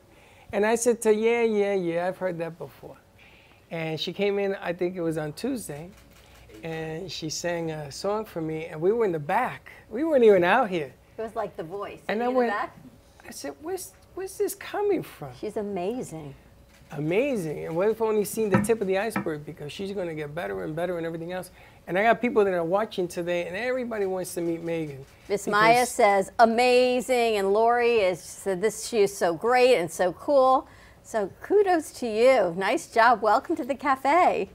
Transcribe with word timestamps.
And 0.53 0.67
I 0.67 0.75
said 0.75 1.01
to 1.03 1.09
her, 1.09 1.15
yeah, 1.15 1.43
yeah, 1.43 1.75
yeah, 1.75 2.07
I've 2.07 2.19
heard 2.19 2.39
that 2.39 2.59
before. 2.59 2.97
And 3.71 3.99
she 3.99 4.12
came 4.12 4.39
in, 4.39 4.55
I 4.57 4.73
think 4.75 4.97
it 4.97 5.01
was 5.01 5.17
on 5.17 5.33
Tuesday, 5.33 5.91
and 6.62 7.11
she 7.11 7.28
sang 7.31 7.71
a 7.71 7.90
song 7.90 8.25
for 8.25 8.40
me, 8.40 8.66
and 8.66 8.81
we 8.81 8.92
were 8.92 9.04
in 9.04 9.12
the 9.12 9.19
back. 9.19 9.71
We 9.90 10.04
weren't 10.04 10.25
even 10.25 10.45
out 10.45 10.71
here. 10.71 10.92
It 11.19 11.23
was 11.23 11.35
like 11.37 11.57
the 11.57 11.62
voice. 11.64 12.00
And 12.09 12.19
You 12.21 12.25
I 12.25 12.28
in 12.28 12.35
the 12.35 12.38
went- 12.38 12.50
back? 12.50 12.76
I 13.26 13.31
said, 13.31 13.54
where's, 13.62 13.92
where's 14.14 14.37
this 14.38 14.54
coming 14.54 15.02
from? 15.02 15.28
She's 15.40 15.57
amazing. 15.57 16.35
Amazing. 16.90 17.64
And 17.66 17.75
what 17.76 17.88
if 17.88 18.00
we've 18.00 18.09
only 18.09 18.25
seen 18.25 18.50
the 18.50 18.61
tip 18.61 18.81
of 18.81 18.87
the 18.87 18.99
iceberg 18.99 19.47
because 19.47 19.73
she's 19.73 19.92
going 19.92 20.09
to 20.09 20.14
get 20.14 20.35
better 20.35 20.62
and 20.64 20.76
better 20.76 20.99
and 20.99 21.07
everything 21.07 21.33
else. 21.33 21.50
And 21.87 21.99
I 21.99 22.02
got 22.02 22.21
people 22.21 22.45
that 22.45 22.52
are 22.52 22.62
watching 22.64 23.09
today, 23.09 23.47
and 23.47 23.57
everybody 23.57 24.07
wants 24.07 24.35
to 24.35 24.40
meet 24.40 24.62
Megan. 24.62 25.04
Miss 25.28 25.47
Maya 25.49 25.87
says 25.87 26.31
amazing, 26.38 27.37
and 27.38 27.52
Lori 27.52 27.97
is 28.00 28.21
said 28.21 28.61
this. 28.61 28.87
She 28.87 28.99
is 28.99 29.16
so 29.16 29.35
great 29.35 29.76
and 29.78 29.90
so 29.90 30.12
cool. 30.12 30.69
So 31.02 31.31
kudos 31.40 31.90
to 31.95 32.07
you. 32.07 32.54
Nice 32.57 32.87
job. 32.88 33.23
Welcome 33.23 33.57
to 33.57 33.64
the 33.64 33.75
cafe. 33.75 34.50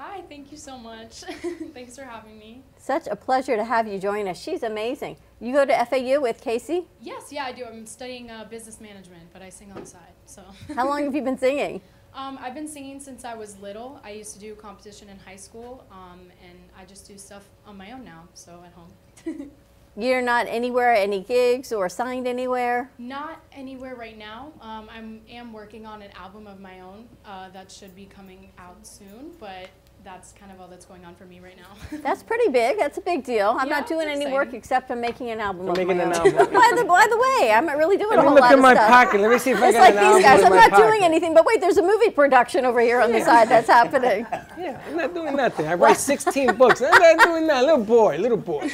Hi, 0.00 0.22
thank 0.28 0.52
you 0.52 0.56
so 0.56 0.78
much. 0.78 1.22
Thanks 1.74 1.96
for 1.96 2.04
having 2.04 2.38
me. 2.38 2.62
Such 2.76 3.08
a 3.08 3.16
pleasure 3.16 3.56
to 3.56 3.64
have 3.64 3.88
you 3.88 3.98
join 3.98 4.28
us. 4.28 4.40
She's 4.40 4.62
amazing. 4.62 5.16
You 5.40 5.52
go 5.52 5.64
to 5.64 5.86
FAU 5.86 6.20
with 6.20 6.40
Casey. 6.40 6.86
Yes, 7.00 7.32
yeah, 7.32 7.46
I 7.46 7.50
do. 7.50 7.64
I'm 7.64 7.84
studying 7.84 8.30
uh, 8.30 8.44
business 8.48 8.80
management, 8.80 9.24
but 9.32 9.42
I 9.42 9.48
sing 9.48 9.72
on 9.72 9.80
the 9.80 9.86
side. 9.86 10.14
So, 10.24 10.44
How 10.76 10.86
long 10.86 11.02
have 11.02 11.16
you 11.16 11.22
been 11.22 11.36
singing? 11.36 11.80
um, 12.14 12.38
I've 12.40 12.54
been 12.54 12.68
singing 12.68 13.00
since 13.00 13.24
I 13.24 13.34
was 13.34 13.58
little. 13.58 14.00
I 14.04 14.12
used 14.12 14.34
to 14.34 14.38
do 14.38 14.54
competition 14.54 15.08
in 15.08 15.18
high 15.18 15.34
school, 15.34 15.84
um, 15.90 16.30
and 16.48 16.60
I 16.78 16.84
just 16.84 17.08
do 17.08 17.18
stuff 17.18 17.48
on 17.66 17.76
my 17.76 17.90
own 17.90 18.04
now, 18.04 18.28
so 18.34 18.62
at 18.64 18.72
home. 18.74 19.50
You're 19.96 20.22
not 20.22 20.46
anywhere, 20.46 20.94
any 20.94 21.22
gigs 21.24 21.72
or 21.72 21.88
signed 21.88 22.28
anywhere? 22.28 22.88
Not 22.98 23.42
anywhere 23.50 23.96
right 23.96 24.16
now. 24.16 24.52
Um, 24.60 24.88
I 24.88 25.32
am 25.32 25.52
working 25.52 25.86
on 25.86 26.02
an 26.02 26.12
album 26.12 26.46
of 26.46 26.60
my 26.60 26.78
own 26.78 27.08
uh, 27.24 27.48
that 27.48 27.72
should 27.72 27.96
be 27.96 28.04
coming 28.04 28.50
out 28.58 28.86
soon, 28.86 29.32
but 29.40 29.70
that's 30.08 30.32
kind 30.32 30.50
of 30.50 30.58
all 30.58 30.68
that's 30.68 30.86
going 30.86 31.04
on 31.04 31.14
for 31.14 31.26
me 31.26 31.38
right 31.38 31.56
now. 31.56 31.98
That's 32.02 32.22
pretty 32.22 32.48
big. 32.50 32.78
That's 32.78 32.96
a 32.96 33.00
big 33.02 33.24
deal. 33.24 33.54
I'm 33.58 33.68
Yeah, 33.68 33.80
not 33.80 33.86
doing 33.86 34.08
it's 34.08 34.18
any 34.20 34.32
work 34.32 34.54
except 34.54 34.90
I'm 34.90 35.02
making 35.02 35.28
an 35.30 35.38
album 35.38 35.68
of 35.68 35.76
making 35.76 36.00
an 36.00 36.12
album. 36.12 36.32
by, 36.36 36.72
the, 36.78 36.84
by 36.84 37.06
the 37.10 37.18
way, 37.26 37.52
I'm 37.52 37.66
not 37.66 37.76
really 37.76 37.98
doing 37.98 38.16
Let 38.16 38.20
a 38.20 38.22
me 38.22 38.28
whole 38.28 38.36
look 38.40 38.50
in 38.50 38.60
my 38.62 38.74
pocket. 38.74 39.20
Let 39.20 39.30
me 39.30 39.38
see 39.38 39.50
if 39.50 39.60
I 39.62 39.68
it's 39.68 39.76
got 39.76 39.94
like 39.94 39.96
an 39.96 40.14
these 40.14 40.24
album 40.24 40.40
guys. 40.40 40.44
I'm 40.44 40.56
not 40.56 40.70
pocket. 40.70 40.86
doing 40.86 41.02
anything, 41.04 41.34
but 41.34 41.44
wait, 41.44 41.60
there's 41.60 41.76
a 41.76 41.82
movie 41.82 42.08
production 42.10 42.64
over 42.64 42.80
here 42.80 43.00
on 43.02 43.12
the 43.12 43.20
side 43.20 43.48
that's 43.50 43.68
happening. 43.68 44.26
Yeah, 44.58 44.80
I'm 44.88 44.96
not 44.96 45.14
doing 45.14 45.36
nothing. 45.36 45.66
I 45.66 45.74
write 45.74 45.98
16 45.98 46.56
books. 46.56 46.82
I'm 46.82 46.90
not 46.90 47.24
doing 47.24 47.46
that. 47.46 47.62
Little 47.64 47.84
boy, 47.84 48.16
little 48.18 48.36
boy. 48.36 48.68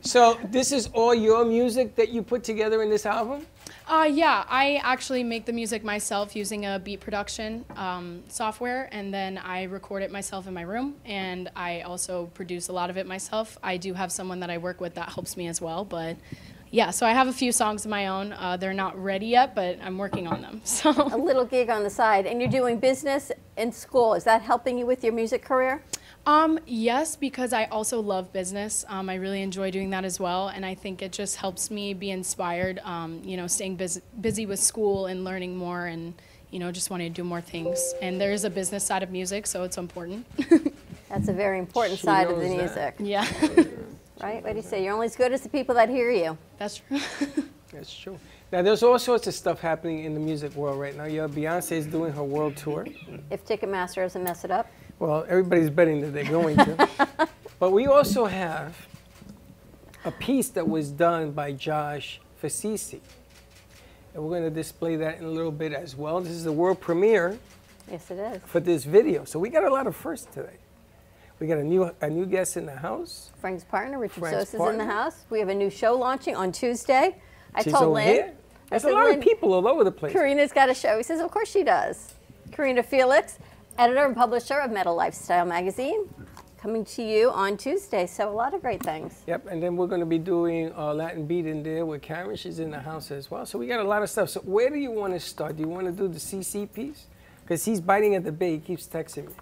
so 0.00 0.38
this 0.44 0.72
is 0.72 0.86
all 0.94 1.14
your 1.14 1.44
music 1.44 1.94
that 1.96 2.08
you 2.08 2.22
put 2.22 2.42
together 2.44 2.82
in 2.82 2.88
this 2.88 3.04
album? 3.04 3.46
Uh, 3.88 4.02
yeah, 4.02 4.44
I 4.48 4.80
actually 4.82 5.22
make 5.22 5.46
the 5.46 5.52
music 5.52 5.84
myself 5.84 6.34
using 6.34 6.66
a 6.66 6.80
beat 6.80 6.98
production 6.98 7.64
um, 7.76 8.24
software, 8.26 8.88
and 8.90 9.14
then 9.14 9.38
I 9.38 9.62
record 9.64 10.02
it 10.02 10.10
myself 10.10 10.48
in 10.48 10.54
my 10.54 10.62
room, 10.62 10.96
and 11.04 11.48
I 11.54 11.82
also 11.82 12.26
produce 12.34 12.66
a 12.66 12.72
lot 12.72 12.90
of 12.90 12.96
it 12.96 13.06
myself. 13.06 13.56
I 13.62 13.76
do 13.76 13.94
have 13.94 14.10
someone 14.10 14.40
that 14.40 14.50
I 14.50 14.58
work 14.58 14.80
with 14.80 14.94
that 14.94 15.10
helps 15.10 15.36
me 15.36 15.46
as 15.46 15.60
well, 15.60 15.84
but 15.84 16.16
yeah, 16.72 16.90
so 16.90 17.06
I 17.06 17.12
have 17.12 17.28
a 17.28 17.32
few 17.32 17.52
songs 17.52 17.84
of 17.84 17.92
my 17.92 18.08
own. 18.08 18.32
Uh, 18.32 18.56
they're 18.56 18.74
not 18.74 19.00
ready 19.00 19.26
yet, 19.26 19.54
but 19.54 19.78
I'm 19.80 19.98
working 19.98 20.26
on 20.26 20.42
them. 20.42 20.62
So 20.64 20.90
a 20.90 21.16
little 21.16 21.44
gig 21.44 21.70
on 21.70 21.84
the 21.84 21.90
side, 21.90 22.26
and 22.26 22.40
you're 22.40 22.50
doing 22.50 22.80
business 22.80 23.30
in 23.56 23.70
school. 23.70 24.14
Is 24.14 24.24
that 24.24 24.42
helping 24.42 24.78
you 24.78 24.84
with 24.84 25.04
your 25.04 25.12
music 25.12 25.44
career? 25.44 25.84
Um, 26.26 26.58
yes, 26.66 27.14
because 27.14 27.52
I 27.52 27.66
also 27.66 28.00
love 28.00 28.32
business. 28.32 28.84
Um, 28.88 29.08
I 29.08 29.14
really 29.14 29.42
enjoy 29.42 29.70
doing 29.70 29.90
that 29.90 30.04
as 30.04 30.18
well, 30.18 30.48
and 30.48 30.66
I 30.66 30.74
think 30.74 31.00
it 31.00 31.12
just 31.12 31.36
helps 31.36 31.70
me 31.70 31.94
be 31.94 32.10
inspired. 32.10 32.80
Um, 32.80 33.22
you 33.24 33.36
know, 33.36 33.46
staying 33.46 33.76
busy, 33.76 34.00
busy 34.20 34.44
with 34.44 34.58
school 34.58 35.06
and 35.06 35.22
learning 35.22 35.56
more, 35.56 35.86
and 35.86 36.14
you 36.50 36.58
know, 36.58 36.72
just 36.72 36.90
wanting 36.90 37.12
to 37.12 37.14
do 37.14 37.22
more 37.22 37.40
things. 37.40 37.94
And 38.02 38.20
there 38.20 38.32
is 38.32 38.44
a 38.44 38.50
business 38.50 38.84
side 38.84 39.04
of 39.04 39.10
music, 39.10 39.46
so 39.46 39.62
it's 39.62 39.78
important. 39.78 40.26
That's 41.08 41.28
a 41.28 41.32
very 41.32 41.60
important 41.60 42.00
She 42.00 42.04
side 42.06 42.28
of 42.28 42.40
the 42.40 42.48
knows 42.48 42.74
that. 42.74 42.98
music, 42.98 43.38
yeah, 43.48 43.64
right? 44.20 44.42
What 44.42 44.50
do 44.50 44.56
you 44.56 44.62
say? 44.62 44.82
You're 44.82 44.94
only 44.94 45.06
as 45.06 45.14
good 45.14 45.32
as 45.32 45.42
the 45.42 45.48
people 45.48 45.76
that 45.76 45.88
hear 45.88 46.10
you. 46.10 46.36
that's 46.58 46.78
true. 46.78 46.98
That's 47.72 47.94
true. 47.94 48.18
Now, 48.52 48.62
there's 48.62 48.82
all 48.82 48.98
sorts 48.98 49.26
of 49.26 49.34
stuff 49.34 49.60
happening 49.60 50.04
in 50.04 50.14
the 50.14 50.20
music 50.20 50.54
world 50.54 50.78
right 50.80 50.96
now. 50.96 51.04
Yeah, 51.04 51.26
Beyonce 51.26 51.72
is 51.72 51.86
doing 51.86 52.12
her 52.12 52.22
world 52.22 52.56
tour. 52.56 52.86
If 53.30 53.44
Ticketmaster 53.44 53.96
doesn't 53.96 54.22
mess 54.22 54.44
it 54.44 54.50
up. 54.50 54.68
Well, 54.98 55.24
everybody's 55.28 55.70
betting 55.70 56.00
that 56.00 56.08
they're 56.12 56.24
going 56.24 56.56
to. 56.56 57.28
but 57.58 57.70
we 57.70 57.86
also 57.86 58.24
have 58.26 58.76
a 60.04 60.10
piece 60.10 60.48
that 60.50 60.66
was 60.68 60.90
done 60.90 61.32
by 61.32 61.52
Josh 61.52 62.20
Fasisi. 62.42 63.00
And 64.14 64.22
we're 64.22 64.30
going 64.30 64.44
to 64.44 64.50
display 64.50 64.96
that 64.96 65.18
in 65.18 65.24
a 65.24 65.28
little 65.30 65.52
bit 65.52 65.72
as 65.74 65.94
well. 65.96 66.20
This 66.20 66.32
is 66.32 66.44
the 66.44 66.52
world 66.52 66.80
premiere 66.80 67.38
Yes, 67.90 68.10
it 68.10 68.18
is. 68.18 68.42
for 68.46 68.60
this 68.60 68.84
video. 68.84 69.24
So 69.24 69.38
we 69.38 69.50
got 69.50 69.64
a 69.64 69.70
lot 69.70 69.86
of 69.86 69.94
firsts 69.94 70.26
today. 70.32 70.56
We 71.38 71.46
got 71.46 71.58
a 71.58 71.64
new 71.64 71.90
a 72.00 72.08
new 72.08 72.24
guest 72.24 72.56
in 72.56 72.64
the 72.64 72.74
house. 72.76 73.30
Frank's 73.38 73.62
partner, 73.62 73.98
Richard 73.98 74.20
Frank's 74.20 74.50
Sos, 74.50 74.54
is 74.60 74.68
in 74.70 74.78
the 74.78 74.86
house. 74.86 75.26
We 75.28 75.38
have 75.38 75.50
a 75.50 75.54
new 75.54 75.68
show 75.68 75.94
launching 75.94 76.34
on 76.34 76.50
Tuesday. 76.50 77.14
I 77.54 77.62
She's 77.62 77.74
told 77.74 77.92
Lynn. 77.92 78.06
here. 78.08 78.32
I 78.32 78.68
There's 78.70 78.84
a 78.84 78.86
said, 78.86 78.94
lot 78.94 79.04
"Lynn, 79.04 79.18
of 79.18 79.24
people 79.24 79.52
all 79.52 79.68
over 79.68 79.84
the 79.84 79.92
place. 79.92 80.14
Karina's 80.14 80.50
got 80.52 80.70
a 80.70 80.74
show. 80.74 80.96
He 80.96 81.02
says, 81.02 81.20
Of 81.20 81.30
course 81.30 81.50
she 81.50 81.62
does. 81.62 82.14
Karina 82.52 82.82
Felix, 82.82 83.38
editor 83.78 84.04
and 84.04 84.14
publisher 84.14 84.58
of 84.58 84.70
Metal 84.70 84.94
Lifestyle 84.94 85.44
magazine, 85.44 86.08
coming 86.58 86.84
to 86.84 87.02
you 87.02 87.30
on 87.30 87.56
Tuesday. 87.56 88.06
So, 88.06 88.28
a 88.28 88.32
lot 88.32 88.54
of 88.54 88.62
great 88.62 88.82
things. 88.82 89.22
Yep, 89.26 89.46
and 89.46 89.62
then 89.62 89.76
we're 89.76 89.86
going 89.86 90.00
to 90.00 90.06
be 90.06 90.18
doing 90.18 90.72
uh, 90.76 90.94
Latin 90.94 91.26
beat 91.26 91.46
in 91.46 91.62
there 91.62 91.84
with 91.84 92.02
Karen. 92.02 92.36
She's 92.36 92.58
in 92.58 92.70
the 92.70 92.80
house 92.80 93.10
as 93.10 93.30
well. 93.30 93.46
So 93.46 93.58
we 93.58 93.66
got 93.66 93.80
a 93.80 93.88
lot 93.88 94.02
of 94.02 94.10
stuff. 94.10 94.30
So 94.30 94.40
where 94.40 94.70
do 94.70 94.76
you 94.76 94.90
want 94.90 95.12
to 95.12 95.20
start? 95.20 95.56
Do 95.56 95.62
you 95.62 95.68
want 95.68 95.86
to 95.86 95.92
do 95.92 96.08
the 96.08 96.18
CC 96.18 96.72
piece? 96.72 97.06
Because 97.42 97.64
he's 97.64 97.80
biting 97.80 98.14
at 98.14 98.24
the 98.24 98.32
bait. 98.32 98.54
He 98.54 98.58
keeps 98.58 98.86
texting 98.86 99.26
me. 99.26 99.32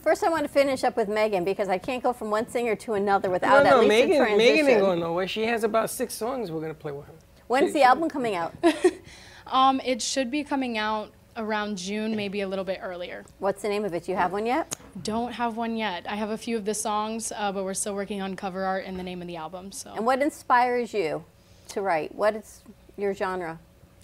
First, 0.00 0.22
I 0.24 0.28
want 0.28 0.44
to 0.44 0.48
finish 0.48 0.84
up 0.84 0.96
with 0.96 1.08
Megan 1.08 1.44
because 1.44 1.68
I 1.68 1.78
can't 1.78 2.02
go 2.02 2.12
from 2.12 2.30
one 2.30 2.48
singer 2.48 2.74
to 2.76 2.94
another 2.94 3.30
without 3.30 3.64
no, 3.64 3.70
at 3.70 3.70
no, 3.70 3.80
least 3.80 3.84
a 3.84 3.88
Megan, 3.88 4.16
transition. 4.16 4.38
Megan 4.38 4.68
ain't 4.68 4.80
going 4.80 5.00
nowhere. 5.00 5.28
She 5.28 5.44
has 5.44 5.64
about 5.64 5.90
six 5.90 6.14
songs 6.14 6.50
we're 6.50 6.60
going 6.60 6.74
to 6.74 6.78
play 6.78 6.92
with 6.92 7.06
her. 7.06 7.14
When's 7.46 7.72
the 7.72 7.82
album 7.82 8.08
coming 8.08 8.34
out? 8.34 8.54
um, 9.46 9.80
it 9.84 10.00
should 10.00 10.30
be 10.30 10.44
coming 10.44 10.78
out 10.78 11.12
around 11.36 11.78
June, 11.78 12.14
maybe 12.14 12.40
a 12.40 12.48
little 12.48 12.64
bit 12.64 12.80
earlier. 12.82 13.24
What's 13.38 13.62
the 13.62 13.68
name 13.68 13.84
of 13.84 13.94
it? 13.94 14.04
Do 14.04 14.12
you 14.12 14.18
have 14.18 14.32
one 14.32 14.46
yet? 14.46 14.76
Don't 15.02 15.32
have 15.32 15.56
one 15.56 15.76
yet. 15.76 16.06
I 16.08 16.16
have 16.16 16.30
a 16.30 16.38
few 16.38 16.56
of 16.56 16.64
the 16.64 16.74
songs, 16.74 17.32
uh, 17.36 17.52
but 17.52 17.64
we're 17.64 17.74
still 17.74 17.94
working 17.94 18.22
on 18.22 18.36
cover 18.36 18.64
art 18.64 18.84
and 18.86 18.98
the 18.98 19.02
name 19.02 19.20
of 19.20 19.28
the 19.28 19.36
album. 19.36 19.72
So. 19.72 19.92
And 19.94 20.06
what 20.06 20.22
inspires 20.22 20.94
you 20.94 21.24
to 21.68 21.82
write? 21.82 22.14
What 22.14 22.36
is 22.36 22.62
your 22.96 23.14
genre? 23.14 23.58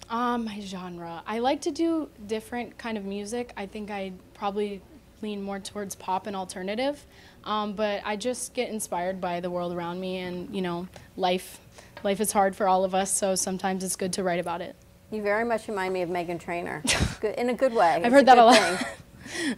Um, 0.09 0.45
my 0.45 0.59
genre. 0.59 1.23
I 1.25 1.39
like 1.39 1.61
to 1.61 1.71
do 1.71 2.09
different 2.27 2.77
kind 2.77 2.97
of 2.97 3.05
music. 3.05 3.53
I 3.55 3.65
think 3.65 3.89
I 3.89 4.11
probably 4.33 4.81
lean 5.21 5.41
more 5.41 5.59
towards 5.59 5.95
pop 5.95 6.27
and 6.27 6.35
alternative. 6.35 7.05
Um, 7.43 7.73
but 7.73 8.01
I 8.03 8.15
just 8.17 8.53
get 8.53 8.69
inspired 8.69 9.21
by 9.21 9.39
the 9.39 9.49
world 9.49 9.73
around 9.73 9.99
me 9.99 10.17
and, 10.17 10.53
you 10.53 10.61
know, 10.61 10.87
life. 11.15 11.59
Life 12.03 12.19
is 12.19 12.31
hard 12.31 12.55
for 12.55 12.67
all 12.67 12.83
of 12.83 12.95
us, 12.95 13.11
so 13.11 13.35
sometimes 13.35 13.83
it's 13.83 13.95
good 13.95 14.11
to 14.13 14.23
write 14.23 14.39
about 14.39 14.61
it. 14.61 14.75
You 15.11 15.21
very 15.21 15.43
much 15.43 15.67
remind 15.67 15.93
me 15.93 16.01
of 16.03 16.09
Meghan 16.09 16.39
Trainor, 16.39 16.81
good, 17.19 17.35
in 17.35 17.49
a 17.49 17.53
good 17.53 17.73
way. 17.73 17.85
I've 17.87 18.05
it's 18.05 18.13
heard 18.13 18.25
that 18.27 18.37
a 18.37 18.79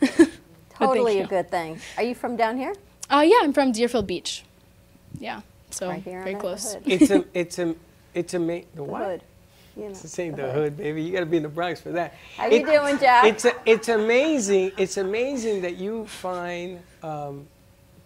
good 0.01 0.19
lot. 0.19 0.29
totally 0.69 1.19
a 1.19 1.27
good 1.27 1.49
thing. 1.51 1.79
Are 1.95 2.03
you 2.03 2.15
from 2.15 2.35
down 2.35 2.57
here? 2.57 2.73
Uh, 3.09 3.23
yeah, 3.25 3.37
I'm 3.43 3.53
from 3.53 3.71
Deerfield 3.71 4.07
Beach. 4.07 4.43
Yeah, 5.19 5.41
so 5.69 5.89
Right 5.89 6.01
here 6.01 6.23
very 6.23 6.35
close. 6.35 6.75
It's 6.85 7.11
a, 7.11 7.23
it's 7.35 7.59
a, 7.59 7.75
it's 8.15 8.33
a, 8.33 8.39
ma- 8.39 8.53
the 8.53 8.65
The 8.75 8.83
what? 8.83 9.03
hood. 9.03 9.23
You 9.77 9.83
know, 9.83 9.89
This 9.89 10.19
ain't 10.19 10.35
the 10.35 10.43
the 10.43 10.51
hood, 10.51 10.77
baby. 10.77 11.03
You 11.03 11.11
got 11.13 11.21
to 11.21 11.25
be 11.27 11.37
in 11.37 11.43
the 11.43 11.49
Bronx 11.49 11.81
for 11.81 11.91
that. 11.91 12.15
How 12.37 12.47
you 12.47 12.65
doing, 12.65 12.97
Jack? 12.99 13.25
It's 13.25 13.45
a, 13.45 13.53
it's 13.65 13.89
amazing. 13.89 14.71
It's 14.77 14.97
amazing 14.97 15.61
that 15.61 15.77
you 15.77 16.05
find 16.05 16.79
um, 17.01 17.47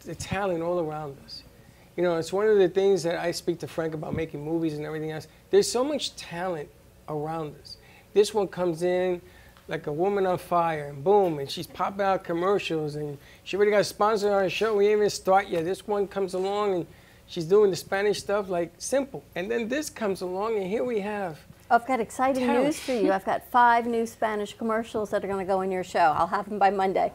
the 0.03 0.15
talent 0.15 0.61
all 0.63 0.79
around 0.79 1.17
us. 1.25 1.43
You 1.97 2.03
know, 2.03 2.17
it's 2.17 2.31
one 2.31 2.47
of 2.47 2.57
the 2.57 2.69
things 2.69 3.03
that 3.03 3.15
I 3.17 3.31
speak 3.31 3.59
to 3.59 3.67
Frank 3.67 3.93
about 3.93 4.13
making 4.15 4.43
movies 4.45 4.75
and 4.75 4.85
everything 4.85 5.11
else. 5.11 5.27
There's 5.49 5.69
so 5.69 5.83
much 5.83 6.15
talent 6.15 6.69
around 7.09 7.55
us. 7.61 7.77
This 8.13 8.33
one 8.33 8.47
comes 8.47 8.83
in 8.83 9.21
like 9.67 9.87
a 9.87 9.91
woman 9.91 10.25
on 10.25 10.37
fire, 10.37 10.87
and 10.87 11.03
boom, 11.03 11.39
and 11.39 11.49
she's 11.49 11.67
popping 11.67 12.01
out 12.01 12.23
commercials, 12.23 12.95
and 12.95 13.17
she 13.43 13.57
already 13.57 13.71
got 13.71 13.81
a 13.81 13.83
sponsor 13.83 14.33
on 14.33 14.45
a 14.45 14.49
show. 14.49 14.77
We 14.77 14.91
even 14.91 15.09
start 15.09 15.49
yet. 15.49 15.65
This 15.65 15.85
one 15.85 16.07
comes 16.07 16.33
along, 16.33 16.73
and 16.73 16.87
she's 17.27 17.45
doing 17.45 17.69
the 17.69 17.75
Spanish 17.75 18.19
stuff 18.19 18.49
like 18.49 18.73
simple. 18.77 19.23
And 19.35 19.51
then 19.51 19.67
this 19.67 19.89
comes 19.89 20.21
along, 20.21 20.55
and 20.55 20.67
here 20.67 20.85
we 20.85 21.01
have 21.01 21.37
I've 21.69 21.85
got 21.85 21.99
exciting 21.99 22.45
Talent. 22.45 22.65
news 22.65 22.79
for 22.79 22.93
you. 22.93 23.11
I've 23.11 23.25
got 23.25 23.49
five 23.51 23.85
new 23.85 24.05
Spanish 24.05 24.57
commercials 24.57 25.09
that 25.09 25.23
are 25.23 25.27
going 25.27 25.45
to 25.45 25.51
go 25.51 25.61
in 25.61 25.71
your 25.71 25.83
show. 25.83 25.99
I'll 25.99 26.27
have 26.27 26.47
them 26.47 26.59
by 26.59 26.69
Monday. 26.69 27.11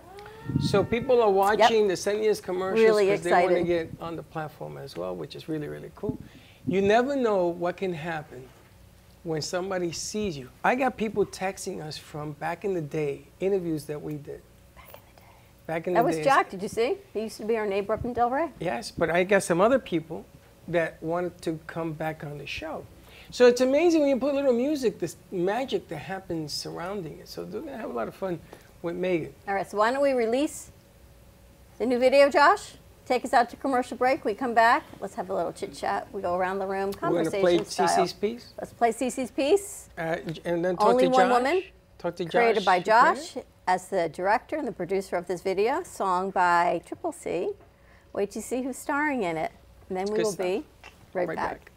So 0.60 0.84
people 0.84 1.22
are 1.22 1.30
watching 1.30 1.88
the 1.88 1.96
Seniors 1.96 2.40
commercials 2.40 2.84
Really 2.84 3.06
because 3.06 3.22
they 3.22 3.30
want 3.30 3.56
to 3.56 3.62
get 3.62 3.90
on 4.00 4.16
the 4.16 4.22
platform 4.22 4.76
as 4.76 4.96
well, 4.96 5.14
which 5.14 5.36
is 5.36 5.48
really, 5.48 5.68
really 5.68 5.90
cool. 5.94 6.18
You 6.66 6.82
never 6.82 7.16
know 7.16 7.46
what 7.46 7.76
can 7.76 7.94
happen 7.94 8.46
when 9.24 9.40
somebody 9.40 9.92
sees 9.92 10.36
you. 10.36 10.48
I 10.64 10.74
got 10.74 10.96
people 10.96 11.24
texting 11.24 11.82
us 11.82 11.96
from 11.96 12.32
back 12.32 12.64
in 12.64 12.74
the 12.74 12.80
day, 12.80 13.28
interviews 13.40 13.84
that 13.86 14.00
we 14.00 14.14
did. 14.14 14.42
Back 14.74 14.94
in 14.94 15.00
the 15.14 15.20
day. 15.20 15.28
Back 15.66 15.86
in 15.86 15.92
the 15.94 15.98
day. 15.98 16.02
That 16.02 16.06
was 16.06 16.16
days. 16.16 16.24
Jack. 16.24 16.50
Did 16.50 16.62
you 16.62 16.68
see? 16.68 16.96
He 17.12 17.22
used 17.22 17.36
to 17.38 17.44
be 17.44 17.56
our 17.56 17.66
neighbor 17.66 17.92
up 17.92 18.04
in 18.04 18.14
Delray. 18.14 18.50
Yes, 18.60 18.90
but 18.90 19.10
I 19.10 19.24
got 19.24 19.42
some 19.42 19.60
other 19.60 19.78
people 19.78 20.24
that 20.68 21.02
wanted 21.02 21.40
to 21.42 21.58
come 21.66 21.92
back 21.92 22.24
on 22.24 22.38
the 22.38 22.46
show. 22.46 22.84
So 23.30 23.46
it's 23.46 23.60
amazing 23.60 24.00
when 24.00 24.10
you 24.10 24.18
put 24.18 24.32
a 24.32 24.36
little 24.36 24.52
music, 24.52 24.98
this 24.98 25.16
magic 25.30 25.88
that 25.88 25.98
happens 25.98 26.52
surrounding 26.52 27.18
it. 27.18 27.28
So 27.28 27.44
they're 27.44 27.62
gonna 27.62 27.76
have 27.76 27.90
a 27.90 27.94
lot 27.94 28.08
of 28.08 28.14
fun 28.14 28.38
with 28.82 28.96
Megan. 28.96 29.32
All 29.48 29.54
right, 29.54 29.68
so 29.70 29.78
why 29.78 29.90
don't 29.92 30.02
we 30.02 30.12
release 30.12 30.70
the 31.78 31.86
new 31.86 31.98
video, 31.98 32.28
Josh? 32.28 32.74
Take 33.12 33.26
us 33.26 33.34
out 33.34 33.50
to 33.50 33.56
commercial 33.56 33.98
break. 33.98 34.24
We 34.24 34.32
come 34.32 34.54
back. 34.54 34.84
Let's 34.98 35.14
have 35.16 35.28
a 35.28 35.34
little 35.34 35.52
chit 35.52 35.74
chat. 35.74 36.08
We 36.14 36.22
go 36.22 36.34
around 36.34 36.60
the 36.60 36.66
room, 36.66 36.92
We're 36.92 36.92
conversation 36.98 37.40
play 37.42 37.62
style. 37.64 38.06
CC's 38.06 38.12
piece. 38.14 38.54
Let's 38.58 38.72
play 38.72 38.90
Cece's 38.90 39.30
piece, 39.30 39.90
Uh, 39.98 40.16
and 40.46 40.64
then 40.64 40.78
talk 40.78 40.88
Only 40.88 41.04
to 41.04 41.10
One 41.10 41.28
Josh. 41.28 41.42
Woman, 41.42 41.62
Talk 41.98 42.16
to 42.16 42.24
Josh. 42.24 42.32
created 42.32 42.64
by. 42.64 42.80
Josh 42.80 43.36
as 43.66 43.88
the 43.88 44.08
director 44.08 44.56
and 44.56 44.66
the 44.66 44.72
producer 44.72 45.16
of 45.16 45.26
this 45.26 45.42
video. 45.42 45.82
Song 45.82 46.30
by 46.30 46.80
Triple 46.86 47.12
C. 47.12 47.50
Wait 48.14 48.30
to 48.30 48.40
see 48.40 48.62
who's 48.62 48.78
starring 48.78 49.24
in 49.24 49.36
it, 49.36 49.52
and 49.90 49.98
then 49.98 50.06
we 50.10 50.22
will 50.22 50.32
stuff. 50.32 50.46
be 50.46 50.64
right, 51.12 51.28
Right 51.28 51.36
back. 51.36 51.50
back. 51.66 51.71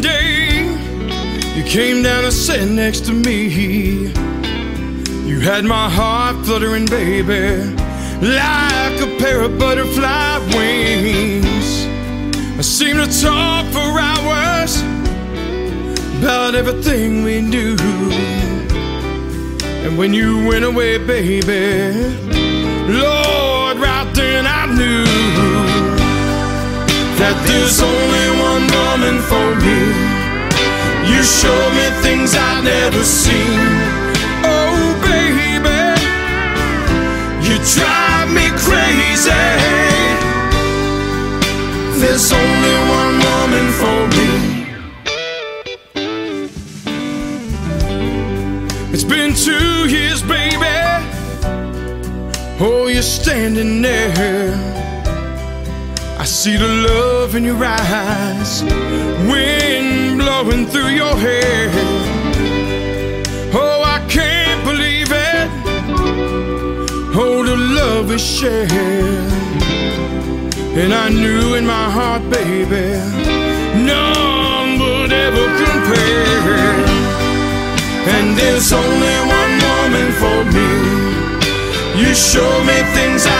Day, 0.00 0.64
you 1.56 1.62
came 1.64 2.02
down 2.02 2.24
and 2.24 2.32
sat 2.32 2.68
next 2.68 3.06
to 3.06 3.12
me. 3.12 4.08
You 5.26 5.40
had 5.40 5.64
my 5.64 5.88
heart 5.88 6.44
fluttering, 6.44 6.86
baby, 6.86 7.74
like 8.20 9.00
a 9.00 9.16
pair 9.18 9.42
of 9.42 9.58
butterfly 9.58 10.38
wings. 10.54 11.86
I 12.58 12.62
seemed 12.62 12.98
to 12.98 13.22
talk 13.22 13.66
for 13.66 13.88
hours 14.00 14.80
about 16.18 16.54
everything 16.54 17.22
we 17.22 17.40
knew. 17.40 17.76
And 19.84 19.96
when 19.96 20.12
you 20.12 20.46
went 20.46 20.64
away, 20.64 20.98
baby, 20.98 21.94
Lord, 22.92 23.78
right 23.78 24.10
then 24.14 24.46
I 24.46 24.66
knew 24.66 25.04
that 27.18 27.36
there's 27.46 27.80
only 27.80 28.37
one 28.58 28.70
woman 28.72 29.22
for 29.22 29.54
me. 29.64 29.78
You 31.10 31.22
showed 31.22 31.72
me 31.78 31.86
things 32.02 32.34
I'd 32.34 32.64
never 32.64 33.04
seen. 33.04 33.60
Oh, 34.44 34.78
baby, 35.06 35.82
you 37.46 37.56
drive 37.74 38.28
me 38.38 38.46
crazy. 38.66 39.46
There's 42.00 42.32
only 42.32 42.76
one 43.00 43.16
woman 43.28 43.66
for 43.80 44.00
me. 44.16 44.30
It's 48.92 49.04
been 49.04 49.34
two 49.34 49.88
years, 49.88 50.22
baby. 50.22 50.78
Oh, 52.60 52.88
you're 52.88 53.02
standing 53.02 53.82
there. 53.82 54.97
I 56.20 56.24
see 56.24 56.56
the 56.56 56.66
love 56.66 57.36
in 57.36 57.44
your 57.44 57.64
eyes, 57.64 58.62
wind 59.30 60.18
blowing 60.18 60.66
through 60.66 60.88
your 60.88 61.14
hair. 61.16 61.70
Oh, 63.54 63.82
I 63.84 64.04
can't 64.08 64.64
believe 64.64 65.10
it. 65.12 65.48
Oh, 67.14 67.44
the 67.44 67.56
love 67.56 68.08
we 68.08 68.18
shared. 68.18 68.68
And 70.80 70.92
I 70.92 71.08
knew 71.08 71.54
in 71.54 71.64
my 71.64 71.88
heart, 71.88 72.22
baby, 72.30 72.98
none 73.86 74.78
would 74.80 75.12
ever 75.12 75.46
compare. 75.64 76.74
And 78.14 78.36
there's 78.36 78.72
only 78.72 79.18
one 79.38 79.54
woman 79.68 80.08
for 80.20 80.38
me. 80.56 80.70
You 82.00 82.12
show 82.14 82.52
me 82.64 82.78
things 82.94 83.26
I've 83.26 83.37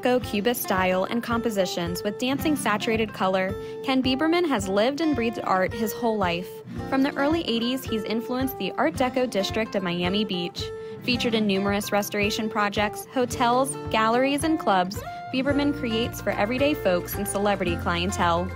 Deco 0.00 0.24
Cubist 0.24 0.62
style 0.62 1.04
and 1.04 1.22
compositions 1.22 2.02
with 2.02 2.18
dancing 2.18 2.56
saturated 2.56 3.12
color, 3.12 3.54
Ken 3.84 4.02
Bieberman 4.02 4.48
has 4.48 4.66
lived 4.66 5.02
and 5.02 5.14
breathed 5.14 5.40
art 5.44 5.74
his 5.74 5.92
whole 5.92 6.16
life. 6.16 6.48
From 6.88 7.02
the 7.02 7.14
early 7.16 7.44
80s, 7.44 7.84
he's 7.84 8.04
influenced 8.04 8.58
the 8.58 8.72
Art 8.78 8.94
Deco 8.94 9.28
district 9.28 9.74
of 9.74 9.82
Miami 9.82 10.24
Beach. 10.24 10.64
Featured 11.02 11.34
in 11.34 11.46
numerous 11.46 11.92
restoration 11.92 12.48
projects, 12.48 13.06
hotels, 13.12 13.76
galleries, 13.90 14.42
and 14.42 14.58
clubs, 14.58 14.98
Bieberman 15.34 15.78
creates 15.78 16.22
for 16.22 16.30
everyday 16.30 16.72
folks 16.72 17.16
and 17.16 17.28
celebrity 17.28 17.76
clientele. 17.76 18.50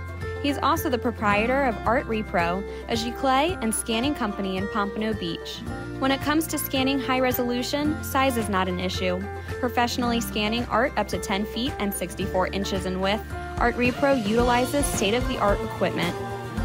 He's 0.45 0.59
also 0.59 0.91
the 0.91 0.99
proprietor 0.99 1.63
of 1.63 1.75
Art 1.87 2.05
Repro, 2.05 2.63
a 2.87 2.91
giclée 2.91 3.57
and 3.63 3.73
scanning 3.73 4.13
company 4.13 4.57
in 4.57 4.67
Pompano 4.67 5.11
Beach. 5.11 5.57
When 5.97 6.11
it 6.11 6.21
comes 6.21 6.45
to 6.45 6.59
scanning 6.59 6.99
high 6.99 7.19
resolution, 7.19 7.97
size 8.03 8.37
is 8.37 8.47
not 8.47 8.67
an 8.67 8.79
issue. 8.79 9.19
Professionally 9.59 10.21
scanning 10.21 10.63
art 10.65 10.93
up 10.97 11.07
to 11.07 11.17
10 11.17 11.47
feet 11.47 11.73
and 11.79 11.91
64 11.91 12.49
inches 12.49 12.85
in 12.85 13.01
width, 13.01 13.23
Art 13.57 13.75
Repro 13.75 14.23
utilizes 14.23 14.85
state 14.85 15.15
of 15.15 15.27
the 15.29 15.39
art 15.39 15.59
equipment. 15.61 16.15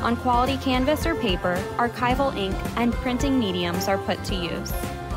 On 0.03 0.15
quality 0.15 0.59
canvas 0.59 1.07
or 1.07 1.15
paper, 1.15 1.57
archival 1.79 2.37
ink 2.37 2.55
and 2.77 2.93
printing 2.93 3.39
mediums 3.41 3.89
are 3.89 3.97
put 3.97 4.23
to 4.25 4.35
use. 4.35 4.73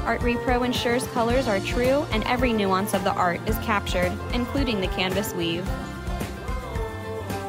Art 0.06 0.22
Repro 0.22 0.66
ensures 0.66 1.06
colors 1.08 1.50
are 1.50 1.60
true 1.60 2.06
and 2.14 2.24
every 2.28 2.54
nuance 2.54 2.94
of 2.94 3.04
the 3.04 3.12
art 3.12 3.42
is 3.46 3.58
captured, 3.58 4.18
including 4.34 4.80
the 4.80 4.88
canvas 4.88 5.34
weave. 5.34 5.68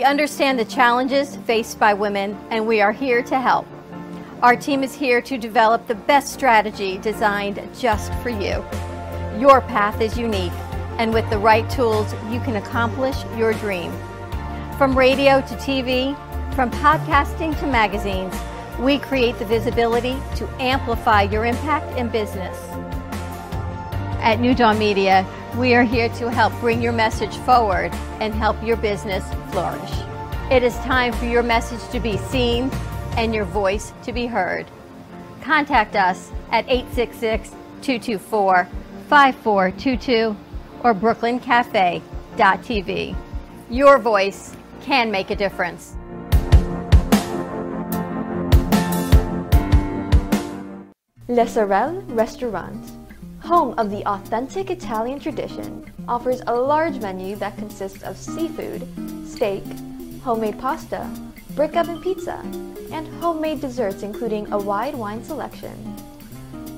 We 0.00 0.04
understand 0.04 0.58
the 0.58 0.64
challenges 0.64 1.36
faced 1.44 1.78
by 1.78 1.92
women 1.92 2.34
and 2.48 2.66
we 2.66 2.80
are 2.80 2.90
here 2.90 3.22
to 3.24 3.38
help. 3.38 3.66
Our 4.42 4.56
team 4.56 4.82
is 4.82 4.94
here 4.94 5.20
to 5.20 5.36
develop 5.36 5.86
the 5.86 5.94
best 5.94 6.32
strategy 6.32 6.96
designed 6.96 7.60
just 7.78 8.10
for 8.22 8.30
you. 8.30 8.64
Your 9.38 9.60
path 9.60 10.00
is 10.00 10.16
unique, 10.16 10.54
and 10.96 11.12
with 11.12 11.28
the 11.28 11.36
right 11.36 11.68
tools, 11.68 12.14
you 12.30 12.40
can 12.40 12.56
accomplish 12.56 13.14
your 13.36 13.52
dream. 13.52 13.92
From 14.78 14.96
radio 14.96 15.42
to 15.42 15.54
TV, 15.56 16.16
from 16.54 16.70
podcasting 16.70 17.60
to 17.60 17.66
magazines, 17.66 18.34
we 18.78 18.98
create 19.00 19.38
the 19.38 19.44
visibility 19.44 20.16
to 20.36 20.48
amplify 20.62 21.24
your 21.24 21.44
impact 21.44 21.98
in 21.98 22.08
business. 22.08 22.56
At 24.22 24.38
New 24.38 24.54
Dawn 24.54 24.78
Media, 24.78 25.26
we 25.56 25.74
are 25.74 25.82
here 25.82 26.10
to 26.10 26.30
help 26.30 26.52
bring 26.60 26.82
your 26.82 26.92
message 26.92 27.38
forward 27.38 27.90
and 28.20 28.34
help 28.34 28.62
your 28.62 28.76
business 28.76 29.24
flourish. 29.50 29.90
It 30.50 30.62
is 30.62 30.74
time 30.80 31.14
for 31.14 31.24
your 31.24 31.42
message 31.42 31.80
to 31.90 31.98
be 31.98 32.18
seen 32.18 32.70
and 33.16 33.34
your 33.34 33.46
voice 33.46 33.94
to 34.02 34.12
be 34.12 34.26
heard. 34.26 34.66
Contact 35.40 35.96
us 35.96 36.30
at 36.50 36.68
866 36.68 37.48
224 37.80 38.68
5422 39.08 40.36
or 40.84 40.94
brooklyncafe.tv. 40.94 43.16
Your 43.70 43.98
voice 43.98 44.54
can 44.82 45.10
make 45.10 45.30
a 45.30 45.36
difference. 45.36 45.96
Le 51.26 51.48
Sorel 51.48 52.02
Restaurant, 52.08 52.99
home 53.50 53.74
of 53.78 53.90
the 53.90 54.06
authentic 54.06 54.70
Italian 54.70 55.18
tradition, 55.18 55.84
offers 56.06 56.40
a 56.46 56.54
large 56.54 57.00
menu 57.00 57.34
that 57.34 57.56
consists 57.56 58.00
of 58.04 58.16
seafood, 58.16 58.86
steak, 59.26 59.64
homemade 60.22 60.56
pasta, 60.60 61.10
brick 61.56 61.74
oven 61.74 62.00
pizza, 62.00 62.38
and 62.92 63.08
homemade 63.20 63.60
desserts 63.60 64.04
including 64.04 64.46
a 64.52 64.56
wide 64.56 64.94
wine 64.94 65.24
selection. 65.24 65.74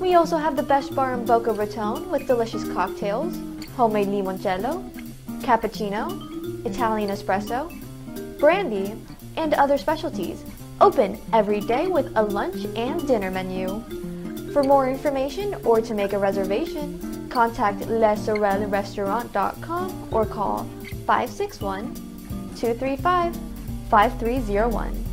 We 0.01 0.15
also 0.15 0.39
have 0.39 0.57
the 0.57 0.63
best 0.63 0.95
bar 0.95 1.13
in 1.13 1.27
Boca 1.27 1.53
Raton 1.53 2.11
with 2.11 2.27
delicious 2.27 2.65
cocktails, 2.73 3.37
homemade 3.77 4.09
limoncello, 4.09 4.83
cappuccino, 5.43 6.65
Italian 6.65 7.11
espresso, 7.11 7.69
brandy, 8.39 8.95
and 9.37 9.53
other 9.53 9.77
specialties. 9.77 10.43
Open 10.81 11.21
every 11.35 11.61
day 11.61 11.89
with 11.89 12.11
a 12.17 12.23
lunch 12.23 12.65
and 12.77 13.07
dinner 13.07 13.31
menu. 13.31 13.85
For 14.53 14.63
more 14.63 14.89
information 14.89 15.57
or 15.65 15.81
to 15.81 15.95
make 15.95 16.13
a 16.13 16.19
reservation, 16.19 17.29
contact 17.31 17.81
lesorelrestaurant.com 17.81 20.09
or 20.13 20.27
call 20.27 20.65
561 21.07 21.95
235 22.57 23.35
5301. 23.89 25.05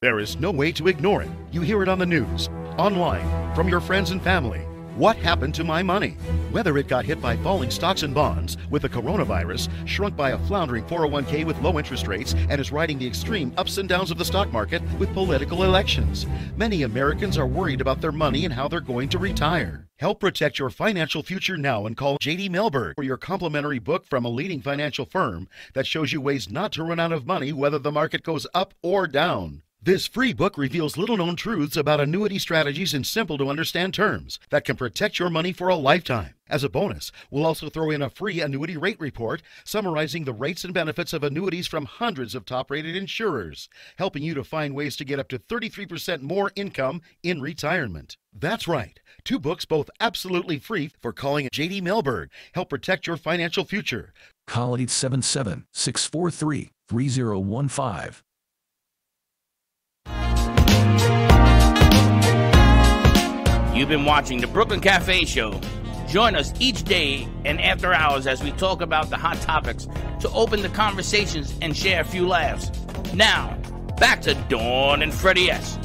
There 0.00 0.18
is 0.18 0.40
no 0.40 0.50
way 0.50 0.72
to 0.72 0.88
ignore 0.88 1.22
it. 1.22 1.30
You 1.52 1.60
hear 1.60 1.84
it 1.84 1.88
on 1.88 2.00
the 2.00 2.06
news, 2.06 2.48
online, 2.76 3.54
from 3.54 3.68
your 3.68 3.80
friends 3.80 4.10
and 4.10 4.20
family. 4.20 4.66
What 4.96 5.16
happened 5.16 5.56
to 5.56 5.64
my 5.64 5.82
money? 5.82 6.10
Whether 6.52 6.78
it 6.78 6.86
got 6.86 7.04
hit 7.04 7.20
by 7.20 7.36
falling 7.38 7.72
stocks 7.72 8.04
and 8.04 8.14
bonds, 8.14 8.56
with 8.70 8.82
the 8.82 8.88
coronavirus, 8.88 9.68
shrunk 9.88 10.16
by 10.16 10.30
a 10.30 10.38
floundering 10.46 10.84
401k 10.84 11.44
with 11.44 11.60
low 11.60 11.80
interest 11.80 12.06
rates, 12.06 12.36
and 12.48 12.60
is 12.60 12.70
riding 12.70 13.00
the 13.00 13.06
extreme 13.06 13.52
ups 13.58 13.78
and 13.78 13.88
downs 13.88 14.12
of 14.12 14.18
the 14.18 14.24
stock 14.24 14.52
market 14.52 14.80
with 15.00 15.12
political 15.12 15.64
elections. 15.64 16.26
Many 16.56 16.84
Americans 16.84 17.36
are 17.36 17.46
worried 17.46 17.80
about 17.80 18.00
their 18.00 18.12
money 18.12 18.44
and 18.44 18.54
how 18.54 18.68
they're 18.68 18.80
going 18.80 19.08
to 19.08 19.18
retire. 19.18 19.88
Help 19.98 20.20
protect 20.20 20.60
your 20.60 20.70
financial 20.70 21.24
future 21.24 21.56
now 21.56 21.86
and 21.86 21.96
call 21.96 22.16
JD 22.18 22.50
Mellberg 22.50 22.94
for 22.94 23.02
your 23.02 23.16
complimentary 23.16 23.80
book 23.80 24.06
from 24.06 24.24
a 24.24 24.30
leading 24.30 24.62
financial 24.62 25.06
firm 25.06 25.48
that 25.72 25.88
shows 25.88 26.12
you 26.12 26.20
ways 26.20 26.48
not 26.48 26.70
to 26.70 26.84
run 26.84 27.00
out 27.00 27.10
of 27.10 27.26
money 27.26 27.52
whether 27.52 27.80
the 27.80 27.90
market 27.90 28.22
goes 28.22 28.46
up 28.54 28.74
or 28.80 29.08
down. 29.08 29.63
This 29.84 30.06
free 30.06 30.32
book 30.32 30.56
reveals 30.56 30.96
little 30.96 31.18
known 31.18 31.36
truths 31.36 31.76
about 31.76 32.00
annuity 32.00 32.38
strategies 32.38 32.94
in 32.94 33.04
simple 33.04 33.36
to 33.36 33.50
understand 33.50 33.92
terms 33.92 34.38
that 34.48 34.64
can 34.64 34.76
protect 34.76 35.18
your 35.18 35.28
money 35.28 35.52
for 35.52 35.68
a 35.68 35.74
lifetime. 35.74 36.36
As 36.48 36.64
a 36.64 36.70
bonus, 36.70 37.12
we'll 37.30 37.44
also 37.44 37.68
throw 37.68 37.90
in 37.90 38.00
a 38.00 38.08
free 38.08 38.40
annuity 38.40 38.78
rate 38.78 38.98
report 38.98 39.42
summarizing 39.62 40.24
the 40.24 40.32
rates 40.32 40.64
and 40.64 40.72
benefits 40.72 41.12
of 41.12 41.22
annuities 41.22 41.66
from 41.66 41.84
hundreds 41.84 42.34
of 42.34 42.46
top 42.46 42.70
rated 42.70 42.96
insurers, 42.96 43.68
helping 43.98 44.22
you 44.22 44.32
to 44.32 44.42
find 44.42 44.74
ways 44.74 44.96
to 44.96 45.04
get 45.04 45.18
up 45.18 45.28
to 45.28 45.38
33% 45.38 46.22
more 46.22 46.50
income 46.56 47.02
in 47.22 47.42
retirement. 47.42 48.16
That's 48.32 48.66
right, 48.66 48.98
two 49.22 49.38
books 49.38 49.66
both 49.66 49.90
absolutely 50.00 50.58
free 50.58 50.92
for 51.02 51.12
calling 51.12 51.50
JD 51.52 51.82
Mellberg. 51.82 52.28
Help 52.54 52.70
protect 52.70 53.06
your 53.06 53.18
financial 53.18 53.66
future. 53.66 54.14
Call 54.46 54.76
877 54.76 55.66
643 55.72 56.70
3015. 56.88 58.24
You've 63.74 63.88
been 63.88 64.04
watching 64.04 64.40
the 64.40 64.46
Brooklyn 64.46 64.78
Cafe 64.78 65.24
Show. 65.24 65.60
Join 66.06 66.36
us 66.36 66.54
each 66.60 66.84
day 66.84 67.26
and 67.44 67.60
after 67.60 67.92
hours 67.92 68.28
as 68.28 68.40
we 68.40 68.52
talk 68.52 68.80
about 68.80 69.10
the 69.10 69.16
hot 69.16 69.40
topics 69.40 69.88
to 70.20 70.30
open 70.30 70.62
the 70.62 70.68
conversations 70.68 71.52
and 71.60 71.76
share 71.76 72.00
a 72.00 72.04
few 72.04 72.24
laughs. 72.24 72.70
Now, 73.14 73.58
back 73.98 74.22
to 74.22 74.34
Dawn 74.48 75.02
and 75.02 75.12
Freddie 75.12 75.50
S. 75.50 75.76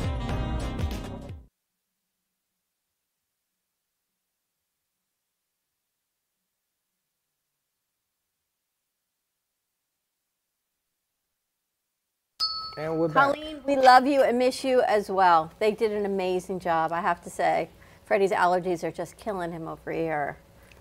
And 12.77 12.99
we're 12.99 13.07
back. 13.07 13.33
Colleen, 13.33 13.61
we 13.65 13.75
love 13.75 14.05
you 14.05 14.21
and 14.21 14.37
miss 14.37 14.63
you 14.63 14.81
as 14.83 15.09
well. 15.09 15.51
They 15.57 15.71
did 15.71 15.91
an 15.91 16.05
amazing 16.05 16.59
job, 16.59 16.93
I 16.93 17.01
have 17.01 17.21
to 17.23 17.29
say. 17.31 17.67
Freddie's 18.09 18.31
allergies 18.31 18.83
are 18.83 18.89
just 18.89 19.15
killing 19.17 19.51
him 19.51 19.67
over 19.67 19.91
here. 19.91 20.35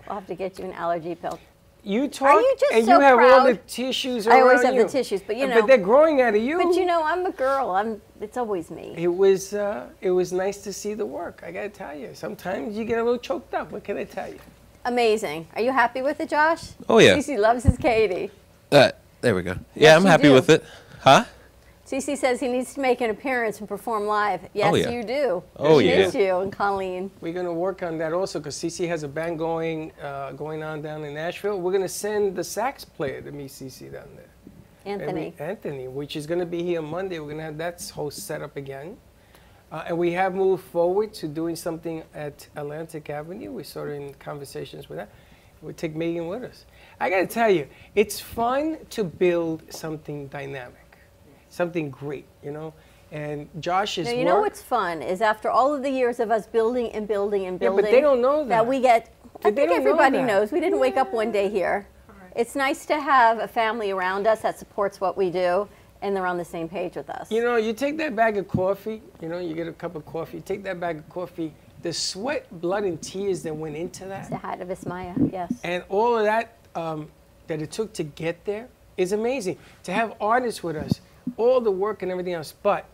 We'll 0.06 0.14
have 0.14 0.26
to 0.28 0.34
get 0.34 0.58
you 0.58 0.64
an 0.64 0.72
allergy 0.72 1.14
pill. 1.14 1.38
You 1.84 2.08
talk, 2.08 2.40
you 2.40 2.56
just 2.58 2.72
and 2.72 2.86
so 2.86 2.94
you 2.94 3.00
have 3.00 3.18
all 3.18 3.44
the 3.46 3.54
proud? 3.54 3.68
tissues 3.68 4.26
I 4.26 4.40
always 4.40 4.62
have 4.62 4.74
you. 4.74 4.84
the 4.84 4.88
tissues, 4.88 5.20
but 5.20 5.36
you 5.36 5.46
know. 5.46 5.60
But 5.60 5.66
they're 5.66 5.76
growing 5.76 6.22
out 6.22 6.34
of 6.34 6.42
you. 6.42 6.56
But 6.56 6.74
you 6.74 6.86
know, 6.86 7.02
I'm 7.04 7.26
a 7.26 7.30
girl. 7.30 7.70
I'm. 7.70 8.00
It's 8.22 8.38
always 8.38 8.70
me. 8.70 8.94
It 8.96 9.08
was 9.14 9.52
uh, 9.52 9.88
it 10.00 10.10
was 10.10 10.32
nice 10.32 10.62
to 10.62 10.72
see 10.72 10.94
the 10.94 11.04
work. 11.04 11.42
I 11.46 11.52
gotta 11.52 11.68
tell 11.68 11.94
you. 11.94 12.14
Sometimes 12.14 12.78
you 12.78 12.86
get 12.86 12.98
a 12.98 13.04
little 13.04 13.18
choked 13.18 13.52
up. 13.52 13.72
What 13.72 13.84
can 13.84 13.98
I 13.98 14.04
tell 14.04 14.28
you? 14.28 14.38
Amazing. 14.86 15.46
Are 15.54 15.60
you 15.60 15.70
happy 15.72 16.00
with 16.00 16.20
it, 16.20 16.30
Josh? 16.30 16.70
Oh, 16.88 16.98
yeah. 16.98 17.14
Cece 17.18 17.38
loves 17.38 17.62
his 17.64 17.76
Katie. 17.76 18.30
Uh, 18.72 18.90
there 19.20 19.34
we 19.34 19.42
go. 19.42 19.50
Yeah, 19.52 19.58
Yes, 19.74 19.96
I'm 20.00 20.06
happy 20.06 20.22
do. 20.24 20.32
with 20.32 20.48
it. 20.48 20.64
Huh? 21.00 21.24
Cece 21.88 22.18
says 22.18 22.38
he 22.38 22.48
needs 22.48 22.74
to 22.74 22.80
make 22.80 23.00
an 23.00 23.08
appearance 23.08 23.60
and 23.60 23.68
perform 23.68 24.06
live. 24.06 24.42
Yes, 24.52 24.70
Oh, 24.70 24.74
yeah. 24.74 24.90
you 24.90 25.02
do. 25.02 25.42
Oh, 25.56 25.80
She 25.80 25.88
yeah. 25.88 25.98
Miss 26.00 26.14
you 26.14 26.36
and 26.40 26.52
Colleen. 26.52 27.10
We're 27.22 27.32
gonna 27.32 27.50
work 27.52 27.82
on 27.82 27.96
that 27.96 28.12
also 28.12 28.38
because 28.40 28.56
CC 28.56 28.86
has 28.88 29.04
a 29.04 29.08
band 29.08 29.38
going 29.38 29.92
uh, 30.02 30.32
going 30.32 30.62
on 30.62 30.82
down 30.82 31.02
in 31.04 31.14
Nashville. 31.14 31.58
We're 31.58 31.72
gonna 31.72 31.88
send 31.88 32.36
the 32.36 32.44
sax 32.44 32.84
player 32.84 33.22
to 33.22 33.32
meet 33.32 33.50
CC 33.50 33.90
down 33.90 34.08
there. 34.16 34.28
Anthony. 34.84 35.32
Every- 35.38 35.46
Anthony, 35.46 35.88
which 35.88 36.14
is 36.14 36.26
gonna 36.26 36.44
be 36.44 36.62
here 36.62 36.82
Monday. 36.82 37.20
We're 37.20 37.30
gonna 37.30 37.42
have 37.44 37.56
that 37.58 37.88
whole 37.94 38.10
setup 38.10 38.56
again. 38.58 38.98
Uh, 39.72 39.84
and 39.88 39.96
we 39.98 40.12
have 40.12 40.34
moved 40.34 40.64
forward 40.64 41.14
to 41.14 41.26
doing 41.26 41.56
something 41.56 42.02
at 42.14 42.46
Atlantic 42.56 43.08
Avenue. 43.08 43.50
We're 43.52 43.64
sort 43.64 43.88
of 43.90 43.94
in 43.96 44.12
conversations 44.14 44.90
with 44.90 44.98
that. 44.98 45.08
We'll 45.62 45.74
take 45.74 45.94
Megan 45.96 46.28
with 46.28 46.44
us. 46.44 46.66
I 47.00 47.08
gotta 47.10 47.26
tell 47.26 47.50
you, 47.50 47.66
it's 47.94 48.20
fun 48.20 48.78
to 48.90 49.04
build 49.04 49.62
something 49.72 50.28
dynamic, 50.28 50.77
something 51.48 51.90
great, 51.90 52.26
you 52.42 52.50
know. 52.50 52.74
And 53.10 53.48
Josh's 53.60 54.06
Now, 54.06 54.12
you 54.12 54.18
work. 54.18 54.26
know 54.26 54.40
what's 54.40 54.62
fun 54.62 55.00
is 55.00 55.22
after 55.22 55.48
all 55.50 55.74
of 55.74 55.82
the 55.82 55.90
years 55.90 56.20
of 56.20 56.30
us 56.30 56.46
building 56.46 56.90
and 56.92 57.08
building 57.08 57.46
and 57.46 57.58
building. 57.58 57.78
Yeah, 57.78 57.82
building. 57.82 57.84
but 57.84 57.90
they 57.90 58.00
don't 58.00 58.20
know 58.20 58.40
that. 58.40 58.48
that 58.48 58.66
we 58.66 58.80
get. 58.80 59.14
I 59.40 59.50
think 59.50 59.56
don't 59.56 59.68
know 59.68 59.76
everybody 59.76 60.22
knows. 60.22 60.52
We 60.52 60.60
didn't 60.60 60.78
wake 60.78 60.96
up 60.96 61.12
one 61.12 61.32
day 61.32 61.48
here. 61.48 61.86
It's 62.36 62.54
nice 62.54 62.86
to 62.86 63.00
have 63.00 63.38
a 63.38 63.48
family 63.48 63.90
around 63.90 64.26
us 64.26 64.42
that 64.42 64.58
supports 64.58 65.00
what 65.00 65.16
we 65.16 65.30
do, 65.30 65.68
and 66.02 66.14
they're 66.14 66.26
on 66.26 66.38
the 66.38 66.44
same 66.44 66.68
page 66.68 66.94
with 66.94 67.10
us. 67.10 67.30
You 67.32 67.42
know, 67.42 67.56
you 67.56 67.72
take 67.72 67.96
that 67.98 68.14
bag 68.14 68.36
of 68.36 68.46
coffee, 68.46 69.02
you 69.20 69.28
know, 69.28 69.38
you 69.38 69.54
get 69.54 69.66
a 69.66 69.72
cup 69.72 69.96
of 69.96 70.06
coffee, 70.06 70.40
take 70.40 70.62
that 70.64 70.78
bag 70.78 70.98
of 70.98 71.08
coffee, 71.08 71.52
the 71.82 71.92
sweat, 71.92 72.46
blood, 72.60 72.84
and 72.84 73.00
tears 73.02 73.42
that 73.42 73.56
went 73.56 73.76
into 73.76 74.04
that, 74.04 74.30
the 74.30 74.36
hat 74.36 74.60
of 74.60 74.68
Ismaya, 74.68 75.32
yes. 75.32 75.52
and 75.64 75.82
all 75.88 76.16
of 76.16 76.24
that 76.24 76.58
um, 76.74 77.08
that 77.48 77.62
it 77.62 77.72
took 77.72 77.92
to 77.94 78.04
get 78.04 78.44
there 78.44 78.68
is 78.96 79.12
amazing. 79.12 79.58
To 79.84 79.92
have 79.92 80.14
artists 80.20 80.62
with 80.62 80.76
us, 80.76 81.00
all 81.36 81.60
the 81.60 81.70
work 81.70 82.02
and 82.02 82.10
everything 82.10 82.34
else. 82.34 82.52
But 82.62 82.86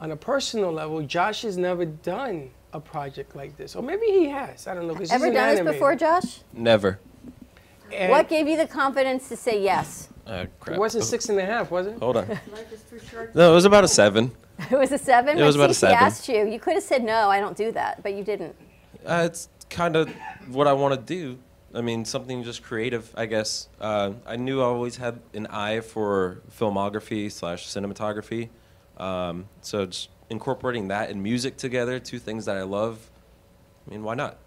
on 0.00 0.10
a 0.10 0.16
personal 0.16 0.72
level, 0.72 1.02
Josh 1.02 1.42
has 1.42 1.56
never 1.56 1.84
done 1.84 2.50
a 2.72 2.80
project 2.80 3.36
like 3.36 3.56
this. 3.56 3.76
Or 3.76 3.82
maybe 3.82 4.06
he 4.06 4.28
has. 4.28 4.66
I 4.66 4.74
don't 4.74 4.86
know. 4.86 4.94
Ever 5.10 5.26
an 5.26 5.34
done 5.34 5.64
this 5.64 5.74
before, 5.74 5.94
Josh? 5.94 6.40
Never. 6.52 6.98
And 7.92 8.10
What 8.10 8.28
gave 8.28 8.48
you 8.48 8.56
the 8.56 8.66
confidence 8.66 9.28
to 9.28 9.36
say 9.36 9.62
yes? 9.62 10.08
Uh, 10.26 10.46
crap. 10.58 10.76
It 10.76 10.80
wasn't 10.80 11.04
six 11.04 11.28
and 11.28 11.38
a 11.38 11.44
half, 11.44 11.70
was 11.70 11.86
it? 11.86 11.98
Hold 11.98 12.16
on. 12.16 12.26
No, 13.34 13.50
it 13.50 13.54
was 13.54 13.64
about 13.64 13.84
a 13.84 13.88
seven. 13.88 14.32
It 14.70 14.78
was 14.78 14.92
a 14.92 14.98
seven. 14.98 15.36
It 15.36 15.42
was 15.42 15.56
when 15.56 15.64
about 15.64 15.70
a 15.70 15.74
Cece 15.74 15.80
seven. 15.80 15.96
asked 15.96 16.28
you. 16.28 16.46
You 16.46 16.60
could 16.60 16.74
have 16.74 16.82
said 16.84 17.02
no. 17.02 17.28
I 17.28 17.40
don't 17.40 17.56
do 17.56 17.72
that, 17.72 18.04
but 18.04 18.14
you 18.14 18.22
didn't. 18.22 18.54
Uh, 19.04 19.24
it's 19.26 19.48
kind 19.68 19.96
of 19.96 20.08
what 20.48 20.68
I 20.68 20.72
want 20.72 20.94
to 20.94 21.00
do. 21.00 21.38
I 21.74 21.80
mean, 21.80 22.04
something 22.04 22.44
just 22.44 22.62
creative, 22.62 23.12
I 23.16 23.26
guess. 23.26 23.68
Uh, 23.80 24.12
I 24.26 24.36
knew 24.36 24.60
I 24.60 24.64
always 24.64 24.96
had 24.96 25.20
an 25.32 25.46
eye 25.48 25.80
for 25.80 26.40
filmography 26.58 27.30
slash 27.30 27.66
cinematography. 27.66 28.48
Um, 28.96 29.48
so 29.60 29.86
just 29.86 30.10
incorporating 30.30 30.88
that 30.88 31.10
and 31.10 31.22
music 31.22 31.56
together, 31.56 31.98
two 31.98 32.18
things 32.18 32.44
that 32.44 32.56
I 32.56 32.62
love. 32.62 33.10
I 33.86 33.90
mean, 33.90 34.02
why 34.04 34.14
not? 34.14 34.38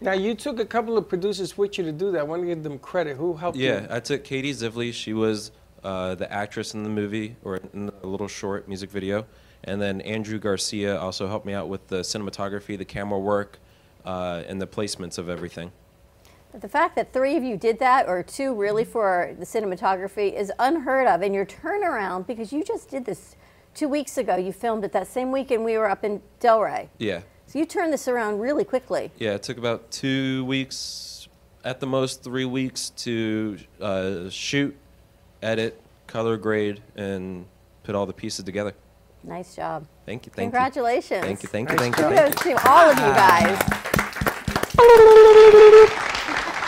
Now 0.00 0.12
you 0.12 0.34
took 0.34 0.60
a 0.60 0.64
couple 0.64 0.96
of 0.96 1.08
producers 1.08 1.56
with 1.58 1.78
you 1.78 1.84
to 1.84 1.92
do 1.92 2.12
that. 2.12 2.20
I 2.20 2.22
want 2.22 2.42
to 2.42 2.46
give 2.46 2.62
them 2.62 2.78
credit. 2.78 3.16
Who 3.16 3.34
helped 3.34 3.58
you? 3.58 3.68
Yeah, 3.68 3.86
I 3.90 4.00
took 4.00 4.22
Katie 4.22 4.52
Zivley. 4.52 4.92
She 4.92 5.12
was 5.12 5.50
uh, 5.82 6.14
the 6.14 6.30
actress 6.32 6.74
in 6.74 6.82
the 6.82 6.88
movie 6.88 7.36
or 7.42 7.56
in 7.72 7.86
the 7.86 8.06
little 8.06 8.28
short 8.28 8.68
music 8.68 8.90
video. 8.90 9.26
And 9.64 9.80
then 9.80 10.00
Andrew 10.02 10.38
Garcia 10.38 10.98
also 10.98 11.26
helped 11.26 11.46
me 11.46 11.54
out 11.54 11.68
with 11.68 11.88
the 11.88 12.00
cinematography, 12.00 12.76
the 12.76 12.84
camera 12.84 13.18
work, 13.18 13.58
uh, 14.04 14.42
and 14.46 14.60
the 14.60 14.66
placements 14.66 15.16
of 15.16 15.28
everything. 15.28 15.72
But 16.54 16.62
the 16.62 16.68
fact 16.68 16.94
that 16.94 17.12
three 17.12 17.36
of 17.36 17.42
you 17.42 17.56
did 17.56 17.80
that, 17.80 18.06
or 18.06 18.22
two 18.22 18.54
really 18.54 18.84
for 18.84 19.34
the 19.40 19.44
cinematography, 19.44 20.32
is 20.32 20.52
unheard 20.60 21.08
of. 21.08 21.20
And 21.20 21.34
your 21.34 21.44
turnaround, 21.44 22.28
because 22.28 22.52
you 22.52 22.62
just 22.62 22.88
did 22.88 23.04
this 23.04 23.34
two 23.74 23.88
weeks 23.88 24.18
ago, 24.18 24.36
you 24.36 24.52
filmed 24.52 24.84
it 24.84 24.92
that 24.92 25.08
same 25.08 25.32
weekend 25.32 25.64
we 25.64 25.76
were 25.76 25.90
up 25.90 26.04
in 26.04 26.22
Delray. 26.40 26.90
Yeah. 26.98 27.22
So 27.48 27.58
you 27.58 27.64
turned 27.64 27.92
this 27.92 28.06
around 28.06 28.38
really 28.38 28.62
quickly. 28.62 29.10
Yeah, 29.18 29.32
it 29.32 29.42
took 29.42 29.58
about 29.58 29.90
two 29.90 30.44
weeks, 30.44 31.26
at 31.64 31.80
the 31.80 31.88
most 31.88 32.22
three 32.22 32.44
weeks, 32.44 32.90
to 32.90 33.58
uh, 33.80 34.30
shoot, 34.30 34.76
edit, 35.42 35.82
color 36.06 36.36
grade, 36.36 36.80
and 36.94 37.46
put 37.82 37.96
all 37.96 38.06
the 38.06 38.12
pieces 38.12 38.44
together. 38.44 38.74
Nice 39.24 39.56
job. 39.56 39.88
Thank 40.06 40.24
you. 40.26 40.32
Thank 40.32 40.52
Congratulations. 40.52 41.18
you. 41.18 41.26
Thank 41.26 41.42
you. 41.42 41.48
Thank 41.48 41.70
you. 41.72 41.78
Thank 41.78 41.96
you. 41.96 42.02
job. 42.04 42.14
Thank 42.14 42.36
Kudos 42.36 42.46
you. 42.46 42.54
to 42.54 42.70
all 42.70 42.90
of 42.90 42.96
you 42.96 43.12
guys. 45.82 46.00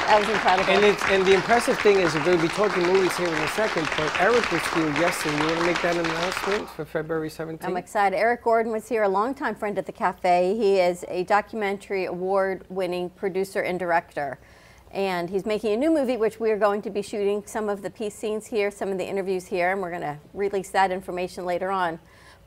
That 0.06 0.20
was 0.20 0.28
incredible. 0.28 0.72
And 0.72 0.84
it's 0.84 1.02
and 1.06 1.26
the 1.26 1.34
impressive 1.34 1.76
thing 1.80 1.98
is 1.98 2.14
we're 2.14 2.24
going 2.24 2.36
to 2.36 2.42
be 2.44 2.48
talking 2.48 2.80
movies 2.84 3.16
here 3.16 3.26
in 3.26 3.34
a 3.34 3.48
second. 3.48 3.88
But 3.96 4.20
Eric 4.20 4.52
was 4.52 4.64
here 4.68 4.88
yesterday. 4.92 5.36
You 5.36 5.46
want 5.46 5.58
to 5.58 5.66
make 5.66 5.82
that 5.82 5.96
announcement 5.96 6.68
for 6.70 6.84
February 6.84 7.28
17th? 7.28 7.64
I'm 7.64 7.76
excited. 7.76 8.16
Eric 8.16 8.44
Gordon 8.44 8.70
was 8.70 8.88
here, 8.88 9.02
a 9.02 9.08
longtime 9.08 9.56
friend 9.56 9.76
at 9.78 9.84
the 9.84 9.90
cafe. 9.90 10.56
He 10.56 10.78
is 10.78 11.04
a 11.08 11.24
documentary 11.24 12.04
award 12.04 12.64
winning 12.68 13.10
producer 13.10 13.62
and 13.62 13.80
director. 13.80 14.38
And 14.92 15.28
he's 15.28 15.44
making 15.44 15.72
a 15.72 15.76
new 15.76 15.90
movie, 15.90 16.16
which 16.16 16.38
we 16.38 16.52
are 16.52 16.58
going 16.58 16.82
to 16.82 16.90
be 16.90 17.02
shooting 17.02 17.42
some 17.44 17.68
of 17.68 17.82
the 17.82 17.90
piece 17.90 18.14
scenes 18.14 18.46
here, 18.46 18.70
some 18.70 18.90
of 18.90 18.98
the 18.98 19.04
interviews 19.04 19.46
here, 19.46 19.72
and 19.72 19.82
we're 19.82 19.90
going 19.90 20.02
to 20.02 20.18
release 20.32 20.70
that 20.70 20.92
information 20.92 21.44
later 21.44 21.72
on. 21.72 21.98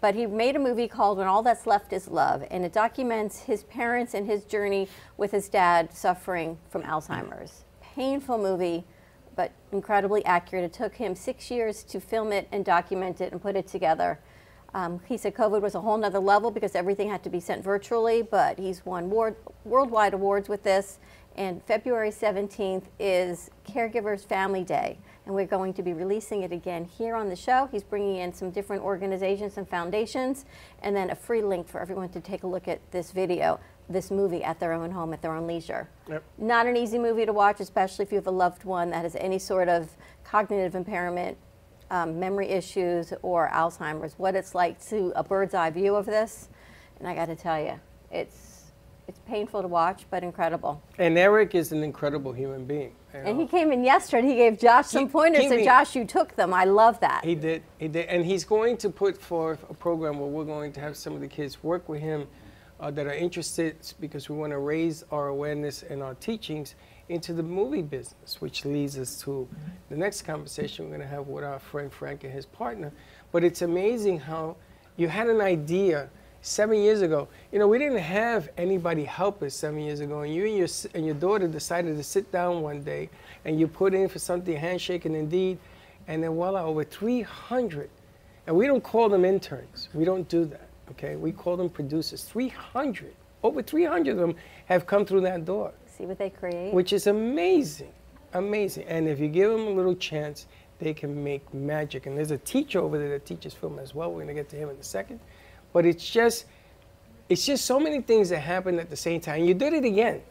But 0.01 0.15
he 0.15 0.25
made 0.25 0.55
a 0.55 0.59
movie 0.59 0.87
called 0.87 1.17
When 1.17 1.27
All 1.27 1.43
That's 1.43 1.67
Left 1.67 1.91
Is 1.91 2.07
Love, 2.07 2.45
and 2.49 2.63
it 2.63 2.71
documents 2.71 3.39
his 3.39 3.63
parents 3.63 4.13
and 4.13 4.25
his 4.25 4.45
journey 4.45 4.87
with 5.17 5.31
his 5.31 5.49
dad 5.49 5.93
suffering 5.93 6.57
from 6.69 6.83
Alzheimer's. 6.83 7.65
Painful 7.81 8.37
movie, 8.37 8.85
but 9.35 9.51
incredibly 9.71 10.23
accurate. 10.25 10.63
It 10.63 10.73
took 10.73 10.95
him 10.95 11.15
six 11.15 11.51
years 11.51 11.83
to 11.83 11.99
film 11.99 12.31
it 12.31 12.47
and 12.51 12.63
document 12.63 13.19
it 13.19 13.33
and 13.33 13.41
put 13.41 13.57
it 13.57 13.67
together. 13.67 14.19
Um, 14.73 15.01
he 15.07 15.17
said 15.17 15.33
COVID 15.35 15.61
was 15.61 15.75
a 15.75 15.81
whole 15.81 15.97
nother 15.97 16.19
level 16.19 16.51
because 16.51 16.75
everything 16.75 17.09
had 17.09 17.23
to 17.23 17.29
be 17.29 17.39
sent 17.39 17.63
virtually, 17.63 18.21
but 18.21 18.59
he's 18.59 18.85
won 18.85 19.09
ward, 19.09 19.35
worldwide 19.65 20.13
awards 20.13 20.47
with 20.47 20.63
this. 20.63 20.99
And 21.35 21.63
February 21.63 22.11
17th 22.11 22.83
is 22.99 23.49
Caregivers 23.67 24.25
Family 24.25 24.63
Day, 24.63 24.97
and 25.25 25.35
we're 25.35 25.45
going 25.45 25.73
to 25.73 25.83
be 25.83 25.93
releasing 25.93 26.43
it 26.43 26.51
again 26.51 26.85
here 26.85 27.15
on 27.15 27.29
the 27.29 27.35
show. 27.35 27.67
He's 27.71 27.83
bringing 27.83 28.17
in 28.17 28.33
some 28.33 28.51
different 28.51 28.83
organizations 28.83 29.57
and 29.57 29.67
foundations, 29.67 30.45
and 30.81 30.95
then 30.95 31.09
a 31.09 31.15
free 31.15 31.41
link 31.41 31.67
for 31.67 31.79
everyone 31.79 32.09
to 32.09 32.19
take 32.19 32.43
a 32.43 32.47
look 32.47 32.67
at 32.67 32.79
this 32.91 33.11
video, 33.11 33.59
this 33.89 34.11
movie 34.11 34.43
at 34.43 34.59
their 34.59 34.73
own 34.73 34.91
home, 34.91 35.13
at 35.13 35.21
their 35.21 35.35
own 35.35 35.47
leisure. 35.47 35.89
Yep. 36.07 36.23
Not 36.37 36.67
an 36.67 36.77
easy 36.77 36.97
movie 36.97 37.25
to 37.25 37.33
watch, 37.33 37.59
especially 37.59 38.03
if 38.03 38.11
you 38.11 38.17
have 38.17 38.27
a 38.27 38.31
loved 38.31 38.63
one 38.63 38.89
that 38.91 39.03
has 39.03 39.15
any 39.15 39.39
sort 39.39 39.69
of 39.69 39.95
cognitive 40.23 40.75
impairment, 40.75 41.37
um, 41.91 42.19
memory 42.19 42.49
issues, 42.49 43.13
or 43.21 43.49
Alzheimer's. 43.49 44.13
What 44.17 44.35
it's 44.35 44.55
like 44.55 44.83
to 44.87 45.11
a 45.15 45.23
bird's 45.23 45.53
eye 45.53 45.69
view 45.69 45.95
of 45.95 46.05
this, 46.05 46.49
and 46.99 47.07
I 47.07 47.15
got 47.15 47.25
to 47.27 47.35
tell 47.35 47.59
you, 47.59 47.79
it's 48.11 48.48
it's 49.09 49.19
painful 49.27 49.63
to 49.63 49.67
watch, 49.67 50.05
but 50.11 50.23
incredible. 50.23 50.81
And 50.99 51.17
Eric 51.17 51.55
is 51.55 51.71
an 51.71 51.83
incredible 51.83 52.31
human 52.31 52.65
being. 52.65 52.91
you 53.11 53.19
And 53.19 53.41
he 53.41 53.47
came 53.47 53.71
in 53.71 53.83
yesterday. 53.83 54.27
He 54.27 54.35
gave 54.35 54.59
Josh 54.59 54.85
some 54.85 55.07
He- 55.07 55.11
pointers, 55.11 55.45
and 55.45 55.63
Josh, 55.63 55.95
you 55.95 56.05
took 56.05 56.35
them. 56.35 56.53
I 56.53 56.65
love 56.65 56.99
that. 56.99 57.25
He 57.25 57.33
did. 57.33 57.63
He 57.79 57.87
did. 57.87 58.05
And 58.05 58.23
he's 58.23 58.43
going 58.43 58.77
to 58.77 58.89
put 58.91 59.19
forth 59.19 59.65
a 59.67 59.73
program 59.73 60.19
where 60.19 60.29
we're 60.29 60.45
going 60.45 60.71
to 60.73 60.79
have 60.79 60.95
some 60.95 61.15
of 61.15 61.21
the 61.21 61.27
kids 61.27 61.63
work 61.63 61.89
with 61.89 62.01
him 62.01 62.27
uh, 62.79 62.91
that 62.91 63.07
are 63.07 63.13
interested 63.13 63.75
because 63.99 64.29
we 64.29 64.35
want 64.35 64.51
to 64.51 64.59
raise 64.59 65.03
our 65.11 65.29
awareness 65.29 65.81
and 65.81 66.03
our 66.03 66.13
teachings 66.13 66.75
into 67.09 67.33
the 67.33 67.41
movie 67.41 67.81
business, 67.81 68.39
which 68.39 68.63
leads 68.63 68.95
us 68.99 69.19
to 69.21 69.47
the 69.89 69.97
next 69.97 70.21
conversation 70.21 70.85
we're 70.85 70.97
going 70.97 71.01
to 71.01 71.15
have 71.15 71.27
with 71.27 71.43
our 71.43 71.57
friend 71.57 71.91
Frank 71.91 72.23
and 72.23 72.31
his 72.31 72.45
partner. 72.45 72.91
But 73.31 73.43
it's 73.43 73.63
amazing 73.63 74.19
how 74.19 74.55
you 74.97 75.07
had 75.07 75.27
an 75.27 75.41
idea 75.41 76.11
seven 76.41 76.77
years 76.79 77.01
ago. 77.01 77.27
You 77.51 77.59
know, 77.59 77.67
we 77.67 77.77
didn't 77.77 77.99
have 77.99 78.49
anybody 78.57 79.03
help 79.03 79.41
us 79.43 79.53
seven 79.55 79.79
years 79.79 79.99
ago, 79.99 80.21
and 80.21 80.33
you 80.33 80.45
and 80.45 80.57
your 80.57 80.67
and 80.93 81.05
your 81.05 81.15
daughter 81.15 81.47
decided 81.47 81.97
to 81.97 82.03
sit 82.03 82.31
down 82.31 82.61
one 82.61 82.83
day, 82.83 83.09
and 83.45 83.59
you 83.59 83.67
put 83.67 83.93
in 83.93 84.07
for 84.07 84.19
something, 84.19 84.55
handshake 84.55 85.05
and 85.05 85.15
indeed, 85.15 85.57
and 86.07 86.23
then 86.23 86.31
voila, 86.31 86.63
over 86.63 86.83
300. 86.83 87.89
And 88.47 88.55
we 88.55 88.65
don't 88.65 88.83
call 88.83 89.09
them 89.09 89.25
interns. 89.25 89.89
We 89.93 90.05
don't 90.05 90.27
do 90.27 90.45
that. 90.45 90.67
Okay, 90.91 91.15
we 91.15 91.31
call 91.31 91.55
them 91.55 91.69
producers. 91.69 92.23
300, 92.23 93.13
over 93.43 93.61
300 93.61 94.11
of 94.11 94.17
them 94.17 94.35
have 94.65 94.87
come 94.87 95.05
through 95.05 95.21
that 95.21 95.45
door 95.45 95.71
See 95.85 96.05
what 96.05 96.17
they 96.17 96.31
create. 96.31 96.73
which 96.73 96.93
is 96.93 97.05
amazing, 97.05 97.91
amazing. 98.33 98.85
And 98.87 99.07
if 99.07 99.19
you 99.19 99.27
give 99.27 99.51
them 99.51 99.67
a 99.67 99.69
little 99.69 99.95
chance, 99.95 100.47
they 100.79 100.95
can 100.95 101.23
make 101.23 101.53
magic. 101.53 102.07
And 102.07 102.17
there's 102.17 102.31
a 102.31 102.39
teacher 102.39 102.79
over 102.79 102.97
there 102.97 103.09
that 103.09 103.25
teaches 103.27 103.53
film 103.53 103.77
as 103.77 103.93
well. 103.93 104.11
We're 104.11 104.21
gonna 104.21 104.33
get 104.33 104.49
to 104.49 104.55
him 104.55 104.69
in 104.69 104.77
a 104.77 104.83
second. 104.83 105.19
But 105.73 105.85
it's 105.85 106.09
just, 106.09 106.45
it's 107.29 107.45
just 107.45 107.65
so 107.65 107.79
many 107.79 108.01
things 108.01 108.29
that 108.29 108.39
happen 108.39 108.79
at 108.79 108.89
the 108.89 108.95
same 108.95 109.21
time. 109.21 109.43
You 109.43 109.53
did 109.53 109.73
it 109.73 109.85
again. 109.85 110.21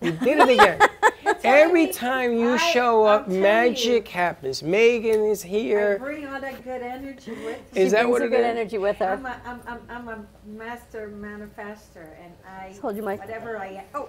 You 0.00 0.12
did 0.12 0.38
it 0.38 0.48
again. 0.48 0.80
Every 1.44 1.86
time 1.88 2.32
you 2.32 2.58
show 2.58 3.04
up, 3.04 3.28
magic 3.28 4.08
happens. 4.08 4.62
Megan 4.62 5.24
is 5.24 5.42
here. 5.42 5.78
I 5.78 5.82
here. 5.82 5.98
bring 5.98 6.26
all 6.26 6.40
that 6.40 6.64
good 6.64 6.82
energy 6.82 7.32
with 7.32 7.58
Is 7.74 7.74
me. 7.74 7.84
she 7.84 7.88
that 7.90 8.02
brings 8.02 8.10
what 8.10 8.22
a 8.22 8.24
it 8.24 8.30
good 8.30 8.40
is? 8.40 8.46
energy 8.46 8.78
with 8.78 8.96
her. 8.96 9.12
I'm 9.12 9.26
a, 9.26 9.40
I'm, 9.44 9.60
I'm, 9.66 9.80
I'm 9.90 10.08
a 10.08 10.26
master 10.46 11.08
manifester, 11.14 12.08
and 12.22 12.32
I 12.46 12.74
hold 12.80 12.96
your 12.96 13.04
mic. 13.04 13.20
whatever 13.20 13.58
I 13.58 13.66
am. 13.68 13.84
Oh, 13.94 14.08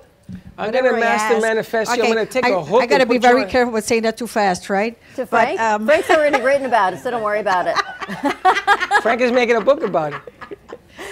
I'm 0.57 0.71
gonna 0.71 0.89
I 0.89 0.99
master 0.99 1.35
ask- 1.35 1.41
manifest 1.41 1.95
you. 1.97 2.03
I'm 2.03 2.09
gonna 2.09 2.25
take 2.25 2.45
I- 2.45 2.49
a 2.49 2.61
hook 2.61 2.81
I 2.83 2.85
gotta 2.85 3.05
be 3.05 3.17
very 3.17 3.43
on- 3.43 3.49
careful 3.49 3.73
with 3.73 3.85
saying 3.85 4.03
that 4.03 4.17
too 4.17 4.27
fast, 4.27 4.69
right? 4.69 4.97
To 5.15 5.21
But, 5.25 5.29
Frank, 5.29 5.59
um, 5.59 5.85
Frank's 5.85 6.09
already 6.09 6.41
written 6.41 6.65
about 6.65 6.93
it, 6.93 6.99
so 6.99 7.09
don't 7.11 7.23
worry 7.23 7.39
about 7.39 7.67
it. 7.67 7.75
Frank 9.01 9.21
is 9.21 9.31
making 9.31 9.55
a 9.55 9.61
book 9.61 9.81
about 9.83 10.13
it. 10.13 10.21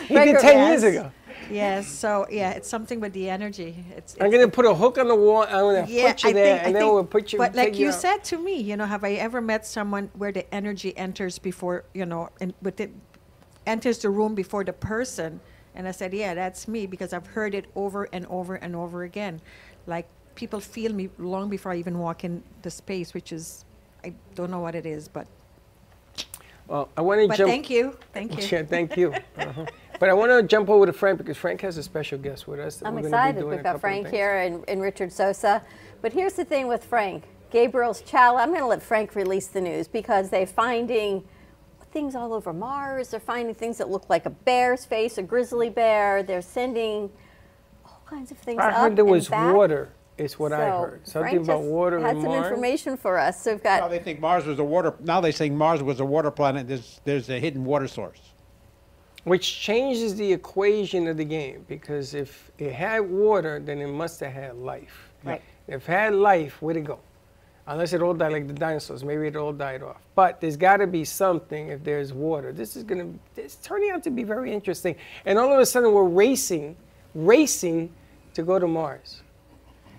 He 0.07 0.13
Frank- 0.15 0.31
did 0.31 0.39
10 0.41 0.57
yes. 0.57 0.81
years 0.81 0.95
ago. 0.95 1.11
Yes. 1.51 1.87
So 1.87 2.27
yeah, 2.29 2.51
it's 2.51 2.69
something 2.69 2.99
with 2.99 3.13
the 3.13 3.27
energy. 3.29 3.83
It's. 3.97 4.15
I'm 4.21 4.29
gonna 4.29 4.47
put 4.47 4.65
a 4.67 4.73
hook 4.75 4.99
on 4.99 5.07
the 5.07 5.15
wall. 5.15 5.43
I'm 5.43 5.49
gonna 5.49 5.85
yeah, 5.89 6.11
put 6.13 6.23
you 6.23 6.29
I 6.29 6.33
there, 6.33 6.45
think, 6.45 6.61
I 6.61 6.65
and 6.67 6.75
then 6.75 6.81
think, 6.83 6.93
we'll 6.93 7.03
put 7.05 7.33
you. 7.33 7.39
But 7.39 7.55
like 7.55 7.71
take 7.71 7.79
you 7.79 7.87
out. 7.87 7.93
said 7.95 8.23
to 8.25 8.37
me, 8.37 8.55
you 8.61 8.77
know, 8.77 8.85
have 8.85 9.03
I 9.03 9.13
ever 9.13 9.41
met 9.41 9.65
someone 9.65 10.11
where 10.13 10.31
the 10.31 10.45
energy 10.53 10.95
enters 10.95 11.39
before, 11.39 11.85
you 11.95 12.05
know, 12.05 12.29
and 12.39 12.53
with 12.61 12.79
it 12.79 12.91
enters 13.65 13.97
the 13.97 14.11
room 14.11 14.35
before 14.35 14.63
the 14.63 14.73
person? 14.73 15.39
And 15.79 15.87
I 15.87 15.91
said, 15.91 16.13
yeah, 16.13 16.33
that's 16.33 16.67
me 16.67 16.87
because 16.87 17.13
I've 17.13 17.27
heard 17.27 17.55
it 17.55 17.65
over 17.73 18.09
and 18.11 18.25
over 18.25 18.55
and 18.55 18.75
over 18.75 19.03
again. 19.03 19.39
Like 19.87 20.09
people 20.35 20.59
feel 20.59 20.91
me 20.93 21.09
long 21.17 21.49
before 21.49 21.71
I 21.71 21.77
even 21.77 21.99
walk 21.99 22.25
in 22.25 22.43
the 22.63 22.69
space, 22.69 23.13
which 23.13 23.31
is, 23.31 23.63
I 24.03 24.13
don't 24.35 24.51
know 24.51 24.59
what 24.59 24.75
it 24.75 24.85
is, 24.85 25.07
but 25.07 25.25
Well, 26.67 26.89
I 26.97 27.01
want 27.01 27.21
to 27.21 27.29
but 27.29 27.37
jump. 27.37 27.49
thank 27.49 27.69
you, 27.69 27.97
thank 28.11 28.37
you. 28.37 28.57
Yeah, 28.57 28.63
thank 28.63 28.97
you. 28.97 29.13
Uh-huh. 29.37 29.65
But 30.01 30.09
I 30.09 30.13
want 30.13 30.31
to 30.31 30.43
jump 30.43 30.69
over 30.69 30.85
to 30.85 30.91
Frank 30.93 31.17
because 31.17 31.37
Frank 31.37 31.61
has 31.61 31.77
a 31.77 31.83
special 31.83 32.17
guest 32.19 32.45
with 32.47 32.59
us. 32.59 32.81
I'm 32.83 32.93
we're 32.95 33.03
gonna 33.03 33.03
be 33.03 33.07
excited. 33.07 33.39
doing 33.39 33.55
We've 33.55 33.63
got 33.63 33.79
Frank 33.79 34.07
here 34.09 34.37
and, 34.37 34.65
and 34.67 34.81
Richard 34.81 35.13
Sosa. 35.13 35.61
But 36.01 36.11
here's 36.13 36.33
the 36.33 36.45
thing 36.45 36.67
with 36.67 36.83
Frank 36.83 37.23
Gabriel's 37.51 38.01
child. 38.01 38.39
I'm 38.39 38.49
going 38.49 38.61
to 38.61 38.67
let 38.67 38.83
Frank 38.83 39.15
release 39.15 39.47
the 39.47 39.61
news 39.61 39.87
because 39.87 40.29
they're 40.29 40.45
finding 40.45 41.23
things 41.91 42.15
all 42.15 42.33
over 42.33 42.53
Mars. 42.53 43.09
They're 43.09 43.19
finding 43.19 43.55
things 43.55 43.77
that 43.77 43.89
look 43.89 44.09
like 44.09 44.25
a 44.25 44.29
bear's 44.29 44.85
face, 44.85 45.17
a 45.17 45.23
grizzly 45.23 45.69
bear. 45.69 46.23
They're 46.23 46.41
sending 46.41 47.09
all 47.85 48.01
kinds 48.05 48.31
of 48.31 48.37
things 48.37 48.59
I 48.59 48.69
up 48.69 48.75
heard 48.75 48.95
there 48.95 49.05
was 49.05 49.27
back. 49.29 49.53
water. 49.53 49.89
It's 50.17 50.37
what 50.37 50.51
I 50.51 50.69
heard. 50.69 51.07
Something 51.07 51.29
Frank 51.31 51.43
about 51.45 51.61
water 51.61 51.99
had 51.99 52.17
some 52.17 52.25
Mars. 52.25 52.45
information 52.47 52.97
for 52.97 53.17
us. 53.17 53.41
So 53.41 53.53
we've 53.53 53.63
got 53.63 53.79
Now 53.79 53.87
they 53.87 53.99
think 53.99 54.19
Mars 54.19 54.45
was 54.45 54.59
a 54.59 54.63
water. 54.63 54.93
Now 54.99 55.21
they 55.21 55.31
think 55.31 55.53
Mars 55.53 55.81
was 55.81 56.01
a 56.01 56.05
water 56.05 56.29
planet. 56.29 56.67
There's 56.67 56.99
there's 57.05 57.29
a 57.29 57.39
hidden 57.39 57.63
water 57.63 57.87
source. 57.87 58.19
Which 59.23 59.59
changes 59.59 60.15
the 60.15 60.31
equation 60.33 61.07
of 61.07 61.17
the 61.17 61.25
game 61.25 61.65
because 61.67 62.13
if 62.13 62.51
it 62.57 62.73
had 62.73 62.99
water, 62.99 63.59
then 63.59 63.79
it 63.79 63.87
must 63.87 64.19
have 64.21 64.33
had 64.33 64.55
life. 64.55 65.09
Right. 65.23 65.41
If 65.67 65.87
it 65.87 65.91
had 65.91 66.15
life, 66.15 66.61
where'd 66.61 66.77
it 66.77 66.85
go? 66.85 66.99
Unless 67.69 67.93
it 67.93 68.01
all 68.01 68.15
died 68.15 68.31
like 68.31 68.47
the 68.47 68.53
dinosaurs, 68.53 69.03
maybe 69.03 69.27
it 69.27 69.35
all 69.35 69.53
died 69.53 69.83
off. 69.83 70.01
But 70.15 70.41
there's 70.41 70.57
got 70.57 70.77
to 70.77 70.87
be 70.87 71.05
something 71.05 71.67
if 71.67 71.83
there's 71.83 72.11
water. 72.11 72.51
This 72.51 72.75
is 72.75 72.83
going 72.83 73.19
to, 73.35 73.41
it's 73.41 73.57
turning 73.57 73.91
out 73.91 74.01
to 74.05 74.09
be 74.09 74.23
very 74.23 74.51
interesting. 74.51 74.95
And 75.27 75.37
all 75.37 75.53
of 75.53 75.59
a 75.59 75.65
sudden, 75.67 75.93
we're 75.93 76.03
racing, 76.03 76.75
racing 77.13 77.93
to 78.33 78.41
go 78.41 78.57
to 78.57 78.67
Mars. 78.67 79.21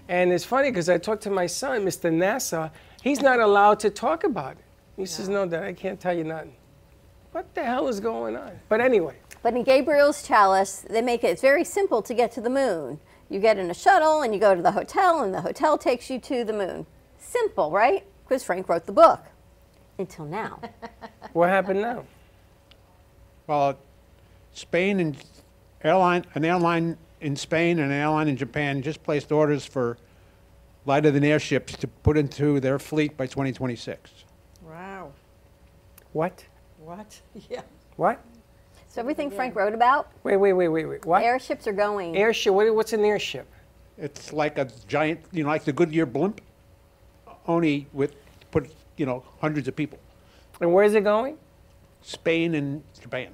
And 0.09 0.33
it's 0.33 0.45
funny 0.45 0.71
because 0.71 0.89
I 0.89 0.99
talked 0.99 1.23
to 1.23 1.31
my 1.31 1.47
son, 1.47 1.85
Mr. 1.85 2.13
NASA. 2.13 2.73
He's 3.03 3.23
not 3.23 3.39
allowed 3.39 3.79
to 3.81 3.91
talk 3.91 4.25
about 4.25 4.53
it. 4.53 4.65
He 4.97 5.07
says, 5.07 5.29
no, 5.29 5.47
Dad, 5.47 5.63
I 5.63 5.73
can't 5.73 6.01
tell 6.01 6.13
you 6.13 6.25
nothing. 6.25 6.57
What 7.31 7.55
the 7.55 7.63
hell 7.63 7.87
is 7.87 8.01
going 8.01 8.35
on? 8.37 8.59
But 8.69 8.81
anyway, 8.81 9.15
But 9.45 9.55
in 9.55 9.63
Gabriel's 9.63 10.27
Chalice, 10.27 10.85
they 10.91 11.03
make 11.03 11.23
it 11.23 11.29
it's 11.29 11.41
very 11.41 11.63
simple 11.63 12.03
to 12.03 12.15
get 12.15 12.33
to 12.33 12.41
the 12.41 12.51
moon. 12.51 12.99
You 13.29 13.39
get 13.39 13.59
in 13.59 13.71
a 13.71 13.75
shuttle 13.75 14.23
and 14.23 14.35
you 14.35 14.41
go 14.41 14.57
to 14.57 14.63
the 14.63 14.73
hotel, 14.73 15.23
and 15.23 15.33
the 15.33 15.43
hotel 15.43 15.79
takes 15.79 16.11
you 16.11 16.19
to 16.19 16.43
the 16.43 16.53
moon. 16.53 16.87
Simple, 17.21 17.71
right? 17.71 18.05
Because 18.25 18.43
Frank 18.43 18.69
wrote 18.69 18.87
the 18.87 18.93
book. 18.93 19.21
Until 19.99 20.25
now. 20.25 20.61
what 21.33 21.49
happened 21.49 21.83
now? 21.83 22.05
Well, 23.47 23.79
Spain 24.53 25.01
and 25.01 25.17
airline, 25.85 26.25
an 26.35 26.45
airline 26.45 26.97
in 27.21 27.37
Spain 27.37 27.79
and 27.79 27.93
an 27.93 27.99
airline 27.99 28.29
in 28.29 28.37
Japan 28.37 28.83
just 28.83 29.03
placed 29.03 29.31
orders 29.31 29.65
for 29.65 29.99
lighter 30.87 31.11
than 31.11 31.23
airships 31.25 31.77
to 31.77 31.87
put 31.87 32.17
into 32.17 32.61
their 32.61 32.79
fleet 32.79 33.17
by 33.17 33.27
2026. 33.27 34.11
Wow. 34.63 35.13
What? 36.13 36.45
What? 36.79 37.21
Yeah. 37.51 37.63
What? 37.97 38.19
So 38.89 39.01
everything 39.01 39.31
Frank 39.31 39.55
wrote 39.55 39.75
about, 39.75 40.11
Wait, 40.25 40.37
wait, 40.37 40.53
wait, 40.55 40.69
wait, 40.69 40.87
wait. 40.87 41.05
What? 41.05 41.23
airships 41.23 41.67
are 41.69 41.73
going. 41.73 42.17
Airship. 42.17 42.53
What, 42.53 42.75
what's 42.75 42.93
an 42.93 43.05
airship? 43.05 43.47
It's 43.99 44.33
like 44.33 44.59
a 44.59 44.69
giant, 44.89 45.21
you 45.31 45.45
know, 45.45 45.51
like 45.51 45.65
the 45.65 45.73
Goodyear 45.73 46.07
blimp, 46.07 46.41
only 47.46 47.87
with 47.92 48.14
put, 48.50 48.70
you 48.96 49.07
know, 49.07 49.24
hundreds 49.40 49.68
of 49.68 49.76
people. 49.76 49.98
And 50.61 50.72
where 50.72 50.85
is 50.85 50.94
it 50.94 51.05
going? 51.05 51.38
Spain 52.03 52.55
and 52.55 52.83
Japan. 53.00 53.29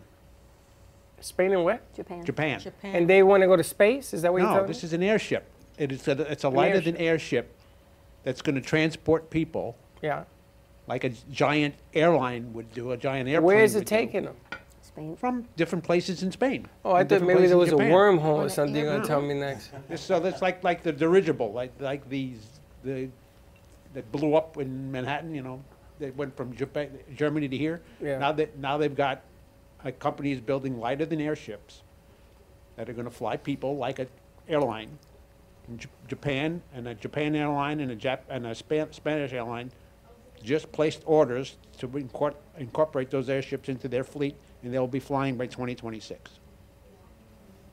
Spain 1.20 1.52
and 1.52 1.64
what? 1.64 1.94
Japan. 1.94 2.24
Japan. 2.24 2.60
And 2.82 3.08
they 3.08 3.22
want 3.22 3.40
to 3.42 3.46
go 3.46 3.56
to 3.56 3.64
space? 3.64 4.12
Is 4.14 4.22
that 4.22 4.32
what 4.32 4.38
you're 4.42 4.48
No, 4.48 4.54
talking 4.56 4.68
this 4.68 4.84
is 4.84 4.92
an 4.92 5.02
airship. 5.02 5.48
It 5.78 5.92
is 5.92 6.06
a, 6.08 6.12
it's 6.30 6.44
a 6.44 6.48
lighter 6.48 6.80
than 6.80 6.96
airship 6.96 7.52
that's 8.22 8.42
going 8.42 8.54
to 8.54 8.60
transport 8.60 9.30
people 9.30 9.76
Yeah. 10.02 10.24
like 10.86 11.04
a 11.04 11.10
giant 11.30 11.74
airline 11.94 12.52
would 12.52 12.72
do, 12.72 12.92
a 12.92 12.96
giant 12.96 13.28
airplane. 13.28 13.44
Where 13.46 13.64
is 13.64 13.74
it 13.74 13.78
would 13.80 13.86
do. 13.86 13.96
taking 13.96 14.24
them? 14.24 14.36
Spain. 14.82 15.16
From 15.16 15.44
different 15.56 15.84
places 15.84 16.22
in 16.22 16.30
Spain. 16.32 16.66
Oh, 16.84 16.92
I 16.92 17.04
thought 17.04 17.22
maybe 17.22 17.46
there 17.46 17.58
was 17.58 17.72
a 17.72 17.76
wormhole 17.76 18.44
or 18.44 18.48
something 18.48 18.76
you're 18.76 18.86
going 18.86 19.02
to 19.02 19.06
tell 19.08 19.20
me 19.20 19.34
next. 19.34 19.70
So 19.96 20.20
that's 20.20 20.42
like 20.42 20.62
like 20.64 20.82
the 20.82 20.92
dirigible, 20.92 21.52
like 21.52 21.72
like 21.80 22.08
these 22.08 22.38
the 22.84 23.08
that 23.96 24.12
blew 24.12 24.34
up 24.34 24.58
in 24.58 24.92
Manhattan. 24.92 25.34
You 25.34 25.42
know, 25.42 25.64
that 25.98 26.14
went 26.16 26.36
from 26.36 26.54
Japan, 26.54 26.90
Germany 27.16 27.48
to 27.48 27.56
here. 27.56 27.80
Yeah. 28.00 28.18
Now 28.18 28.30
that 28.32 28.58
now 28.58 28.76
they've 28.76 28.94
got 28.94 29.22
a 29.84 29.90
company 29.90 30.32
is 30.32 30.40
building 30.40 30.78
lighter 30.78 31.06
than 31.06 31.20
airships 31.20 31.82
that 32.76 32.88
are 32.90 32.92
going 32.92 33.06
to 33.06 33.10
fly 33.10 33.36
people 33.38 33.76
like 33.76 33.98
an 33.98 34.08
airline. 34.48 34.90
In 35.68 35.78
J- 35.78 35.88
Japan 36.08 36.62
and 36.74 36.86
a 36.88 36.94
Japan 36.94 37.34
airline 37.34 37.80
and 37.80 37.90
a 37.90 37.96
Jap- 37.96 38.28
and 38.28 38.46
a 38.46 38.54
Span- 38.54 38.92
Spanish 38.92 39.32
airline 39.32 39.70
just 40.42 40.70
placed 40.70 41.02
orders 41.06 41.56
to 41.78 41.88
incor- 41.88 42.34
incorporate 42.58 43.10
those 43.10 43.28
airships 43.30 43.68
into 43.70 43.88
their 43.88 44.04
fleet, 44.04 44.36
and 44.62 44.72
they'll 44.72 44.86
be 44.86 45.00
flying 45.00 45.36
by 45.36 45.46
2026. 45.46 46.38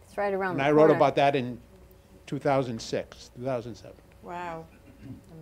It's 0.07 0.17
right 0.17 0.33
around 0.33 0.51
And 0.51 0.59
the 0.61 0.63
I 0.63 0.71
wrote 0.71 0.83
corner. 0.87 0.95
about 0.95 1.15
that 1.17 1.35
in 1.35 1.59
2006, 2.25 3.29
2007. 3.35 3.95
Wow. 4.23 4.65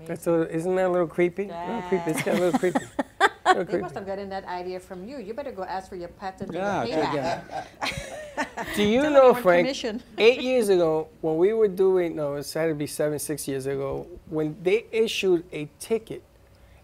That's 0.05 0.27
a, 0.27 0.49
isn't 0.53 0.75
that 0.75 0.87
a 0.87 0.89
little 0.89 1.07
creepy? 1.07 1.43
A 1.49 1.65
little 1.67 1.81
creepy. 1.89 2.11
It's 2.11 2.23
got 2.23 2.35
a 2.35 2.39
little 2.39 2.59
creepy. 2.59 2.79
A 3.43 3.53
little 3.55 3.63
They 3.65 3.69
creepy. 3.71 3.81
must 3.81 3.95
have 3.95 4.05
gotten 4.05 4.29
that 4.29 4.45
idea 4.45 4.79
from 4.79 5.07
you. 5.07 5.17
You 5.17 5.33
better 5.33 5.51
go 5.51 5.63
ask 5.63 5.89
for 5.89 5.95
your 5.97 6.07
patent 6.09 6.53
Yeah, 6.53 6.81
and 6.83 6.89
your 6.89 6.99
payback. 6.99 8.75
Do 8.75 8.83
you 8.83 9.01
Tell 9.01 9.11
know, 9.11 9.33
Frank? 9.33 9.65
commission. 9.65 10.01
Eight 10.17 10.41
years 10.41 10.69
ago, 10.69 11.07
when 11.21 11.37
we 11.37 11.51
were 11.51 11.67
doing, 11.67 12.15
no, 12.15 12.35
it 12.35 12.49
had 12.53 12.67
to 12.67 12.75
be 12.75 12.87
seven, 12.87 13.19
six 13.19 13.47
years 13.47 13.65
ago, 13.65 14.07
when 14.29 14.55
they 14.63 14.85
issued 14.91 15.43
a 15.51 15.67
ticket 15.79 16.21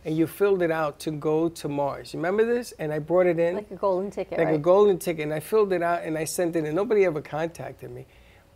and 0.04 0.18
you 0.18 0.28
filled 0.28 0.62
it 0.62 0.72
out 0.72 1.00
to 1.02 1.12
go 1.12 1.48
to 1.48 1.70
Mars. 1.70 2.14
Remember 2.14 2.44
this? 2.46 2.74
And 2.80 2.92
I 2.92 3.00
brought 3.00 3.28
it 3.28 3.40
in. 3.40 3.56
Like 3.56 3.72
a 3.72 3.76
golden 3.76 4.12
ticket, 4.12 4.38
Like 4.40 4.50
a 4.50 4.58
golden 4.58 4.98
ticket. 5.00 5.24
And 5.24 5.34
I 5.34 5.40
filled 5.40 5.72
it 5.74 5.82
out 5.82 6.04
and 6.04 6.18
I 6.18 6.26
sent 6.26 6.56
it, 6.56 6.66
and 6.66 6.76
nobody 6.76 7.06
ever 7.06 7.22
contacted 7.22 7.92
me. 7.92 8.06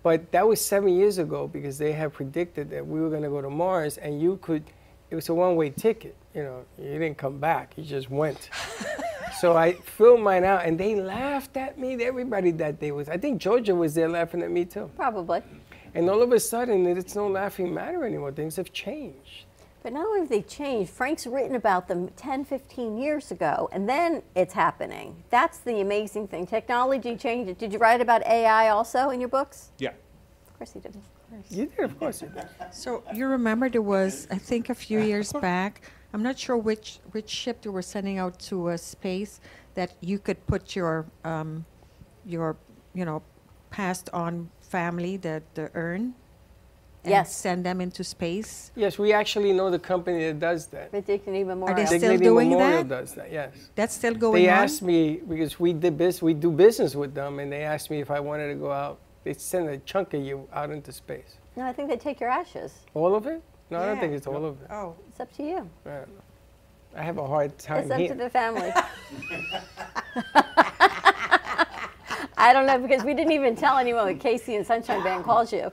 But 0.03 0.31
that 0.31 0.47
was 0.47 0.63
seven 0.63 0.95
years 0.95 1.17
ago 1.17 1.47
because 1.47 1.77
they 1.77 1.91
had 1.91 2.13
predicted 2.13 2.69
that 2.71 2.85
we 2.85 2.99
were 2.99 3.09
going 3.09 3.21
to 3.23 3.29
go 3.29 3.41
to 3.41 3.49
Mars 3.49 3.97
and 3.97 4.21
you 4.21 4.37
could, 4.41 4.63
it 5.09 5.15
was 5.15 5.29
a 5.29 5.33
one 5.33 5.55
way 5.55 5.69
ticket. 5.69 6.15
You 6.33 6.43
know, 6.43 6.65
you 6.77 6.93
didn't 6.93 7.17
come 7.17 7.39
back, 7.39 7.73
you 7.75 7.83
just 7.83 8.09
went. 8.09 8.49
so 9.39 9.55
I 9.55 9.73
filled 9.73 10.21
mine 10.21 10.43
out 10.43 10.65
and 10.65 10.79
they 10.79 10.95
laughed 10.95 11.57
at 11.57 11.77
me. 11.77 12.03
Everybody 12.03 12.51
that 12.51 12.79
day 12.79 12.91
was, 12.91 13.09
I 13.09 13.17
think 13.17 13.41
Georgia 13.41 13.75
was 13.75 13.93
there 13.93 14.09
laughing 14.09 14.41
at 14.41 14.49
me 14.49 14.65
too. 14.65 14.89
Probably. 14.95 15.43
And 15.93 16.09
all 16.09 16.21
of 16.21 16.31
a 16.31 16.39
sudden, 16.39 16.85
it's 16.87 17.15
no 17.15 17.27
laughing 17.27 17.73
matter 17.73 18.05
anymore. 18.05 18.31
Things 18.31 18.55
have 18.55 18.71
changed. 18.71 19.45
But 19.83 19.93
not 19.93 20.05
only 20.05 20.19
have 20.19 20.29
they 20.29 20.43
changed, 20.43 20.91
Frank's 20.91 21.25
written 21.25 21.55
about 21.55 21.87
them 21.87 22.09
10, 22.09 22.45
15 22.45 22.97
years 22.97 23.31
ago, 23.31 23.67
and 23.71 23.89
then 23.89 24.21
it's 24.35 24.53
happening. 24.53 25.23
That's 25.31 25.57
the 25.59 25.81
amazing 25.81 26.27
thing. 26.27 26.45
Technology 26.45 27.15
changed. 27.15 27.57
Did 27.57 27.73
you 27.73 27.79
write 27.79 27.99
about 27.99 28.25
AI 28.27 28.69
also 28.69 29.09
in 29.09 29.19
your 29.19 29.29
books? 29.29 29.71
Yeah. 29.79 29.89
Of 30.47 30.57
course 30.57 30.75
you 30.75 30.81
did. 30.81 30.95
You 31.49 31.65
did, 31.65 31.79
of 31.79 31.97
course 31.97 32.21
you 32.21 32.27
did. 32.27 32.47
So 32.71 33.03
you 33.13 33.25
remember 33.25 33.69
there 33.69 33.81
was, 33.81 34.27
I 34.29 34.37
think, 34.37 34.69
a 34.69 34.75
few 34.75 34.99
years 34.99 35.33
back. 35.33 35.81
I'm 36.13 36.21
not 36.21 36.37
sure 36.37 36.57
which 36.57 36.99
which 37.13 37.29
ship 37.29 37.61
they 37.61 37.69
were 37.69 37.81
sending 37.81 38.17
out 38.17 38.37
to 38.49 38.71
uh, 38.71 38.77
space 38.77 39.39
that 39.75 39.93
you 40.01 40.19
could 40.19 40.45
put 40.45 40.75
your 40.75 41.05
um, 41.23 41.65
your 42.25 42.57
you 42.93 43.05
know 43.05 43.23
passed 43.69 44.09
on 44.11 44.49
family 44.59 45.17
the 45.17 45.41
the 45.53 45.71
urn. 45.73 46.13
And 47.03 47.09
Yes. 47.11 47.35
Send 47.35 47.65
them 47.65 47.81
into 47.81 48.03
space. 48.03 48.71
Yes, 48.75 48.99
we 48.99 49.11
actually 49.11 49.53
know 49.53 49.71
the 49.71 49.79
company 49.79 50.23
that 50.27 50.39
does 50.39 50.67
that. 50.67 50.91
But 50.91 51.05
Dignity 51.07 51.43
Memorial. 51.43 51.73
Are 51.73 51.75
they 51.75 51.85
still 51.87 51.99
Dignity 51.99 52.23
doing 52.23 52.49
Memorial 52.49 52.83
that? 52.83 53.01
does 53.01 53.13
that, 53.15 53.31
yes. 53.31 53.53
That's 53.75 53.95
still 53.95 54.13
going 54.13 54.43
they 54.43 54.49
on. 54.49 54.55
They 54.57 54.63
asked 54.63 54.81
me 54.83 55.15
because 55.27 55.59
we 55.59 55.73
did 55.73 55.97
business, 55.97 56.21
we 56.21 56.33
do 56.35 56.51
business 56.51 56.93
with 56.95 57.13
them, 57.15 57.39
and 57.39 57.51
they 57.51 57.63
asked 57.63 57.89
me 57.89 57.99
if 58.01 58.11
I 58.11 58.19
wanted 58.19 58.49
to 58.49 58.55
go 58.55 58.71
out. 58.71 58.99
They 59.23 59.33
send 59.33 59.69
a 59.69 59.77
chunk 59.79 60.13
of 60.13 60.21
you 60.23 60.47
out 60.53 60.69
into 60.71 60.91
space. 60.91 61.37
No, 61.55 61.65
I 61.65 61.73
think 61.73 61.89
they 61.89 61.97
take 61.97 62.19
your 62.19 62.29
ashes. 62.29 62.73
All 62.93 63.15
of 63.15 63.25
it? 63.27 63.41
No, 63.71 63.79
I 63.79 63.85
don't 63.87 63.99
think 63.99 64.13
it's 64.13 64.27
all 64.27 64.45
of 64.45 64.61
it. 64.61 64.67
Oh, 64.69 64.95
It's 65.09 65.19
up 65.19 65.31
to 65.37 65.43
you. 65.43 65.69
I. 65.85 66.01
I 66.93 67.03
have 67.03 67.17
a 67.17 67.25
hard 67.25 67.57
time 67.57 67.83
It's 67.83 67.91
up 67.91 67.99
here. 67.99 68.09
to 68.09 68.15
the 68.15 68.29
family. 68.29 68.69
I 72.37 72.53
don't 72.53 72.65
know 72.65 72.79
because 72.79 73.03
we 73.03 73.13
didn't 73.13 73.33
even 73.33 73.55
tell 73.55 73.77
anyone 73.77 74.05
what 74.05 74.19
Casey 74.19 74.55
and 74.55 74.65
Sunshine 74.65 75.03
Band 75.03 75.23
calls 75.23 75.53
you. 75.53 75.71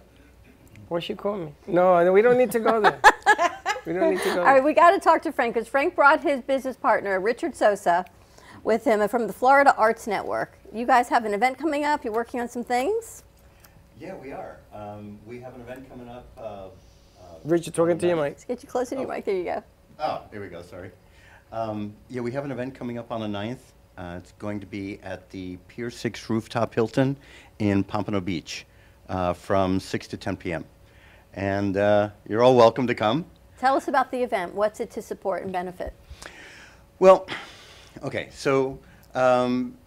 What 0.88 1.02
she 1.02 1.14
call 1.14 1.36
me? 1.36 1.52
No, 1.66 2.02
no, 2.02 2.12
we 2.12 2.22
don't 2.22 2.38
need 2.38 2.50
to 2.52 2.60
go 2.60 2.80
there. 2.80 2.98
we 3.86 3.92
don't 3.92 4.10
need 4.10 4.20
to 4.20 4.34
go 4.34 4.40
All 4.40 4.46
right, 4.46 4.54
there. 4.54 4.62
we 4.62 4.72
got 4.72 4.92
to 4.92 4.98
talk 4.98 5.22
to 5.22 5.32
Frank 5.32 5.54
because 5.54 5.68
Frank 5.68 5.94
brought 5.94 6.22
his 6.22 6.40
business 6.40 6.76
partner, 6.76 7.20
Richard 7.20 7.54
Sosa, 7.54 8.06
with 8.64 8.84
him 8.84 9.06
from 9.08 9.26
the 9.26 9.32
Florida 9.32 9.74
Arts 9.76 10.06
Network. 10.06 10.58
You 10.72 10.86
guys 10.86 11.08
have 11.10 11.24
an 11.26 11.34
event 11.34 11.58
coming 11.58 11.84
up. 11.84 12.04
You're 12.04 12.14
working 12.14 12.40
on 12.40 12.48
some 12.48 12.64
things. 12.64 13.22
Yeah, 14.00 14.14
we 14.14 14.32
are. 14.32 14.58
Um, 14.72 15.18
we 15.26 15.40
have 15.40 15.54
an 15.54 15.60
event 15.60 15.88
coming 15.90 16.08
up. 16.08 16.26
Uh, 16.38 16.40
uh, 16.40 16.68
Richard, 17.44 17.74
talking 17.74 17.98
to 17.98 18.08
you, 18.08 18.16
Mike. 18.16 18.32
Let's 18.32 18.44
get 18.44 18.62
you 18.62 18.68
closer 18.68 18.94
to 18.94 19.02
your 19.02 19.10
mic. 19.10 19.24
There 19.24 19.34
you 19.34 19.44
go. 19.44 19.62
Oh, 19.98 20.22
here 20.30 20.40
we 20.40 20.48
go, 20.48 20.62
sorry. 20.62 20.90
Um, 21.52 21.94
yeah, 22.08 22.20
we 22.20 22.30
have 22.32 22.44
an 22.44 22.52
event 22.52 22.74
coming 22.74 22.96
up 22.96 23.10
on 23.10 23.20
the 23.20 23.26
9th. 23.38 23.58
Uh, 23.96 24.16
it's 24.16 24.32
going 24.32 24.60
to 24.60 24.66
be 24.66 25.00
at 25.02 25.28
the 25.30 25.56
Pier 25.66 25.90
6 25.90 26.30
Rooftop 26.30 26.72
Hilton 26.74 27.16
in 27.58 27.82
Pompano 27.82 28.20
Beach 28.20 28.64
uh, 29.08 29.32
from 29.32 29.80
6 29.80 30.06
to 30.08 30.16
10 30.16 30.36
p.m. 30.36 30.64
And 31.38 31.76
uh, 31.76 32.10
you're 32.28 32.42
all 32.42 32.56
welcome 32.56 32.88
to 32.88 32.96
come. 32.96 33.24
Tell 33.60 33.76
us 33.76 33.86
about 33.86 34.10
the 34.10 34.20
event. 34.20 34.52
What's 34.56 34.80
it 34.80 34.90
to 34.90 35.00
support 35.00 35.44
and 35.44 35.52
benefit? 35.52 35.94
Well, 36.98 37.28
okay, 38.02 38.28
so 38.32 38.80
um, 39.14 39.78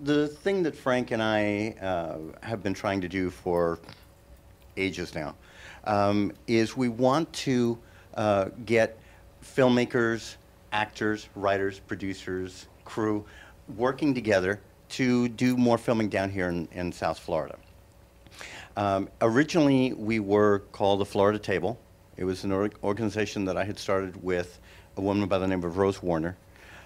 the 0.00 0.28
thing 0.28 0.62
that 0.64 0.76
Frank 0.76 1.10
and 1.10 1.22
I 1.22 1.74
uh, 1.80 2.18
have 2.42 2.62
been 2.62 2.74
trying 2.74 3.00
to 3.00 3.08
do 3.08 3.30
for 3.30 3.78
ages 4.76 5.14
now 5.14 5.36
um, 5.84 6.32
is 6.46 6.76
we 6.76 6.90
want 6.90 7.32
to 7.32 7.78
uh, 8.12 8.50
get 8.66 8.98
filmmakers, 9.42 10.36
actors, 10.72 11.30
writers, 11.34 11.78
producers, 11.78 12.66
crew 12.84 13.24
working 13.74 14.12
together 14.12 14.60
to 14.90 15.30
do 15.30 15.56
more 15.56 15.78
filming 15.78 16.10
down 16.10 16.28
here 16.28 16.50
in, 16.50 16.68
in 16.72 16.92
South 16.92 17.18
Florida. 17.18 17.56
Um, 18.78 19.08
originally, 19.20 19.92
we 19.92 20.20
were 20.20 20.60
called 20.70 21.00
the 21.00 21.04
Florida 21.04 21.40
Table. 21.40 21.80
It 22.16 22.22
was 22.22 22.44
an 22.44 22.52
org- 22.52 22.76
organization 22.84 23.44
that 23.46 23.56
I 23.56 23.64
had 23.64 23.76
started 23.76 24.22
with 24.22 24.60
a 24.96 25.00
woman 25.00 25.28
by 25.28 25.38
the 25.38 25.48
name 25.48 25.64
of 25.64 25.78
Rose 25.78 26.00
Warner. 26.00 26.36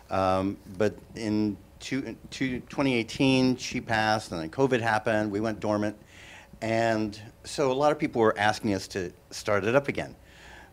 Um, 0.09 0.57
but 0.79 0.95
in 1.17 1.59
two, 1.81 2.17
two, 2.31 2.61
2018, 2.61 3.59
she 3.59 3.79
passed, 3.83 4.33
and 4.33 4.41
then 4.41 4.49
COVID 4.49 4.81
happened. 4.81 5.31
We 5.31 5.41
went 5.41 5.61
dormant. 5.61 5.95
And 6.63 7.21
so 7.45 7.71
a 7.71 7.75
lot 7.75 7.93
of 7.93 7.99
people 7.99 8.23
were 8.23 8.39
asking 8.39 8.73
us 8.73 8.89
to 8.89 9.13
start 9.31 9.65
it 9.65 9.75
up 9.75 9.89
again. 9.89 10.17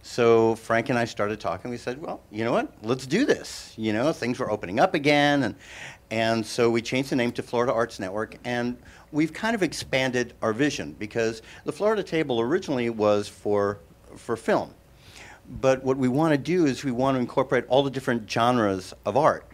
So 0.02 0.56
Frank 0.56 0.88
and 0.88 0.98
I 0.98 1.04
started 1.04 1.42
talking. 1.42 1.70
We 1.70 1.76
said, 1.76 2.02
well, 2.02 2.22
you 2.32 2.46
know 2.46 2.54
what? 2.54 2.72
Let's 2.82 3.06
do 3.06 3.26
this. 3.26 3.74
You 3.76 3.92
know, 3.92 4.14
things 4.14 4.40
were 4.40 4.50
opening 4.50 4.80
up 4.80 4.94
again. 4.94 5.44
And, 5.44 5.56
and 6.10 6.46
so 6.46 6.70
we 6.70 6.82
changed 6.82 7.10
the 7.10 7.18
name 7.18 7.34
to 7.34 7.44
Florida 7.44 7.74
Arts 7.74 8.00
Network. 8.00 8.38
And 8.46 8.78
we've 9.12 9.34
kind 9.34 9.56
of 9.56 9.64
expanded 9.64 10.34
our 10.42 10.54
vision 10.54 10.96
because 11.00 11.42
the 11.66 11.72
Florida 11.72 12.04
Table 12.04 12.40
originally 12.40 12.90
was 12.90 13.28
for 13.28 13.80
for 14.16 14.36
film. 14.36 14.74
But 15.62 15.84
what 15.84 15.98
we 15.98 16.08
want 16.08 16.32
to 16.34 16.38
do 16.38 16.66
is 16.66 16.84
we 16.84 16.92
want 16.92 17.16
to 17.16 17.20
incorporate 17.20 17.66
all 17.68 17.84
the 17.84 17.90
different 17.90 18.30
genres 18.30 18.94
of 19.06 19.18
art 19.18 19.46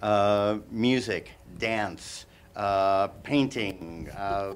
uh, 0.00 0.58
music, 0.70 1.30
dance, 1.58 2.26
uh, 2.56 3.08
painting, 3.22 4.08
uh, 4.16 4.54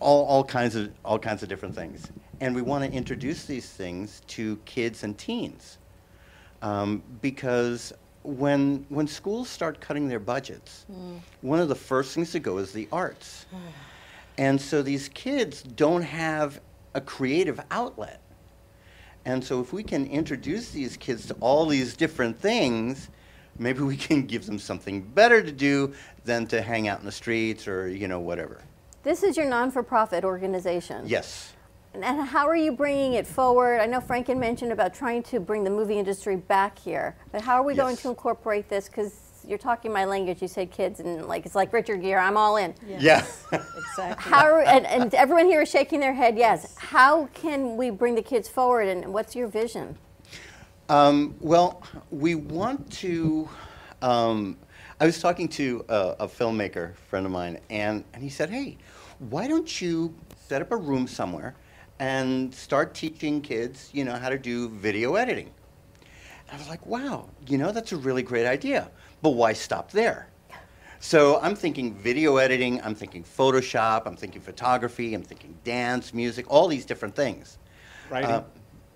all, 0.00 0.24
all, 0.26 0.44
kinds 0.44 0.76
of, 0.76 0.92
all 1.04 1.18
kinds 1.18 1.42
of 1.42 1.48
different 1.48 1.74
things. 1.74 2.10
And 2.40 2.54
we 2.54 2.62
want 2.62 2.84
to 2.84 2.92
introduce 2.92 3.46
these 3.46 3.68
things 3.68 4.20
to 4.28 4.56
kids 4.66 5.04
and 5.04 5.16
teens. 5.16 5.78
Um, 6.62 7.02
because 7.22 7.92
when, 8.26 8.84
when 8.88 9.06
schools 9.06 9.48
start 9.48 9.80
cutting 9.80 10.08
their 10.08 10.18
budgets, 10.20 10.84
Mm. 10.90 11.20
one 11.42 11.60
of 11.60 11.68
the 11.68 11.74
first 11.74 12.14
things 12.14 12.32
to 12.32 12.40
go 12.40 12.58
is 12.58 12.72
the 12.72 12.88
arts. 12.92 13.46
And 14.38 14.60
so 14.60 14.82
these 14.82 15.08
kids 15.14 15.62
don't 15.62 16.02
have 16.02 16.60
a 16.92 17.00
creative 17.00 17.58
outlet. 17.70 18.20
And 19.24 19.42
so 19.42 19.62
if 19.62 19.72
we 19.72 19.82
can 19.82 20.06
introduce 20.08 20.72
these 20.72 20.94
kids 20.98 21.26
to 21.28 21.34
all 21.40 21.64
these 21.64 21.96
different 21.96 22.38
things, 22.38 23.08
maybe 23.58 23.80
we 23.80 23.96
can 23.96 24.26
give 24.26 24.44
them 24.44 24.58
something 24.58 25.00
better 25.00 25.42
to 25.42 25.50
do 25.50 25.94
than 26.26 26.46
to 26.48 26.60
hang 26.60 26.86
out 26.86 27.00
in 27.00 27.06
the 27.06 27.12
streets 27.12 27.66
or, 27.66 27.88
you 27.88 28.08
know, 28.08 28.20
whatever. 28.20 28.60
This 29.04 29.22
is 29.22 29.38
your 29.38 29.46
non-for-profit 29.46 30.22
organization. 30.22 31.04
Yes. 31.06 31.54
And 32.02 32.26
how 32.26 32.46
are 32.46 32.56
you 32.56 32.72
bringing 32.72 33.14
it 33.14 33.26
forward? 33.26 33.80
I 33.80 33.86
know 33.86 34.00
Franken 34.00 34.38
mentioned 34.38 34.72
about 34.72 34.94
trying 34.94 35.22
to 35.24 35.40
bring 35.40 35.64
the 35.64 35.70
movie 35.70 35.98
industry 35.98 36.36
back 36.36 36.78
here, 36.78 37.16
but 37.32 37.40
how 37.40 37.54
are 37.56 37.62
we 37.62 37.74
going 37.74 37.96
to 37.98 38.08
incorporate 38.08 38.68
this? 38.68 38.88
Because 38.88 39.26
you're 39.46 39.58
talking 39.58 39.92
my 39.92 40.04
language. 40.04 40.42
You 40.42 40.48
said 40.48 40.70
kids, 40.70 41.00
and 41.00 41.26
like 41.26 41.46
it's 41.46 41.54
like 41.54 41.72
Richard 41.72 42.02
Gere. 42.02 42.18
I'm 42.18 42.36
all 42.36 42.56
in. 42.56 42.74
Yeah. 42.86 43.24
exactly. 43.52 44.30
How 44.30 44.44
are, 44.44 44.62
and, 44.62 44.84
and 44.86 45.14
everyone 45.14 45.46
here 45.46 45.62
is 45.62 45.70
shaking 45.70 46.00
their 46.00 46.14
head. 46.14 46.36
Yes. 46.36 46.76
How 46.76 47.26
can 47.32 47.76
we 47.76 47.90
bring 47.90 48.14
the 48.14 48.22
kids 48.22 48.48
forward, 48.48 48.88
and 48.88 49.12
what's 49.12 49.34
your 49.34 49.46
vision? 49.46 49.96
Um, 50.88 51.34
well, 51.40 51.82
we 52.10 52.34
want 52.34 52.90
to. 52.94 53.48
Um, 54.02 54.56
I 55.00 55.06
was 55.06 55.20
talking 55.20 55.48
to 55.48 55.84
a, 55.88 56.16
a 56.20 56.28
filmmaker 56.28 56.94
friend 57.08 57.26
of 57.26 57.32
mine, 57.32 57.58
and, 57.70 58.04
and 58.12 58.22
he 58.22 58.28
said, 58.28 58.50
"Hey, 58.50 58.76
why 59.18 59.48
don't 59.48 59.80
you 59.80 60.14
set 60.48 60.60
up 60.62 60.72
a 60.72 60.76
room 60.76 61.06
somewhere 61.06 61.54
and 61.98 62.54
start 62.54 62.94
teaching 62.94 63.40
kids, 63.40 63.90
you 63.92 64.04
know, 64.04 64.14
how 64.14 64.28
to 64.28 64.38
do 64.38 64.68
video 64.68 65.14
editing?" 65.14 65.50
And 66.48 66.56
I 66.56 66.58
was 66.58 66.68
like, 66.68 66.84
"Wow, 66.86 67.28
you 67.46 67.58
know, 67.58 67.72
that's 67.72 67.92
a 67.92 67.96
really 67.96 68.22
great 68.22 68.46
idea, 68.46 68.90
but 69.22 69.30
why 69.30 69.52
stop 69.52 69.90
there?" 69.90 70.28
So 70.98 71.38
I'm 71.40 71.54
thinking 71.54 71.94
video 71.94 72.36
editing, 72.36 72.82
I'm 72.82 72.94
thinking 72.94 73.22
Photoshop, 73.22 74.06
I'm 74.06 74.16
thinking 74.16 74.40
photography, 74.40 75.14
I'm 75.14 75.22
thinking 75.22 75.56
dance, 75.62 76.14
music, 76.14 76.46
all 76.48 76.68
these 76.68 76.84
different 76.84 77.14
things. 77.14 77.58
Writing. 78.10 78.30
Uh, 78.30 78.44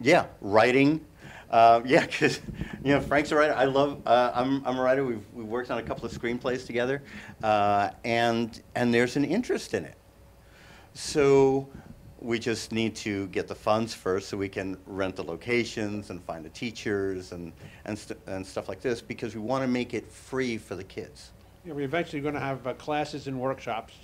yeah, 0.01 0.26
writing. 0.40 1.05
Uh, 1.51 1.82
yeah, 1.86 2.07
because 2.07 2.40
you 2.82 2.94
know 2.94 3.01
Frank's 3.01 3.32
a 3.32 3.36
writer. 3.36 3.55
I 3.55 3.64
love. 3.64 4.01
Uh, 4.07 4.32
I'm 4.34 4.64
I'm 4.66 4.78
a 4.78 4.82
writer. 4.82 5.05
We've 5.05 5.24
we 5.32 5.44
worked 5.44 5.70
on 5.70 5.78
a 5.78 5.82
couple 5.82 6.07
of 6.07 6.12
screenplays 6.12 6.66
together, 6.66 7.03
uh, 7.42 7.90
and 8.05 8.61
and 8.74 8.94
there's 8.94 9.16
an 9.16 9.24
interest 9.24 9.74
in 9.74 9.84
it. 9.84 9.96
So 10.94 11.68
we 12.21 12.39
just 12.39 12.71
need 12.71 12.95
to 12.95 13.27
get 13.29 13.49
the 13.49 13.55
funds 13.55 13.95
first, 13.95 14.29
so 14.29 14.37
we 14.37 14.49
can 14.49 14.77
rent 14.87 15.16
the 15.16 15.25
locations 15.25 16.11
and 16.11 16.23
find 16.23 16.45
the 16.45 16.51
teachers 16.51 17.33
and 17.33 17.53
and 17.87 17.99
st- 17.99 18.21
and 18.27 18.47
stuff 18.47 18.68
like 18.68 18.81
this, 18.81 19.01
because 19.01 19.35
we 19.35 19.41
want 19.41 19.62
to 19.62 19.68
make 19.68 19.95
it 19.95 20.11
free 20.11 20.59
for 20.59 20.75
the 20.75 20.85
kids. 20.85 21.31
Yeah, 21.64 21.73
we're 21.73 21.85
eventually 21.85 22.21
going 22.21 22.35
to 22.35 22.41
have 22.41 22.66
uh, 22.66 22.75
classes 22.75 23.27
and 23.27 23.39
workshops. 23.39 23.95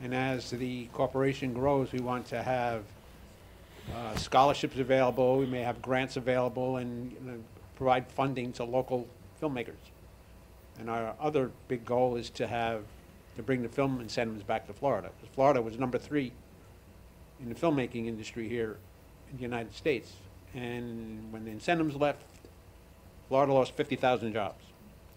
And 0.00 0.14
as 0.14 0.50
the 0.50 0.86
corporation 0.86 1.52
grows, 1.52 1.92
we 1.92 2.00
want 2.00 2.26
to 2.26 2.42
have 2.42 2.82
uh, 3.94 4.16
scholarships 4.16 4.78
available, 4.78 5.38
we 5.38 5.46
may 5.46 5.62
have 5.62 5.80
grants 5.80 6.16
available, 6.16 6.78
and 6.78 7.12
you 7.12 7.18
know, 7.20 7.38
provide 7.76 8.08
funding 8.08 8.52
to 8.54 8.64
local 8.64 9.06
filmmakers. 9.40 9.74
And 10.78 10.90
our 10.90 11.14
other 11.20 11.50
big 11.68 11.84
goal 11.84 12.16
is 12.16 12.28
to 12.30 12.46
have, 12.46 12.82
to 13.36 13.42
bring 13.42 13.62
the 13.62 13.68
film 13.68 14.00
incentives 14.00 14.42
back 14.42 14.66
to 14.66 14.72
Florida. 14.72 15.10
Florida 15.32 15.62
was 15.62 15.78
number 15.78 15.98
three 15.98 16.32
in 17.40 17.48
the 17.48 17.54
filmmaking 17.54 18.06
industry 18.06 18.48
here 18.48 18.78
in 19.30 19.36
the 19.36 19.42
United 19.42 19.74
States. 19.74 20.12
And 20.54 21.32
when 21.32 21.44
the 21.44 21.50
incentives 21.50 21.96
left, 21.96 22.22
Florida 23.28 23.52
lost 23.52 23.72
50,000 23.76 24.32
jobs. 24.32 24.64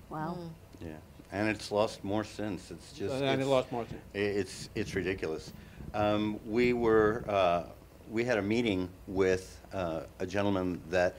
Wow. 0.09 0.37
Yeah, 0.81 0.93
and 1.31 1.49
it's 1.49 1.71
lost 1.71 2.03
more 2.03 2.23
since. 2.23 2.71
It's 2.71 2.93
just. 2.93 3.15
And 3.15 3.41
it 3.41 3.45
lost 3.45 3.71
more 3.71 3.85
since. 3.87 4.01
It's, 4.13 4.69
it's 4.75 4.95
ridiculous. 4.95 5.51
Um, 5.93 6.39
we 6.45 6.73
were, 6.73 7.23
uh, 7.27 7.63
we 8.09 8.23
had 8.23 8.37
a 8.37 8.41
meeting 8.41 8.89
with 9.07 9.59
uh, 9.73 10.01
a 10.19 10.25
gentleman 10.25 10.81
that, 10.89 11.15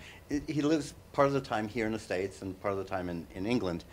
he 0.46 0.61
lives 0.61 0.94
part 1.12 1.26
of 1.28 1.34
the 1.34 1.40
time 1.40 1.68
here 1.68 1.86
in 1.86 1.92
the 1.92 1.99
States 1.99 2.42
and 2.42 2.59
part 2.61 2.72
of 2.72 2.78
the 2.78 2.84
time 2.84 3.09
in, 3.09 3.26
in 3.34 3.46
England. 3.46 3.84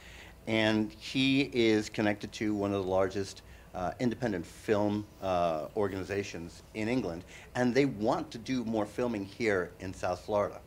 And 0.47 0.91
he 0.91 1.49
is 1.53 1.89
connected 1.89 2.31
to 2.33 2.53
one 2.53 2.73
of 2.73 2.83
the 2.83 2.89
largest 2.89 3.41
uh, 3.75 3.91
independent 3.99 4.45
film 4.45 5.05
uh, 5.21 5.65
organizations 5.75 6.63
in 6.73 6.87
England. 6.87 7.23
And 7.55 7.75
they 7.75 7.85
want 7.85 8.31
to 8.31 8.37
do 8.37 8.63
more 8.63 8.85
filming 8.85 9.25
here 9.25 9.71
in 9.79 9.93
South 9.93 10.21
Florida. 10.21 10.59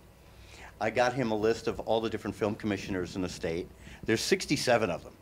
I 0.80 0.90
got 0.90 1.14
him 1.14 1.32
a 1.32 1.36
list 1.36 1.66
of 1.66 1.80
all 1.80 2.00
the 2.00 2.10
different 2.10 2.36
film 2.36 2.54
commissioners 2.54 3.16
in 3.16 3.22
the 3.22 3.28
state. 3.28 3.66
There's 4.04 4.20
67 4.20 4.90
of 4.90 5.02
them. 5.02 5.12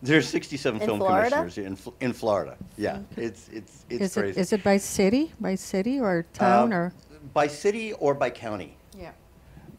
There's 0.00 0.28
67 0.28 0.80
In 0.80 0.86
film 0.86 1.00
Florida? 1.00 1.28
commissioners 1.34 1.58
in, 1.98 2.06
in 2.06 2.12
Florida. 2.12 2.56
Yeah, 2.76 3.00
it's 3.16 3.48
it's 3.48 3.84
it's 3.90 4.02
is 4.02 4.14
crazy. 4.14 4.38
it 4.38 4.40
is 4.40 4.52
it 4.52 4.62
by 4.62 4.76
city, 4.76 5.32
by 5.40 5.56
city 5.56 5.98
or 5.98 6.24
town 6.34 6.72
Uh, 6.72 6.76
or? 6.76 6.92
by 7.34 7.48
city 7.48 7.94
or 7.94 8.14
by 8.14 8.30
county? 8.30 8.76
Yeah. 8.96 9.10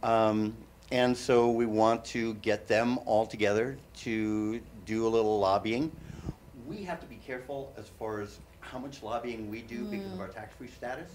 Um, 0.03 0.53
and 0.91 1.15
so 1.15 1.49
we 1.51 1.65
want 1.65 2.03
to 2.05 2.33
get 2.41 2.67
them 2.67 2.99
all 3.05 3.25
together 3.25 3.77
to 3.99 4.59
do 4.85 5.07
a 5.07 5.09
little 5.09 5.39
lobbying. 5.39 5.89
We 6.69 6.83
have 6.83 6.99
to 6.99 7.07
be 7.07 7.15
careful 7.15 7.73
as 7.77 7.87
far 7.97 8.21
as 8.21 8.37
how 8.59 8.77
much 8.77 9.01
lobbying 9.01 9.49
we 9.49 9.61
do 9.61 9.85
because 9.85 10.13
of 10.13 10.19
our 10.19 10.27
tax-free 10.27 10.67
status, 10.67 11.09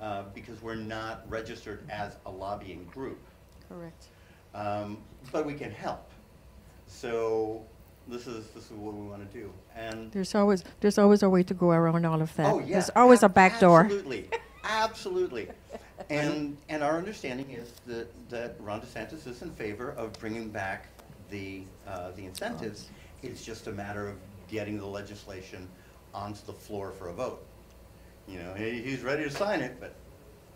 uh, 0.00 0.22
because 0.34 0.62
we're 0.62 0.76
not 0.76 1.28
registered 1.28 1.82
as 1.90 2.14
a 2.26 2.30
lobbying 2.30 2.84
group. 2.94 3.18
Correct. 3.68 4.04
Um, 4.54 4.98
but 5.32 5.44
we 5.44 5.54
can 5.54 5.72
help. 5.72 6.08
So 6.86 7.64
this 8.06 8.28
is 8.28 8.46
this 8.54 8.66
is 8.66 8.70
what 8.70 8.94
we 8.94 9.04
want 9.06 9.30
to 9.30 9.38
do. 9.38 9.52
And 9.76 10.12
There's 10.12 10.34
always 10.36 10.62
there's 10.80 10.96
always 10.96 11.24
a 11.24 11.28
way 11.28 11.42
to 11.42 11.54
go 11.54 11.70
around 11.70 12.06
all 12.06 12.22
of 12.22 12.34
that. 12.36 12.46
Oh, 12.46 12.60
yeah. 12.60 12.74
There's 12.74 12.90
always 12.94 13.24
a 13.24 13.28
back 13.28 13.58
door. 13.58 13.80
Absolutely, 13.80 14.28
absolutely. 14.64 15.48
And, 16.10 16.56
and 16.68 16.82
our 16.82 16.96
understanding 16.96 17.50
is 17.50 17.72
that, 17.86 18.08
that 18.30 18.54
Ron 18.60 18.80
DeSantis 18.80 19.26
is 19.26 19.42
in 19.42 19.50
favor 19.50 19.90
of 19.90 20.12
bringing 20.14 20.48
back 20.48 20.86
the, 21.28 21.64
uh, 21.86 22.12
the 22.12 22.24
incentives. 22.24 22.88
It's 23.22 23.44
just 23.44 23.66
a 23.66 23.72
matter 23.72 24.08
of 24.08 24.16
getting 24.48 24.78
the 24.78 24.86
legislation 24.86 25.68
onto 26.14 26.44
the 26.46 26.52
floor 26.52 26.92
for 26.92 27.08
a 27.08 27.12
vote. 27.12 27.44
You 28.26 28.38
know, 28.38 28.54
he, 28.54 28.82
he's 28.82 29.02
ready 29.02 29.24
to 29.24 29.30
sign 29.30 29.60
it, 29.60 29.76
but, 29.80 29.94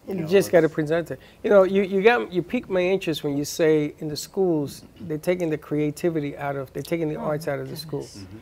you 0.06 0.14
You 0.14 0.20
know, 0.22 0.28
just 0.28 0.50
got 0.50 0.60
to 0.62 0.68
present 0.68 1.10
it. 1.10 1.20
You 1.42 1.50
know, 1.50 1.62
you, 1.62 1.82
you 1.82 2.02
got 2.02 2.32
you 2.32 2.42
piqued 2.42 2.68
my 2.68 2.80
interest 2.80 3.22
when 3.24 3.36
you 3.36 3.44
say 3.44 3.94
in 3.98 4.08
the 4.08 4.16
schools 4.16 4.82
they're 5.00 5.18
taking 5.18 5.48
the 5.48 5.58
creativity 5.58 6.36
out 6.36 6.56
of 6.56 6.72
they're 6.72 6.82
taking 6.82 7.08
the 7.08 7.16
Oh, 7.16 7.24
arts 7.24 7.48
out 7.48 7.58
of 7.58 7.70
the 7.70 7.76
schools, 7.76 8.18
mm-hmm. 8.18 8.38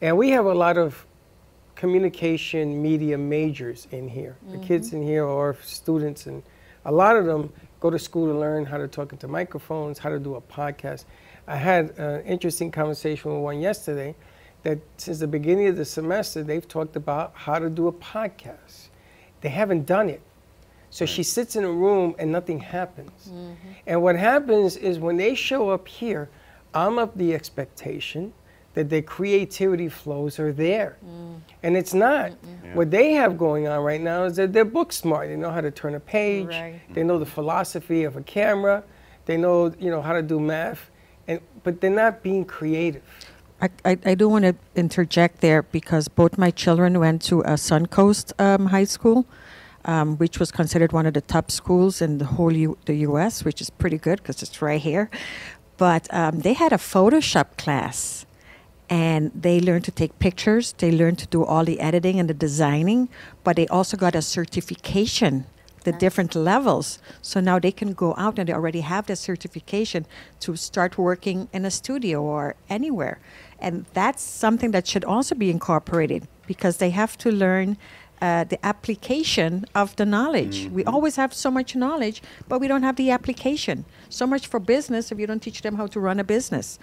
and 0.00 0.18
we 0.18 0.30
have 0.30 0.46
a 0.46 0.54
lot 0.54 0.76
of 0.76 1.06
communication 1.76 2.82
media 2.82 3.16
majors 3.16 3.86
in 3.90 4.08
here. 4.08 4.36
The 4.50 4.56
mm-hmm. 4.56 4.66
kids 4.66 4.92
in 4.92 5.02
here 5.02 5.26
are 5.26 5.56
students, 5.62 6.26
and 6.26 6.42
a 6.84 6.92
lot 6.92 7.16
of 7.16 7.26
them 7.26 7.52
go 7.80 7.90
to 7.90 7.98
school 7.98 8.26
to 8.32 8.38
learn 8.38 8.64
how 8.64 8.78
to 8.78 8.88
talk 8.88 9.12
into 9.12 9.28
microphones, 9.28 9.98
how 9.98 10.10
to 10.10 10.18
do 10.18 10.34
a 10.34 10.40
podcast. 10.40 11.04
I 11.46 11.56
had 11.56 11.90
an 11.98 12.22
interesting 12.24 12.70
conversation 12.70 13.32
with 13.32 13.42
one 13.42 13.60
yesterday 13.60 14.14
that 14.64 14.78
since 14.96 15.20
the 15.20 15.26
beginning 15.26 15.68
of 15.68 15.76
the 15.76 15.84
semester 15.84 16.42
they've 16.42 16.66
talked 16.66 16.96
about 16.96 17.32
how 17.34 17.58
to 17.58 17.70
do 17.70 17.86
a 17.86 17.92
podcast. 17.92 18.88
They 19.40 19.50
haven't 19.50 19.86
done 19.86 20.08
it. 20.08 20.22
So 20.90 21.06
she 21.06 21.22
sits 21.22 21.56
in 21.56 21.64
a 21.64 21.70
room 21.70 22.14
and 22.18 22.30
nothing 22.30 22.60
happens. 22.60 23.28
Mm-hmm. 23.28 23.54
And 23.86 24.02
what 24.02 24.16
happens 24.16 24.76
is 24.76 24.98
when 24.98 25.16
they 25.16 25.34
show 25.34 25.70
up 25.70 25.88
here, 25.88 26.30
I'm 26.72 26.98
of 26.98 27.16
the 27.16 27.34
expectation 27.34 28.32
that 28.74 28.90
their 28.90 29.02
creativity 29.02 29.88
flows 29.88 30.38
are 30.38 30.52
there. 30.52 30.98
Mm. 31.04 31.40
And 31.62 31.76
it's 31.76 31.94
not. 31.94 32.32
What 32.74 32.90
they 32.90 33.12
have 33.12 33.38
going 33.38 33.68
on 33.68 33.80
right 33.82 34.00
now 34.00 34.24
is 34.24 34.36
that 34.36 34.52
they're 34.52 34.64
book 34.64 34.92
smart. 34.92 35.28
They 35.28 35.36
know 35.36 35.50
how 35.50 35.60
to 35.60 35.70
turn 35.70 35.94
a 35.94 36.00
page. 36.00 36.48
Right. 36.48 36.80
They 36.92 37.04
know 37.04 37.18
the 37.18 37.26
philosophy 37.26 38.02
of 38.02 38.16
a 38.16 38.22
camera. 38.22 38.82
They 39.26 39.36
know, 39.36 39.72
you 39.78 39.90
know, 39.90 40.02
how 40.02 40.12
to 40.12 40.22
do 40.22 40.40
math. 40.40 40.90
And 41.28 41.40
but 41.62 41.80
they're 41.80 41.90
not 41.90 42.22
being 42.22 42.44
creative. 42.44 43.02
I, 43.64 43.70
I, 43.84 43.98
I 44.04 44.14
do 44.14 44.28
want 44.28 44.44
to 44.44 44.54
interject 44.76 45.40
there 45.40 45.62
because 45.62 46.08
both 46.08 46.36
my 46.36 46.50
children 46.50 47.00
went 47.00 47.22
to 47.22 47.40
a 47.40 47.56
Suncoast 47.56 48.38
um, 48.38 48.66
High 48.66 48.84
School, 48.84 49.26
um, 49.86 50.18
which 50.18 50.38
was 50.38 50.52
considered 50.52 50.92
one 50.92 51.06
of 51.06 51.14
the 51.14 51.22
top 51.22 51.50
schools 51.50 52.02
in 52.02 52.18
the 52.18 52.26
whole 52.26 52.52
U- 52.52 52.76
the 52.84 52.96
U.S., 53.08 53.42
which 53.42 53.62
is 53.62 53.70
pretty 53.70 53.96
good 53.96 54.18
because 54.18 54.42
it's 54.42 54.60
right 54.60 54.80
here. 54.80 55.08
But 55.78 56.12
um, 56.12 56.40
they 56.40 56.52
had 56.52 56.74
a 56.74 56.76
Photoshop 56.76 57.56
class, 57.56 58.26
and 58.90 59.32
they 59.34 59.60
learned 59.60 59.84
to 59.86 59.90
take 59.90 60.18
pictures. 60.18 60.74
They 60.76 60.92
learned 60.92 61.18
to 61.20 61.26
do 61.26 61.42
all 61.42 61.64
the 61.64 61.80
editing 61.80 62.20
and 62.20 62.28
the 62.28 62.34
designing, 62.34 63.08
but 63.44 63.56
they 63.56 63.66
also 63.68 63.96
got 63.96 64.14
a 64.14 64.20
certification 64.20 65.46
the 65.84 65.92
different 65.92 66.34
levels. 66.34 66.98
So 67.22 67.40
now 67.40 67.58
they 67.58 67.70
can 67.70 67.92
go 67.92 68.14
out 68.16 68.38
and 68.38 68.48
they 68.48 68.52
already 68.52 68.80
have 68.80 69.06
the 69.06 69.16
certification 69.16 70.06
to 70.40 70.56
start 70.56 70.98
working 70.98 71.48
in 71.52 71.64
a 71.64 71.70
studio 71.70 72.22
or 72.22 72.56
anywhere. 72.68 73.20
And 73.58 73.86
that's 73.94 74.22
something 74.22 74.70
that 74.72 74.86
should 74.86 75.04
also 75.04 75.34
be 75.34 75.50
incorporated 75.50 76.28
because 76.46 76.76
they 76.78 76.90
have 76.90 77.16
to 77.18 77.30
learn 77.30 77.76
uh, 78.20 78.44
the 78.44 78.64
application 78.64 79.66
of 79.74 79.96
the 79.96 80.06
knowledge. 80.06 80.68
We 80.72 80.84
always 80.84 81.16
have 81.16 81.34
so 81.34 81.50
much 81.50 81.74
knowledge, 81.76 82.22
but 82.48 82.58
we 82.58 82.68
don't 82.68 82.82
have 82.82 82.96
the 82.96 83.10
application. 83.10 83.84
So 84.08 84.26
much 84.26 84.46
for 84.46 84.60
business 84.60 85.12
if 85.12 85.18
you 85.18 85.26
don't 85.26 85.40
teach 85.40 85.62
them 85.62 85.76
how 85.76 85.86
to 85.88 86.00
run 86.00 86.20
a 86.20 86.24
business 86.24 86.78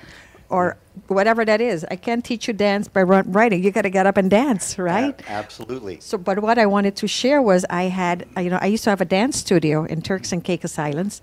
or 0.50 0.78
whatever 1.08 1.46
that 1.46 1.62
is. 1.62 1.86
I 1.90 1.96
can't 1.96 2.24
teach 2.24 2.48
you 2.48 2.54
dance 2.54 2.88
by 2.90 3.04
run, 3.04 3.32
writing. 3.32 3.64
You 3.64 3.72
got 3.72 3.84
to 3.84 3.90
get 3.90 4.06
up 4.06 4.18
and 4.18 4.30
dance, 4.30 4.78
right? 4.78 5.20
A- 5.22 5.32
absolutely. 5.32 6.00
So, 6.02 6.18
but 6.18 6.40
what 6.40 6.60
I 6.60 6.66
wanted 6.66 6.96
to 6.98 7.08
share 7.08 7.42
was 7.42 7.66
I 7.70 7.84
had, 7.84 8.28
uh, 8.36 8.42
you 8.42 8.50
know, 8.50 8.60
I 8.62 8.68
used 8.68 8.84
to 8.84 8.90
have 8.90 9.02
a 9.02 9.06
dance 9.06 9.38
studio 9.38 9.86
in 9.86 10.02
Turks 10.02 10.32
and 10.34 10.44
Caicos 10.44 10.78
Islands, 10.78 11.22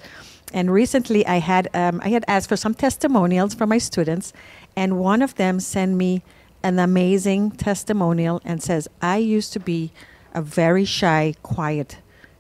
and 0.55 0.73
recently 0.73 1.27
I 1.27 1.39
had, 1.39 1.69
um, 1.75 2.01
I 2.03 2.09
had 2.09 2.25
asked 2.27 2.49
for 2.49 2.57
some 2.57 2.75
testimonials 2.75 3.55
from 3.55 3.69
my 3.69 3.79
students, 3.79 4.33
and 4.79 5.01
one 5.01 5.23
of 5.23 5.35
them 5.35 5.59
sent 5.59 5.97
me 5.97 6.23
an 6.63 6.79
amazing 6.79 7.51
testimonial 7.51 8.41
and 8.45 8.63
says, 8.63 8.87
"I 9.03 9.17
used 9.17 9.53
to 9.55 9.61
be 9.61 9.91
a 10.33 10.41
very 10.41 10.85
shy, 10.85 11.35
quiet 11.43 11.99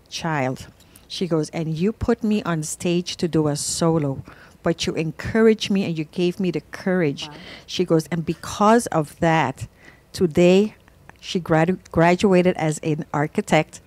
child." 0.09 0.69
She 1.09 1.27
goes, 1.27 1.49
and 1.51 1.67
you 1.81 1.91
put 1.93 2.23
me 2.23 2.39
on 2.45 2.63
stage 2.63 3.17
to 3.17 3.27
do 3.27 3.49
a 3.49 3.57
solo, 3.57 4.23
but 4.63 4.87
you 4.87 4.93
encouraged 4.95 5.69
me 5.71 5.85
and 5.85 5.99
you 5.99 6.05
gave 6.05 6.39
me 6.39 6.51
the 6.53 6.61
courage. 6.85 7.29
She 7.67 7.85
goes, 7.85 8.07
and 8.13 8.25
because 8.25 8.87
of 9.01 9.19
that, 9.19 9.67
today 10.13 10.75
she 11.19 11.41
gradu- 11.41 11.81
graduated 11.91 12.55
as 12.57 12.79
an 12.85 13.05
architect 13.13 13.81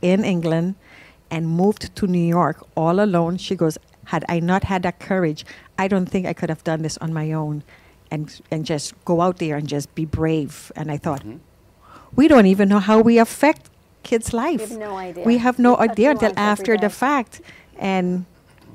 in 0.00 0.24
England 0.24 0.76
and 1.28 1.48
moved 1.48 1.82
to 1.96 2.06
New 2.06 2.28
York 2.38 2.58
all 2.76 3.00
alone. 3.00 3.36
She 3.38 3.56
goes, 3.56 3.78
had 4.12 4.24
I 4.28 4.38
not 4.38 4.62
had 4.64 4.84
that 4.84 5.00
courage, 5.00 5.44
I 5.76 5.88
don't 5.88 6.06
think 6.06 6.24
I 6.26 6.34
could 6.38 6.50
have 6.50 6.62
done 6.62 6.82
this 6.82 6.98
on 6.98 7.12
my 7.12 7.32
own 7.32 7.64
and, 8.10 8.40
and 8.50 8.64
just 8.64 8.94
go 9.04 9.20
out 9.20 9.38
there 9.38 9.56
and 9.56 9.68
just 9.68 9.94
be 9.94 10.04
brave. 10.04 10.72
And 10.76 10.90
I 10.90 10.96
thought, 10.96 11.22
we 12.14 12.28
don't 12.28 12.46
even 12.46 12.68
know 12.68 12.78
how 12.78 13.00
we 13.00 13.18
affect 13.18 13.70
kids' 14.02 14.32
life. 14.32 14.60
We 14.60 14.68
have 14.68 14.78
no 14.78 14.96
idea. 14.96 15.24
We 15.24 15.38
have 15.38 15.58
no 15.58 15.76
idea 15.76 16.10
until 16.12 16.32
after 16.36 16.76
the 16.76 16.90
fact. 16.90 17.40
And 17.78 18.24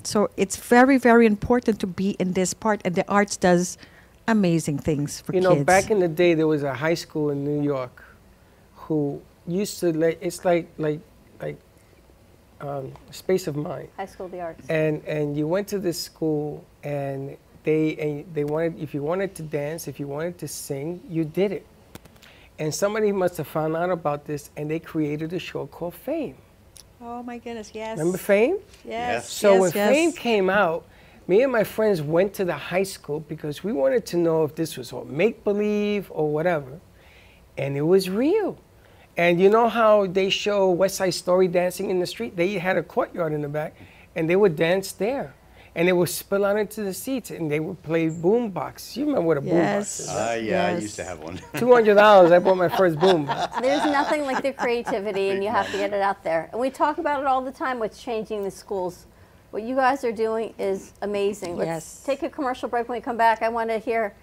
so 0.04 0.30
it's 0.38 0.58
very, 0.58 0.98
very 0.98 1.26
important 1.26 1.80
to 1.80 1.88
be 1.88 2.12
in 2.20 2.34
this 2.34 2.54
part. 2.54 2.82
And 2.86 2.96
the 2.96 3.08
arts 3.08 3.38
does 3.38 3.78
amazing 4.28 4.80
things 4.80 5.22
for 5.22 5.34
You 5.34 5.42
kids. 5.42 5.52
You 5.52 5.60
know, 5.60 5.64
back 5.64 5.92
in 5.92 6.00
the 6.00 6.08
day, 6.08 6.34
there 6.34 6.48
was 6.48 6.64
a 6.64 6.74
high 6.74 6.94
school 6.94 7.30
in 7.30 7.44
New 7.44 7.62
York 7.64 8.04
who 8.76 9.22
used 9.48 9.80
to 9.80 9.94
let. 9.94 10.18
It's 10.22 10.46
like 10.46 10.68
like 10.78 11.00
like 11.42 11.58
um, 12.62 12.94
space 13.12 13.48
of 13.48 13.56
mind. 13.56 13.90
High 13.98 14.06
School 14.06 14.28
of 14.28 14.32
the 14.32 14.42
Arts. 14.42 14.64
And 14.70 15.04
and 15.06 15.38
you 15.38 15.48
went 15.48 15.68
to 15.70 15.80
this 15.80 16.00
school 16.02 16.64
and 16.84 17.38
they 17.64 17.96
and 17.98 18.34
they 18.34 18.44
wanted 18.44 18.80
if 18.80 18.94
you 18.94 19.04
wanted 19.04 19.36
to 19.36 19.44
dance, 19.44 19.88
if 19.88 20.00
you 20.00 20.08
wanted 20.08 20.38
to 20.40 20.48
sing, 20.48 21.02
you 21.10 21.24
did 21.24 21.52
it. 21.52 21.66
And 22.60 22.74
somebody 22.74 23.12
must 23.12 23.38
have 23.38 23.48
found 23.48 23.76
out 23.76 23.90
about 23.90 24.26
this 24.26 24.52
and 24.56 24.70
they 24.70 24.80
created 24.80 25.34
a 25.34 25.40
show 25.40 25.66
called 25.68 25.96
Fame. 25.96 26.36
oh 27.02 27.24
my 27.24 27.38
goodness, 27.38 27.72
yes. 27.74 27.98
Remember 27.98 28.18
Fame? 28.18 28.58
Yes. 28.86 29.32
So 29.32 29.54
yes, 29.54 29.62
when 29.62 29.72
yes. 29.76 29.90
Fame 29.90 30.12
came 30.14 30.50
out, 30.50 30.86
me 31.28 31.44
and 31.44 31.52
my 31.52 31.64
friends 31.64 32.02
went 32.02 32.34
to 32.36 32.46
the 32.46 32.54
high 32.54 32.84
school 32.84 33.20
because 33.22 33.64
we 33.64 33.72
wanted 33.72 34.06
to 34.08 34.18
know 34.18 34.44
if 34.44 34.56
this 34.56 34.78
was 34.78 34.92
all 34.94 35.06
make 35.06 35.44
believe 35.44 36.12
or 36.12 36.30
whatever. 36.30 36.80
And 37.58 37.78
it 37.78 37.82
was 37.82 38.10
real. 38.10 38.58
And 39.18 39.40
you 39.40 39.50
know 39.50 39.68
how 39.70 40.08
they 40.08 40.30
show 40.30 40.72
West 40.72 40.96
Side 40.96 41.14
Story 41.14 41.48
dancing 41.48 41.90
in 41.90 42.00
the 42.00 42.08
street? 42.08 42.36
They 42.36 42.54
had 42.54 42.78
a 42.78 42.84
courtyard 42.84 43.34
in 43.34 43.42
the 43.42 43.50
back 43.50 43.76
and 44.16 44.30
they 44.30 44.36
would 44.36 44.56
dance 44.56 44.92
there. 44.94 45.34
And 45.74 45.88
they 45.88 45.94
would 45.94 46.10
spill 46.10 46.44
out 46.44 46.58
into 46.58 46.84
the 46.84 46.94
seats 46.94 47.32
and 47.32 47.50
they 47.50 47.62
would 47.62 47.82
play 47.82 48.10
boombox. 48.10 48.98
You 48.98 49.06
remember 49.06 49.28
what 49.28 49.38
a 49.38 49.42
boombox 49.42 49.48
Yes. 49.48 50.00
is? 50.02 50.10
Uh, 50.10 50.40
yeah, 50.44 50.66
I 50.66 50.72
used 50.78 50.98
to 50.98 51.04
have 51.06 51.20
one. 51.20 51.40
Two 51.56 51.72
hundred 51.74 51.96
dollars. 51.96 52.32
I 52.32 52.40
bought 52.40 52.58
my 52.58 52.68
first 52.68 52.98
boombox. 52.98 53.62
There's 53.62 53.86
nothing 53.86 54.24
like 54.24 54.44
the 54.44 54.52
creativity, 54.52 55.30
and 55.30 55.42
you 55.42 55.50
have 55.50 55.72
to 55.72 55.78
get 55.78 55.94
it 55.94 56.02
out 56.02 56.24
there. 56.26 56.50
And 56.52 56.60
we 56.60 56.70
talk 56.72 56.98
about 56.98 57.22
it 57.22 57.26
all 57.28 57.42
the 57.42 57.54
time. 57.54 57.80
What's 57.80 58.04
changing 58.04 58.44
the 58.44 58.52
schools? 58.52 59.06
What 59.52 59.64
you 59.64 59.76
guys 59.76 60.04
are 60.04 60.12
doing 60.12 60.54
is 60.60 60.92
amazing. 61.02 61.56
Let's 61.56 61.68
Yes. 61.68 62.04
take 62.06 62.24
a 62.24 62.30
commercial 62.30 62.68
break. 62.68 62.90
When 62.90 62.98
we 62.98 63.02
come 63.02 63.18
back, 63.18 63.42
I 63.42 63.48
want 63.48 63.70
to 63.70 63.80
hear 63.80 64.14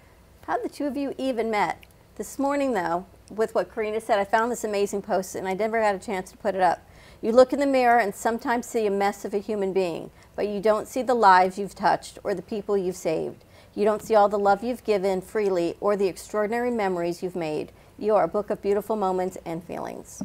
how 0.45 0.57
the 0.61 0.69
two 0.69 0.85
of 0.85 0.95
you 0.97 1.15
even 1.17 1.49
met. 1.49 1.83
This 2.15 2.37
morning, 2.37 2.73
though, 2.73 3.05
with 3.31 3.55
what 3.55 3.73
Karina 3.73 4.01
said, 4.01 4.19
I 4.19 4.23
found 4.23 4.51
this 4.51 4.63
amazing 4.63 5.01
post, 5.01 5.33
and 5.35 5.47
I 5.47 5.53
never 5.55 5.79
got 5.79 5.95
a 5.95 5.99
chance 5.99 6.29
to 6.31 6.37
put 6.37 6.53
it 6.53 6.61
up. 6.61 6.79
You 7.21 7.33
look 7.33 7.51
in 7.51 7.59
the 7.59 7.65
mirror 7.65 7.99
and 7.99 8.15
sometimes 8.15 8.65
see 8.65 8.85
a 8.85 8.91
mess 8.91 9.25
of 9.25 9.33
a 9.33 9.39
human 9.39 9.73
being, 9.73 10.09
but 10.35 10.47
you 10.47 10.61
don't 10.61 10.87
see 10.87 11.01
the 11.01 11.13
lives 11.13 11.59
you've 11.59 11.75
touched 11.75 12.17
or 12.23 12.33
the 12.33 12.41
people 12.41 12.77
you've 12.77 12.95
saved. 12.95 13.43
You 13.75 13.83
don't 13.83 14.01
see 14.01 14.15
all 14.15 14.29
the 14.29 14.39
love 14.39 14.63
you've 14.63 14.83
given 14.83 15.21
freely 15.21 15.75
or 15.81 15.97
the 15.97 16.07
extraordinary 16.07 16.71
memories 16.71 17.21
you've 17.21 17.35
made. 17.35 17.71
You 17.97 18.15
are 18.15 18.23
a 18.23 18.27
book 18.27 18.49
of 18.49 18.61
beautiful 18.61 18.95
moments 18.95 19.37
and 19.45 19.63
feelings. 19.63 20.23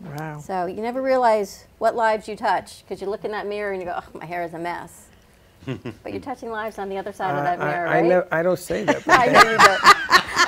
Wow. 0.00 0.38
So 0.38 0.66
you 0.66 0.82
never 0.82 1.02
realize 1.02 1.66
what 1.78 1.96
lives 1.96 2.28
you 2.28 2.36
touch 2.36 2.82
because 2.82 3.00
you 3.00 3.08
look 3.08 3.24
in 3.24 3.32
that 3.32 3.46
mirror 3.46 3.72
and 3.72 3.80
you 3.80 3.88
go, 3.88 3.98
oh, 3.98 4.18
my 4.18 4.26
hair 4.26 4.44
is 4.44 4.54
a 4.54 4.58
mess. 4.58 5.07
But 6.02 6.12
you're 6.12 6.20
touching 6.20 6.50
lives 6.50 6.78
on 6.78 6.88
the 6.88 6.96
other 6.96 7.12
side 7.12 7.36
of 7.36 7.44
that 7.44 7.58
mirror, 7.58 7.86
I, 7.86 8.00
right? 8.00 8.26
I, 8.32 8.40
I 8.40 8.42
don't 8.42 8.58
say 8.58 8.84
that. 8.84 9.02
I 9.06 9.26
know 9.26 9.50
you 9.50 9.58
don't. 9.58 9.98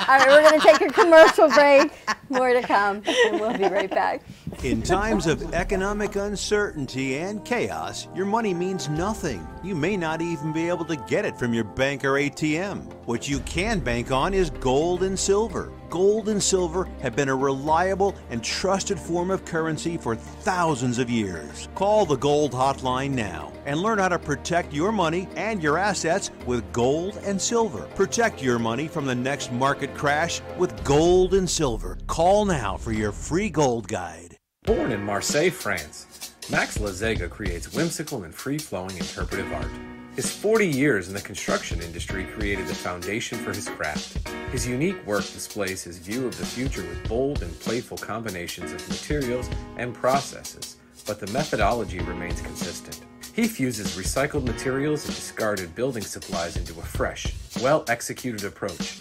All 0.09 0.17
right, 0.17 0.27
we're 0.27 0.49
going 0.49 0.59
to 0.59 0.67
take 0.67 0.81
a 0.81 0.93
commercial 0.93 1.49
break. 1.49 1.91
More 2.29 2.53
to 2.53 2.61
come, 2.61 3.03
and 3.05 3.39
we'll 3.39 3.57
be 3.57 3.65
right 3.65 3.89
back. 3.89 4.21
In 4.63 4.81
times 4.81 5.27
of 5.27 5.53
economic 5.53 6.15
uncertainty 6.15 7.17
and 7.17 7.43
chaos, 7.45 8.07
your 8.15 8.25
money 8.25 8.53
means 8.53 8.89
nothing. 8.89 9.47
You 9.63 9.75
may 9.75 9.97
not 9.97 10.21
even 10.21 10.53
be 10.53 10.69
able 10.69 10.85
to 10.85 10.95
get 10.95 11.25
it 11.25 11.37
from 11.37 11.53
your 11.53 11.65
bank 11.65 12.03
or 12.03 12.13
ATM. 12.13 12.91
What 13.05 13.29
you 13.29 13.39
can 13.41 13.79
bank 13.79 14.11
on 14.11 14.33
is 14.33 14.49
gold 14.49 15.03
and 15.03 15.17
silver. 15.17 15.71
Gold 15.91 16.29
and 16.29 16.41
silver 16.41 16.87
have 17.01 17.17
been 17.17 17.27
a 17.27 17.35
reliable 17.35 18.15
and 18.29 18.41
trusted 18.41 18.97
form 18.97 19.29
of 19.29 19.43
currency 19.43 19.97
for 19.97 20.15
thousands 20.15 20.99
of 20.99 21.09
years. 21.09 21.67
Call 21.75 22.05
the 22.05 22.15
Gold 22.15 22.53
Hotline 22.53 23.11
now 23.11 23.51
and 23.65 23.81
learn 23.81 23.99
how 23.99 24.07
to 24.07 24.17
protect 24.17 24.71
your 24.71 24.93
money 24.93 25.27
and 25.35 25.61
your 25.61 25.77
assets 25.77 26.31
with 26.45 26.71
gold 26.71 27.17
and 27.25 27.39
silver. 27.41 27.81
Protect 27.93 28.41
your 28.41 28.57
money 28.57 28.87
from 28.87 29.05
the 29.05 29.13
next 29.13 29.51
market 29.51 29.93
crash 29.93 30.39
with 30.57 30.81
gold 30.85 31.33
and 31.33 31.49
silver. 31.49 31.97
Call 32.07 32.45
now 32.45 32.77
for 32.77 32.93
your 32.93 33.11
free 33.11 33.49
gold 33.49 33.89
guide. 33.89 34.37
Born 34.63 34.93
in 34.93 35.03
Marseille, 35.03 35.49
France, 35.49 36.31
Max 36.49 36.77
Lazega 36.77 37.29
creates 37.29 37.73
whimsical 37.73 38.23
and 38.23 38.33
free 38.33 38.59
flowing 38.59 38.95
interpretive 38.95 39.51
art. 39.51 40.00
His 40.15 40.29
40 40.29 40.67
years 40.67 41.07
in 41.07 41.13
the 41.13 41.21
construction 41.21 41.81
industry 41.81 42.25
created 42.25 42.67
the 42.67 42.75
foundation 42.75 43.37
for 43.37 43.53
his 43.53 43.69
craft. 43.69 44.27
His 44.51 44.67
unique 44.67 45.05
work 45.07 45.23
displays 45.23 45.83
his 45.83 45.99
view 45.99 46.27
of 46.27 46.37
the 46.37 46.45
future 46.45 46.81
with 46.81 47.07
bold 47.07 47.41
and 47.41 47.59
playful 47.61 47.97
combinations 47.97 48.73
of 48.73 48.89
materials 48.89 49.49
and 49.77 49.93
processes, 49.93 50.75
but 51.07 51.21
the 51.21 51.27
methodology 51.27 51.99
remains 51.99 52.41
consistent. 52.41 52.99
He 53.33 53.47
fuses 53.47 53.97
recycled 53.97 54.43
materials 54.43 55.05
and 55.05 55.15
discarded 55.15 55.73
building 55.75 56.03
supplies 56.03 56.57
into 56.57 56.77
a 56.77 56.83
fresh, 56.83 57.33
well 57.61 57.85
executed 57.87 58.43
approach. 58.43 58.99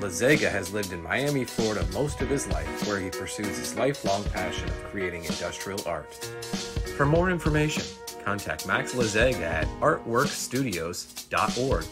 Lazega 0.00 0.50
has 0.50 0.72
lived 0.72 0.92
in 0.92 1.00
Miami, 1.00 1.44
Florida 1.44 1.86
most 1.92 2.20
of 2.20 2.28
his 2.28 2.48
life, 2.48 2.88
where 2.88 2.98
he 2.98 3.10
pursues 3.10 3.56
his 3.56 3.76
lifelong 3.76 4.24
passion 4.24 4.68
of 4.68 4.84
creating 4.90 5.24
industrial 5.24 5.80
art. 5.86 6.12
For 6.96 7.06
more 7.06 7.30
information, 7.30 7.84
contact 8.24 8.66
Max 8.66 8.94
Lazega 8.94 9.42
at 9.42 9.66
artworkstudios.org 9.80 11.84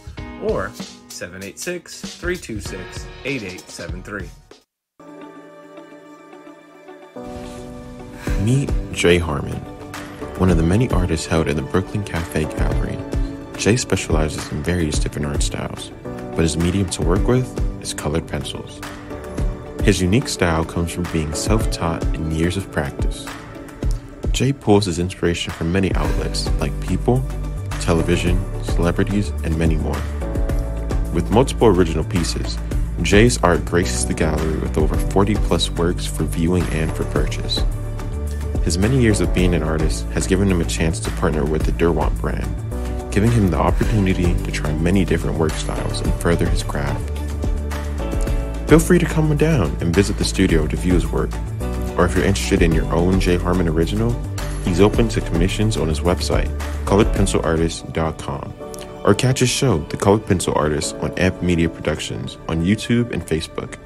or 0.42 0.72
786 1.08 2.00
326 2.00 3.06
8873. 3.24 4.28
Meet 8.44 8.70
Jay 8.92 9.18
Harmon, 9.18 9.58
one 10.38 10.50
of 10.50 10.56
the 10.56 10.62
many 10.62 10.88
artists 10.90 11.26
held 11.26 11.46
in 11.46 11.56
the 11.56 11.62
Brooklyn 11.62 12.04
Cafe 12.04 12.44
Gallery. 12.44 12.98
Jay 13.58 13.76
specializes 13.76 14.50
in 14.50 14.62
various 14.62 14.98
different 14.98 15.26
art 15.26 15.42
styles, 15.42 15.90
but 16.30 16.38
his 16.38 16.56
medium 16.56 16.88
to 16.90 17.02
work 17.02 17.26
with 17.28 17.82
is 17.82 17.92
colored 17.92 18.26
pencils. 18.26 18.80
His 19.82 20.00
unique 20.00 20.28
style 20.28 20.64
comes 20.64 20.92
from 20.92 21.04
being 21.12 21.34
self 21.34 21.70
taught 21.70 22.02
and 22.04 22.32
years 22.32 22.56
of 22.56 22.70
practice. 22.72 23.26
Jay 24.32 24.52
pulls 24.52 24.86
his 24.86 24.98
inspiration 24.98 25.52
from 25.52 25.72
many 25.72 25.92
outlets 25.94 26.50
like 26.60 26.78
people, 26.80 27.22
television, 27.80 28.38
celebrities, 28.64 29.30
and 29.44 29.56
many 29.58 29.76
more. 29.76 30.00
With 31.12 31.30
multiple 31.30 31.68
original 31.68 32.04
pieces, 32.04 32.56
Jay's 33.02 33.42
art 33.42 33.64
graces 33.64 34.06
the 34.06 34.14
gallery 34.14 34.58
with 34.58 34.78
over 34.78 34.94
40 34.94 35.34
plus 35.36 35.70
works 35.70 36.06
for 36.06 36.24
viewing 36.24 36.62
and 36.64 36.94
for 36.94 37.04
purchase. 37.06 37.60
His 38.62 38.76
many 38.76 39.00
years 39.00 39.20
of 39.20 39.34
being 39.34 39.54
an 39.54 39.62
artist 39.62 40.04
has 40.08 40.26
given 40.26 40.48
him 40.48 40.60
a 40.60 40.66
chance 40.66 41.00
to 41.00 41.10
partner 41.12 41.44
with 41.44 41.64
the 41.64 41.72
Derwent 41.72 42.16
brand, 42.20 42.46
giving 43.10 43.30
him 43.30 43.50
the 43.50 43.56
opportunity 43.56 44.34
to 44.44 44.52
try 44.52 44.72
many 44.74 45.04
different 45.04 45.38
work 45.38 45.52
styles 45.52 46.00
and 46.02 46.12
further 46.20 46.46
his 46.46 46.62
craft. 46.62 47.08
Feel 48.68 48.78
free 48.78 48.98
to 48.98 49.06
come 49.06 49.36
down 49.36 49.76
and 49.80 49.94
visit 49.94 50.18
the 50.18 50.24
studio 50.24 50.66
to 50.66 50.76
view 50.76 50.92
his 50.92 51.08
work, 51.08 51.30
or 52.00 52.06
if 52.06 52.16
you're 52.16 52.24
interested 52.24 52.62
in 52.62 52.72
your 52.72 52.90
own 52.92 53.20
Jay 53.20 53.36
Harmon 53.36 53.68
original, 53.68 54.10
He's 54.64 54.80
open 54.80 55.08
to 55.08 55.20
commissions 55.20 55.76
on 55.76 55.88
his 55.88 56.00
website, 56.00 56.48
coloredpencilartist.com. 56.84 58.54
Or 59.04 59.14
catch 59.14 59.40
his 59.40 59.48
show, 59.48 59.78
The 59.78 59.96
Colored 59.96 60.26
Pencil 60.26 60.52
Artist, 60.54 60.94
on 60.96 61.18
Amp 61.18 61.42
Media 61.42 61.68
Productions 61.68 62.36
on 62.48 62.64
YouTube 62.64 63.10
and 63.12 63.26
Facebook. 63.26 63.78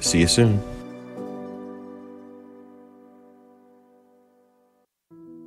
See 0.00 0.20
you 0.20 0.28
soon. 0.28 0.58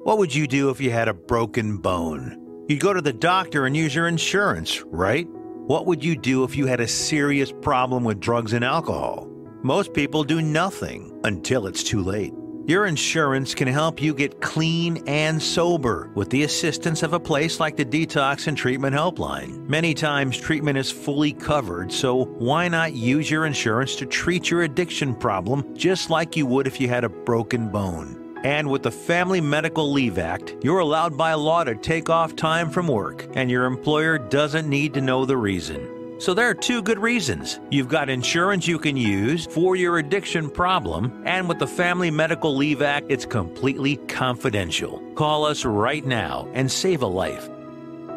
What 0.04 0.18
would 0.18 0.36
you 0.36 0.46
do 0.46 0.70
if 0.70 0.82
you 0.82 0.92
had 0.92 1.08
a 1.08 1.14
broken 1.14 1.78
bone? 1.78 2.66
You'd 2.68 2.82
go 2.82 2.94
to 2.94 3.02
the 3.02 3.14
doctor 3.14 3.66
and 3.66 3.76
use 3.76 3.96
your 3.96 4.08
insurance, 4.08 4.84
right? 4.84 5.28
What 5.66 5.88
would 5.88 6.04
you 6.04 6.16
do 6.16 6.44
if 6.44 6.56
you 6.56 6.68
had 6.68 6.80
a 6.80 6.88
serious 6.88 7.52
problem 7.52 8.04
with 8.04 8.20
drugs 8.20 8.54
and 8.54 8.64
alcohol? 8.64 9.28
Most 9.66 9.96
people 9.96 10.24
do 10.24 10.44
nothing 10.44 11.12
until 11.24 11.66
it's 11.66 11.82
too 11.82 12.04
late. 12.04 12.32
Your 12.68 12.86
insurance 12.86 13.56
can 13.56 13.68
help 13.68 14.00
you 14.00 14.14
get 14.14 14.40
clean 14.40 15.02
and 15.08 15.42
sober 15.42 16.12
with 16.14 16.30
the 16.30 16.44
assistance 16.44 17.02
of 17.02 17.14
a 17.14 17.20
place 17.20 17.60
like 17.60 17.76
the 17.76 17.84
Detox 17.84 18.46
and 18.46 18.56
Treatment 18.56 18.96
Helpline. 18.96 19.68
Many 19.68 19.96
times, 19.96 20.38
treatment 20.38 20.78
is 20.78 20.92
fully 20.92 21.34
covered, 21.34 21.92
so 21.92 22.26
why 22.26 22.68
not 22.68 22.94
use 22.94 23.32
your 23.32 23.48
insurance 23.48 23.96
to 23.96 24.06
treat 24.06 24.52
your 24.52 24.62
addiction 24.62 25.16
problem 25.16 25.76
just 25.76 26.12
like 26.12 26.36
you 26.36 26.46
would 26.46 26.68
if 26.68 26.80
you 26.80 26.88
had 26.88 27.04
a 27.04 27.10
broken 27.10 27.68
bone? 27.70 28.38
And 28.44 28.70
with 28.70 28.84
the 28.84 28.92
Family 28.92 29.42
Medical 29.42 29.92
Leave 29.92 30.20
Act, 30.20 30.58
you're 30.62 30.78
allowed 30.78 31.18
by 31.18 31.34
law 31.34 31.64
to 31.64 31.74
take 31.74 32.08
off 32.12 32.36
time 32.36 32.70
from 32.70 32.88
work, 32.88 33.26
and 33.34 33.50
your 33.50 33.66
employer 33.66 34.20
doesn't 34.20 34.70
need 34.70 34.94
to 34.94 35.02
know 35.02 35.26
the 35.26 35.38
reason. 35.38 35.95
So 36.18 36.34
there 36.34 36.50
are 36.50 36.54
two 36.54 36.82
good 36.82 37.00
reasons. 37.00 37.60
You've 37.70 37.90
got 37.90 38.10
insurance 38.10 38.68
you 38.68 38.80
can 38.80 38.96
use 38.96 39.48
for 39.48 39.76
your 39.76 39.98
addiction 39.98 40.50
problem, 40.50 41.22
and 41.26 41.50
with 41.50 41.60
the 41.60 41.68
Family 41.68 42.10
Medical 42.10 42.56
Leave 42.56 42.82
Act, 42.82 43.08
it's 43.10 43.26
completely 43.26 43.98
confidential. 44.08 45.02
Call 45.16 45.44
us 45.44 45.66
right 45.66 46.06
now 46.06 46.48
and 46.54 46.72
save 46.72 47.02
a 47.02 47.08
life. 47.08 47.50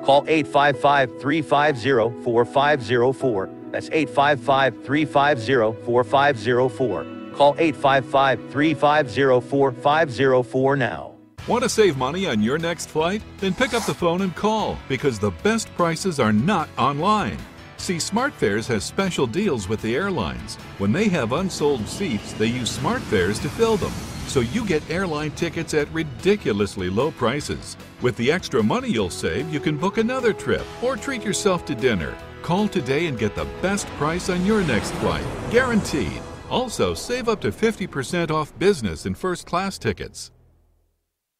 Call 0.04 0.24
855 0.28 1.20
350 1.20 2.22
4504. 2.22 3.50
That's 3.72 3.90
855 3.90 4.84
350 4.84 5.84
4504. 5.84 7.04
Call 7.34 7.56
855 7.58 8.50
350 8.50 9.48
4504 9.48 10.76
now. 10.76 11.14
Want 11.48 11.62
to 11.62 11.68
save 11.68 11.96
money 11.96 12.26
on 12.26 12.42
your 12.42 12.58
next 12.58 12.90
flight? 12.90 13.22
Then 13.38 13.54
pick 13.54 13.74
up 13.74 13.86
the 13.86 13.94
phone 13.94 14.20
and 14.20 14.34
call 14.36 14.78
because 14.88 15.18
the 15.18 15.30
best 15.42 15.74
prices 15.76 16.20
are 16.20 16.32
not 16.32 16.68
online. 16.78 17.38
See, 17.78 17.96
SmartFares 17.96 18.66
has 18.66 18.84
special 18.84 19.26
deals 19.26 19.68
with 19.68 19.80
the 19.80 19.96
airlines. 19.96 20.56
When 20.78 20.92
they 20.92 21.08
have 21.08 21.32
unsold 21.32 21.88
seats, 21.88 22.32
they 22.34 22.46
use 22.46 22.76
SmartFares 22.76 23.40
to 23.42 23.48
fill 23.48 23.76
them. 23.76 23.92
So 24.26 24.40
you 24.40 24.66
get 24.66 24.88
airline 24.90 25.30
tickets 25.30 25.72
at 25.72 25.90
ridiculously 25.90 26.90
low 26.90 27.12
prices. 27.12 27.78
With 28.02 28.14
the 28.16 28.30
extra 28.30 28.62
money 28.62 28.90
you'll 28.90 29.08
save, 29.08 29.52
you 29.52 29.60
can 29.60 29.78
book 29.78 29.96
another 29.96 30.34
trip 30.34 30.66
or 30.82 30.96
treat 30.96 31.24
yourself 31.24 31.64
to 31.64 31.74
dinner. 31.74 32.14
Call 32.42 32.68
today 32.68 33.06
and 33.06 33.18
get 33.18 33.34
the 33.34 33.46
best 33.62 33.86
price 33.96 34.28
on 34.28 34.44
your 34.44 34.62
next 34.64 34.90
flight. 34.96 35.24
Guaranteed. 35.50 36.20
Also, 36.50 36.94
save 36.94 37.28
up 37.28 37.40
to 37.40 37.50
50% 37.50 38.30
off 38.30 38.56
business 38.58 39.06
and 39.06 39.16
first 39.16 39.46
class 39.46 39.78
tickets. 39.78 40.30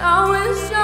I 0.00 0.30
wish 0.30 0.77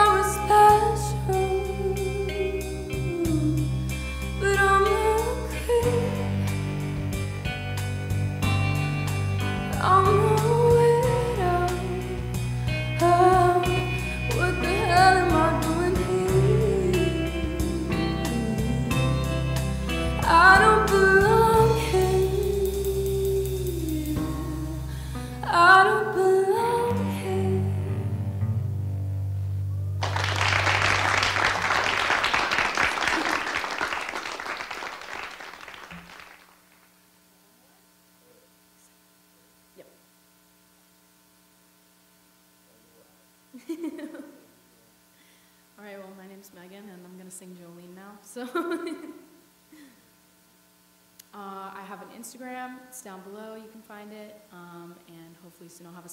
iTunes 55.75 55.81
and 55.81 55.89
I'll 55.89 55.95
have 55.95 56.05
a 56.05 56.09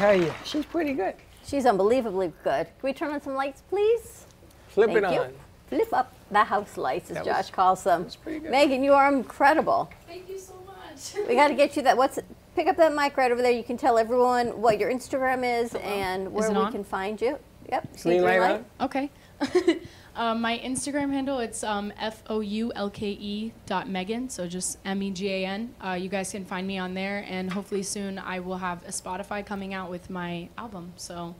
tell 0.02 0.20
you, 0.20 0.34
she's 0.44 0.66
pretty 0.66 0.94
good. 0.94 1.14
She's 1.46 1.64
unbelievably 1.64 2.32
good. 2.42 2.66
Can 2.66 2.82
we 2.82 2.92
turn 2.92 3.12
on 3.12 3.22
some 3.22 3.34
lights, 3.34 3.62
please? 3.68 4.26
Flip 4.68 4.90
Thank 4.90 5.04
it 5.04 5.12
you. 5.12 5.20
on. 5.20 5.32
Flip 5.68 5.92
up 5.92 6.12
the 6.30 6.42
house 6.42 6.76
lights, 6.76 7.10
as 7.10 7.18
that 7.18 7.24
Josh 7.24 7.36
was, 7.36 7.50
calls 7.50 7.84
them. 7.84 8.08
Megan, 8.26 8.82
you 8.82 8.94
are 8.94 9.12
incredible. 9.12 9.90
Thank 10.06 10.28
you 10.28 10.38
so 10.38 10.54
much. 10.66 11.14
we 11.28 11.36
got 11.36 11.48
to 11.48 11.54
get 11.54 11.76
you 11.76 11.82
that. 11.82 11.96
What's 11.96 12.18
pick 12.56 12.66
up 12.66 12.76
that 12.78 12.94
mic 12.94 13.16
right 13.16 13.30
over 13.30 13.40
there. 13.40 13.52
You 13.52 13.62
can 13.62 13.76
tell 13.76 13.96
everyone 13.96 14.60
what 14.60 14.78
your 14.78 14.90
Instagram 14.92 15.62
is 15.62 15.72
Hello. 15.72 15.84
and 15.84 16.32
where 16.32 16.46
is 16.46 16.50
we 16.50 16.56
on? 16.56 16.72
can 16.72 16.84
find 16.84 17.20
you. 17.20 17.38
Yep. 17.70 18.02
Green 18.02 18.22
light, 18.22 18.40
light. 18.40 18.64
Okay. 18.80 19.10
Um, 20.14 20.42
my 20.42 20.58
Instagram 20.58 21.10
handle 21.10 21.38
it's 21.38 21.64
um, 21.64 21.92
f 21.98 22.22
o 22.28 22.40
u 22.40 22.70
l 22.74 22.90
k 22.90 23.16
e 23.18 23.52
dot 23.66 23.88
Megan, 23.88 24.28
so 24.28 24.46
just 24.46 24.78
M 24.84 25.02
E 25.02 25.10
G 25.10 25.28
A 25.30 25.46
N. 25.46 25.74
Uh, 25.84 25.92
you 25.92 26.08
guys 26.10 26.30
can 26.30 26.44
find 26.44 26.66
me 26.66 26.76
on 26.78 26.92
there, 26.94 27.24
and 27.28 27.50
hopefully 27.50 27.82
soon 27.82 28.18
I 28.18 28.40
will 28.40 28.58
have 28.58 28.82
a 28.86 28.90
Spotify 28.90 29.44
coming 29.44 29.72
out 29.72 29.90
with 29.90 30.10
my 30.10 30.48
album. 30.58 30.92
So, 30.96 31.34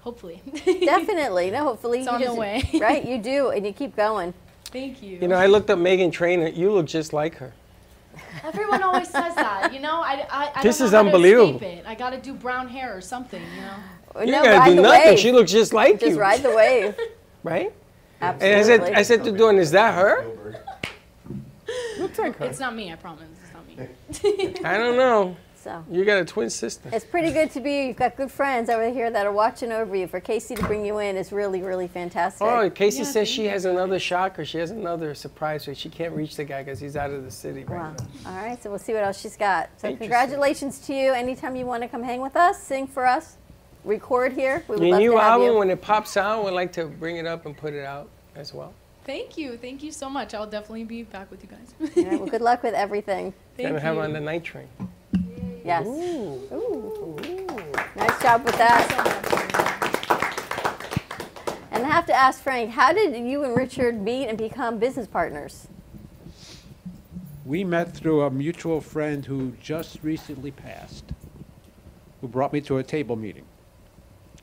hopefully. 0.00 0.42
Definitely. 0.64 1.50
No, 1.50 1.64
hopefully 1.64 2.00
It's 2.00 2.08
you 2.08 2.12
on 2.12 2.20
the 2.22 2.34
way. 2.34 2.68
right, 2.80 3.02
you 3.04 3.16
do, 3.18 3.50
and 3.50 3.64
you 3.64 3.72
keep 3.72 3.96
going. 3.96 4.34
Thank 4.66 5.02
you. 5.02 5.18
You 5.18 5.28
know, 5.28 5.36
I 5.36 5.46
looked 5.46 5.70
up 5.70 5.78
Meghan 5.78 6.12
Trainor. 6.12 6.48
You 6.48 6.72
look 6.72 6.86
just 6.86 7.12
like 7.12 7.36
her. 7.36 7.52
Everyone 8.44 8.82
always 8.82 9.08
says 9.08 9.34
that, 9.34 9.72
you 9.72 9.80
know. 9.80 10.02
I, 10.02 10.26
I, 10.30 10.52
I 10.56 10.62
This 10.62 10.78
don't 10.78 10.86
is 10.86 10.92
know 10.92 10.98
how 10.98 11.02
to 11.04 11.08
unbelievable. 11.08 11.60
it. 11.66 11.84
I 11.86 11.94
got 11.94 12.10
to 12.10 12.18
do 12.18 12.34
brown 12.34 12.68
hair 12.68 12.94
or 12.96 13.00
something, 13.00 13.42
you 13.42 13.62
know. 13.62 14.24
You 14.24 14.32
gotta 14.32 14.70
do 14.74 14.82
nothing. 14.82 15.16
She 15.16 15.32
looks 15.32 15.50
just 15.52 15.72
like 15.72 15.92
Just 15.94 16.02
you. 16.02 16.08
Just 16.10 16.20
ride 16.20 16.42
the 16.42 16.50
wave. 16.54 16.96
right? 17.42 17.72
Absolutely. 18.20 18.48
And 18.48 18.60
I 18.60 18.62
said, 18.62 18.94
I 18.98 19.02
said 19.02 19.24
to 19.24 19.32
Dawn, 19.32 19.58
is 19.58 19.70
that 19.70 19.94
her? 19.94 20.24
Looks 21.98 22.18
like 22.18 22.36
her. 22.36 22.46
It's 22.46 22.60
not 22.60 22.74
me, 22.74 22.92
I 22.92 22.96
promise. 22.96 23.24
It's 23.44 23.52
not 23.52 23.66
me. 23.66 24.54
I 24.64 24.76
don't 24.76 24.96
know. 24.96 25.36
So. 25.62 25.84
You 25.90 26.06
got 26.06 26.22
a 26.22 26.24
twin 26.24 26.48
sister. 26.48 26.88
It's 26.90 27.04
pretty 27.04 27.32
good 27.32 27.50
to 27.50 27.60
be. 27.60 27.88
You've 27.88 27.96
got 27.96 28.16
good 28.16 28.30
friends 28.30 28.70
over 28.70 28.88
here 28.88 29.10
that 29.10 29.26
are 29.26 29.32
watching 29.32 29.72
over 29.72 29.94
you. 29.94 30.06
For 30.06 30.18
Casey 30.18 30.54
to 30.54 30.62
bring 30.64 30.86
you 30.86 30.98
in 31.00 31.18
is 31.18 31.32
really, 31.32 31.60
really 31.60 31.86
fantastic. 31.86 32.46
Oh, 32.46 32.70
Casey 32.70 33.04
says 33.04 33.28
she 33.28 33.44
has 33.44 33.66
another 33.66 33.98
shocker. 33.98 34.46
She 34.46 34.56
has 34.56 34.70
another 34.70 35.14
surprise 35.14 35.66
for 35.66 35.72
you. 35.72 35.74
She 35.74 35.90
can't 35.90 36.14
reach 36.14 36.36
the 36.36 36.44
guy 36.44 36.62
because 36.62 36.80
he's 36.80 36.96
out 36.96 37.10
of 37.10 37.24
the 37.24 37.30
city 37.30 37.64
right 37.64 37.78
Wow. 37.78 37.94
now. 38.24 38.30
All 38.30 38.42
right, 38.42 38.62
so 38.62 38.70
we'll 38.70 38.78
see 38.78 38.94
what 38.94 39.04
else 39.04 39.20
she's 39.20 39.36
got. 39.36 39.68
So 39.76 39.94
congratulations 39.94 40.78
to 40.86 40.94
you. 40.94 41.12
Anytime 41.12 41.54
you 41.56 41.66
want 41.66 41.82
to 41.82 41.88
come 41.90 42.02
hang 42.02 42.22
with 42.22 42.36
us, 42.36 42.62
sing 42.62 42.86
for 42.86 43.04
us, 43.06 43.36
record 43.84 44.32
here, 44.32 44.64
we 44.68 44.76
would 44.76 44.82
Your 44.82 44.90
love 44.92 45.00
new 45.00 45.10
to 45.12 45.16
have 45.18 45.32
album, 45.32 45.46
you. 45.48 45.58
when 45.58 45.70
it 45.70 45.80
pops 45.80 46.16
out, 46.16 46.44
we'd 46.44 46.50
like 46.52 46.72
to 46.74 46.86
bring 46.86 47.16
it 47.16 47.26
up 47.26 47.46
and 47.46 47.56
put 47.56 47.74
it 47.74 47.84
out 47.84 48.08
as 48.36 48.52
well. 48.54 48.72
Thank 49.04 49.36
you. 49.38 49.56
Thank 49.56 49.82
you 49.82 49.92
so 49.92 50.08
much. 50.10 50.34
I'll 50.34 50.46
definitely 50.46 50.84
be 50.84 51.02
back 51.02 51.30
with 51.30 51.42
you 51.42 51.48
guys. 51.48 51.74
All 51.96 52.04
right, 52.04 52.20
well, 52.20 52.28
good 52.28 52.42
luck 52.42 52.62
with 52.62 52.74
everything. 52.74 53.32
Thank 53.56 53.68
Gonna 53.68 53.80
have 53.80 53.98
on 53.98 54.12
the 54.12 54.20
night 54.20 54.44
train. 54.44 54.68
Yes. 55.64 55.86
Ooh. 55.86 57.16
Nice 57.96 58.22
job 58.22 58.44
with 58.44 58.56
that. 58.56 58.86
And 61.72 61.84
I 61.84 61.88
have 61.88 62.06
to 62.06 62.14
ask 62.14 62.42
Frank, 62.42 62.70
how 62.70 62.92
did 62.92 63.16
you 63.16 63.42
and 63.44 63.56
Richard 63.56 64.00
meet 64.00 64.26
and 64.26 64.36
become 64.36 64.78
business 64.78 65.06
partners? 65.06 65.68
We 67.44 67.64
met 67.64 67.94
through 67.94 68.22
a 68.22 68.30
mutual 68.30 68.80
friend 68.80 69.24
who 69.24 69.52
just 69.60 69.98
recently 70.02 70.50
passed, 70.50 71.04
who 72.20 72.28
brought 72.28 72.52
me 72.52 72.60
to 72.62 72.78
a 72.78 72.82
table 72.82 73.16
meeting. 73.16 73.44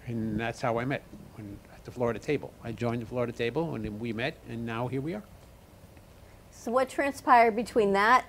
And 0.08 0.40
that's 0.40 0.62
how 0.62 0.80
I 0.80 0.86
met, 0.86 1.04
when, 1.36 1.60
at 1.74 1.84
the 1.84 1.92
Florida 1.92 2.20
table. 2.20 2.54
I 2.64 2.72
joined 2.72 3.02
the 3.02 3.06
Florida 3.06 3.34
table, 3.34 3.76
and 3.76 3.84
then 3.84 4.00
we 4.00 4.14
met, 4.14 4.38
and 4.50 4.66
now 4.66 4.88
here 4.88 5.02
we 5.02 5.14
are. 5.14 5.24
So 6.52 6.72
what 6.72 6.90
transpired 6.90 7.56
between 7.56 7.94
that 7.94 8.26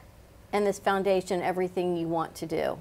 and 0.52 0.66
this 0.66 0.78
foundation, 0.78 1.40
everything 1.40 1.96
you 1.96 2.08
want 2.08 2.34
to 2.36 2.46
do? 2.46 2.80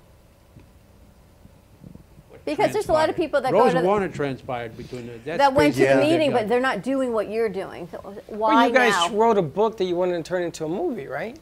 Because 2.43 2.71
there's 2.71 2.87
a 2.87 2.93
lot 2.93 3.09
of 3.09 3.15
people 3.15 3.41
that 3.41 3.51
Rose 3.51 3.73
go 3.73 3.79
to 3.79 3.81
the, 3.81 3.87
Warner 3.87 4.07
transpired 4.07 4.77
between 4.77 5.07
the, 5.07 5.13
that's 5.25 5.37
that 5.37 5.53
went 5.53 5.75
to 5.75 5.85
crazy. 5.85 5.93
the 5.93 6.01
meeting, 6.01 6.31
but 6.31 6.47
they're 6.47 6.61
not 6.61 6.81
doing 6.81 7.11
what 7.11 7.29
you're 7.29 7.49
doing. 7.49 7.89
So 7.91 7.97
Why 8.27 8.53
well, 8.53 8.67
you 8.67 8.73
guys 8.73 8.93
now? 8.93 9.09
wrote 9.17 9.37
a 9.37 9.41
book 9.41 9.75
that 9.77 9.83
you 9.83 9.97
wanted 9.97 10.15
to 10.15 10.23
turn 10.23 10.43
into 10.43 10.63
a 10.63 10.69
movie, 10.69 11.07
right? 11.07 11.37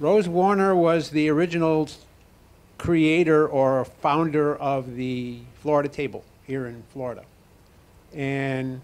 Rose 0.00 0.28
Warner 0.28 0.74
was 0.74 1.10
the 1.10 1.28
original 1.28 1.90
creator 2.78 3.46
or 3.46 3.84
founder 3.84 4.56
of 4.56 4.96
the 4.96 5.40
Florida 5.62 5.88
Table 5.88 6.24
here 6.46 6.66
in 6.66 6.82
Florida. 6.92 7.24
And 8.14 8.80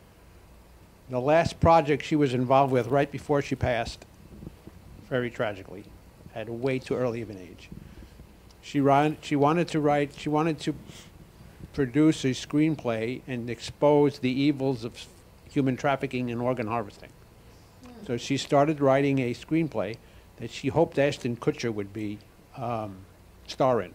the 1.09 1.21
last 1.21 1.61
project 1.61 2.05
she 2.05 2.17
was 2.17 2.35
involved 2.35 2.73
with 2.73 2.89
right 2.89 3.11
before 3.11 3.43
she 3.43 3.55
passed, 3.55 4.05
very 5.09 5.31
tragically, 5.31 5.85
at 6.35 6.49
way 6.49 6.79
too 6.79 6.95
early 6.95 7.21
of 7.23 7.31
an 7.31 7.39
age. 7.39 7.69
She, 8.63 8.81
ran, 8.81 9.19
she 9.21 9.37
wanted 9.37 9.69
to 9.69 9.81
write, 9.81 10.15
she 10.17 10.29
wanted 10.29 10.59
to 10.61 10.75
produce 11.73 12.25
a 12.25 12.29
screenplay 12.29 13.21
and 13.27 13.51
expose 13.51 14.19
the 14.19 14.31
evils 14.31 14.85
of 14.85 15.07
human 15.51 15.77
trafficking 15.77 16.31
and 16.31 16.41
organ 16.41 16.67
harvesting. 16.67 17.11
So 18.07 18.17
she 18.17 18.37
started 18.37 18.81
writing 18.81 19.19
a 19.19 19.35
screenplay 19.35 19.97
that 20.37 20.51
she 20.51 20.69
hoped 20.69 20.99
Ashton 20.99 21.37
Kutcher 21.37 21.73
would 21.73 21.93
be 21.93 22.19
um, 22.57 22.97
star 23.47 23.83
in. 23.83 23.93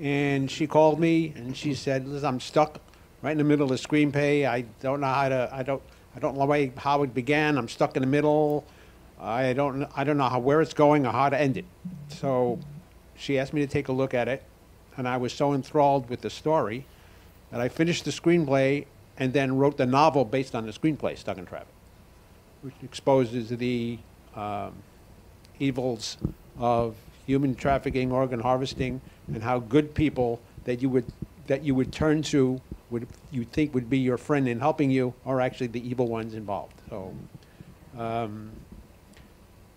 And 0.00 0.50
she 0.50 0.66
called 0.66 1.00
me 1.00 1.32
and 1.36 1.56
she 1.56 1.74
said, 1.74 2.06
"Listen, 2.06 2.28
I'm 2.28 2.40
stuck 2.40 2.80
right 3.22 3.32
in 3.32 3.38
the 3.38 3.44
middle 3.44 3.72
of 3.72 3.80
screenplay. 3.80 4.48
I 4.48 4.62
don't 4.80 5.00
know 5.00 5.08
how 5.08 5.28
to. 5.28 5.48
I 5.52 5.62
don't. 5.62 5.82
I 6.14 6.20
don't 6.20 6.36
know 6.36 6.72
how 6.76 7.02
it 7.02 7.14
began. 7.14 7.58
I'm 7.58 7.68
stuck 7.68 7.96
in 7.96 8.02
the 8.02 8.08
middle. 8.08 8.64
I 9.20 9.52
don't. 9.52 9.88
I 9.96 10.04
don't 10.04 10.16
know 10.16 10.28
how, 10.28 10.38
where 10.38 10.60
it's 10.60 10.74
going 10.74 11.06
or 11.06 11.12
how 11.12 11.28
to 11.28 11.40
end 11.40 11.56
it." 11.56 11.64
So 12.08 12.58
she 13.16 13.38
asked 13.38 13.52
me 13.52 13.60
to 13.60 13.66
take 13.66 13.88
a 13.88 13.92
look 13.92 14.14
at 14.14 14.28
it, 14.28 14.44
and 14.96 15.08
I 15.08 15.16
was 15.16 15.32
so 15.32 15.52
enthralled 15.52 16.08
with 16.08 16.20
the 16.20 16.30
story 16.30 16.86
that 17.50 17.60
I 17.60 17.68
finished 17.68 18.04
the 18.04 18.12
screenplay 18.12 18.86
and 19.16 19.32
then 19.32 19.56
wrote 19.56 19.78
the 19.78 19.86
novel 19.86 20.24
based 20.24 20.54
on 20.54 20.64
the 20.64 20.72
screenplay, 20.72 21.18
Stuck 21.18 21.38
in 21.38 21.46
Traffic 21.46 21.74
which 22.62 22.74
exposes 22.82 23.50
the 23.50 23.98
um, 24.34 24.72
evils 25.58 26.16
of 26.58 26.96
human 27.28 27.54
trafficking, 27.54 28.10
organ 28.10 28.40
harvesting, 28.40 29.02
and 29.32 29.42
how 29.42 29.58
good 29.58 29.94
people 29.94 30.40
that 30.64 30.80
you 30.80 30.88
would 30.88 31.04
that 31.46 31.62
you 31.62 31.74
would 31.74 31.92
turn 31.92 32.22
to 32.22 32.60
would 32.90 33.06
you 33.30 33.44
think 33.44 33.74
would 33.74 33.90
be 33.90 33.98
your 33.98 34.16
friend 34.16 34.48
in 34.48 34.58
helping 34.58 34.90
you 34.90 35.12
are 35.26 35.40
actually 35.40 35.66
the 35.66 35.86
evil 35.86 36.08
ones 36.08 36.32
involved. 36.32 36.74
So 36.88 37.14
um, 37.98 38.50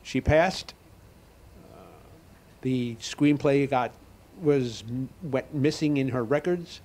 she 0.02 0.22
passed. 0.22 0.74
Uh, 1.74 1.78
the 2.62 2.96
screenplay 3.02 3.70
got 3.70 3.92
was 4.42 4.86
went 5.22 5.54
missing 5.54 5.98
in 5.98 6.08
her 6.10 6.24
records. 6.24 6.80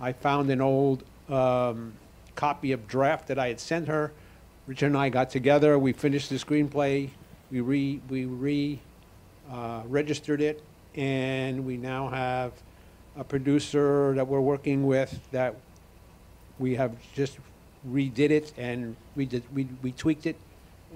I 0.00 0.12
found 0.12 0.48
an 0.50 0.60
old 0.60 1.02
um, 1.28 1.94
copy 2.36 2.70
of 2.70 2.86
draft 2.86 3.26
that 3.28 3.38
I 3.38 3.48
had 3.48 3.58
sent 3.58 3.88
her. 3.88 4.12
Richard 4.68 4.86
and 4.86 4.96
I 4.96 5.08
got 5.08 5.30
together. 5.30 5.76
We 5.76 5.92
finished 5.92 6.30
the 6.30 6.36
screenplay. 6.36 7.10
We 7.50 7.60
re 7.60 8.00
we 8.08 8.26
re 8.26 8.78
uh, 9.50 9.82
registered 9.86 10.40
it, 10.40 10.62
and 10.94 11.64
we 11.64 11.76
now 11.76 12.08
have 12.08 12.52
a 13.16 13.24
producer 13.24 14.14
that 14.14 14.26
we're 14.26 14.40
working 14.40 14.86
with 14.86 15.18
that 15.32 15.54
we 16.58 16.74
have 16.76 16.94
just 17.14 17.38
redid 17.88 18.30
it 18.30 18.52
and 18.56 18.96
we 19.16 19.24
did 19.24 19.42
we, 19.54 19.68
we 19.82 19.92
tweaked 19.92 20.26
it. 20.26 20.36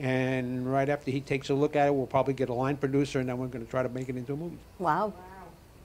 And 0.00 0.72
right 0.72 0.88
after 0.88 1.10
he 1.10 1.20
takes 1.20 1.50
a 1.50 1.54
look 1.54 1.76
at 1.76 1.86
it, 1.86 1.94
we'll 1.94 2.06
probably 2.06 2.32
get 2.32 2.48
a 2.48 2.54
line 2.54 2.78
producer, 2.78 3.20
and 3.20 3.28
then 3.28 3.36
we're 3.36 3.48
going 3.48 3.64
to 3.64 3.70
try 3.70 3.82
to 3.82 3.90
make 3.90 4.08
it 4.08 4.16
into 4.16 4.32
a 4.32 4.36
movie. 4.36 4.56
Wow. 4.78 5.12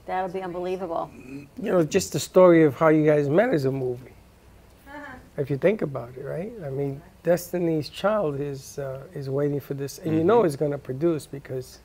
That'll 0.06 0.30
be 0.30 0.40
unbelievable. 0.40 1.10
You 1.14 1.46
know, 1.58 1.84
just 1.84 2.14
the 2.14 2.18
story 2.18 2.64
of 2.64 2.74
how 2.74 2.88
you 2.88 3.04
guys 3.04 3.28
met 3.28 3.52
is 3.52 3.66
a 3.66 3.70
movie. 3.70 4.12
If 5.36 5.50
you 5.50 5.58
think 5.58 5.82
about 5.82 6.16
it, 6.16 6.24
right? 6.24 6.50
I 6.64 6.70
mean, 6.70 7.00
Destiny's 7.22 7.90
Child 7.90 8.40
is 8.40 8.78
uh, 8.78 9.02
is 9.14 9.28
waiting 9.28 9.60
for 9.60 9.74
this, 9.74 9.98
and 9.98 10.16
you 10.16 10.24
know 10.24 10.44
it's 10.44 10.56
going 10.56 10.72
to 10.72 10.78
produce 10.78 11.26
because 11.26 11.78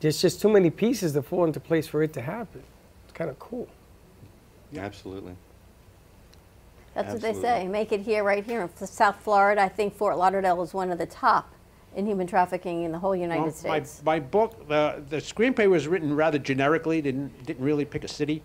there's 0.00 0.20
just 0.20 0.40
too 0.40 0.48
many 0.48 0.70
pieces 0.70 1.12
to 1.12 1.22
fall 1.22 1.44
into 1.44 1.60
place 1.60 1.86
for 1.86 2.02
it 2.02 2.12
to 2.14 2.20
happen. 2.20 2.62
It's 3.04 3.12
kind 3.12 3.30
of 3.30 3.38
cool. 3.38 3.68
Absolutely. 4.76 5.34
That's 6.94 7.12
what 7.12 7.22
they 7.22 7.34
say. 7.34 7.68
Make 7.68 7.92
it 7.92 8.00
here, 8.00 8.24
right 8.24 8.44
here 8.44 8.62
in 8.62 8.86
South 8.86 9.20
Florida. 9.20 9.62
I 9.62 9.68
think 9.68 9.94
Fort 9.94 10.16
Lauderdale 10.16 10.60
is 10.62 10.74
one 10.74 10.90
of 10.90 10.98
the 10.98 11.06
top 11.06 11.52
in 11.94 12.06
human 12.06 12.26
trafficking 12.26 12.84
in 12.84 12.92
the 12.92 12.98
whole 12.98 13.14
United 13.14 13.42
Well, 13.42 13.52
States. 13.52 14.02
My, 14.04 14.14
my 14.14 14.20
book, 14.20 14.68
the, 14.68 15.02
the 15.08 15.16
screenplay 15.16 15.68
was 15.68 15.88
written 15.88 16.14
rather 16.14 16.38
generically, 16.38 17.00
didn't, 17.00 17.44
didn't 17.44 17.64
really 17.64 17.84
pick 17.84 18.04
a 18.04 18.08
city, 18.08 18.42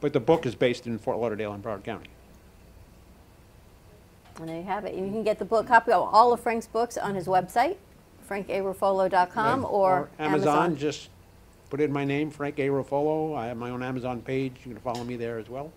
but 0.00 0.12
the 0.12 0.20
book 0.20 0.46
is 0.46 0.54
based 0.54 0.86
in 0.86 0.98
Fort 0.98 1.18
Lauderdale 1.18 1.52
and 1.52 1.62
Broward 1.62 1.84
County. 1.84 2.10
And 4.38 4.48
there 4.48 4.56
you 4.56 4.64
have 4.64 4.84
it. 4.84 4.94
You 4.94 5.00
can 5.10 5.24
get 5.24 5.38
the 5.38 5.44
book, 5.44 5.66
copy 5.66 5.92
of 5.92 6.12
all 6.12 6.32
of 6.32 6.40
Frank's 6.40 6.66
books 6.66 6.96
on 6.96 7.14
his 7.14 7.26
website, 7.26 7.76
frankarufolo.com 8.28 9.64
or, 9.64 10.08
Amazon, 10.18 10.76
just 10.76 11.10
put 11.70 11.80
in 11.80 11.92
my 11.92 12.04
name, 12.04 12.30
Frank 12.30 12.58
A. 12.58 12.68
Ruffolo. 12.68 13.36
I 13.36 13.46
have 13.46 13.56
my 13.56 13.70
own 13.70 13.82
Amazon 13.82 14.20
page. 14.20 14.52
You 14.64 14.72
can 14.72 14.80
follow 14.80 15.04
me 15.04 15.16
there 15.16 15.38
as 15.38 15.48
well. 15.48 15.72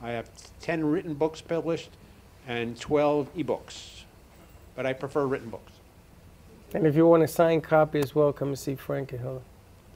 I 0.00 0.10
have 0.10 0.28
10 0.60 0.84
written 0.84 1.14
books 1.14 1.40
published 1.40 1.90
and 2.48 2.78
12 2.78 3.34
ebooks, 3.36 4.02
but 4.74 4.84
I 4.84 4.92
prefer 4.92 5.26
written 5.26 5.48
books. 5.48 5.72
And 6.74 6.86
if 6.86 6.96
you 6.96 7.06
want 7.06 7.22
a 7.22 7.28
signed 7.28 7.62
copy 7.62 8.00
as 8.00 8.14
well, 8.14 8.32
come 8.32 8.48
and 8.48 8.58
see 8.58 8.74
Frank 8.74 9.12
and 9.12 9.20
he'll 9.20 9.42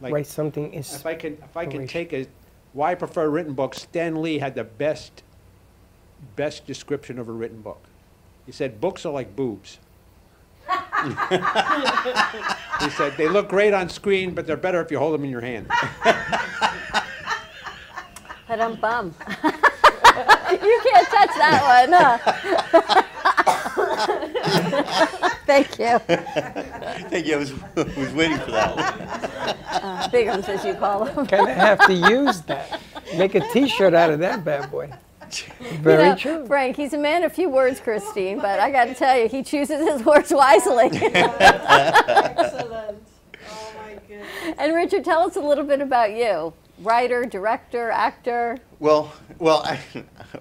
Like, 0.00 0.12
write 0.12 0.26
something. 0.26 0.72
If 0.74 1.06
I 1.06 1.14
can, 1.14 1.32
if 1.42 1.56
I 1.56 1.66
can 1.66 1.86
take 1.86 2.12
a, 2.12 2.26
why 2.72 2.92
I 2.92 2.94
prefer 2.94 3.28
written 3.28 3.54
books, 3.54 3.82
Stan 3.82 4.20
Lee 4.22 4.38
had 4.38 4.54
the 4.54 4.64
best, 4.64 5.22
best 6.36 6.66
description 6.66 7.18
of 7.18 7.28
a 7.28 7.32
written 7.32 7.62
book. 7.62 7.82
He 8.44 8.52
said, 8.52 8.80
books 8.80 9.04
are 9.04 9.12
like 9.12 9.34
boobs. 9.34 9.78
He 12.80 12.90
said, 12.90 13.16
they 13.16 13.28
look 13.28 13.48
great 13.48 13.72
on 13.72 13.88
screen, 13.88 14.34
but 14.34 14.46
they're 14.46 14.56
better 14.56 14.80
if 14.80 14.90
you 14.90 14.98
hold 14.98 15.14
them 15.14 15.24
in 15.24 15.30
your 15.30 15.40
hand. 15.40 15.68
Ba-dum-bum. 18.48 19.14
you 19.42 20.80
can't 20.84 21.08
touch 21.08 21.30
that 21.38 21.60
one, 21.62 21.92
huh? 21.92 23.02
Thank 25.46 25.78
you. 25.78 25.98
Thank 25.98 27.26
you. 27.26 27.34
I 27.34 27.38
was, 27.38 27.52
was 27.96 28.12
waiting 28.12 28.38
for 28.38 28.50
that 28.50 28.76
one. 28.76 28.84
Uh, 29.82 30.08
Bighams, 30.12 30.48
as 30.48 30.64
you 30.64 30.74
call 30.74 31.04
them. 31.04 31.26
Kind 31.26 31.48
of 31.48 31.56
have 31.56 31.86
to 31.86 31.92
use 31.92 32.40
that. 32.42 32.80
Make 33.16 33.34
a 33.34 33.40
T-shirt 33.52 33.94
out 33.94 34.10
of 34.10 34.18
that 34.20 34.44
bad 34.44 34.70
boy. 34.70 34.90
Very 35.80 36.04
you 36.04 36.08
know, 36.10 36.16
true. 36.16 36.46
Frank, 36.46 36.76
he's 36.76 36.92
a 36.92 36.98
man 36.98 37.24
of 37.24 37.32
few 37.32 37.48
words, 37.48 37.80
Christine, 37.80 38.38
but 38.38 38.60
I 38.60 38.70
got 38.70 38.86
to 38.86 38.94
tell 38.94 39.18
you, 39.18 39.28
he 39.28 39.42
chooses 39.42 39.86
his 39.88 40.02
words 40.04 40.32
wisely. 40.32 40.90
Excellent. 41.14 43.02
Oh 43.48 43.72
my 43.76 43.94
goodness. 44.08 44.28
and 44.58 44.74
Richard, 44.74 45.04
tell 45.04 45.22
us 45.22 45.36
a 45.36 45.40
little 45.40 45.64
bit 45.64 45.80
about 45.80 46.12
you. 46.12 46.52
Writer, 46.80 47.24
director, 47.24 47.90
actor. 47.90 48.58
Well, 48.80 49.12
well, 49.38 49.62
I, 49.64 49.80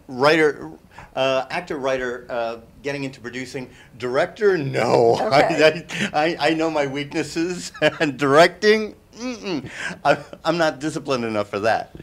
writer, 0.08 0.72
uh, 1.16 1.46
actor, 1.50 1.78
writer, 1.78 2.26
uh, 2.30 2.58
getting 2.84 3.06
into 3.06 3.22
producing, 3.22 3.70
director, 3.98 4.58
no. 4.58 5.18
Okay. 5.22 5.86
I, 6.14 6.16
I, 6.26 6.38
I 6.50 6.54
know 6.54 6.70
my 6.70 6.88
weaknesses, 6.88 7.72
and 7.82 8.18
directing, 8.18 8.96
mm-mm. 9.18 9.70
I, 10.04 10.18
I'm 10.44 10.58
not 10.58 10.80
disciplined 10.80 11.24
enough 11.24 11.50
for 11.50 11.60
that. 11.60 11.96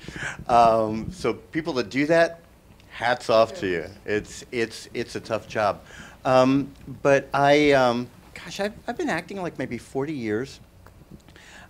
Um, 0.49 1.13
so 1.13 1.35
people 1.35 1.75
that 1.75 1.91
do 1.91 2.07
that, 2.07 2.41
hats 2.93 3.31
off 3.31 3.55
to 3.55 3.67
you. 3.67 3.87
It's 4.05 4.45
it's 4.53 4.89
it's 4.95 5.17
a 5.17 5.21
tough 5.21 5.49
job. 5.49 5.81
Um, 6.25 6.73
but 7.03 7.29
I, 7.35 7.73
um, 7.73 8.09
gosh, 8.35 8.61
I've, 8.61 8.75
I've 8.87 8.97
been 8.97 9.11
acting 9.11 9.43
like 9.43 9.59
maybe 9.59 9.79
40 9.79 10.13
years. 10.13 10.61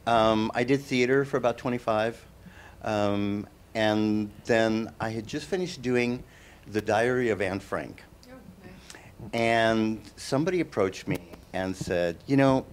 Um, 0.07 0.51
I 0.55 0.65
did 0.65 0.83
theater 0.83 1.25
for 1.25 1.39
about 1.39 1.57
25. 1.57 2.23
Um, 2.83 3.47
and 3.75 4.31
then 4.45 4.93
I 5.01 5.09
had 5.11 5.27
just 5.27 5.47
finished 5.47 5.81
doing 5.81 6.23
The 6.71 6.83
Diary 6.83 7.31
of 7.31 7.41
Anne 7.41 7.61
Frank. 7.61 8.03
And 9.33 10.03
somebody 10.17 10.61
approached 10.61 11.07
me 11.09 11.19
and 11.53 11.75
said, 11.75 12.17
You 12.27 12.37
know, 12.37 12.67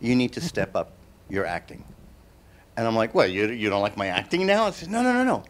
you 0.00 0.16
need 0.16 0.32
to 0.32 0.40
step 0.40 0.74
up 0.74 0.92
your 1.28 1.46
acting. 1.46 1.84
And 2.76 2.86
I'm 2.86 2.96
like, 2.96 3.14
What, 3.14 3.30
you, 3.30 3.48
you 3.50 3.70
don't 3.70 3.82
like 3.82 3.96
my 3.96 4.06
acting 4.08 4.46
now? 4.46 4.64
I 4.64 4.70
said, 4.70 4.90
No, 4.90 5.02
no, 5.02 5.12
no, 5.12 5.22
no. 5.22 5.44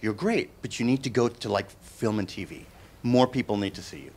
You're 0.00 0.14
great, 0.14 0.50
but 0.62 0.78
you 0.78 0.86
need 0.86 1.02
to 1.04 1.10
go 1.10 1.28
to 1.28 1.48
like 1.48 1.70
film 1.70 2.18
and 2.18 2.28
TV. 2.28 2.62
More 3.02 3.26
people 3.26 3.56
need 3.56 3.74
to 3.74 3.82
see 3.82 3.98
you. 3.98 4.12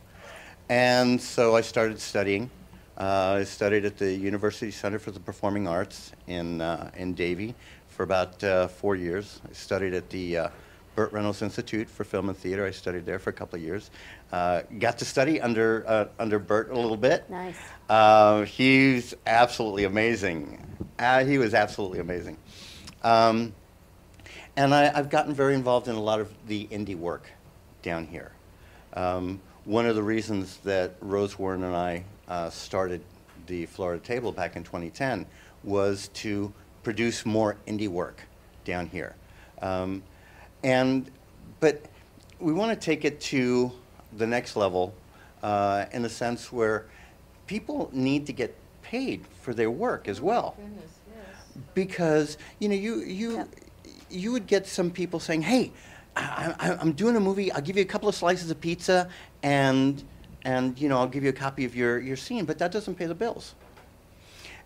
And 0.68 1.20
so 1.20 1.56
I 1.56 1.60
started 1.60 2.00
studying. 2.00 2.50
Uh, 2.96 3.38
I 3.40 3.44
studied 3.44 3.84
at 3.84 3.98
the 3.98 4.12
University 4.12 4.70
Center 4.70 4.98
for 4.98 5.10
the 5.10 5.20
Performing 5.20 5.66
Arts 5.66 6.12
in, 6.26 6.60
uh, 6.60 6.90
in 6.96 7.14
Davie 7.14 7.54
for 7.88 8.04
about 8.04 8.42
uh, 8.44 8.68
four 8.68 8.96
years. 8.96 9.40
I 9.48 9.52
studied 9.52 9.94
at 9.94 10.08
the 10.10 10.36
uh, 10.36 10.48
Burt 10.94 11.12
Reynolds 11.12 11.42
Institute 11.42 11.88
for 11.88 12.04
Film 12.04 12.28
and 12.28 12.36
Theater. 12.36 12.66
I 12.66 12.70
studied 12.70 13.06
there 13.06 13.18
for 13.18 13.30
a 13.30 13.32
couple 13.32 13.56
of 13.56 13.62
years. 13.62 13.90
Uh, 14.30 14.62
got 14.78 14.98
to 14.98 15.04
study 15.04 15.40
under, 15.40 15.84
uh, 15.86 16.06
under 16.18 16.38
Burt 16.38 16.70
a 16.70 16.78
little 16.78 16.96
bit. 16.96 17.28
Nice. 17.30 17.56
Uh, 17.88 18.42
he's 18.42 19.14
absolutely 19.26 19.84
amazing. 19.84 20.64
Uh, 20.98 21.24
he 21.24 21.38
was 21.38 21.54
absolutely 21.54 22.00
amazing. 22.00 22.36
Um, 23.02 23.54
and 24.56 24.74
I, 24.74 24.90
I've 24.94 25.10
gotten 25.10 25.34
very 25.34 25.54
involved 25.54 25.88
in 25.88 25.94
a 25.94 26.00
lot 26.00 26.20
of 26.20 26.32
the 26.46 26.66
indie 26.66 26.96
work 26.96 27.28
down 27.82 28.06
here. 28.06 28.32
Um, 28.94 29.40
one 29.64 29.86
of 29.86 29.94
the 29.94 30.02
reasons 30.02 30.58
that 30.58 30.94
Rose 31.00 31.38
Warren 31.38 31.64
and 31.64 31.74
I 31.74 32.04
uh, 32.28 32.50
started 32.50 33.02
the 33.46 33.66
Florida 33.66 34.02
Table 34.02 34.32
back 34.32 34.56
in 34.56 34.64
2010 34.64 35.26
was 35.64 36.08
to 36.08 36.52
produce 36.82 37.24
more 37.24 37.56
indie 37.66 37.88
work 37.88 38.22
down 38.64 38.86
here. 38.86 39.14
Um, 39.60 40.02
and, 40.64 41.10
but 41.60 41.84
we 42.40 42.52
want 42.52 42.78
to 42.78 42.84
take 42.84 43.04
it 43.04 43.20
to 43.20 43.72
the 44.16 44.26
next 44.26 44.56
level 44.56 44.94
uh, 45.42 45.86
in 45.92 46.02
the 46.02 46.08
sense 46.08 46.52
where 46.52 46.86
people 47.46 47.88
need 47.92 48.26
to 48.26 48.32
get 48.32 48.54
paid 48.82 49.24
for 49.40 49.54
their 49.54 49.70
work 49.70 50.08
as 50.08 50.20
well. 50.20 50.56
Because, 51.74 52.38
you 52.58 52.68
know, 52.68 52.74
you, 52.74 53.00
you, 53.00 53.48
you 54.12 54.32
would 54.32 54.46
get 54.46 54.66
some 54.66 54.90
people 54.90 55.20
saying, 55.20 55.42
hey, 55.42 55.72
I, 56.14 56.76
I'm 56.80 56.92
doing 56.92 57.16
a 57.16 57.20
movie. 57.20 57.50
I'll 57.52 57.62
give 57.62 57.76
you 57.76 57.82
a 57.82 57.86
couple 57.86 58.08
of 58.08 58.14
slices 58.14 58.50
of 58.50 58.60
pizza, 58.60 59.08
and 59.42 60.02
and 60.42 60.78
you 60.78 60.88
know 60.88 60.98
I'll 60.98 61.08
give 61.08 61.24
you 61.24 61.30
a 61.30 61.34
copy 61.34 61.64
of 61.64 61.74
your 61.74 61.98
your 61.98 62.16
scene. 62.16 62.44
But 62.44 62.58
that 62.58 62.70
doesn't 62.70 62.96
pay 62.96 63.06
the 63.06 63.14
bills. 63.14 63.54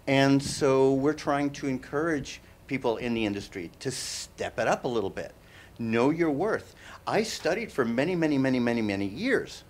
And 0.07 0.42
so 0.42 0.94
we're 0.94 1.14
trying 1.14 1.51
to 1.51 1.66
encourage 1.66 2.40
people 2.66 2.97
in 2.97 3.14
the 3.14 3.26
industry 3.26 3.70
to 3.80 3.90
step 3.90 4.59
it 4.59 4.68
up 4.68 4.84
a 4.84 4.88
little 4.88 5.11
bit, 5.11 5.32
know 5.78 6.11
your 6.11 6.30
worth. 6.30 6.74
I 7.07 7.22
studied 7.22 7.72
for 7.72 7.84
many, 7.84 8.14
many, 8.14 8.38
many, 8.38 8.61
many, 8.61 8.82
many 8.82 9.07
years. 9.07 9.64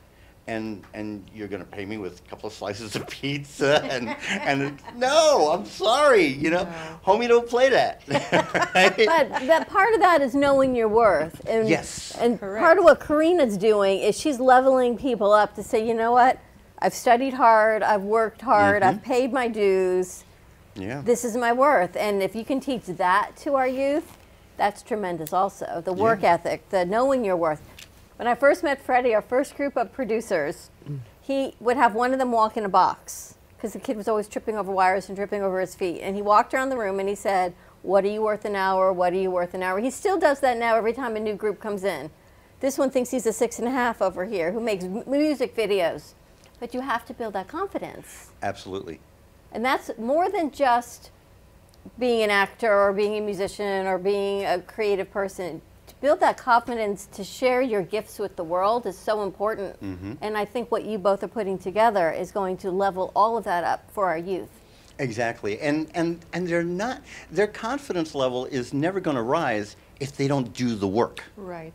And, 0.48 0.84
and 0.94 1.28
you're 1.34 1.48
going 1.48 1.62
to 1.62 1.68
pay 1.68 1.84
me 1.84 1.98
with 1.98 2.20
a 2.20 2.30
couple 2.30 2.46
of 2.46 2.52
slices 2.52 2.94
of 2.94 3.08
pizza 3.08 3.82
and, 3.90 4.14
and 4.30 4.78
no, 4.96 5.50
I'm 5.50 5.66
sorry, 5.66 6.24
you 6.26 6.50
know, 6.50 6.68
homie 7.04 7.26
don't 7.26 7.48
play 7.48 7.68
that. 7.70 8.02
But 8.72 8.96
that 9.48 9.68
part 9.68 9.92
of 9.94 10.00
that 10.00 10.20
is 10.22 10.34
knowing 10.36 10.76
your 10.76 10.86
worth. 10.88 11.44
And, 11.48 11.68
Yes. 11.68 12.16
And 12.20 12.38
part 12.40 12.78
of 12.78 12.84
what 12.84 13.00
Karina's 13.00 13.56
doing 13.56 13.98
is 13.98 14.16
she's 14.18 14.38
leveling 14.38 14.96
people 14.96 15.32
up 15.32 15.54
to 15.56 15.62
say, 15.64 15.84
you 15.86 15.94
know 15.94 16.12
what? 16.12 16.38
I've 16.78 16.94
studied 16.94 17.34
hard, 17.34 17.82
I've 17.82 18.02
worked 18.02 18.42
hard, 18.42 18.82
Mhm. 18.82 18.86
I've 18.86 19.02
paid 19.02 19.32
my 19.32 19.48
dues. 19.48 20.24
Yeah. 20.76 21.00
This 21.04 21.24
is 21.24 21.36
my 21.36 21.52
worth. 21.52 21.96
And 21.96 22.22
if 22.22 22.36
you 22.36 22.44
can 22.44 22.60
teach 22.60 22.84
that 22.86 23.32
to 23.38 23.54
our 23.54 23.66
youth, 23.66 24.16
that's 24.58 24.82
tremendous 24.82 25.32
also. 25.32 25.82
The 25.84 25.92
work 25.92 26.22
ethic, 26.22 26.68
the 26.70 26.84
knowing 26.84 27.24
your 27.24 27.36
worth. 27.36 27.62
When 28.16 28.26
I 28.26 28.34
first 28.34 28.62
met 28.62 28.80
Freddie, 28.80 29.14
our 29.14 29.22
first 29.22 29.56
group 29.56 29.76
of 29.76 29.92
producers, 29.92 30.70
he 31.20 31.54
would 31.60 31.76
have 31.76 31.94
one 31.94 32.12
of 32.12 32.18
them 32.18 32.32
walk 32.32 32.56
in 32.56 32.64
a 32.64 32.68
box 32.68 33.34
because 33.56 33.72
the 33.72 33.78
kid 33.78 33.96
was 33.96 34.08
always 34.08 34.26
tripping 34.28 34.56
over 34.56 34.72
wires 34.72 35.08
and 35.08 35.16
tripping 35.16 35.42
over 35.42 35.60
his 35.60 35.74
feet. 35.74 36.00
And 36.00 36.16
he 36.16 36.22
walked 36.22 36.54
around 36.54 36.70
the 36.70 36.78
room 36.78 36.98
and 36.98 37.08
he 37.08 37.14
said, 37.14 37.54
What 37.82 38.04
are 38.04 38.08
you 38.08 38.22
worth 38.22 38.44
an 38.46 38.56
hour? 38.56 38.92
What 38.92 39.12
are 39.12 39.18
you 39.18 39.30
worth 39.30 39.52
an 39.52 39.62
hour? 39.62 39.78
He 39.80 39.90
still 39.90 40.18
does 40.18 40.40
that 40.40 40.56
now 40.56 40.76
every 40.76 40.94
time 40.94 41.14
a 41.16 41.20
new 41.20 41.34
group 41.34 41.60
comes 41.60 41.84
in. 41.84 42.10
This 42.60 42.78
one 42.78 42.90
thinks 42.90 43.10
he's 43.10 43.26
a 43.26 43.32
six 43.34 43.58
and 43.58 43.68
a 43.68 43.70
half 43.70 44.00
over 44.00 44.24
here 44.24 44.52
who 44.52 44.60
makes 44.60 44.84
m- 44.84 45.04
music 45.06 45.54
videos. 45.54 46.14
But 46.58 46.72
you 46.72 46.80
have 46.80 47.04
to 47.06 47.12
build 47.12 47.34
that 47.34 47.48
confidence. 47.48 48.30
Absolutely. 48.42 49.00
And 49.52 49.62
that's 49.62 49.90
more 49.98 50.30
than 50.30 50.50
just 50.50 51.10
being 51.98 52.22
an 52.22 52.30
actor 52.30 52.72
or 52.72 52.94
being 52.94 53.18
a 53.18 53.20
musician 53.20 53.86
or 53.86 53.98
being 53.98 54.46
a 54.46 54.60
creative 54.62 55.10
person. 55.10 55.60
To 55.96 56.02
build 56.02 56.20
that 56.20 56.36
confidence 56.36 57.08
to 57.12 57.24
share 57.24 57.62
your 57.62 57.82
gifts 57.82 58.18
with 58.18 58.36
the 58.36 58.44
world 58.44 58.86
is 58.86 58.98
so 58.98 59.22
important. 59.22 59.80
Mhm. 59.82 60.18
And 60.20 60.36
I 60.36 60.44
think 60.44 60.70
what 60.70 60.84
you 60.84 60.98
both 60.98 61.22
are 61.22 61.28
putting 61.28 61.58
together 61.58 62.10
is 62.10 62.30
going 62.32 62.58
to 62.58 62.70
level 62.70 63.12
all 63.16 63.38
of 63.38 63.44
that 63.44 63.64
up 63.64 63.90
for 63.92 64.06
our 64.08 64.18
youth. 64.18 64.50
Exactly, 64.98 65.58
and 65.60 65.88
and 65.94 66.20
and 66.32 66.48
they're 66.48 66.62
not. 66.62 67.00
Their 67.30 67.46
confidence 67.46 68.14
level 68.14 68.44
is 68.46 68.72
never 68.72 69.00
going 69.00 69.16
to 69.16 69.22
rise 69.22 69.76
if 70.00 70.16
they 70.16 70.28
don't 70.28 70.52
do 70.52 70.74
the 70.74 70.88
work. 70.88 71.22
Right. 71.36 71.74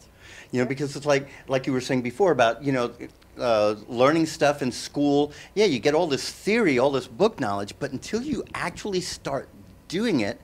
You 0.52 0.62
know, 0.62 0.68
because 0.68 0.96
it's 0.96 1.06
like 1.06 1.28
like 1.48 1.66
you 1.66 1.74
were 1.74 1.82
saying 1.82 2.02
before 2.04 2.32
about 2.32 2.64
you 2.64 2.72
know. 2.72 2.92
Uh, 3.40 3.76
learning 3.88 4.26
stuff 4.26 4.62
in 4.62 4.72
school, 4.74 5.32
yeah, 5.56 5.64
you 5.64 5.80
get 5.80 5.96
all 5.96 6.06
this 6.06 6.30
theory, 6.30 6.78
all 6.78 6.92
this 6.92 7.08
book 7.08 7.40
knowledge, 7.40 7.74
but 7.80 7.90
until 7.92 8.22
you 8.22 8.44
actually 8.54 9.00
start 9.00 9.48
doing 9.88 10.20
it 10.20 10.40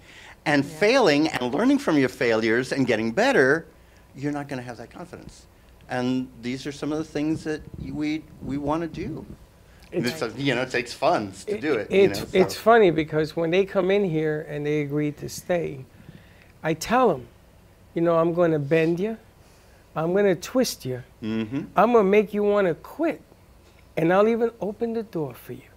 and 0.48 0.66
failing 0.66 1.28
and 1.28 1.54
learning 1.54 1.78
from 1.78 1.98
your 1.98 2.10
failures 2.10 2.72
and 2.72 2.88
getting 2.88 3.12
better, 3.12 3.68
you're 4.16 4.32
not 4.32 4.48
going 4.48 4.58
to 4.58 4.64
have 4.64 4.78
that 4.78 4.89
confidence. 4.89 5.45
And 5.89 6.30
these 6.41 6.66
are 6.66 6.72
some 6.72 6.91
of 6.91 6.98
the 6.98 7.04
things 7.04 7.43
that 7.43 7.62
we 7.93 8.24
we 8.41 8.58
want 8.58 8.82
to 8.82 8.88
do. 8.88 9.26
It's- 9.91 10.22
It's, 10.22 10.38
you 10.38 10.56
know, 10.56 10.62
it 10.64 10.72
takes 10.72 10.93
funds 10.93 11.45
to 11.45 11.58
do 11.60 11.74
it. 11.76 11.91
you 11.91 12.02
It's, 12.04 12.20
know, 12.34 12.39
it's 12.41 12.56
funny 12.56 12.91
because 12.91 13.36
when 13.36 13.52
they 13.52 13.66
come 13.66 13.91
in 13.91 14.04
here 14.04 14.45
and 14.50 14.66
they 14.66 14.82
agree 14.82 15.12
to 15.14 15.30
stay, 15.30 15.86
I 16.64 16.74
tell 16.74 17.08
them, 17.10 17.28
you 17.93 18.02
know, 18.02 18.18
I'm 18.18 18.34
going 18.34 18.52
to 18.52 18.60
bend 18.60 19.00
you, 19.00 19.18
I'm 19.95 20.12
going 20.14 20.26
to 20.26 20.36
twist 20.36 20.86
you, 20.86 21.04
Mm-hmm. 21.24 21.62
I'm 21.76 21.91
going 21.93 22.06
to 22.06 22.10
make 22.10 22.34
you 22.34 22.43
want 22.43 22.68
to 22.68 22.74
quit, 22.76 23.22
and 23.95 24.12
I'll 24.14 24.28
even 24.28 24.52
open 24.62 24.93
the 24.93 25.04
door 25.04 25.34
for 25.34 25.54
you. 25.54 25.70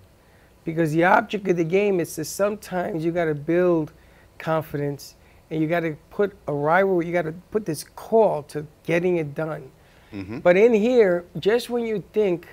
Because 0.65 0.93
the 0.93 1.05
object 1.05 1.47
of 1.49 1.57
the 1.57 1.65
game 1.65 2.01
is 2.01 2.15
to 2.17 2.25
sometimes 2.25 3.05
you 3.05 3.13
got 3.13 3.27
to 3.27 3.35
build 3.35 3.93
confidence 4.41 5.15
and 5.51 5.61
you 5.63 5.69
got 5.69 5.81
to 5.81 5.97
put 6.11 6.33
a 6.49 6.53
rival, 6.53 7.03
you 7.05 7.13
got 7.13 7.23
to 7.23 7.33
put 7.51 7.65
this 7.65 7.85
call 7.85 8.43
to 8.45 8.67
getting 8.85 9.17
it 9.19 9.35
done. 9.35 9.71
Mhm. 10.13 10.43
But 10.43 10.57
in 10.57 10.73
here, 10.75 11.25
just 11.39 11.71
when 11.71 11.85
you 11.85 12.03
think 12.13 12.47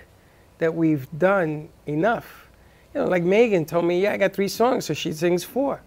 that 0.60 0.74
we've 0.74 1.08
done 1.18 1.70
enough, 1.88 2.50
you 2.94 3.02
know, 3.02 3.08
like 3.08 3.24
Megan 3.24 3.66
told 3.66 3.86
me, 3.86 4.02
yeah, 4.02 4.14
I 4.14 4.18
got 4.18 4.34
three 4.34 4.48
songs, 4.48 4.86
so 4.86 4.94
she 4.94 5.12
sings 5.12 5.44
four. 5.44 5.82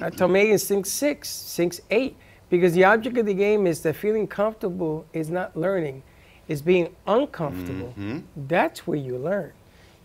I 0.00 0.10
told 0.10 0.30
Megan 0.32 0.58
sing 0.58 0.84
six, 0.84 1.28
sings 1.28 1.80
eight, 1.90 2.16
because 2.50 2.72
the 2.74 2.84
object 2.84 3.16
of 3.18 3.26
the 3.26 3.34
game 3.34 3.66
is 3.66 3.80
that 3.82 3.96
feeling 3.96 4.26
comfortable 4.26 5.04
is 5.12 5.30
not 5.30 5.56
learning, 5.56 6.02
is 6.48 6.62
being 6.62 6.94
uncomfortable. 7.06 7.92
Mhm. 7.98 8.22
That's 8.48 8.86
where 8.86 8.98
you 8.98 9.18
learn. 9.18 9.52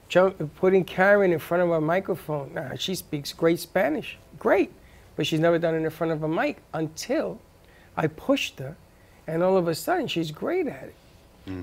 Jump, 0.10 0.54
putting 0.56 0.84
Karen 0.84 1.32
in 1.32 1.40
front 1.40 1.64
of 1.64 1.70
a 1.72 1.80
microphone, 1.80 2.52
nah, 2.54 2.76
she 2.76 2.96
speaks 2.96 3.32
great 3.32 3.60
Spanish, 3.60 4.18
great, 4.40 4.72
but 5.22 5.28
she's 5.28 5.40
never 5.40 5.60
done 5.60 5.76
it 5.76 5.84
in 5.84 5.90
front 5.92 6.12
of 6.12 6.24
a 6.24 6.28
mic 6.28 6.58
until 6.74 7.38
I 7.96 8.08
pushed 8.08 8.58
her, 8.58 8.76
and 9.28 9.44
all 9.44 9.56
of 9.56 9.68
a 9.68 9.76
sudden 9.76 10.08
she's 10.08 10.32
great 10.32 10.66
at 10.66 10.86
it. 10.86 10.96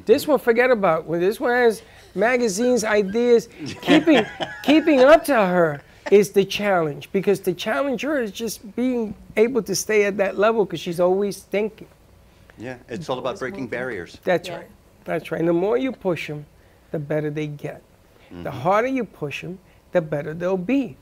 This 0.07 0.29
one, 0.29 0.39
forget 0.39 0.71
about. 0.71 1.07
When 1.07 1.19
this 1.19 1.41
one 1.41 1.51
has 1.51 1.83
magazines, 2.15 2.85
ideas, 2.85 3.49
keeping 3.83 4.25
keeping 4.63 5.01
up 5.01 5.25
to 5.25 5.35
her 5.35 5.83
is 6.13 6.31
the 6.31 6.45
challenge 6.45 7.11
because 7.11 7.41
the 7.41 7.53
challenger 7.53 8.21
is 8.21 8.31
just 8.31 8.77
being 8.77 9.13
able 9.37 9.63
to 9.63 9.75
stay 9.75 10.05
at 10.05 10.17
that 10.19 10.39
level 10.39 10.65
because 10.65 10.79
she's 10.79 11.01
always 11.01 11.39
thinking. 11.41 11.89
Yeah, 12.59 12.77
it's 12.89 13.09
all 13.09 13.19
about 13.19 13.41
breaking 13.41 13.67
barriers. 13.67 14.19
That's 14.23 14.49
right. 14.49 14.69
That's 15.03 15.33
right. 15.33 15.41
And 15.41 15.49
the 15.49 15.53
more 15.53 15.77
you 15.77 15.91
push 15.91 16.29
them, 16.29 16.47
the 16.93 17.01
better 17.01 17.29
they 17.29 17.49
get. 17.49 17.83
The 18.31 18.37
Mhm. 18.51 18.61
harder 18.63 18.87
you 18.89 19.03
push 19.05 19.43
them, 19.43 19.59
the 19.91 20.01
better 20.01 20.33
they'll 20.33 20.57
be. 20.57 20.97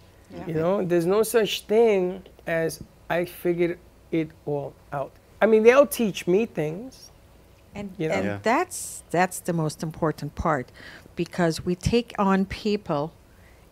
You 0.46 0.54
know, 0.54 0.84
there's 0.84 1.06
no 1.06 1.22
such 1.22 1.64
thing 1.66 2.22
as 2.46 2.82
I 3.08 3.24
figured 3.24 3.78
it 4.10 4.30
all 4.44 4.74
out. 4.92 5.12
I 5.40 5.46
mean, 5.46 5.62
they'll 5.62 5.86
teach 5.86 6.26
me 6.26 6.46
things. 6.46 7.10
And, 7.74 7.90
You 7.98 8.08
know? 8.08 8.14
and 8.14 8.24
Yeah. 8.24 8.38
that's 8.42 9.02
that's 9.10 9.40
the 9.40 9.52
most 9.52 9.82
important 9.82 10.34
part 10.34 10.72
because 11.14 11.64
we 11.64 11.74
take 11.74 12.14
on 12.18 12.46
people 12.46 13.12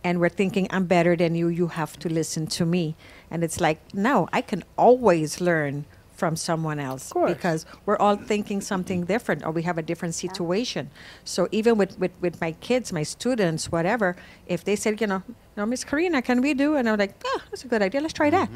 and 0.05 0.21
we're 0.21 0.29
thinking 0.29 0.67
I'm 0.71 0.85
better 0.85 1.17
than 1.17 1.35
you 1.35 1.49
you 1.49 1.69
have 1.69 1.99
to 2.01 2.09
listen 2.11 2.47
to 2.59 2.67
me 2.67 2.95
and 3.31 3.43
it's 3.43 3.61
like 3.61 3.79
no 3.95 4.29
I 4.31 4.43
can 4.43 4.63
always 4.77 5.41
learn 5.41 5.87
from 6.15 6.37
someone 6.37 6.79
else 6.79 7.13
because 7.27 7.67
we're 7.87 7.97
all 7.97 8.17
thinking 8.17 8.61
something 8.61 9.05
different 9.05 9.45
or 9.45 9.51
we 9.51 9.63
have 9.63 9.79
a 9.79 9.83
different 9.83 10.15
situation 10.15 10.91
so 11.25 11.49
even 11.51 11.77
with, 11.77 11.99
with, 11.99 12.13
with 12.21 12.41
my 12.41 12.53
kids 12.53 12.93
my 12.93 13.03
students 13.03 13.71
whatever 13.73 14.15
if 14.47 14.65
they 14.65 14.77
said 14.77 15.01
you 15.01 15.07
know 15.07 15.23
no 15.57 15.67
miss 15.67 15.83
karina 15.85 16.23
can 16.23 16.41
we 16.41 16.55
do 16.55 16.77
and 16.77 16.89
i'm 16.89 16.99
like 16.99 17.15
yeah 17.25 17.41
that's 17.51 17.65
a 17.65 17.69
good 17.69 17.83
idea 17.83 18.01
let's 18.01 18.15
try 18.15 18.31
that 18.31 18.49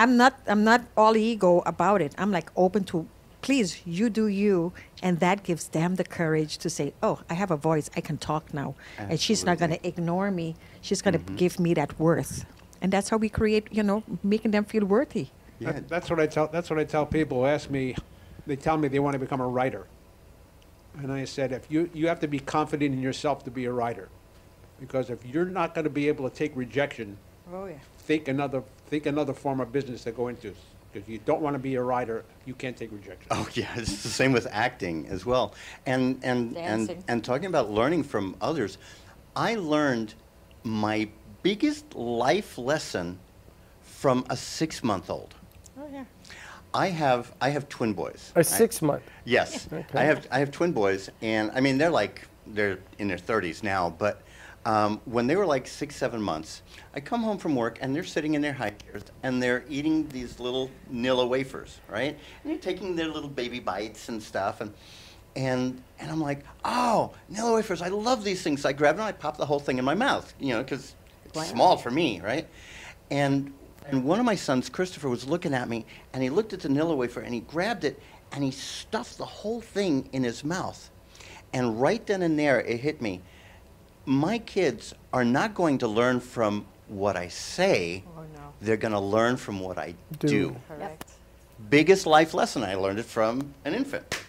I'm 0.00 0.16
not 0.16 0.34
I'm 0.46 0.62
not 0.62 0.82
all 0.96 1.16
ego 1.16 1.60
about 1.66 2.00
it. 2.00 2.14
I'm 2.18 2.30
like 2.30 2.50
open 2.54 2.84
to 2.84 3.08
please 3.42 3.82
you 3.84 4.08
do 4.08 4.28
you 4.28 4.72
and 5.02 5.18
that 5.18 5.42
gives 5.42 5.64
them 5.78 5.96
the 5.96 6.04
courage 6.04 6.52
to 6.58 6.70
say, 6.70 6.86
"Oh, 7.02 7.16
I 7.28 7.34
have 7.34 7.50
a 7.50 7.56
voice. 7.56 7.90
I 7.96 8.00
can 8.00 8.16
talk 8.16 8.54
now." 8.54 8.76
And 9.10 9.18
she's 9.18 9.44
not 9.44 9.58
going 9.58 9.72
to 9.72 9.82
ignore 9.84 10.30
me. 10.30 10.54
She's 10.86 11.02
going 11.02 11.14
to 11.18 11.24
Mhm. 11.24 11.36
give 11.42 11.58
me 11.58 11.74
that 11.74 11.98
worth. 11.98 12.44
And 12.80 12.92
that's 12.92 13.08
how 13.10 13.16
we 13.16 13.28
create, 13.28 13.66
you 13.78 13.82
know, 13.82 14.04
making 14.22 14.52
them 14.52 14.64
feel 14.64 14.84
worthy. 14.84 15.26
That- 15.60 15.88
that's 15.88 16.08
what 16.10 16.20
I 16.20 16.26
tell. 16.26 16.48
That's 16.48 16.70
what 16.70 16.78
I 16.78 16.84
tell 16.84 17.04
people 17.06 17.38
who 17.40 17.46
ask 17.46 17.68
me. 17.70 17.94
They 18.46 18.56
tell 18.56 18.76
me 18.76 18.88
they 18.88 18.98
want 19.00 19.14
to 19.14 19.18
become 19.18 19.40
a 19.40 19.46
writer, 19.48 19.86
and 20.96 21.12
I 21.12 21.24
said, 21.24 21.52
if 21.52 21.70
you 21.70 21.90
you 21.92 22.08
have 22.08 22.20
to 22.20 22.28
be 22.28 22.38
confident 22.38 22.94
in 22.94 23.02
yourself 23.02 23.44
to 23.44 23.50
be 23.50 23.64
a 23.66 23.72
writer, 23.72 24.08
because 24.80 25.10
if 25.10 25.24
you're 25.26 25.44
not 25.44 25.74
going 25.74 25.84
to 25.84 25.90
be 25.90 26.08
able 26.08 26.28
to 26.28 26.34
take 26.34 26.52
rejection, 26.56 27.18
Oh 27.52 27.66
yeah. 27.66 27.74
think 27.98 28.28
another 28.28 28.62
think 28.86 29.06
another 29.06 29.34
form 29.34 29.60
of 29.60 29.70
business 29.72 30.04
to 30.04 30.12
go 30.12 30.28
into. 30.28 30.54
Because 30.90 31.06
you 31.06 31.18
don't 31.18 31.42
want 31.42 31.52
to 31.54 31.58
be 31.58 31.74
a 31.74 31.82
writer, 31.82 32.24
you 32.46 32.54
can't 32.54 32.74
take 32.74 32.90
rejection. 32.90 33.26
Oh 33.30 33.46
yeah, 33.52 33.68
it's 33.76 34.02
the 34.02 34.08
same 34.08 34.32
with 34.32 34.46
acting 34.50 35.06
as 35.08 35.26
well. 35.26 35.52
And 35.84 36.18
and 36.22 36.56
and 36.56 36.86
Dancing. 36.88 37.04
and 37.08 37.22
talking 37.22 37.44
about 37.46 37.70
learning 37.70 38.04
from 38.04 38.36
others, 38.40 38.78
I 39.36 39.56
learned 39.56 40.14
my 40.64 41.08
biggest 41.42 41.94
life 41.94 42.56
lesson 42.56 43.18
from 43.82 44.24
a 44.30 44.36
six-month-old. 44.36 45.34
Oh 45.34 45.37
yeah. 45.92 46.04
I 46.74 46.88
have 46.88 47.32
I 47.40 47.48
have 47.50 47.68
twin 47.68 47.92
boys. 47.94 48.32
A 48.36 48.40
I- 48.40 48.42
six 48.42 48.82
month. 48.82 49.02
Yes, 49.24 49.66
Okay. 49.72 49.84
I 49.98 50.04
have 50.04 50.26
I 50.30 50.38
have 50.38 50.50
twin 50.50 50.72
boys, 50.72 51.10
and 51.22 51.50
I 51.54 51.60
mean 51.60 51.78
they're 51.78 51.90
like 51.90 52.26
they're 52.46 52.78
in 52.98 53.08
their 53.08 53.18
thirties 53.18 53.62
now, 53.62 53.90
but 53.98 54.22
um, 54.66 55.00
when 55.06 55.26
they 55.26 55.36
were 55.36 55.46
like 55.46 55.66
six 55.66 55.96
seven 55.96 56.20
months, 56.20 56.62
I 56.94 57.00
come 57.00 57.22
home 57.22 57.38
from 57.38 57.54
work 57.56 57.78
and 57.80 57.94
they're 57.96 58.04
sitting 58.04 58.34
in 58.34 58.42
their 58.42 58.52
high 58.52 58.70
chairs 58.70 59.02
and 59.22 59.42
they're 59.42 59.64
eating 59.68 60.06
these 60.08 60.40
little 60.40 60.70
Nilla 60.92 61.26
wafers, 61.26 61.80
right? 61.88 62.18
And 62.42 62.52
they're 62.52 62.58
taking 62.58 62.94
their 62.96 63.08
little 63.08 63.30
baby 63.30 63.60
bites 63.60 64.08
and 64.10 64.22
stuff, 64.22 64.60
and 64.60 64.74
and 65.36 65.82
and 66.00 66.10
I'm 66.10 66.20
like, 66.20 66.40
oh, 66.66 67.12
Nilla 67.32 67.54
wafers, 67.54 67.80
I 67.80 67.88
love 67.88 68.24
these 68.24 68.42
things. 68.42 68.60
So 68.62 68.68
I 68.68 68.72
grab 68.72 68.96
them 68.96 69.06
and 69.06 69.14
I 69.14 69.16
pop 69.18 69.38
the 69.38 69.46
whole 69.46 69.60
thing 69.60 69.78
in 69.78 69.84
my 69.86 69.94
mouth, 69.94 70.34
you 70.38 70.52
know, 70.52 70.62
because 70.62 70.94
it's 71.24 71.34
Wow. 71.36 71.42
small 71.44 71.76
for 71.78 71.90
me, 71.90 72.20
right? 72.20 72.46
And 73.10 73.52
and 73.88 74.04
one 74.04 74.18
of 74.20 74.24
my 74.26 74.34
sons, 74.34 74.68
Christopher, 74.68 75.08
was 75.08 75.26
looking 75.26 75.54
at 75.54 75.68
me, 75.68 75.84
and 76.12 76.22
he 76.22 76.30
looked 76.30 76.52
at 76.52 76.60
the 76.60 76.68
Nilla 76.68 76.96
wafer, 76.96 77.20
and 77.20 77.34
he 77.34 77.40
grabbed 77.40 77.84
it, 77.84 78.00
and 78.32 78.44
he 78.44 78.50
stuffed 78.50 79.18
the 79.18 79.24
whole 79.24 79.60
thing 79.60 80.08
in 80.12 80.22
his 80.24 80.44
mouth. 80.44 80.90
And 81.52 81.80
right 81.80 82.04
then 82.06 82.22
and 82.22 82.38
there, 82.38 82.60
it 82.60 82.80
hit 82.80 83.00
me. 83.00 83.22
My 84.04 84.38
kids 84.38 84.94
are 85.12 85.24
not 85.24 85.54
going 85.54 85.78
to 85.78 85.88
learn 85.88 86.20
from 86.20 86.66
what 86.88 87.16
I 87.16 87.28
say. 87.28 88.04
Oh, 88.16 88.22
They're 88.60 88.76
going 88.76 88.92
to 88.92 89.00
learn 89.00 89.36
from 89.36 89.60
what 89.60 89.78
I 89.78 89.94
Do. 90.18 90.28
do. 90.28 90.56
Correct. 90.68 91.04
Biggest 91.70 92.06
life 92.06 92.34
lesson, 92.34 92.62
I 92.62 92.74
learned 92.74 92.98
it 92.98 93.04
from 93.06 93.54
an 93.64 93.74
infant. 93.74 94.22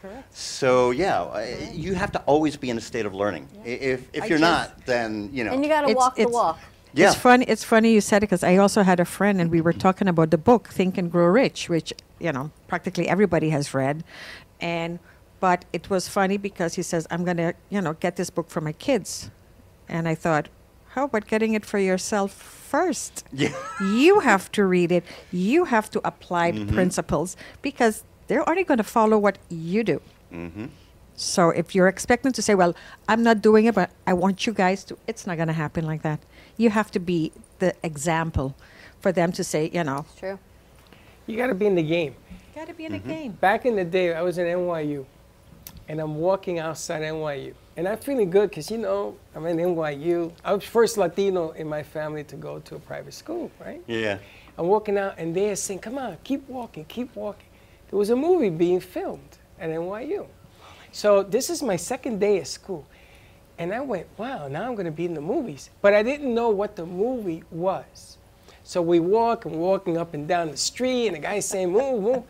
Correct. 0.00 0.34
So 0.36 0.92
yeah, 0.92 1.22
I- 1.24 1.70
you 1.74 1.94
have 1.94 2.10
to 2.12 2.20
always 2.22 2.56
be 2.56 2.70
in 2.70 2.78
a 2.78 2.80
state 2.80 3.04
of 3.04 3.14
learning. 3.14 3.48
I- 3.64 3.68
If, 3.68 4.08
if 4.14 4.22
I 4.22 4.26
you're 4.26 4.38
just- 4.38 4.70
not, 4.70 4.86
then 4.86 5.28
you 5.32 5.44
know. 5.44 5.52
And 5.52 5.62
you 5.62 5.68
got 5.68 5.82
to 5.86 5.92
walk 5.94 6.16
the 6.16 6.22
it's- 6.22 6.34
Yeah. 6.92 7.06
It's 7.08 7.14
funny. 7.16 7.44
It's 7.46 7.64
funny 7.64 7.92
you 7.92 8.00
said 8.00 8.18
it 8.22 8.26
because 8.28 8.42
I 8.44 8.56
also 8.56 8.82
had 8.82 9.00
a 9.00 9.04
friend, 9.04 9.40
and 9.40 9.50
we 9.50 9.60
were 9.60 9.72
talking 9.72 10.08
about 10.08 10.30
the 10.30 10.38
book 10.38 10.68
Think 10.68 10.98
and 10.98 11.10
Grow 11.10 11.26
Rich, 11.26 11.68
which 11.68 11.92
you 12.18 12.32
know 12.32 12.50
practically 12.68 13.08
everybody 13.08 13.50
has 13.50 13.72
read, 13.74 14.02
and 14.60 14.98
but 15.40 15.64
it 15.72 15.88
was 15.88 16.08
funny 16.08 16.36
because 16.36 16.74
he 16.74 16.82
says 16.82 17.06
I'm 17.10 17.24
gonna 17.24 17.54
you 17.70 17.80
know 17.80 17.94
get 17.94 18.16
this 18.16 18.30
book 18.30 18.50
for 18.50 18.60
my 18.60 18.72
kids, 18.72 19.30
and 19.88 20.08
I 20.08 20.14
thought, 20.14 20.48
how 20.94 21.04
about 21.04 21.26
getting 21.26 21.54
it 21.54 21.64
for 21.64 21.78
yourself 21.78 22.32
first? 22.32 23.24
Yeah. 23.32 23.52
You 23.80 24.20
have 24.20 24.50
to 24.52 24.64
read 24.64 24.90
it. 24.92 25.04
You 25.32 25.64
have 25.66 25.90
to 25.92 26.00
apply 26.04 26.52
Mhm. 26.52 26.72
principles 26.74 27.36
because 27.62 28.04
they're 28.26 28.46
only 28.48 28.64
going 28.64 28.78
to 28.78 28.84
follow 28.84 29.18
what 29.18 29.38
you 29.48 29.82
do. 29.84 30.00
Mm-hmm. 30.32 30.66
So 31.20 31.50
if 31.50 31.74
you're 31.74 31.86
expecting 31.86 32.32
to 32.32 32.40
say, 32.40 32.54
well, 32.54 32.74
I'm 33.06 33.22
not 33.22 33.42
doing 33.42 33.66
it, 33.66 33.74
but 33.74 33.90
I 34.06 34.14
want 34.14 34.46
you 34.46 34.54
guys 34.54 34.84
to, 34.84 34.96
it's 35.06 35.26
not 35.26 35.36
going 35.36 35.48
to 35.48 35.54
happen 35.54 35.84
like 35.84 36.00
that. 36.00 36.18
You 36.56 36.70
have 36.70 36.90
to 36.92 36.98
be 36.98 37.30
the 37.58 37.74
example 37.82 38.56
for 39.00 39.12
them 39.12 39.30
to 39.32 39.44
say, 39.44 39.70
you 39.70 39.84
know. 39.84 40.06
True. 40.18 40.38
You 41.26 41.36
got 41.36 41.48
to 41.48 41.54
be 41.54 41.66
in 41.66 41.74
the 41.74 41.82
game. 41.82 42.14
Got 42.54 42.68
to 42.68 42.72
be 42.74 42.86
in 42.86 42.92
the 42.92 42.98
mm-hmm. 43.00 43.08
game. 43.10 43.32
Back 43.32 43.66
in 43.66 43.76
the 43.76 43.84
day, 43.84 44.14
I 44.14 44.22
was 44.22 44.38
in 44.38 44.46
NYU, 44.46 45.04
and 45.88 46.00
I'm 46.00 46.14
walking 46.16 46.58
outside 46.58 47.02
NYU, 47.02 47.52
and 47.76 47.86
I'm 47.86 47.98
feeling 47.98 48.30
good 48.30 48.48
because 48.48 48.70
you 48.70 48.78
know 48.78 49.14
I'm 49.34 49.44
in 49.44 49.58
NYU. 49.58 50.32
I 50.42 50.54
was 50.54 50.64
first 50.64 50.96
Latino 50.96 51.50
in 51.50 51.68
my 51.68 51.82
family 51.82 52.24
to 52.24 52.36
go 52.36 52.60
to 52.60 52.76
a 52.76 52.78
private 52.78 53.12
school, 53.12 53.50
right? 53.60 53.82
Yeah. 53.86 54.16
I'm 54.56 54.68
walking 54.68 54.96
out, 54.96 55.16
and 55.18 55.36
they're 55.36 55.54
saying, 55.54 55.80
"Come 55.80 55.98
on, 55.98 56.16
keep 56.24 56.48
walking, 56.48 56.86
keep 56.86 57.14
walking." 57.14 57.46
There 57.90 57.98
was 57.98 58.08
a 58.08 58.16
movie 58.16 58.48
being 58.48 58.80
filmed 58.80 59.36
at 59.58 59.68
NYU, 59.68 60.26
so 60.92 61.22
this 61.22 61.50
is 61.50 61.62
my 61.62 61.76
second 61.76 62.18
day 62.20 62.38
at 62.38 62.46
school, 62.46 62.84
and 63.58 63.72
I 63.74 63.80
went, 63.80 64.06
"Wow, 64.16 64.48
now 64.48 64.64
I'm 64.66 64.74
going 64.74 64.86
to 64.86 64.92
be 64.92 65.04
in 65.04 65.14
the 65.14 65.20
movies," 65.20 65.70
but 65.82 65.94
I 65.94 66.02
didn't 66.02 66.34
know 66.34 66.48
what 66.50 66.76
the 66.76 66.86
movie 66.86 67.42
was. 67.50 68.16
So 68.64 68.80
we 68.82 69.00
walk 69.00 69.44
and 69.46 69.56
walking 69.56 69.96
up 69.96 70.14
and 70.14 70.28
down 70.28 70.50
the 70.50 70.56
street, 70.56 71.08
and 71.08 71.16
the 71.16 71.20
guy's 71.20 71.46
saying, 71.46 71.70
"Move, 71.72 72.02
move," 72.02 72.22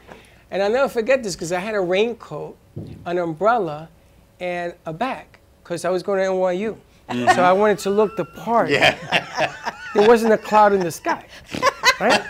and 0.50 0.62
I'll 0.62 0.70
never 0.70 0.88
forget 0.88 1.22
this 1.22 1.34
because 1.36 1.52
I 1.52 1.60
had 1.60 1.74
a 1.74 1.80
raincoat, 1.80 2.56
an 3.06 3.18
umbrella, 3.18 3.88
and 4.40 4.74
a 4.86 4.92
bag 4.92 5.26
because 5.62 5.84
I 5.84 5.90
was 5.90 6.02
going 6.02 6.18
to 6.20 6.24
NYU. 6.26 6.76
Mhm. 7.10 7.34
So 7.34 7.42
I 7.42 7.52
wanted 7.52 7.78
to 7.80 7.90
look 7.90 8.16
the 8.16 8.24
part. 8.24 8.70
Yeah. 8.70 8.96
there 9.94 10.06
wasn't 10.08 10.32
a 10.32 10.38
cloud 10.38 10.72
in 10.72 10.80
the 10.80 10.90
sky, 10.90 11.24
right? 12.00 12.22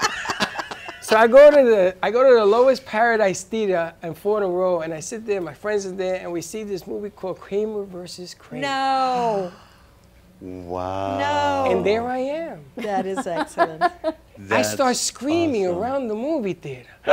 So 1.10 1.16
I 1.16 1.26
go 1.26 1.50
to 1.50 1.56
the 1.56 1.96
I 2.04 2.12
go 2.12 2.22
to 2.22 2.36
the 2.36 2.46
Loew's 2.46 2.78
Paradise 2.78 3.42
Theater 3.42 3.92
and 4.00 4.16
four 4.16 4.38
in 4.38 4.42
Fordham 4.44 4.52
Road, 4.52 4.82
and 4.82 4.94
I 4.94 5.00
sit 5.00 5.26
there. 5.26 5.40
My 5.40 5.52
friends 5.52 5.84
are 5.84 5.90
there, 5.90 6.20
and 6.20 6.30
we 6.30 6.40
see 6.40 6.62
this 6.62 6.86
movie 6.86 7.10
called 7.10 7.40
Kramer 7.40 7.82
versus 7.82 8.32
Kramer. 8.32 8.62
No. 8.62 9.52
Wow. 10.40 11.18
No. 11.66 11.66
And 11.72 11.84
there 11.84 12.06
I 12.06 12.18
am. 12.18 12.64
That 12.76 13.06
is 13.06 13.26
excellent. 13.26 13.82
I 14.52 14.62
start 14.62 14.94
screaming 14.94 15.66
around 15.66 16.06
the 16.06 16.14
movie 16.14 16.52
theater. 16.52 16.88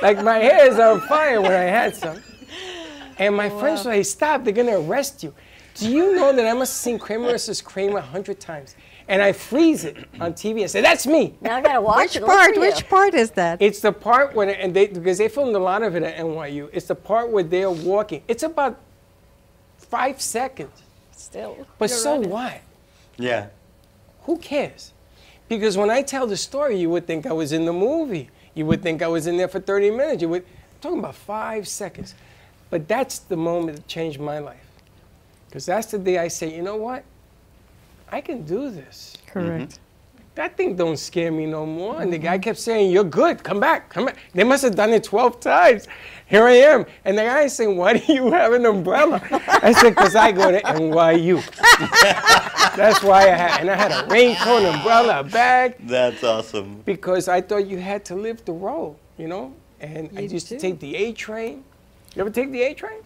like 0.00 0.24
my 0.24 0.38
hair 0.38 0.66
is 0.66 0.78
on 0.78 1.02
fire 1.02 1.42
when 1.42 1.52
I 1.52 1.64
had 1.64 1.94
some. 1.94 2.18
And 3.18 3.36
my 3.36 3.50
friends 3.50 3.84
were 3.84 3.90
like, 3.90 4.06
stop, 4.06 4.42
they're 4.42 4.54
gonna 4.54 4.80
arrest 4.80 5.22
you. 5.22 5.34
Do 5.74 5.90
you 5.90 6.14
know 6.14 6.32
that 6.32 6.46
I 6.46 6.54
must 6.54 6.72
have 6.72 6.82
seen 6.82 6.98
Kramer 6.98 7.26
versus 7.26 7.60
Kramer 7.60 7.98
a 7.98 8.00
hundred 8.00 8.40
times? 8.40 8.74
And 9.06 9.20
I 9.20 9.32
freeze 9.32 9.84
it 9.84 9.96
on 10.18 10.32
TV 10.32 10.62
and 10.62 10.70
say, 10.70 10.80
that's 10.80 11.06
me. 11.06 11.34
Now 11.40 11.56
I 11.56 11.60
gotta 11.60 11.80
watch 11.80 11.98
Which 11.98 12.16
it. 12.16 12.20
Look 12.20 12.30
part? 12.30 12.56
Which 12.56 12.88
part 12.88 13.14
is 13.14 13.32
that? 13.32 13.60
It's 13.60 13.80
the 13.80 13.92
part 13.92 14.34
when, 14.34 14.48
and 14.48 14.74
they, 14.74 14.86
because 14.86 15.18
they 15.18 15.28
filmed 15.28 15.54
a 15.54 15.58
lot 15.58 15.82
of 15.82 15.94
it 15.94 16.02
at 16.02 16.16
NYU, 16.16 16.70
it's 16.72 16.86
the 16.86 16.94
part 16.94 17.28
where 17.30 17.42
they're 17.42 17.70
walking. 17.70 18.22
It's 18.28 18.42
about 18.42 18.80
five 19.76 20.20
seconds. 20.20 20.82
Still. 21.12 21.66
But 21.78 21.90
so 21.90 22.12
running. 22.12 22.30
what? 22.30 22.60
Yeah. 23.18 23.48
Who 24.22 24.38
cares? 24.38 24.92
Because 25.48 25.76
when 25.76 25.90
I 25.90 26.02
tell 26.02 26.26
the 26.26 26.36
story, 26.36 26.78
you 26.80 26.88
would 26.90 27.06
think 27.06 27.26
I 27.26 27.32
was 27.32 27.52
in 27.52 27.66
the 27.66 27.72
movie. 27.72 28.30
You 28.54 28.64
would 28.66 28.82
think 28.82 29.02
I 29.02 29.08
was 29.08 29.26
in 29.26 29.36
there 29.36 29.48
for 29.48 29.60
30 29.60 29.90
minutes. 29.90 30.22
You 30.22 30.30
would, 30.30 30.42
I'm 30.42 30.80
talking 30.80 30.98
about 31.00 31.14
five 31.14 31.68
seconds. 31.68 32.14
But 32.70 32.88
that's 32.88 33.18
the 33.18 33.36
moment 33.36 33.76
that 33.76 33.86
changed 33.86 34.18
my 34.18 34.38
life. 34.38 34.66
Because 35.46 35.66
that's 35.66 35.88
the 35.88 35.98
day 35.98 36.18
I 36.18 36.28
say, 36.28 36.54
you 36.54 36.62
know 36.62 36.76
what? 36.76 37.04
I 38.10 38.20
can 38.20 38.42
do 38.44 38.70
this. 38.70 39.16
Correct. 39.26 39.72
Mm-hmm. 39.72 39.80
that 40.34 40.56
thing 40.56 40.76
don't 40.76 40.96
scare 40.96 41.30
me 41.32 41.46
no 41.46 41.64
more. 41.66 42.00
And 42.00 42.12
the 42.12 42.18
guy 42.18 42.34
mm-hmm. 42.34 42.42
kept 42.42 42.58
saying, 42.58 42.90
you're 42.90 43.04
good, 43.04 43.42
come 43.42 43.60
back, 43.60 43.88
come 43.88 44.06
back. 44.06 44.16
They 44.32 44.44
must 44.44 44.62
have 44.64 44.74
done 44.74 44.90
it 44.90 45.04
12 45.04 45.40
times. 45.40 45.88
Here 46.26 46.44
I 46.44 46.52
am. 46.52 46.86
And 47.04 47.18
the 47.18 47.22
guy 47.22 47.42
is 47.42 47.54
saying, 47.54 47.76
why 47.76 47.98
do 47.98 48.12
you 48.12 48.32
have 48.32 48.52
an 48.52 48.66
umbrella? 48.66 49.20
I 49.30 49.72
said, 49.72 49.90
because 49.90 50.14
I 50.16 50.32
go 50.32 50.50
to 50.50 50.60
NYU. 50.60 51.42
That's 52.76 53.02
why 53.02 53.22
I 53.30 53.36
had, 53.36 53.60
and 53.60 53.70
I 53.70 53.76
had 53.76 53.92
a 53.92 54.06
raincoat, 54.08 54.64
umbrella, 54.64 55.20
a 55.20 55.24
bag. 55.24 55.76
That's 55.80 56.24
awesome. 56.24 56.82
Because 56.84 57.28
I 57.28 57.40
thought 57.40 57.66
you 57.66 57.78
had 57.78 58.04
to 58.06 58.14
live 58.14 58.44
the 58.44 58.52
role, 58.52 58.98
you 59.16 59.28
know? 59.28 59.54
And 59.80 60.10
I 60.16 60.22
You 60.22 60.28
used 60.30 60.48
to 60.48 60.58
take 60.58 60.80
the 60.80 60.96
A 60.96 61.12
train. 61.12 61.62
You 62.14 62.22
ever 62.22 62.30
take 62.30 62.50
the 62.50 62.62
A 62.62 62.74
train? 62.74 63.00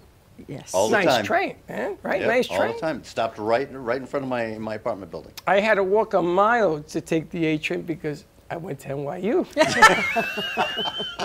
Yes. 0.46 0.72
All 0.74 0.88
the 0.88 0.96
nice 1.02 1.06
time. 1.16 1.24
train, 1.24 1.56
man. 1.68 1.98
Right? 2.02 2.20
Yep, 2.20 2.28
nice 2.28 2.46
train. 2.46 2.60
all 2.62 2.72
the 2.72 2.78
time. 2.78 3.02
Stopped 3.04 3.38
right, 3.38 3.68
right 3.72 4.00
in 4.00 4.06
front 4.06 4.24
of 4.24 4.30
my, 4.30 4.56
my 4.58 4.74
apartment 4.76 5.10
building. 5.10 5.32
I 5.46 5.60
had 5.60 5.74
to 5.74 5.84
walk 5.84 6.14
a 6.14 6.22
mile 6.22 6.82
to 6.82 7.00
take 7.00 7.30
the 7.30 7.44
A 7.46 7.58
train 7.58 7.82
because 7.82 8.24
I 8.50 8.56
went 8.56 8.78
to 8.80 8.88
NYU. 8.88 9.46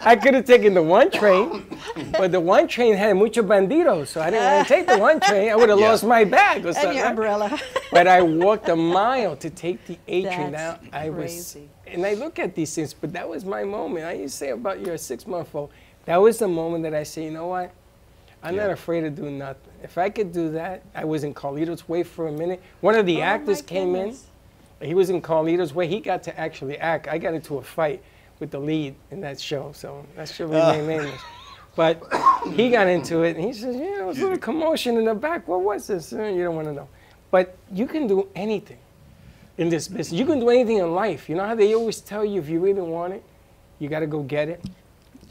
I 0.00 0.14
could 0.16 0.34
have 0.34 0.44
taken 0.44 0.74
the 0.74 0.82
one 0.82 1.10
train, 1.10 1.66
but 2.12 2.30
the 2.32 2.40
one 2.40 2.68
train 2.68 2.94
had 2.94 3.16
mucho 3.16 3.42
bandidos, 3.42 4.08
so 4.08 4.20
I 4.20 4.30
didn't 4.30 4.44
want 4.44 4.68
to 4.68 4.74
take 4.74 4.86
the 4.86 4.98
one 4.98 5.20
train. 5.20 5.50
I 5.50 5.56
would 5.56 5.68
have 5.68 5.78
Yeah. 5.80 5.88
lost 5.90 6.04
my 6.04 6.24
bag 6.24 6.64
or 6.64 6.68
And 6.76 6.96
your 6.96 7.06
umbrella. 7.06 7.58
But 7.90 8.06
I 8.06 8.22
walked 8.22 8.68
a 8.68 8.76
mile 8.76 9.36
to 9.36 9.50
take 9.50 9.84
the 9.86 9.98
A 10.08 10.22
train. 10.22 10.52
Now 10.52 10.78
That's 10.80 10.86
I 10.92 11.10
was, 11.10 11.16
crazy. 11.32 11.68
and 11.86 12.06
I 12.06 12.14
look 12.14 12.38
at 12.38 12.54
these 12.54 12.74
things, 12.74 12.94
but 12.94 13.12
that 13.12 13.28
was 13.28 13.44
my 13.44 13.64
moment. 13.64 14.04
I 14.04 14.12
used 14.12 14.34
to 14.34 14.38
say 14.38 14.50
about 14.50 14.80
your 14.84 14.96
six 14.96 15.26
month 15.26 15.54
old. 15.54 15.70
That 16.04 16.18
was 16.18 16.38
the 16.38 16.48
moment 16.48 16.84
that 16.84 16.94
I 16.94 17.02
say, 17.02 17.24
you 17.24 17.32
know 17.32 17.48
what? 17.48 17.72
I'm 18.46 18.56
not 18.56 18.70
afraid 18.70 19.00
to 19.02 19.10
do 19.10 19.30
nothing. 19.30 19.72
If 19.82 19.98
I 19.98 20.08
could 20.08 20.32
do 20.32 20.50
that, 20.52 20.82
I 20.94 21.04
was 21.04 21.24
in 21.24 21.34
Carlito's 21.34 21.88
Way 21.88 22.02
for 22.02 22.28
a 22.28 22.32
minute. 22.32 22.62
One 22.80 22.94
of 22.94 23.04
the 23.06 23.18
Oh, 23.18 23.24
actors 23.24 23.62
my 23.62 23.66
came 23.68 23.94
in. 23.96 24.16
He 24.80 24.94
was 24.94 25.10
in 25.10 25.20
Carlito's 25.20 25.74
Way. 25.74 25.86
He 25.88 26.00
got 26.00 26.22
to 26.24 26.38
actually 26.38 26.78
act. 26.78 27.08
I 27.08 27.18
got 27.18 27.34
into 27.34 27.58
a 27.58 27.62
fight 27.62 28.02
with 28.38 28.50
the 28.50 28.58
lead 28.60 28.94
in 29.10 29.20
that 29.22 29.40
show, 29.40 29.72
so 29.74 30.04
that 30.16 30.28
should 30.28 30.50
remain 30.50 30.86
nameless. 30.86 31.20
But 31.74 32.02
he 32.52 32.70
got 32.70 32.86
into 32.86 33.22
it, 33.22 33.36
and 33.36 33.44
he 33.44 33.52
says, 33.52 33.76
"Yeah, 33.76 33.96
there 33.96 34.06
was 34.06 34.18
a 34.18 34.22
little 34.22 34.38
commotion 34.38 34.96
in 34.96 35.04
the 35.04 35.14
back. 35.14 35.46
What 35.48 35.62
was 35.62 35.86
this? 35.88 36.12
Uh, 36.12 36.24
You 36.24 36.44
don't 36.44 36.54
want 36.54 36.68
to 36.68 36.72
know." 36.72 36.88
But 37.30 37.56
you 37.72 37.86
can 37.86 38.06
do 38.06 38.28
anything 38.34 38.78
in 39.58 39.68
this 39.68 39.88
business. 39.88 40.18
You 40.18 40.24
can 40.24 40.38
do 40.40 40.48
anything 40.50 40.78
in 40.78 40.94
life. 40.94 41.28
You 41.28 41.34
know 41.34 41.44
how 41.46 41.54
they 41.54 41.74
always 41.74 42.00
tell 42.00 42.24
you 42.24 42.40
if 42.40 42.48
you 42.48 42.60
really 42.60 42.80
want 42.82 43.14
it, 43.14 43.22
you 43.78 43.88
got 43.88 44.00
to 44.00 44.06
go 44.06 44.22
get 44.22 44.48
it. 44.48 44.62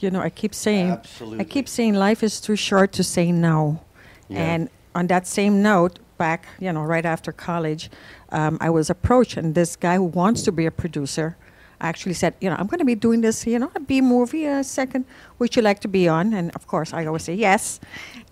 You 0.06 0.12
know, 0.12 0.22
I 0.22 0.30
keep 0.30 0.54
saying, 0.54 1.00
I 1.40 1.44
keep 1.44 1.68
saying 1.68 1.96
life 1.96 2.22
is 2.22 2.40
too 2.40 2.56
short 2.56 2.92
to 2.92 3.04
say 3.04 3.32
no. 3.32 3.82
Yeah. 4.30 4.54
And 4.54 4.70
on 4.94 5.08
that 5.08 5.26
same 5.26 5.64
note, 5.64 5.98
back, 6.20 6.46
you 6.60 6.72
know, 6.72 6.84
right 6.84 7.06
after 7.06 7.32
college, 7.32 7.90
um, 8.30 8.60
I 8.62 8.70
was 8.70 8.92
approached, 8.92 9.36
and 9.36 9.56
this 9.56 9.76
guy 9.76 9.96
who 9.96 10.04
wants 10.04 10.44
to 10.44 10.52
be 10.52 10.68
a 10.68 10.72
producer 10.72 11.36
actually 11.82 12.14
said, 12.14 12.36
you 12.40 12.50
know, 12.52 12.56
I'm 12.60 12.68
going 12.68 12.84
to 12.86 12.86
be 12.86 12.94
doing 13.08 13.22
this, 13.22 13.48
you 13.48 13.58
know, 13.58 13.72
a 13.74 13.80
B 13.80 14.00
movie, 14.00 14.46
a 14.46 14.64
second, 14.64 15.06
would 15.40 15.56
you 15.56 15.64
like 15.64 15.80
to 15.82 15.88
be 15.88 16.08
on? 16.08 16.34
And 16.36 16.52
of 16.56 16.68
course, 16.68 16.94
I 16.94 17.08
always 17.08 17.24
say 17.24 17.34
yes. 17.34 17.80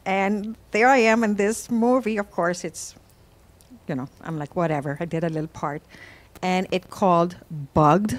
And 0.06 0.56
there 0.72 0.88
I 0.88 0.98
am 0.98 1.24
in 1.24 1.36
this 1.36 1.72
movie. 1.72 2.18
Of 2.18 2.30
course, 2.30 2.64
it's, 2.64 2.94
you 3.88 3.96
know, 3.96 4.08
I'm 4.22 4.38
like, 4.38 4.56
whatever. 4.56 4.96
I 5.00 5.06
did 5.06 5.24
a 5.24 5.30
little 5.30 5.54
part. 5.64 5.82
And 6.42 6.68
it 6.72 6.90
called 6.92 7.36
Bugged. 7.74 8.18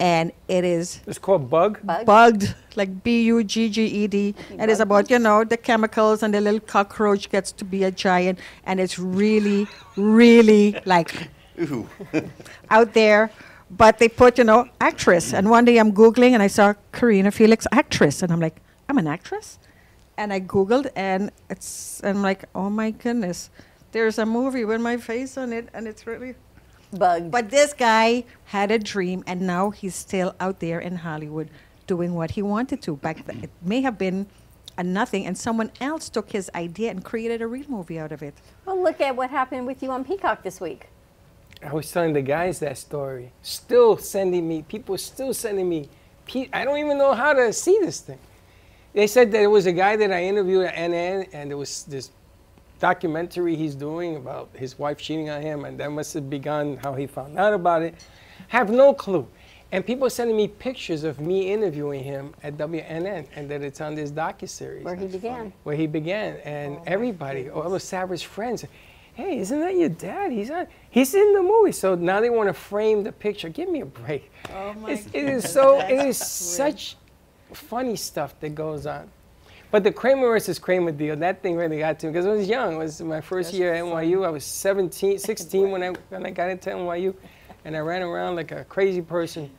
And 0.00 0.32
it 0.48 0.64
is. 0.64 1.00
It's 1.06 1.18
called 1.18 1.50
Bug? 1.50 1.78
Bugged, 2.06 2.54
like 2.74 3.04
B 3.04 3.24
U 3.24 3.44
G 3.44 3.68
G 3.68 3.84
E 3.84 4.06
D. 4.06 4.34
And 4.58 4.70
it's 4.70 4.80
about, 4.80 5.10
you 5.10 5.18
know, 5.18 5.44
the 5.44 5.58
chemicals 5.58 6.22
and 6.22 6.32
the 6.32 6.40
little 6.40 6.58
cockroach 6.58 7.30
gets 7.30 7.52
to 7.52 7.66
be 7.66 7.84
a 7.84 7.90
giant. 7.90 8.38
And 8.64 8.80
it's 8.80 8.98
really, 8.98 9.68
really 9.96 10.80
like 10.86 11.28
Ooh. 11.60 11.86
out 12.70 12.94
there. 12.94 13.30
But 13.70 13.98
they 13.98 14.08
put, 14.08 14.38
you 14.38 14.44
know, 14.44 14.68
actress. 14.80 15.34
And 15.34 15.50
one 15.50 15.66
day 15.66 15.76
I'm 15.76 15.92
Googling 15.92 16.32
and 16.32 16.42
I 16.42 16.48
saw 16.48 16.72
Karina 16.92 17.30
Felix, 17.30 17.66
actress. 17.70 18.22
And 18.22 18.32
I'm 18.32 18.40
like, 18.40 18.56
I'm 18.88 18.96
an 18.96 19.06
actress? 19.06 19.58
And 20.16 20.32
I 20.32 20.40
Googled 20.40 20.90
and 20.96 21.30
it's, 21.50 22.00
and 22.00 22.16
I'm 22.18 22.22
like, 22.22 22.46
oh 22.54 22.70
my 22.70 22.90
goodness. 22.90 23.50
There's 23.92 24.18
a 24.18 24.24
movie 24.24 24.64
with 24.64 24.80
my 24.80 24.96
face 24.96 25.36
on 25.36 25.52
it 25.52 25.68
and 25.74 25.86
it's 25.86 26.06
really. 26.06 26.36
Bugged. 26.92 27.30
But 27.30 27.50
this 27.50 27.72
guy 27.72 28.24
had 28.46 28.70
a 28.70 28.78
dream 28.78 29.22
and 29.26 29.42
now 29.42 29.70
he's 29.70 29.94
still 29.94 30.34
out 30.40 30.60
there 30.60 30.80
in 30.80 30.96
Hollywood 30.96 31.48
doing 31.86 32.14
what 32.14 32.32
he 32.32 32.42
wanted 32.42 32.82
to. 32.82 32.96
Back 32.96 33.26
then, 33.26 33.40
it 33.44 33.50
may 33.62 33.80
have 33.82 33.98
been 33.98 34.26
a 34.76 34.82
nothing 34.82 35.26
and 35.26 35.36
someone 35.36 35.70
else 35.80 36.08
took 36.08 36.32
his 36.32 36.50
idea 36.54 36.90
and 36.90 37.04
created 37.04 37.42
a 37.42 37.46
real 37.46 37.66
movie 37.68 37.98
out 37.98 38.12
of 38.12 38.22
it. 38.22 38.34
Well, 38.64 38.82
look 38.82 39.00
at 39.00 39.14
what 39.14 39.30
happened 39.30 39.66
with 39.66 39.82
you 39.82 39.90
on 39.90 40.04
Peacock 40.04 40.42
this 40.42 40.60
week. 40.60 40.88
I 41.62 41.72
was 41.72 41.90
telling 41.92 42.14
the 42.14 42.22
guys 42.22 42.58
that 42.60 42.78
story. 42.78 43.32
Still 43.42 43.98
sending 43.98 44.48
me, 44.48 44.62
people 44.62 44.96
still 44.96 45.34
sending 45.34 45.68
me. 45.68 45.88
pe- 46.26 46.48
I 46.52 46.64
don't 46.64 46.78
even 46.78 46.96
know 46.96 47.12
how 47.14 47.34
to 47.34 47.52
see 47.52 47.78
this 47.80 48.00
thing. 48.00 48.18
They 48.94 49.06
said 49.06 49.28
that 49.30 49.38
there 49.38 49.50
was 49.50 49.66
a 49.66 49.72
guy 49.72 49.96
that 49.96 50.10
I 50.10 50.24
interviewed 50.24 50.64
at 50.66 50.74
NN, 50.74 51.28
and 51.32 51.50
there 51.50 51.56
was 51.56 51.84
this 51.84 52.10
documentary 52.80 53.54
he's 53.54 53.74
doing 53.76 54.16
about 54.16 54.50
his 54.54 54.78
wife 54.78 54.98
cheating 54.98 55.30
on 55.30 55.42
him, 55.42 55.64
and 55.64 55.78
that 55.78 55.92
must 55.92 56.12
have 56.14 56.28
begun 56.28 56.76
how 56.78 56.94
he 56.94 57.06
found 57.06 57.38
out 57.38 57.52
about 57.54 57.82
it. 57.82 57.94
Have 58.48 58.70
no 58.70 58.92
clue. 58.92 59.28
And 59.72 59.86
people 59.86 60.06
are 60.06 60.10
sending 60.10 60.36
me 60.36 60.48
pictures 60.48 61.04
of 61.04 61.20
me 61.20 61.52
interviewing 61.52 62.02
him 62.02 62.34
at 62.42 62.56
WNN, 62.56 63.26
and 63.36 63.48
that 63.48 63.62
it's 63.62 63.80
on 63.80 63.94
this 63.94 64.10
docu 64.10 64.48
series. 64.48 64.84
Where 64.84 64.96
he 64.96 65.06
began. 65.06 65.52
where 65.62 65.76
he 65.76 65.86
began, 65.86 66.38
and 66.38 66.78
oh, 66.78 66.82
everybody, 66.86 67.48
all 67.50 67.72
of 67.72 67.80
Savage 67.80 68.24
friends, 68.24 68.64
hey, 69.14 69.38
isn't 69.38 69.60
that 69.60 69.76
your 69.76 69.90
dad? 69.90 70.32
He's 70.32 70.50
on, 70.50 70.66
he's 70.90 71.14
in 71.14 71.34
the 71.34 71.42
movie. 71.42 71.72
So 71.72 71.94
now 71.94 72.20
they 72.20 72.30
want 72.30 72.48
to 72.48 72.54
frame 72.54 73.04
the 73.04 73.12
picture. 73.12 73.48
Give 73.48 73.68
me 73.68 73.82
a 73.82 73.86
break. 73.86 74.32
Oh 74.52 74.72
my 74.74 74.92
It's, 74.92 75.06
it 75.12 75.24
is 75.24 75.48
so, 75.48 75.78
it 75.80 76.06
is 76.06 76.16
such 76.16 76.96
funny 77.52 77.94
stuff 77.94 78.38
that 78.40 78.54
goes 78.54 78.86
on. 78.86 79.08
But 79.70 79.84
the 79.84 79.92
Kramer 79.92 80.26
versus 80.26 80.58
Kramer 80.58 80.90
deal, 80.90 81.14
that 81.16 81.42
thing 81.42 81.54
really 81.56 81.78
got 81.78 81.98
to 82.00 82.06
me 82.06 82.12
because 82.12 82.26
I 82.26 82.30
was 82.30 82.48
young. 82.48 82.74
It 82.74 82.78
was 82.78 83.00
my 83.00 83.20
first 83.20 83.54
year 83.54 83.72
at 83.74 83.84
NYU. 83.84 84.26
I 84.26 84.30
was 84.30 84.44
17, 84.44 85.18
16 85.30 85.70
when 85.70 85.82
I 85.82 85.88
when 86.08 86.26
I 86.26 86.30
got 86.30 86.50
into 86.50 86.70
NYU, 86.70 87.14
and 87.64 87.76
I 87.76 87.80
ran 87.80 88.02
around 88.02 88.36
like 88.36 88.50
a 88.52 88.64
crazy 88.64 89.02
person. 89.02 89.50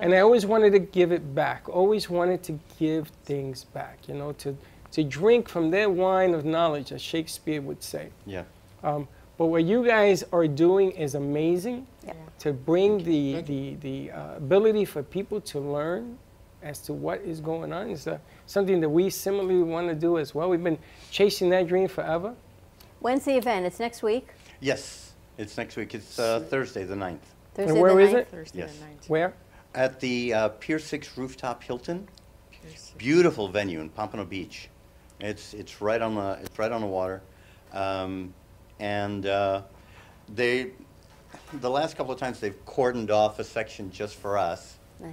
And 0.00 0.14
I 0.14 0.18
always 0.20 0.46
wanted 0.46 0.72
to 0.72 0.78
give 0.78 1.10
it 1.10 1.34
back. 1.34 1.68
Always 1.68 2.08
wanted 2.08 2.42
to 2.44 2.58
give 2.78 3.08
things 3.24 3.64
back. 3.64 3.98
You 4.08 4.14
know, 4.14 4.32
to 4.32 4.56
to 4.92 5.02
drink 5.04 5.48
from 5.48 5.70
their 5.70 5.90
wine 5.90 6.34
of 6.34 6.44
knowledge, 6.44 6.92
as 6.92 7.00
Shakespeare 7.02 7.60
would 7.60 7.82
say. 7.82 8.10
Yeah. 8.26 8.44
Um, 8.84 9.08
but 9.38 9.46
what 9.46 9.64
you 9.64 9.84
guys 9.84 10.22
are 10.32 10.46
doing 10.46 10.90
is 10.92 11.14
amazing. 11.14 11.86
yeah. 12.06 12.12
To 12.40 12.52
bring 12.52 13.02
the 13.04 13.42
the 13.42 13.74
the 13.76 14.10
uh, 14.12 14.36
ability 14.36 14.84
for 14.84 15.02
people 15.02 15.40
to 15.40 15.60
learn 15.60 16.18
as 16.62 16.78
to 16.80 16.92
what 16.92 17.20
is 17.22 17.40
going 17.40 17.72
on 17.72 17.90
is 17.90 18.06
uh, 18.06 18.18
something 18.46 18.80
that 18.80 18.88
we 18.88 19.10
similarly 19.10 19.62
want 19.62 19.88
to 19.88 19.94
do 19.94 20.18
as 20.18 20.34
well. 20.34 20.48
We've 20.48 20.62
been 20.62 20.78
chasing 21.10 21.50
that 21.50 21.66
dream 21.66 21.88
forever. 21.88 22.34
When's 23.00 23.24
the 23.24 23.36
event? 23.36 23.66
It's 23.66 23.80
next 23.80 24.02
week. 24.02 24.28
Yes, 24.60 25.12
it's 25.38 25.56
next 25.56 25.76
week. 25.76 25.94
It's 25.94 26.18
uh, 26.18 26.40
Thursday, 26.48 26.84
the 26.84 26.94
9th. 26.94 27.18
Thursday 27.54 27.72
and 27.72 27.80
where 27.80 27.94
the 27.94 28.00
is 28.00 28.10
9th? 28.10 28.16
it? 28.16 28.28
Thursday 28.28 28.58
Yes. 28.60 28.76
the 28.76 28.84
9th. 28.84 29.08
Where? 29.08 29.34
At 29.74 30.00
the 30.00 30.34
uh, 30.34 30.48
Pier 30.50 30.78
6 30.78 31.18
Rooftop 31.18 31.62
Hilton. 31.62 32.08
Beautiful 32.96 33.48
venue 33.48 33.80
in 33.80 33.88
Pompano 33.88 34.24
Beach. 34.24 34.68
It's, 35.18 35.52
it's, 35.54 35.80
right, 35.80 36.00
on 36.00 36.14
the, 36.14 36.38
it's 36.42 36.56
right 36.58 36.70
on 36.70 36.80
the 36.80 36.86
water. 36.86 37.22
Um, 37.72 38.32
and 38.78 39.26
uh, 39.26 39.62
they, 40.28 40.70
the 41.54 41.70
last 41.70 41.96
couple 41.96 42.12
of 42.12 42.20
times, 42.20 42.38
they've 42.38 42.64
cordoned 42.66 43.10
off 43.10 43.38
a 43.40 43.44
section 43.44 43.90
just 43.90 44.14
for 44.14 44.38
us. 44.38 44.78
Nice. 45.00 45.12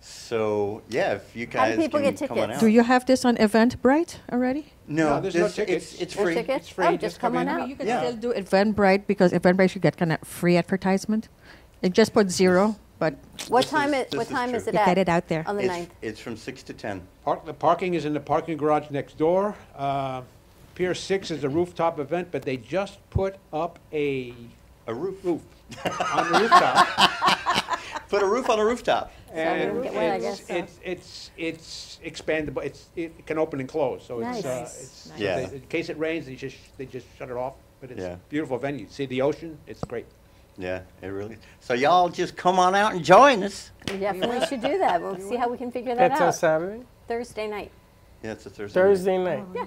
So, 0.00 0.82
yeah, 0.88 1.12
if 1.14 1.36
you 1.36 1.46
How 1.46 1.66
do 1.66 1.70
guys 1.72 1.76
people 1.78 2.00
can 2.00 2.14
get 2.14 2.28
come 2.28 2.38
on 2.38 2.44
tickets? 2.48 2.56
out. 2.56 2.60
Do 2.60 2.66
you 2.68 2.82
have 2.82 3.04
this 3.06 3.24
on 3.24 3.36
Eventbrite 3.36 4.16
already? 4.32 4.72
No, 4.88 5.10
No, 5.16 5.20
there's 5.20 5.34
no 5.34 5.44
this- 5.44 5.54
tickets. 5.56 5.92
It's, 5.92 6.02
it's 6.02 6.16
No 6.16 6.22
free. 6.24 6.34
tickets? 6.34 6.58
It's 6.66 6.68
free. 6.70 6.86
Oh, 6.86 6.96
just 6.96 7.20
come 7.20 7.36
on 7.36 7.42
in. 7.42 7.48
out. 7.48 7.56
I 7.56 7.60
mean, 7.60 7.70
you 7.70 7.76
can 7.76 7.86
Yeah. 7.86 8.00
still 8.00 8.16
do 8.16 8.32
Eventbrite 8.32 9.06
because 9.06 9.32
Eventbrite 9.32 9.74
you 9.74 9.80
get 9.80 9.96
kind 9.98 10.12
of 10.12 10.18
free 10.26 10.56
advertisement. 10.56 11.28
It 11.82 11.92
just 11.92 12.12
put 12.14 12.30
zero, 12.30 12.76
but 12.98 13.14
What 13.48 13.62
This 13.62 13.70
time 13.70 13.88
is- 13.94 14.00
it? 14.00 14.10
this 14.10 14.18
What 14.18 14.26
is 14.26 14.32
time 14.32 14.48
true. 14.50 14.56
is 14.58 14.66
it 14.68 14.74
You 14.74 14.80
at? 14.80 14.86
get 14.86 14.98
it 14.98 15.08
out 15.08 15.28
there. 15.28 15.44
On 15.46 15.56
the 15.56 15.64
It's, 15.64 15.72
9th. 15.72 15.88
it's 16.02 16.20
from 16.20 16.36
6 16.36 16.62
to 16.64 16.72
10. 16.72 17.02
Park, 17.24 17.44
the 17.44 17.54
parking 17.54 17.94
is 17.94 18.04
in 18.04 18.14
the 18.14 18.20
parking 18.20 18.56
garage 18.56 18.90
next 18.90 19.18
door. 19.18 19.54
Uh, 19.76 20.22
Pier 20.74 20.94
6 20.94 21.30
is 21.30 21.44
a 21.44 21.48
rooftop 21.48 21.98
event, 21.98 22.28
but 22.30 22.42
they 22.42 22.56
just 22.56 22.98
put 23.10 23.36
up 23.52 23.78
a 23.92 24.32
A 24.86 24.94
roof. 24.94 25.16
roof 25.24 25.42
on 26.14 26.32
the 26.32 26.38
rooftop. 26.40 26.86
Put 28.08 28.22
a 28.22 28.26
roof 28.26 28.50
on 28.50 28.58
a 28.58 28.64
rooftop. 28.64 29.12
And 29.32 29.60
didn't 29.60 29.82
get 29.82 29.94
one, 29.94 30.04
it's, 30.04 30.46
so. 30.46 30.54
it's, 30.54 30.80
it's, 30.84 31.30
it's 31.36 32.00
expandable, 32.04 32.64
it's, 32.64 32.88
it 32.96 33.26
can 33.26 33.38
open 33.38 33.60
and 33.60 33.68
close, 33.68 34.04
so 34.06 34.20
it's, 34.20 34.44
uh, 34.44 34.60
Nice. 34.60 34.80
it's, 34.82 34.90
so 35.08 35.12
Yeah. 35.16 35.36
they- 35.46 35.56
in 35.56 35.60
case 35.62 35.88
it 35.88 35.98
rains, 35.98 36.26
they 36.26 36.34
just, 36.34 36.56
they 36.78 36.86
just 36.86 37.06
shut 37.18 37.30
it 37.30 37.36
off. 37.36 37.54
But 37.80 37.92
it's 37.92 38.00
Yeah. 38.02 38.12
a 38.14 38.16
beautiful 38.28 38.58
venue. 38.58 38.86
See 38.90 39.06
the 39.06 39.22
ocean, 39.22 39.56
it's 39.66 39.82
great. 39.84 40.04
Yeah, 40.58 40.82
it 41.00 41.06
really. 41.06 41.38
So 41.60 41.72
y'all 41.72 42.10
just 42.10 42.36
come 42.36 42.58
on 42.58 42.74
out 42.74 42.92
and 42.92 43.02
join 43.02 43.42
us. 43.42 43.70
We 43.90 43.96
definitely 43.98 44.44
should 44.46 44.60
do 44.60 44.76
that. 44.78 45.00
We'll 45.00 45.16
see 45.18 45.36
how 45.36 45.48
we 45.48 45.56
can 45.56 45.70
figure 45.72 45.94
that 45.94 46.08
That's 46.10 46.20
on 46.20 46.28
out. 46.28 46.34
Saturday, 46.34 46.82
Thursday 47.08 47.46
night. 47.46 47.70
Yeah, 48.22 48.32
it's 48.32 48.44
a 48.44 48.50
Thursday. 48.50 48.80
night. 48.80 48.86
Thursday 48.86 49.18
night, 49.18 49.44
Yeah. 49.54 49.64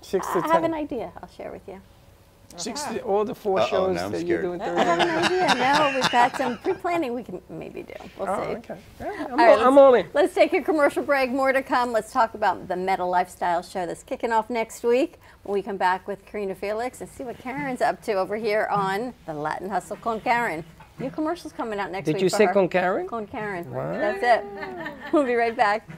six 0.00 0.26
I 0.30 0.40
to 0.40 0.46
I 0.48 0.52
have 0.52 0.64
an 0.64 0.74
idea. 0.74 1.12
I'll 1.22 1.28
share 1.28 1.52
with 1.52 1.62
you. 1.68 1.80
60, 2.56 3.00
all 3.00 3.24
the 3.24 3.34
4 3.34 3.60
Uh-oh, 3.60 3.66
shows 3.68 3.94
now 3.96 4.06
I'm 4.06 4.12
that 4.12 4.26
you're 4.26 4.40
scared. 4.40 4.60
doing. 4.60 4.62
I 4.62 4.82
have 4.84 4.98
an 5.00 5.24
idea. 5.24 5.54
No, 5.54 5.92
we've 6.00 6.10
got 6.10 6.36
some 6.36 6.58
pre-planning 6.58 7.14
we 7.14 7.22
can 7.22 7.40
maybe 7.48 7.82
do. 7.82 7.92
We'll 8.18 8.28
Oh, 8.28 8.42
see. 8.44 8.50
okay. 8.56 8.76
Yeah, 9.00 9.06
I'm 9.26 9.30
All 9.32 9.36
right, 9.36 9.48
all- 9.58 9.66
I'm 9.68 9.74
let's- 9.76 9.78
all 9.78 9.94
in. 9.94 10.06
Let's 10.14 10.34
take 10.34 10.52
a 10.54 10.60
commercial 10.62 11.02
break. 11.02 11.30
More 11.30 11.52
to 11.52 11.62
come. 11.62 11.92
Let's 11.92 12.12
talk 12.12 12.34
about 12.34 12.66
the 12.66 12.74
Meta 12.76 13.04
Lifestyle 13.04 13.62
Show 13.62 13.86
that's 13.86 14.02
kicking 14.02 14.32
off 14.32 14.50
next 14.50 14.82
week. 14.82 15.20
When 15.44 15.54
we 15.54 15.62
come 15.62 15.76
back 15.76 16.08
with 16.08 16.24
Karina 16.26 16.54
Felix 16.54 17.00
and 17.00 17.08
see 17.08 17.22
what 17.22 17.38
Karen's 17.38 17.80
up 17.80 18.02
to 18.02 18.14
over 18.14 18.36
here 18.36 18.66
on 18.70 19.14
the 19.26 19.34
Latin 19.34 19.70
Hustle 19.70 19.96
con 19.96 20.20
Karen. 20.20 20.64
New 20.98 21.10
commercials 21.10 21.52
coming 21.52 21.78
out 21.78 21.92
next 21.92 22.06
Did 22.06 22.14
week. 22.14 22.18
Did 22.20 22.24
you 22.24 22.30
for 22.30 22.36
say 22.36 22.46
her. 22.46 22.52
con 22.52 22.68
Karen? 22.68 23.06
Con 23.06 23.26
Karen. 23.28 23.72
What? 23.72 23.92
That's 23.92 24.22
it. 24.22 24.92
We'll 25.12 25.24
be 25.24 25.34
right 25.34 25.56
back. 25.56 25.88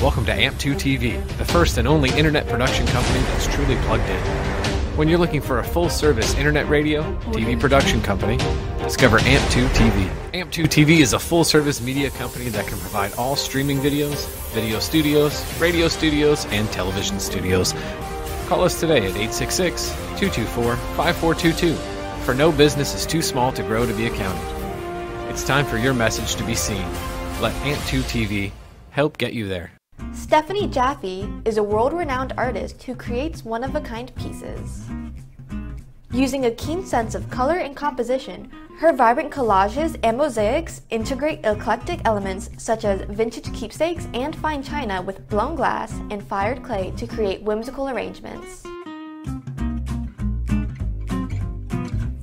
Welcome 0.00 0.24
to 0.26 0.32
AMP2 0.32 0.74
TV, 0.76 1.38
the 1.38 1.44
first 1.44 1.76
and 1.78 1.86
only 1.86 2.10
internet 2.18 2.46
production 2.48 2.86
company 2.86 3.20
that's 3.20 3.46
truly 3.54 3.76
plugged 3.82 4.08
in. 4.08 4.65
When 4.96 5.08
you're 5.08 5.18
looking 5.18 5.42
for 5.42 5.58
a 5.58 5.62
full 5.62 5.90
service 5.90 6.34
internet 6.36 6.66
radio, 6.70 7.02
TV 7.32 7.60
production 7.60 8.00
company, 8.00 8.38
discover 8.78 9.18
AMP2 9.18 9.68
TV. 9.68 10.08
AMP2 10.32 10.64
TV 10.64 11.00
is 11.00 11.12
a 11.12 11.18
full 11.18 11.44
service 11.44 11.82
media 11.82 12.08
company 12.08 12.48
that 12.48 12.66
can 12.66 12.78
provide 12.78 13.12
all 13.18 13.36
streaming 13.36 13.76
videos, 13.76 14.26
video 14.54 14.78
studios, 14.78 15.44
radio 15.60 15.88
studios, 15.88 16.46
and 16.46 16.66
television 16.72 17.20
studios. 17.20 17.74
Call 18.46 18.62
us 18.62 18.80
today 18.80 19.00
at 19.00 19.16
866 19.16 19.90
224 20.18 20.76
5422. 20.96 21.74
For 22.24 22.32
no 22.32 22.50
business 22.50 22.94
is 22.94 23.04
too 23.04 23.20
small 23.20 23.52
to 23.52 23.62
grow 23.64 23.84
to 23.84 23.92
be 23.92 24.06
accounted. 24.06 24.42
It's 25.28 25.44
time 25.44 25.66
for 25.66 25.76
your 25.76 25.92
message 25.92 26.36
to 26.36 26.44
be 26.44 26.54
seen. 26.54 26.90
Let 27.42 27.52
AMP2 27.64 28.00
TV 28.00 28.52
help 28.92 29.18
get 29.18 29.34
you 29.34 29.46
there. 29.46 29.75
Stephanie 30.12 30.66
Jaffe 30.66 31.28
is 31.44 31.56
a 31.56 31.62
world 31.62 31.92
renowned 31.92 32.32
artist 32.36 32.82
who 32.82 32.94
creates 32.94 33.44
one 33.44 33.62
of 33.62 33.74
a 33.74 33.80
kind 33.80 34.14
pieces. 34.16 34.84
Using 36.10 36.46
a 36.46 36.50
keen 36.50 36.84
sense 36.84 37.14
of 37.14 37.30
color 37.30 37.58
and 37.58 37.76
composition, 37.76 38.50
her 38.78 38.92
vibrant 38.92 39.30
collages 39.30 39.98
and 40.02 40.18
mosaics 40.18 40.82
integrate 40.90 41.40
eclectic 41.44 42.00
elements 42.04 42.50
such 42.58 42.84
as 42.84 43.02
vintage 43.08 43.52
keepsakes 43.54 44.08
and 44.14 44.34
fine 44.36 44.62
china 44.62 45.00
with 45.00 45.28
blown 45.28 45.54
glass 45.54 45.92
and 46.10 46.22
fired 46.22 46.62
clay 46.62 46.92
to 46.96 47.06
create 47.06 47.42
whimsical 47.42 47.88
arrangements. 47.88 48.62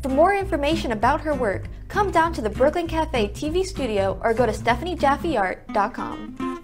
For 0.02 0.10
more 0.10 0.36
information 0.36 0.92
about 0.92 1.22
her 1.22 1.34
work, 1.34 1.68
come 1.88 2.12
down 2.12 2.34
to 2.34 2.42
the 2.42 2.50
Brooklyn 2.50 2.88
Cafe 2.88 3.30
TV 3.30 3.66
studio 3.66 4.20
or 4.24 4.34
go 4.34 4.46
to 4.46 4.52
stephaniejaffeart.com. 4.52 6.63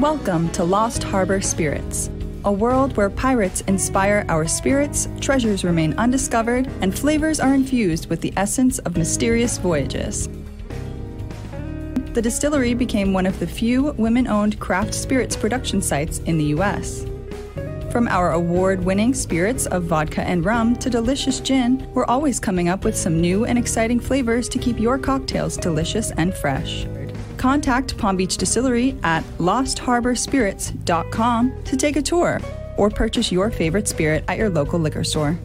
Welcome 0.00 0.48
to 0.52 0.64
Lost 0.64 1.02
Harbor 1.02 1.42
Spirits, 1.42 2.08
a 2.46 2.50
world 2.50 2.96
where 2.96 3.10
pirates 3.10 3.60
inspire 3.66 4.24
our 4.30 4.46
spirits, 4.46 5.10
treasures 5.20 5.62
remain 5.62 5.92
undiscovered, 5.98 6.68
and 6.80 6.98
flavors 6.98 7.38
are 7.38 7.52
infused 7.52 8.08
with 8.08 8.22
the 8.22 8.32
essence 8.34 8.78
of 8.78 8.96
mysterious 8.96 9.58
voyages. 9.58 10.30
The 12.14 12.22
distillery 12.22 12.72
became 12.72 13.12
one 13.12 13.26
of 13.26 13.38
the 13.40 13.46
few 13.46 13.92
women 13.98 14.26
owned 14.26 14.58
craft 14.58 14.94
spirits 14.94 15.36
production 15.36 15.82
sites 15.82 16.20
in 16.20 16.38
the 16.38 16.44
U.S. 16.44 17.04
From 17.92 18.08
our 18.08 18.32
award 18.32 18.82
winning 18.82 19.12
spirits 19.12 19.66
of 19.66 19.82
vodka 19.82 20.22
and 20.22 20.46
rum 20.46 20.76
to 20.76 20.88
delicious 20.88 21.40
gin, 21.40 21.86
we're 21.92 22.06
always 22.06 22.40
coming 22.40 22.70
up 22.70 22.84
with 22.84 22.96
some 22.96 23.20
new 23.20 23.44
and 23.44 23.58
exciting 23.58 24.00
flavors 24.00 24.48
to 24.48 24.58
keep 24.58 24.80
your 24.80 24.96
cocktails 24.96 25.58
delicious 25.58 26.10
and 26.12 26.34
fresh. 26.34 26.86
Contact 27.40 27.96
Palm 27.96 28.16
Beach 28.18 28.36
Distillery 28.36 28.94
at 29.02 29.24
lostharborspirits.com 29.38 31.64
to 31.64 31.74
take 31.74 31.96
a 31.96 32.02
tour 32.02 32.38
or 32.76 32.90
purchase 32.90 33.32
your 33.32 33.50
favorite 33.50 33.88
spirit 33.88 34.22
at 34.28 34.36
your 34.36 34.50
local 34.50 34.78
liquor 34.78 35.02
store. 35.02 35.38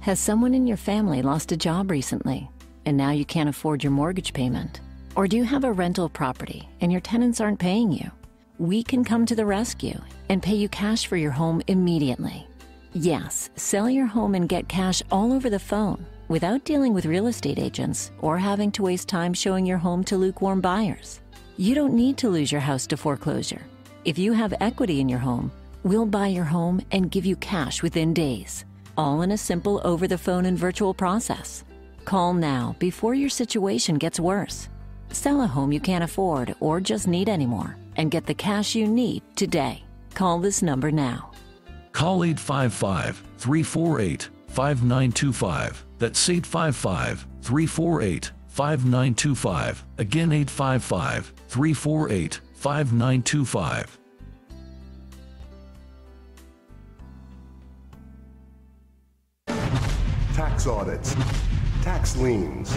Has 0.00 0.18
someone 0.18 0.52
in 0.52 0.66
your 0.66 0.76
family 0.76 1.22
lost 1.22 1.52
a 1.52 1.56
job 1.56 1.92
recently 1.92 2.50
and 2.84 2.96
now 2.96 3.12
you 3.12 3.24
can't 3.24 3.48
afford 3.48 3.84
your 3.84 3.92
mortgage 3.92 4.32
payment? 4.32 4.80
Or 5.14 5.28
do 5.28 5.36
you 5.36 5.44
have 5.44 5.62
a 5.62 5.70
rental 5.70 6.08
property 6.08 6.68
and 6.80 6.90
your 6.90 7.00
tenants 7.00 7.40
aren't 7.40 7.60
paying 7.60 7.92
you? 7.92 8.10
We 8.58 8.82
can 8.82 9.04
come 9.04 9.24
to 9.26 9.36
the 9.36 9.46
rescue 9.46 10.00
and 10.28 10.42
pay 10.42 10.56
you 10.56 10.68
cash 10.68 11.06
for 11.06 11.16
your 11.16 11.30
home 11.30 11.62
immediately. 11.68 12.48
Yes, 12.94 13.48
sell 13.54 13.88
your 13.88 14.06
home 14.06 14.34
and 14.34 14.48
get 14.48 14.66
cash 14.66 15.04
all 15.12 15.32
over 15.32 15.48
the 15.48 15.60
phone 15.60 16.04
without 16.32 16.64
dealing 16.64 16.94
with 16.94 17.04
real 17.04 17.26
estate 17.26 17.58
agents 17.58 18.10
or 18.20 18.38
having 18.38 18.72
to 18.72 18.82
waste 18.82 19.06
time 19.06 19.34
showing 19.34 19.66
your 19.66 19.76
home 19.76 20.02
to 20.02 20.16
lukewarm 20.16 20.62
buyers. 20.62 21.20
You 21.58 21.74
don't 21.74 21.92
need 21.92 22.16
to 22.16 22.30
lose 22.30 22.50
your 22.50 22.62
house 22.62 22.86
to 22.86 22.96
foreclosure. 22.96 23.60
If 24.06 24.18
you 24.18 24.32
have 24.32 24.54
equity 24.58 24.98
in 25.00 25.10
your 25.10 25.18
home, 25.18 25.52
we'll 25.82 26.06
buy 26.06 26.28
your 26.28 26.46
home 26.46 26.80
and 26.90 27.10
give 27.10 27.26
you 27.26 27.36
cash 27.36 27.82
within 27.82 28.14
days, 28.14 28.64
all 28.96 29.20
in 29.20 29.32
a 29.32 29.36
simple 29.36 29.82
over 29.84 30.08
the 30.08 30.16
phone 30.16 30.46
and 30.46 30.58
virtual 30.58 30.94
process. 30.94 31.64
Call 32.06 32.32
now 32.32 32.76
before 32.78 33.14
your 33.14 33.28
situation 33.28 33.96
gets 33.96 34.18
worse. 34.18 34.70
Sell 35.10 35.42
a 35.42 35.46
home 35.46 35.70
you 35.70 35.80
can't 35.80 36.02
afford 36.02 36.54
or 36.60 36.80
just 36.80 37.06
need 37.06 37.28
anymore 37.28 37.76
and 37.96 38.10
get 38.10 38.24
the 38.24 38.34
cash 38.34 38.74
you 38.74 38.88
need 38.88 39.22
today. 39.36 39.84
Call 40.14 40.38
this 40.38 40.62
number 40.62 40.90
now. 40.90 41.30
Call 41.92 42.24
855 42.24 43.22
348 43.36 44.30
5925. 44.52 45.86
That's 45.98 46.28
855 46.28 47.26
348 47.40 48.32
5925. 48.48 49.84
Again, 49.96 50.32
855 50.32 51.32
348 51.48 52.40
5925. 52.54 53.98
Tax 60.34 60.66
audits, 60.66 61.14
tax 61.82 62.16
liens, 62.16 62.76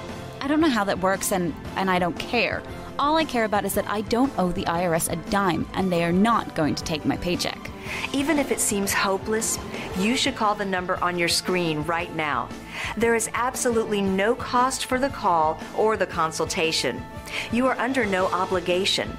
I 0.41 0.47
don't 0.47 0.59
know 0.59 0.69
how 0.69 0.83
that 0.85 0.99
works 0.99 1.31
and 1.31 1.53
and 1.75 1.89
I 1.89 1.99
don't 1.99 2.17
care. 2.17 2.63
All 2.97 3.15
I 3.15 3.25
care 3.25 3.45
about 3.45 3.63
is 3.63 3.75
that 3.75 3.87
I 3.87 4.01
don't 4.01 4.33
owe 4.39 4.51
the 4.51 4.63
IRS 4.63 5.11
a 5.11 5.15
dime 5.29 5.67
and 5.75 5.91
they 5.91 6.03
are 6.03 6.11
not 6.11 6.55
going 6.55 6.73
to 6.73 6.83
take 6.83 7.05
my 7.05 7.15
paycheck. 7.17 7.69
Even 8.11 8.39
if 8.39 8.51
it 8.51 8.59
seems 8.59 8.91
hopeless, 8.91 9.59
you 9.99 10.17
should 10.17 10.35
call 10.35 10.55
the 10.55 10.65
number 10.65 11.01
on 11.03 11.19
your 11.19 11.27
screen 11.27 11.83
right 11.83 12.13
now. 12.15 12.49
There 12.97 13.13
is 13.13 13.29
absolutely 13.35 14.01
no 14.01 14.33
cost 14.33 14.85
for 14.85 14.99
the 14.99 15.09
call 15.09 15.59
or 15.77 15.95
the 15.95 16.07
consultation. 16.07 17.03
You 17.51 17.67
are 17.67 17.77
under 17.77 18.03
no 18.03 18.25
obligation. 18.27 19.15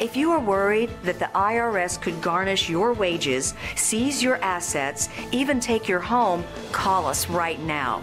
If 0.00 0.18
you 0.18 0.32
are 0.32 0.40
worried 0.40 0.90
that 1.02 1.18
the 1.18 1.30
IRS 1.34 2.00
could 2.00 2.20
garnish 2.20 2.68
your 2.68 2.92
wages, 2.92 3.54
seize 3.74 4.22
your 4.22 4.36
assets, 4.36 5.08
even 5.32 5.60
take 5.60 5.88
your 5.88 6.00
home, 6.00 6.44
call 6.72 7.06
us 7.06 7.28
right 7.30 7.60
now. 7.60 8.02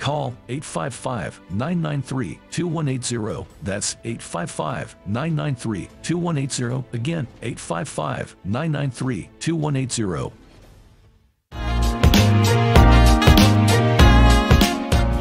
Call 0.00 0.34
855 0.48 1.40
993 1.50 2.40
2180. 2.50 3.46
That's 3.62 3.96
855 4.02 4.96
993 5.06 5.88
2180. 6.02 6.96
Again, 6.96 7.26
855 7.42 8.36
993 8.44 9.28
2180. 9.38 10.32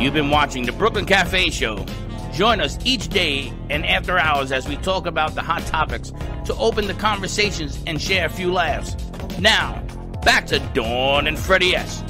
You've 0.02 0.14
been 0.14 0.30
watching 0.30 0.66
the 0.66 0.72
Brooklyn 0.72 1.06
Cafe 1.06 1.50
Show. 1.50 1.86
Join 2.32 2.62
us 2.62 2.80
each 2.86 3.10
day 3.10 3.52
and 3.70 3.86
after 3.86 4.18
hours 4.18 4.54
as 4.54 4.66
we 4.66 4.78
talk 4.78 5.08
about 5.08 5.36
the 5.36 5.42
hot 5.42 5.62
topics 5.64 6.14
to 6.46 6.56
open 6.56 6.88
the 6.88 6.94
conversations 6.94 7.84
and 7.86 8.02
share 8.02 8.28
a 8.28 8.30
few 8.30 8.54
laughs. 8.54 8.96
Now, 9.40 9.84
back 10.24 10.48
to 10.48 10.60
Dawn 10.74 11.28
and 11.28 11.38
Freddie 11.38 11.76
S. 11.76 12.02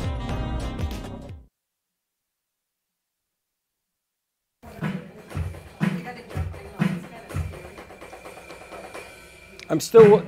I'm 9.70 9.80
still. 9.80 10.24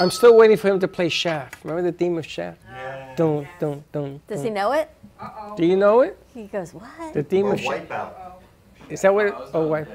I'm 0.00 0.10
still 0.10 0.36
waiting 0.36 0.56
for 0.56 0.68
him 0.68 0.80
to 0.80 0.88
play 0.88 1.08
Shaft. 1.08 1.62
Remember 1.62 1.90
the 1.90 1.96
theme 1.96 2.16
of 2.18 2.26
Shaft? 2.26 2.58
Yeah. 2.66 3.14
Don't, 3.16 3.46
don't, 3.58 3.92
don't. 3.92 4.26
Does 4.26 4.42
he 4.42 4.50
know 4.50 4.72
it? 4.72 4.90
Uh-oh. 5.18 5.56
Do 5.56 5.64
you 5.64 5.76
know 5.76 6.02
it? 6.02 6.18
He 6.34 6.44
goes, 6.44 6.74
what? 6.74 7.14
The 7.14 7.22
theme 7.22 7.46
of 7.46 7.60
Shaft. 7.60 7.90
Is 8.90 9.02
that 9.02 9.14
what? 9.14 9.26
It, 9.26 9.34
oh, 9.54 9.66
wipe. 9.68 9.88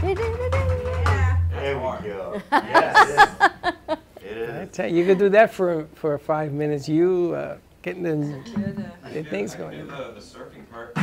There 0.00 1.76
we 1.76 2.08
go. 2.08 2.42
Yes. 2.52 3.30
it 4.22 4.50
I 4.62 4.64
tell 4.66 4.88
you, 4.90 4.96
you 4.96 5.04
could 5.04 5.18
do 5.18 5.28
that 5.30 5.52
for 5.52 5.86
for 5.94 6.18
five 6.18 6.52
minutes. 6.52 6.88
You 6.88 7.34
uh, 7.36 7.56
getting 7.88 8.02
the, 8.02 8.84
the 9.12 9.24
things 9.24 9.54
going. 9.54 9.86
The, 9.86 10.12
the 10.14 10.20
surfing 10.20 10.68
part. 10.70 10.94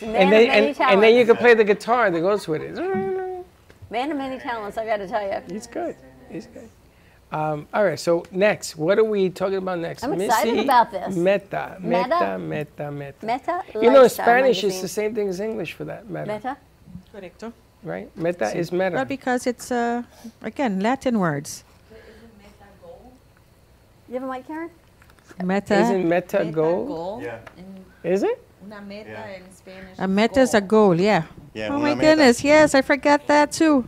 Man 0.00 0.16
And 0.16 0.24
of 0.24 0.30
then, 0.30 0.30
many 0.30 0.48
and, 0.68 0.80
and 0.80 1.02
then 1.02 1.14
you 1.14 1.24
can 1.24 1.36
play 1.36 1.54
the 1.54 1.64
guitar 1.64 2.10
that 2.10 2.20
goes 2.20 2.48
with 2.48 2.60
it. 2.62 2.74
Man 3.90 4.10
of 4.10 4.16
many 4.18 4.38
talents, 4.40 4.76
I 4.76 4.84
got 4.84 4.96
to 4.96 5.06
tell 5.06 5.22
you. 5.22 5.40
He's 5.48 5.66
good. 5.68 5.94
He's 6.28 6.46
good. 6.46 6.68
Um, 7.30 7.66
all 7.72 7.84
right, 7.84 7.98
so 7.98 8.24
next, 8.30 8.76
what 8.76 8.98
are 8.98 9.04
we 9.04 9.30
talking 9.30 9.56
about 9.56 9.78
next? 9.78 10.02
I'm 10.02 10.20
excited 10.20 10.54
Missy 10.54 10.64
about 10.64 10.90
this. 10.90 11.16
Meta, 11.16 11.78
Meta? 11.80 12.38
meta, 12.38 12.38
meta, 12.38 12.90
meta. 12.90 13.26
Meta. 13.26 13.62
You 13.74 13.82
know, 13.82 13.88
in 13.88 14.02
Lifestyle 14.02 14.26
Spanish, 14.26 14.56
it's 14.58 14.62
magazine. 14.64 14.82
the 14.82 14.88
same 14.88 15.14
thing 15.14 15.28
as 15.28 15.40
English 15.40 15.72
for 15.72 15.84
that 15.84 16.10
matter. 16.10 16.32
Meta. 16.32 16.56
Correcto. 17.14 17.52
Right? 17.82 18.08
Meta 18.16 18.44
Sí. 18.46 18.56
is 18.56 18.70
meta. 18.72 18.94
Well, 18.94 19.04
because 19.04 19.46
it's, 19.46 19.72
uh, 19.72 20.02
again, 20.42 20.80
Latin 20.80 21.18
words. 21.18 21.64
You 24.08 24.14
have 24.20 24.28
a 24.28 24.32
mic, 24.32 24.46
Karen? 24.46 24.70
Meta. 25.42 25.80
Isn't 25.80 26.08
meta, 26.08 26.44
goal? 26.44 26.86
goal. 26.86 27.22
Yeah. 27.22 27.38
Is 28.04 28.22
it? 28.22 28.38
Una 28.66 28.80
meta 28.82 29.24
in 29.36 29.50
Spanish. 29.52 29.98
A 29.98 30.06
meta 30.06 30.40
is 30.40 30.54
a 30.54 30.60
goal, 30.60 31.00
yeah. 31.00 31.22
Yeah, 31.54 31.68
oh 31.70 31.78
my 31.78 31.94
meta. 31.94 32.00
goodness, 32.00 32.44
yes, 32.44 32.74
I 32.74 32.82
forgot 32.82 33.26
that 33.26 33.52
too. 33.52 33.84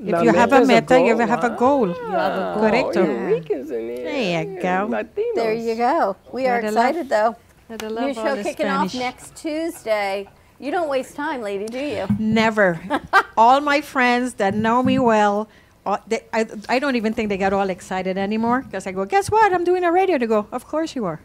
If 0.00 0.12
La 0.12 0.22
you 0.22 0.32
have 0.32 0.52
a 0.52 0.60
meta 0.60 0.96
a 0.96 0.98
meta, 0.98 1.00
you 1.00 1.14
goal, 1.16 1.26
have 1.26 1.44
a 1.44 1.48
huh? 1.48 1.56
goal. 1.56 1.94
Ah, 2.06 2.56
Correcto. 2.58 3.04
Eureka's 3.04 3.70
in 3.70 3.88
here. 3.88 4.04
There 4.04 4.44
you 4.44 4.60
go. 4.62 4.88
Latinos. 4.90 5.34
There 5.34 5.54
you 5.54 5.74
go. 5.74 6.16
We 6.32 6.46
are 6.46 6.60
excited, 6.60 7.08
though. 7.08 7.36
gotta 7.68 7.88
New 7.88 8.14
show 8.14 8.36
the 8.36 8.42
kicking 8.42 8.66
off 8.68 8.94
next 8.94 9.34
Tuesday. 9.36 10.28
You 10.60 10.70
don't 10.72 10.88
waste 10.88 11.14
time, 11.14 11.40
lady, 11.40 11.66
do 11.66 11.78
you? 11.78 12.06
Never. 12.18 12.80
all 13.36 13.60
my 13.60 13.80
friends 13.80 14.34
that 14.34 14.54
know 14.54 14.82
me 14.82 14.98
well, 14.98 15.48
all, 15.86 15.98
they, 16.06 16.24
I, 16.32 16.46
I 16.68 16.78
don't 16.80 16.96
even 16.96 17.12
think 17.14 17.28
they 17.28 17.36
get 17.36 17.52
all 17.52 17.70
excited 17.70 18.18
anymore 18.18 18.62
because 18.62 18.86
I 18.86 18.92
go, 18.92 19.04
guess 19.04 19.30
what? 19.30 19.52
I'm 19.52 19.64
doing 19.64 19.84
a 19.84 19.92
radio. 19.92 20.18
They 20.18 20.26
go, 20.26 20.48
of 20.50 20.66
course 20.66 20.96
you 20.96 21.04
are. 21.04 21.20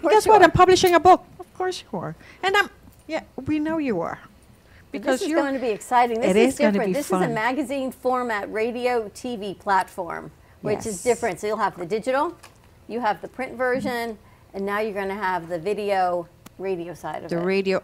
course 0.00 0.12
guess 0.12 0.26
you 0.26 0.32
what? 0.32 0.42
are. 0.42 0.44
I'm 0.44 0.52
publishing 0.52 0.94
a 0.94 1.00
book. 1.00 1.24
Of 1.40 1.52
course 1.54 1.82
you 1.90 1.98
are. 1.98 2.14
And 2.42 2.56
I'm, 2.56 2.70
yeah, 3.06 3.24
we 3.46 3.58
know 3.58 3.78
you 3.78 4.00
are. 4.00 4.20
Because 4.92 5.20
this 5.20 5.28
is 5.28 5.34
going 5.34 5.54
to 5.54 5.60
be 5.60 5.68
exciting. 5.68 6.20
This 6.20 6.30
It 6.30 6.36
is 6.36 6.52
is 6.54 6.58
different. 6.58 6.86
be 6.86 6.92
this 6.92 7.06
is 7.06 7.20
a 7.20 7.28
magazine 7.28 7.92
format 7.92 8.50
radio 8.50 9.08
TV 9.10 9.58
platform, 9.58 10.30
which 10.62 10.86
is 10.86 11.02
different. 11.02 11.40
So 11.40 11.48
you'll 11.48 11.58
have 11.58 11.76
the 11.76 11.84
digital, 11.84 12.34
you 12.86 13.00
have 13.00 13.20
the 13.20 13.28
print 13.28 13.54
version, 13.56 14.16
and 14.54 14.64
now 14.64 14.80
you're 14.80 14.94
going 14.94 15.08
to 15.08 15.14
have 15.14 15.48
the 15.48 15.58
video 15.58 16.26
radio 16.58 16.94
side 16.94 17.22
of 17.22 17.30
the 17.30 17.36
it. 17.36 17.40
The 17.40 17.44
radio 17.44 17.82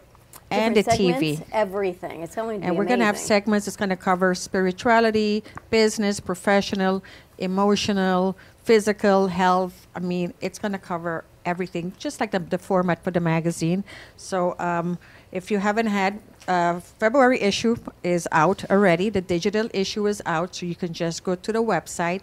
and 0.50 0.76
the 0.76 0.82
Different 0.82 1.16
TV. 1.16 1.46
Everything. 1.52 2.22
It's 2.22 2.34
going 2.34 2.56
to 2.56 2.60
be 2.60 2.66
And 2.66 2.76
we're 2.76 2.84
going 2.84 3.00
to 3.00 3.04
have 3.04 3.18
segments 3.18 3.66
that's 3.66 3.76
going 3.76 3.90
to 3.90 3.96
cover 3.96 4.34
spirituality, 4.34 5.42
business, 5.70 6.20
professional, 6.20 7.02
emotional, 7.38 8.36
physical, 8.62 9.28
health. 9.28 9.86
I 9.94 10.00
mean, 10.00 10.34
it's 10.40 10.58
going 10.58 10.72
to 10.72 10.78
cover 10.78 11.24
everything, 11.44 11.92
just 11.98 12.20
like 12.20 12.30
the, 12.30 12.38
the 12.38 12.58
format 12.58 13.02
for 13.04 13.10
the 13.10 13.20
magazine. 13.20 13.84
So 14.16 14.56
um, 14.58 14.98
if 15.32 15.50
you 15.50 15.58
haven't 15.58 15.86
had, 15.86 16.20
uh, 16.46 16.80
February 16.80 17.40
issue 17.40 17.76
is 18.02 18.28
out 18.32 18.70
already. 18.70 19.10
The 19.10 19.20
digital 19.20 19.68
issue 19.72 20.06
is 20.06 20.22
out, 20.26 20.54
so 20.54 20.66
you 20.66 20.74
can 20.74 20.92
just 20.92 21.24
go 21.24 21.34
to 21.34 21.52
the 21.52 21.62
website 21.62 22.20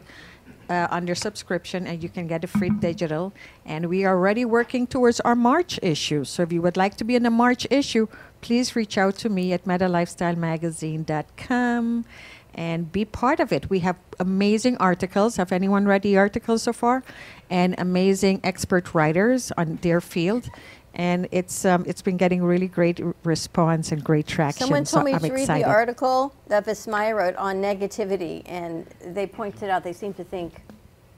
uh, 0.72 0.88
under 0.89 1.14
subscription 1.14 1.85
and 1.85 2.02
you 2.02 2.07
can 2.07 2.27
get 2.27 2.45
a 2.45 2.48
free 2.48 2.69
digital. 2.69 3.34
And 3.65 3.89
we 3.89 4.06
are 4.06 4.15
already 4.15 4.45
working 4.45 4.88
towards 4.88 5.19
our 5.19 5.35
March 5.35 5.77
issue. 5.81 6.23
So 6.23 6.43
if 6.43 6.53
you 6.53 6.61
would 6.61 6.77
like 6.77 6.95
to 6.98 7.03
be 7.03 7.15
in 7.15 7.23
the 7.23 7.30
March 7.30 7.68
issue, 7.69 8.07
please 8.39 8.73
reach 8.76 8.98
out 8.98 9.15
to 9.18 9.30
me 9.30 9.52
at 9.52 9.65
metalifestylemagazine.com 9.65 12.06
and 12.53 12.91
be 12.91 13.06
part 13.06 13.39
of 13.39 13.52
it. 13.52 13.68
We 13.69 13.80
have 13.80 13.95
amazing 14.19 14.77
articles. 14.77 15.38
Have 15.38 15.52
anyone 15.52 15.85
read 15.85 16.03
the 16.03 16.18
articles 16.18 16.64
so 16.64 16.73
far? 16.73 17.03
And 17.49 17.76
amazing 17.77 18.41
expert 18.43 18.93
writers 18.93 19.52
on 19.57 19.77
their 19.81 20.02
field. 20.02 20.49
And 20.94 21.28
it's 21.32 21.64
um, 21.64 21.86
it's 21.88 22.02
been 22.02 22.18
getting 22.18 22.44
really 22.44 22.68
great 22.68 23.00
r- 23.02 23.16
response 23.24 23.92
and 23.94 24.04
great 24.04 24.28
traction. 24.28 24.68
Someone 24.68 24.86
so 24.86 24.98
told 24.98 25.06
me 25.06 25.14
I'm 25.14 25.20
to 25.22 25.32
read 25.32 25.42
excited. 25.42 25.66
the 25.66 25.70
article 25.70 26.34
that 26.48 26.66
Vismaya 26.66 27.16
wrote 27.16 27.36
on 27.38 27.62
negativity, 27.62 28.44
and 28.46 28.86
they 29.06 29.26
pointed 29.26 29.70
out 29.70 29.84
they 29.86 29.94
seem 29.94 30.14
to 30.16 30.24
think 30.26 30.62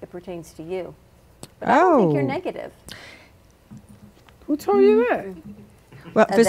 it 0.03 0.11
pertains 0.11 0.53
to 0.53 0.63
you. 0.63 0.93
But 1.59 1.69
I 1.69 1.77
don't 1.79 1.99
think 2.01 2.13
you're 2.13 2.23
Oh. 2.23 2.27
negative. 2.27 2.71
Who 4.47 4.57
told 4.57 4.81
you 4.83 5.07
that? 5.09 5.25
Well, 6.13 6.25
Uh, 6.29 6.35
they- 6.35 6.43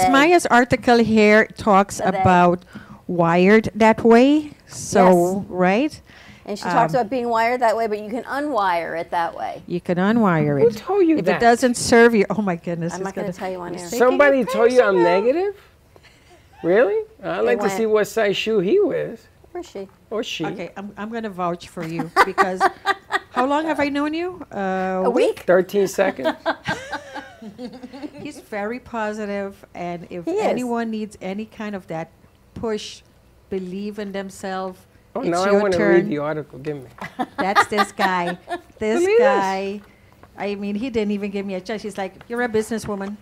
article 0.51 0.99
here 0.99 1.47
talks 1.47 2.01
they. 2.01 2.21
about 2.21 2.65
wired 3.07 3.71
that 3.75 4.05
way. 4.05 4.51
So, 4.67 5.47
right? 5.49 6.01
And 6.47 6.59
she 6.59 6.65
talks 6.65 6.93
Um, 6.95 7.01
about 7.01 7.11
being 7.11 7.29
wired 7.29 7.61
that 7.61 7.75
way, 7.77 7.87
but 7.87 8.01
you 8.01 8.11
can 8.11 8.23
unwire 8.25 9.01
it 9.01 9.11
that 9.11 9.35
way. 9.35 9.62
You 9.66 9.81
can 9.81 9.97
unwire 9.97 10.61
Who 10.61 10.69
it. 10.69 10.77
told 10.77 11.07
you 11.07 11.19
if 11.19 11.25
that? 11.25 11.37
it 11.37 11.41
doesn't 11.41 11.77
serve 11.77 12.15
you, 12.15 12.27
oh 12.31 12.43
my 12.43 12.57
goodness. 12.57 12.93
I'm 12.95 13.03
not 13.03 13.15
going 13.15 13.27
gonna- 13.27 13.33
tell 13.39 13.51
you 13.51 13.61
on 13.61 13.75
it's 13.75 13.93
air. 13.93 13.99
Somebody 13.99 14.45
told 14.45 14.71
you 14.73 14.83
I'm 14.83 15.03
negative? 15.03 15.57
Really? 16.62 17.03
I'd 17.23 17.41
like 17.41 17.61
to 17.61 17.71
see 17.71 17.87
what 17.87 18.07
size 18.07 18.37
shoe 18.37 18.59
he 18.61 18.79
wears. 18.81 19.27
Or 19.55 19.62
she? 19.62 19.89
Or 20.11 20.23
she. 20.25 20.45
Okay, 20.45 20.73
I'm, 20.77 20.93
I'm 20.97 21.11
going 21.11 21.23
to 21.23 21.31
vouch 21.31 21.69
for 21.69 21.87
you 21.87 22.11
because 22.27 22.61
how 23.31 23.47
long 23.47 23.66
have 23.66 23.79
I 23.81 23.89
known 23.89 24.12
you? 24.12 24.45
Uh, 24.53 25.03
A 25.05 25.11
week? 25.11 25.41
13 25.47 25.87
seconds. 25.89 26.37
He's 28.23 28.41
very 28.41 28.81
positive, 28.81 29.65
and 29.75 30.07
if 30.11 30.25
He 30.25 30.33
is. 30.33 30.45
anyone 30.45 30.91
needs 30.91 31.16
any 31.21 31.45
kind 31.45 31.75
of 31.75 31.87
that 31.89 32.11
push, 32.55 33.03
believe 33.51 33.99
in 33.99 34.12
themselves. 34.12 34.81
Oh, 35.15 35.20
it's 35.20 35.31
now 35.31 35.45
I 35.45 35.53
want 35.53 35.73
to 35.73 35.78
turn. 35.78 35.95
read 35.95 36.09
the 36.09 36.19
article. 36.19 36.59
Give 36.59 36.77
me. 36.77 36.91
That's 37.39 37.66
this 37.66 37.93
guy. 37.93 38.39
This 38.78 39.01
Believe 39.05 39.19
guy 39.20 39.81
I 40.36 40.55
mean, 40.57 40.74
he 40.74 40.91
didn't 40.91 41.12
even 41.12 41.31
give 41.31 41.47
me 41.47 41.55
a 41.55 41.61
chance. 41.61 41.82
He's 41.82 41.99
like, 41.99 42.15
"You're 42.28 42.43
a 42.43 42.49
businesswoman, 42.49 43.16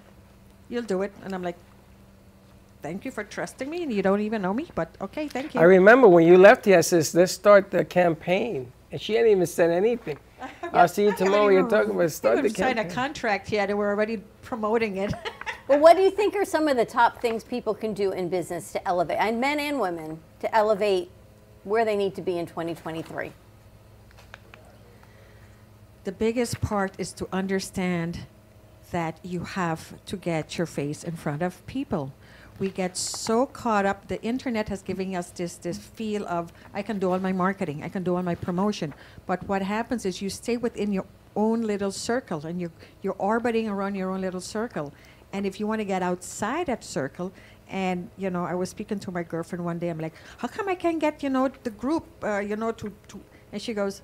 you'll 0.69 0.83
do 0.83 1.03
it," 1.03 1.13
and 1.25 1.35
I'm 1.35 1.43
like, 1.43 1.57
"Thank 2.81 3.05
you 3.05 3.11
for 3.11 3.25
trusting 3.25 3.69
me, 3.69 3.83
and 3.83 3.93
you 3.93 4.03
don't 4.03 4.21
even 4.21 4.41
know 4.43 4.55
me, 4.55 4.69
but 4.75 4.97
okay, 5.01 5.29
thank 5.29 5.55
you." 5.55 5.61
I 5.61 5.65
remember 5.65 6.09
when 6.09 6.27
you 6.27 6.39
left 6.39 6.65
here, 6.65 6.79
I 6.79 6.81
says, 6.81 7.15
let's 7.15 7.33
start 7.33 7.71
the 7.71 7.85
campaign. 7.85 8.73
And 8.91 9.01
she 9.01 9.15
hadn't 9.15 9.31
even 9.31 9.47
said 9.47 9.71
anything. 9.71 10.19
I'll 10.73 10.89
see 10.89 11.05
you 11.05 11.17
tomorrow. 11.17 11.49
You're 11.49 11.69
talking 11.69 11.95
about 11.95 12.11
start 12.11 12.37
the 12.37 12.43
We 12.43 12.51
signed 12.51 12.79
a 12.79 12.85
contract 12.85 13.51
yet, 13.51 13.71
and 13.71 13.79
we're 13.79 13.91
already 13.91 14.19
promoting 14.43 14.99
it. 14.99 15.13
Well, 15.69 15.79
what 15.79 15.97
do 15.97 16.03
you 16.03 16.11
think 16.11 16.35
are 16.35 16.45
some 16.45 16.69
of 16.69 16.77
the 16.77 16.85
top 16.85 17.21
things 17.21 17.45
people 17.45 17.75
can 17.75 17.95
do 17.95 18.13
in 18.13 18.29
business 18.29 18.73
to 18.73 18.89
elevate, 18.89 19.19
and 19.21 19.41
men 19.41 19.61
and 19.61 19.79
women, 19.81 20.21
to 20.41 20.55
elevate 20.55 21.11
where 21.65 21.85
they 21.85 21.97
need 21.97 22.15
to 22.15 22.23
be 22.23 22.39
in 22.39 22.47
2023? 22.47 23.33
the 26.05 26.13
biggest 26.13 26.61
part 26.61 26.95
is 26.99 27.13
to 27.13 27.29
understand 27.33 28.27
that 28.91 29.19
you 29.23 29.45
have 29.45 29.95
to 30.05 30.17
get 30.17 30.59
your 30.59 30.67
face 30.67 31.05
in 31.05 31.17
front 31.17 31.43
of 31.43 31.65
people. 31.67 32.13
We 32.59 32.69
get 32.69 32.97
so 32.97 33.47
caught 33.47 33.87
up. 33.87 34.09
The 34.09 34.21
internet 34.23 34.69
has 34.69 34.83
given 34.83 35.15
us 35.15 35.31
this 35.31 35.57
this 35.57 35.79
feel 35.79 36.27
of 36.27 36.53
I 36.75 36.83
can 36.83 36.99
do 36.99 37.13
all 37.13 37.19
my 37.19 37.33
marketing, 37.33 37.83
I 37.83 37.89
can 37.89 38.03
do 38.03 38.17
all 38.17 38.23
my 38.23 38.35
promotion. 38.35 38.95
But 39.27 39.49
what 39.49 39.63
happens 39.63 40.05
is 40.05 40.21
you 40.21 40.29
stay 40.29 40.57
within 40.57 40.93
your 40.93 41.07
own 41.35 41.63
little 41.63 41.93
circle 41.93 42.45
and 42.45 42.61
you're 42.61 42.73
you're 43.01 43.17
orbiting 43.19 43.69
around 43.69 43.95
your 43.95 44.11
own 44.11 44.21
little 44.21 44.41
circle. 44.41 44.93
And 45.33 45.47
if 45.47 45.59
you 45.59 45.67
want 45.67 45.81
to 45.81 45.87
get 45.87 46.03
outside 46.03 46.67
that 46.67 46.85
circle, 46.85 47.33
and 47.73 48.11
you 48.19 48.31
know, 48.31 48.45
I 48.45 48.55
was 48.55 48.69
speaking 48.69 49.01
to 49.01 49.11
my 49.11 49.25
girlfriend 49.25 49.65
one 49.65 49.79
day. 49.79 49.89
I'm 49.89 49.99
like, 49.99 50.15
how 50.37 50.47
come 50.47 50.69
I 50.69 50.77
can't 50.77 51.01
get 51.01 51.23
you 51.23 51.31
know 51.31 51.51
the 51.65 51.71
group, 51.71 52.05
uh, 52.23 52.39
you 52.39 52.55
know, 52.55 52.71
to 52.71 52.93
to? 53.09 53.21
And 53.51 53.61
she 53.61 53.73
goes, 53.75 54.03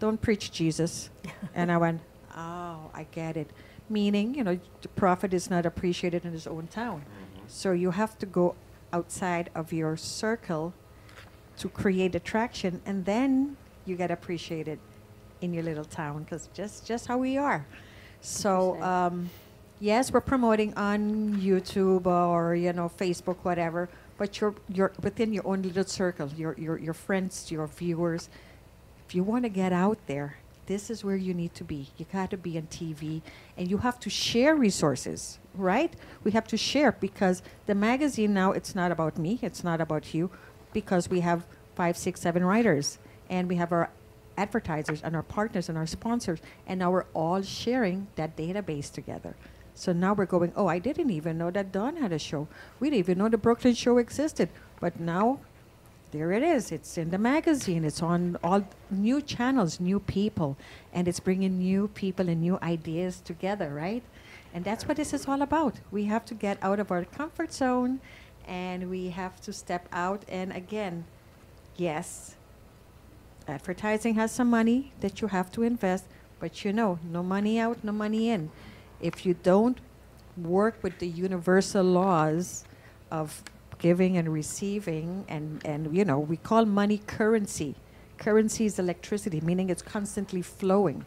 don't 0.00 0.20
preach 0.20 0.50
Jesus. 0.50 1.08
and 1.54 1.70
I 1.72 1.76
went, 1.78 2.00
oh, 2.36 2.90
I 2.92 3.06
get 3.12 3.36
it. 3.36 3.50
Meaning, 3.88 4.34
you 4.34 4.44
know, 4.44 4.58
the 4.82 4.88
prophet 4.88 5.32
is 5.32 5.50
not 5.50 5.66
appreciated 5.66 6.24
in 6.24 6.32
his 6.32 6.46
own 6.46 6.66
town. 6.66 7.04
So 7.46 7.72
you 7.72 7.90
have 7.90 8.18
to 8.18 8.26
go 8.26 8.54
outside 8.92 9.50
of 9.54 9.72
your 9.72 9.96
circle 9.96 10.72
to 11.58 11.68
create 11.68 12.14
attraction, 12.14 12.80
and 12.86 13.04
then 13.04 13.56
you 13.84 13.96
get 13.96 14.10
appreciated 14.10 14.78
in 15.40 15.52
your 15.54 15.62
little 15.62 15.84
town 15.84 16.22
because 16.24 16.48
just 16.54 16.86
just 16.86 17.06
how 17.06 17.18
we 17.18 17.36
are. 17.36 17.66
So 18.20 18.80
um, 18.82 19.30
yes, 19.80 20.12
we're 20.12 20.20
promoting 20.20 20.74
on 20.74 21.36
YouTube 21.40 22.06
or 22.06 22.54
you 22.54 22.72
know 22.72 22.90
Facebook, 22.96 23.38
whatever. 23.42 23.88
But 24.18 24.40
you're 24.40 24.54
you're 24.68 24.92
within 25.02 25.32
your 25.32 25.46
own 25.46 25.62
little 25.62 25.84
circle, 25.84 26.28
your 26.36 26.54
your 26.58 26.78
your 26.78 26.94
friends, 26.94 27.50
your 27.50 27.66
viewers. 27.66 28.28
If 29.08 29.14
you 29.14 29.24
want 29.24 29.44
to 29.44 29.48
get 29.48 29.72
out 29.72 29.98
there, 30.06 30.36
this 30.66 30.88
is 30.90 31.02
where 31.02 31.16
you 31.16 31.34
need 31.34 31.54
to 31.54 31.64
be. 31.64 31.88
You 31.96 32.06
got 32.12 32.30
to 32.30 32.36
be 32.36 32.56
on 32.56 32.68
TV, 32.68 33.22
and 33.56 33.68
you 33.68 33.78
have 33.78 33.98
to 34.00 34.10
share 34.10 34.54
resources, 34.54 35.38
right? 35.54 35.92
We 36.22 36.30
have 36.32 36.46
to 36.48 36.56
share 36.56 36.92
because 36.92 37.42
the 37.66 37.74
magazine 37.74 38.32
now 38.34 38.52
it's 38.52 38.74
not 38.74 38.92
about 38.92 39.18
me, 39.18 39.40
it's 39.42 39.64
not 39.64 39.80
about 39.80 40.14
you, 40.14 40.30
because 40.72 41.08
we 41.10 41.20
have 41.20 41.44
five, 41.74 41.96
six, 41.96 42.20
seven 42.20 42.44
writers, 42.44 42.98
and 43.28 43.48
we 43.48 43.56
have 43.56 43.72
our 43.72 43.90
advertisers 44.36 45.02
and 45.02 45.16
our 45.16 45.22
partners 45.22 45.68
and 45.68 45.76
our 45.76 45.86
sponsors, 45.86 46.38
and 46.66 46.78
now 46.78 46.90
we're 46.90 47.06
all 47.14 47.42
sharing 47.42 48.06
that 48.14 48.36
database 48.36 48.92
together. 48.92 49.34
So 49.74 49.92
now 49.92 50.12
we're 50.12 50.26
going, 50.26 50.52
oh, 50.56 50.66
I 50.66 50.78
didn't 50.78 51.10
even 51.10 51.38
know 51.38 51.50
that 51.50 51.72
Dawn 51.72 51.96
had 51.96 52.12
a 52.12 52.18
show. 52.18 52.48
We 52.78 52.90
didn't 52.90 53.00
even 53.00 53.18
know 53.18 53.28
the 53.28 53.38
Brooklyn 53.38 53.74
show 53.74 53.98
existed. 53.98 54.48
But 54.80 55.00
now, 55.00 55.40
there 56.12 56.32
it 56.32 56.42
is. 56.42 56.72
It's 56.72 56.98
in 56.98 57.10
the 57.10 57.18
magazine. 57.18 57.84
It's 57.84 58.02
on 58.02 58.36
all 58.42 58.66
new 58.90 59.22
channels, 59.22 59.80
new 59.80 60.00
people. 60.00 60.56
And 60.92 61.06
it's 61.06 61.20
bringing 61.20 61.58
new 61.58 61.88
people 61.88 62.28
and 62.28 62.40
new 62.40 62.58
ideas 62.62 63.20
together, 63.20 63.72
right? 63.72 64.02
And 64.52 64.64
that's 64.64 64.88
what 64.88 64.96
this 64.96 65.14
is 65.14 65.28
all 65.28 65.42
about. 65.42 65.76
We 65.90 66.04
have 66.04 66.24
to 66.26 66.34
get 66.34 66.58
out 66.62 66.80
of 66.80 66.90
our 66.90 67.04
comfort 67.04 67.52
zone 67.52 68.00
and 68.46 68.90
we 68.90 69.10
have 69.10 69.40
to 69.42 69.52
step 69.52 69.88
out. 69.92 70.24
And 70.28 70.52
again, 70.52 71.04
yes, 71.76 72.34
advertising 73.46 74.14
has 74.14 74.32
some 74.32 74.50
money 74.50 74.92
that 75.00 75.20
you 75.20 75.28
have 75.28 75.52
to 75.52 75.62
invest, 75.62 76.04
but 76.40 76.64
you 76.64 76.72
know, 76.72 76.98
no 77.04 77.22
money 77.22 77.60
out, 77.60 77.84
no 77.84 77.92
money 77.92 78.30
in. 78.30 78.50
If 79.00 79.24
you 79.24 79.34
don't 79.34 79.78
work 80.36 80.78
with 80.82 80.98
the 80.98 81.08
universal 81.08 81.84
laws 81.84 82.64
of 83.10 83.42
giving 83.78 84.16
and 84.16 84.32
receiving, 84.32 85.24
and, 85.28 85.60
and 85.64 85.96
you 85.96 86.04
know, 86.04 86.18
we 86.18 86.36
call 86.36 86.64
money 86.66 86.98
currency. 87.06 87.74
Currency 88.18 88.66
is 88.66 88.78
electricity, 88.78 89.40
meaning 89.40 89.70
it's 89.70 89.82
constantly 89.82 90.42
flowing. 90.42 91.04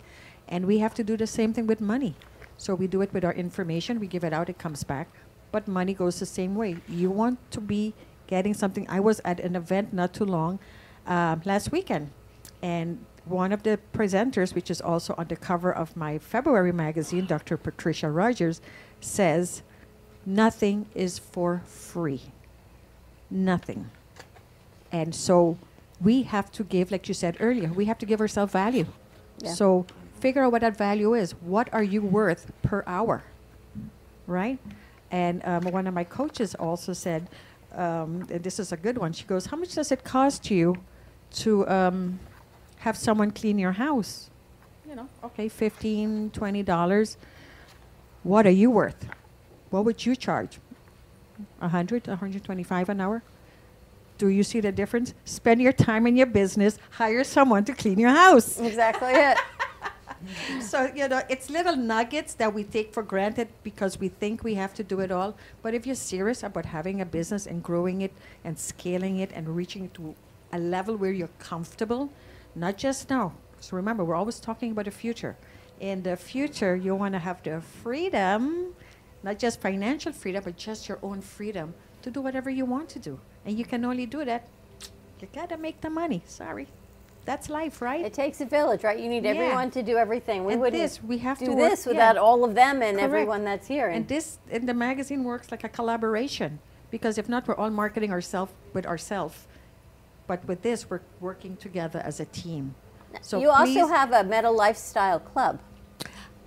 And 0.48 0.66
we 0.66 0.80
have 0.80 0.94
to 0.96 1.04
do 1.04 1.16
the 1.16 1.28
same 1.28 1.54
thing 1.54 1.68
with 1.68 1.80
money. 1.80 2.16
So 2.58 2.76
we 2.76 2.88
do 2.88 3.02
it 3.02 3.14
with 3.14 3.24
our 3.24 3.34
information, 3.34 4.00
we 4.00 4.08
give 4.08 4.24
it 4.24 4.34
out, 4.34 4.50
it 4.50 4.58
comes 4.58 4.84
back. 4.84 5.08
But 5.52 5.68
money 5.68 5.94
goes 5.94 6.20
the 6.20 6.26
same 6.26 6.56
way. 6.56 6.78
You 6.88 7.12
want 7.12 7.40
to 7.52 7.62
be 7.62 7.94
getting 8.28 8.54
something. 8.54 8.88
I 8.90 9.00
was 9.00 9.22
at 9.24 9.40
an 9.40 9.56
event 9.56 9.94
not 9.94 10.14
too 10.14 10.26
long 10.26 10.60
um, 11.06 11.42
last 11.46 11.72
weekend, 11.72 12.10
and 12.62 13.06
one 13.26 13.52
of 13.52 13.64
the 13.64 13.80
presenters, 13.94 14.54
which 14.54 14.70
is 14.70 14.82
also 14.82 15.16
on 15.18 15.28
the 15.28 15.36
cover 15.36 15.72
of 15.72 15.96
my 15.96 16.18
February 16.18 16.72
magazine, 16.72 17.26
Dr. 17.26 17.58
Patricia 17.58 18.10
Rogers, 18.10 18.62
says, 19.00 19.64
Nothing 20.26 20.86
is 20.96 21.20
for 21.20 21.62
free. 21.66 22.22
Nothing. 23.30 23.90
And 24.92 25.14
so 25.14 25.58
we 26.02 26.24
have 26.24 26.52
to 26.54 26.64
give, 26.64 26.92
like 26.92 27.08
you 27.08 27.14
said 27.14 27.38
earlier, 27.40 27.72
we 27.74 27.86
have 27.86 27.98
to 28.00 28.06
give 28.06 28.22
ourselves 28.22 28.54
value. 28.54 28.86
Yeah. 29.40 29.54
So 29.54 29.86
figure 30.20 30.44
out 30.44 30.52
what 30.52 30.62
that 30.62 30.78
value 30.78 31.14
is. 31.14 31.32
What 31.42 31.74
are 31.74 31.84
you 31.84 32.02
worth 32.02 32.52
per 32.62 32.84
hour? 32.88 33.24
Right? 34.28 34.60
And 35.12 35.42
um, 35.46 35.64
one 35.66 35.88
of 35.88 35.94
my 35.94 36.04
coaches 36.04 36.56
also 36.56 36.94
said, 36.94 37.28
um, 37.74 38.28
and 38.30 38.44
this 38.44 38.60
is 38.60 38.72
a 38.72 38.78
good 38.78 38.98
one. 38.98 39.14
She 39.14 39.26
goes, 39.26 39.48
How 39.48 39.58
much 39.58 39.76
does 39.76 39.92
it 39.92 40.04
cost 40.04 40.52
you 40.52 40.78
to 41.34 41.68
um, 41.68 42.20
have 42.84 42.98
someone 42.98 43.32
clean 43.32 43.58
your 43.58 43.72
house? 43.72 44.30
You 44.88 44.96
know, 44.96 45.08
okay, 45.24 45.48
$15, 45.48 46.32
$20. 46.32 47.18
What 48.24 48.46
are 48.46 48.58
you 48.62 48.70
worth? 48.70 49.08
What 49.70 49.86
would 49.86 50.06
you 50.06 50.18
charge? 50.18 50.60
100, 51.60 52.08
125 52.08 52.90
an 52.90 53.00
hour? 53.00 53.24
Do 54.18 54.28
you 54.28 54.44
see 54.44 54.60
the 54.60 54.74
difference? 54.74 55.14
Spend 55.24 55.62
your 55.62 55.72
time 55.72 56.06
in 56.08 56.18
your 56.18 56.26
business, 56.28 56.78
hire 56.92 57.24
someone 57.24 57.64
to 57.66 57.74
clean 57.74 57.98
your 57.98 58.10
house. 58.10 58.60
Exactly 58.60 59.14
it. 59.14 59.38
so, 60.62 60.92
you 60.94 61.08
know, 61.08 61.22
it's 61.30 61.50
little 61.50 61.78
nuggets 61.78 62.34
that 62.34 62.54
we 62.54 62.66
take 62.66 62.94
for 62.94 63.02
granted 63.02 63.48
because 63.64 63.98
we 63.98 64.10
think 64.10 64.44
we 64.44 64.56
have 64.56 64.74
to 64.74 64.84
do 64.84 65.00
it 65.00 65.10
all. 65.10 65.38
But 65.62 65.74
if 65.74 65.86
you're 65.86 65.96
serious 65.96 66.44
about 66.44 66.66
having 66.66 67.00
a 67.00 67.06
business 67.06 67.48
and 67.48 67.64
growing 67.64 68.02
it 68.02 68.12
and 68.44 68.60
scaling 68.60 69.20
it 69.20 69.32
and 69.34 69.56
reaching 69.56 69.86
it 69.86 69.94
to 69.94 70.16
a 70.52 70.60
level 70.60 70.98
where 70.98 71.12
you're 71.12 71.36
comfortable, 71.40 72.12
not 72.56 72.78
just 72.78 73.10
now. 73.10 73.34
So 73.60 73.76
remember, 73.78 74.04
we're 74.04 74.16
always 74.16 74.40
talking 74.40 74.72
about 74.72 74.86
the 74.86 74.92
future. 74.92 75.36
In 75.80 76.04
the 76.04 76.16
future, 76.16 76.76
you 76.76 76.96
want 76.96 77.14
to 77.14 77.20
have 77.20 77.42
the 77.44 77.62
freedom, 77.62 78.74
not 79.24 79.40
just 79.40 79.62
financial 79.62 80.12
freedom, 80.12 80.44
but 80.44 80.58
just 80.58 80.88
your 80.88 81.00
own 81.02 81.22
freedom 81.22 81.74
to 82.02 82.12
do 82.12 82.22
whatever 82.22 82.50
you 82.50 82.66
want 82.66 82.90
to 82.90 83.00
do. 83.00 83.20
And 83.46 83.58
you 83.58 83.66
can 83.66 83.84
only 83.86 84.06
do 84.06 84.24
that. 84.26 84.48
You 85.22 85.28
gotta 85.34 85.58
make 85.58 85.80
the 85.82 85.90
money. 85.90 86.22
Sorry. 86.26 86.68
That's 87.26 87.50
life, 87.50 87.82
right? 87.82 88.04
It 88.04 88.14
takes 88.14 88.42
a 88.42 88.46
village, 88.46 88.84
right? 88.84 89.00
You 89.00 89.08
need 89.08 89.26
everyone 89.26 89.72
to 89.72 89.82
do 89.82 89.96
everything. 89.96 90.44
We 90.44 90.54
and 90.54 90.62
wouldn't 90.62 90.82
this, 90.82 91.02
we 91.02 91.18
have 91.20 91.40
do 91.40 91.46
to 91.46 91.52
work- 91.54 91.70
this 91.70 91.86
yeah. 91.86 91.94
without 91.94 92.18
all 92.18 92.44
of 92.44 92.54
them 92.54 92.82
and 92.82 92.98
Correct. 92.98 93.02
everyone 93.04 93.46
that's 93.46 93.66
here. 93.68 93.88
And 93.88 94.06
this, 94.06 94.40
and 94.52 94.68
the 94.68 94.74
magazine 94.74 95.24
works 95.24 95.50
like 95.50 95.64
a 95.64 95.70
collaboration 95.70 96.60
because 96.92 97.18
if 97.18 97.30
not, 97.30 97.48
we're 97.48 97.56
all 97.56 97.70
marketing 97.70 98.12
ourselves 98.12 98.52
with 98.74 98.86
ourselves. 98.86 99.48
But 100.28 100.46
with 100.48 100.62
this, 100.62 100.90
we're 100.90 101.02
working 101.20 101.58
together 101.58 102.00
as 102.00 102.20
a 102.20 102.26
team. 102.26 102.76
So 103.22 103.40
you 103.40 103.50
also 103.50 103.88
have 103.88 104.12
a 104.12 104.24
Meta 104.24 104.50
Lifestyle 104.50 105.20
Club. 105.20 105.60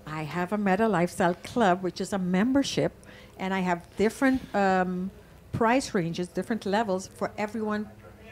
I 0.07 0.23
have 0.23 0.53
a 0.53 0.59
Meta 0.59 0.89
Lifestyle 0.89 1.35
Club, 1.35 1.82
which 1.82 2.01
is 2.01 2.12
a 2.12 2.19
membership, 2.19 2.93
and 3.39 3.53
I 3.53 3.61
have 3.61 3.86
different 3.97 4.40
um, 4.55 5.11
price 5.53 5.94
ranges, 5.94 6.28
different 6.28 6.65
levels 6.65 7.09
for 7.09 7.32
everyone, 7.36 7.89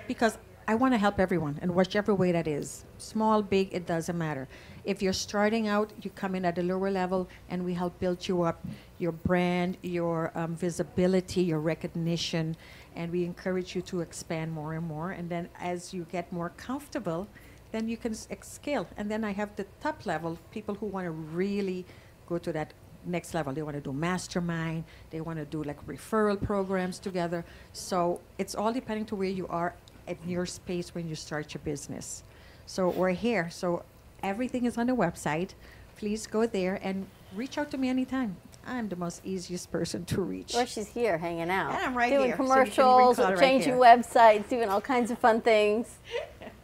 because 0.07 0.39
I 0.67 0.77
want 0.77 0.95
to 0.95 0.99
help 0.99 1.21
everyone, 1.21 1.59
and 1.61 1.75
whichever 1.75 2.15
way 2.15 2.33
that 2.33 2.47
is, 2.47 2.85
small, 2.97 3.43
big, 3.43 3.69
it 3.73 3.87
doesn't 3.87 4.17
matter. 4.17 4.49
If 4.85 5.03
you're 5.03 5.13
starting 5.13 5.69
out, 5.69 5.93
you 6.03 6.11
come 6.11 6.35
in 6.35 6.45
at 6.45 6.57
a 6.59 6.63
lower 6.63 6.91
level, 6.91 7.29
and 7.51 7.65
we 7.65 7.75
help 7.75 7.99
build 7.99 8.27
you 8.27 8.43
up, 8.43 8.65
your 8.99 9.13
brand, 9.13 9.77
your 9.83 10.33
um, 10.35 10.57
visibility, 10.57 11.43
your 11.43 11.61
recognition, 11.61 12.57
and 12.97 13.11
we 13.11 13.25
encourage 13.25 13.75
you 13.75 13.83
to 13.83 14.01
expand 14.01 14.53
more 14.53 14.75
and 14.75 14.87
more. 14.87 15.11
And 15.11 15.29
then 15.29 15.49
as 15.61 15.93
you 15.93 16.07
get 16.11 16.33
more 16.33 16.51
comfortable, 16.57 17.27
then 17.73 17.89
you 17.89 17.97
can 17.97 18.15
scale. 18.15 18.87
And 18.97 19.11
then 19.11 19.25
I 19.25 19.33
have 19.33 19.57
the 19.57 19.67
top 19.81 20.07
level 20.07 20.39
people 20.51 20.75
who 20.77 20.87
want 20.87 21.07
to 21.07 21.11
really 21.11 21.85
go 22.29 22.39
to 22.39 22.53
that 22.53 22.73
next 23.07 23.35
level. 23.35 23.53
They 23.53 23.63
want 23.63 23.77
to 23.77 23.81
do 23.81 23.93
mastermind. 23.93 24.85
They 25.11 25.21
want 25.21 25.39
to 25.39 25.45
do 25.45 25.63
like 25.63 25.85
referral 25.87 26.41
programs 26.41 26.99
together. 26.99 27.45
So 27.73 28.21
it's 28.39 28.55
all 28.55 28.73
depending 28.73 29.07
to 29.07 29.17
where 29.17 29.29
you 29.29 29.47
are 29.49 29.75
at 30.07 30.17
your 30.27 30.47
space 30.47 30.95
when 30.95 31.09
you 31.09 31.15
start 31.15 31.55
your 31.55 31.63
business. 31.65 32.23
So 32.67 32.91
we're 32.91 33.11
here. 33.11 33.51
So 33.51 33.85
everything 34.23 34.65
is 34.65 34.79
on 34.79 34.87
the 34.87 34.97
website. 34.97 35.51
please 35.97 36.27
go 36.27 36.45
there 36.47 36.79
and 36.83 37.07
reach 37.35 37.57
out 37.57 37.71
to 37.71 37.79
me 37.79 37.89
anytime. 37.89 38.37
I'm 38.67 38.89
the 38.89 38.97
most 38.97 39.21
easiest 39.25 39.71
person 39.71 40.05
to 40.07 40.23
reach. 40.23 40.55
Or 40.55 40.67
she's 40.67 40.89
here 40.89 41.19
hanging 41.19 41.51
out. 41.51 41.75
And 41.75 41.83
I'm 41.85 41.97
right 41.97 42.11
doing 42.11 42.27
here, 42.27 42.37
so 42.37 42.45
even 42.45 42.55
commercials, 42.55 43.17
call 43.17 43.27
her 43.27 43.35
right 43.35 43.39
changing 43.39 43.75
websites, 43.75 44.49
doing 44.49 44.69
all 44.69 44.81
kinds 44.81 45.11
of 45.11 45.19
fun 45.19 45.41
things. 45.41 45.99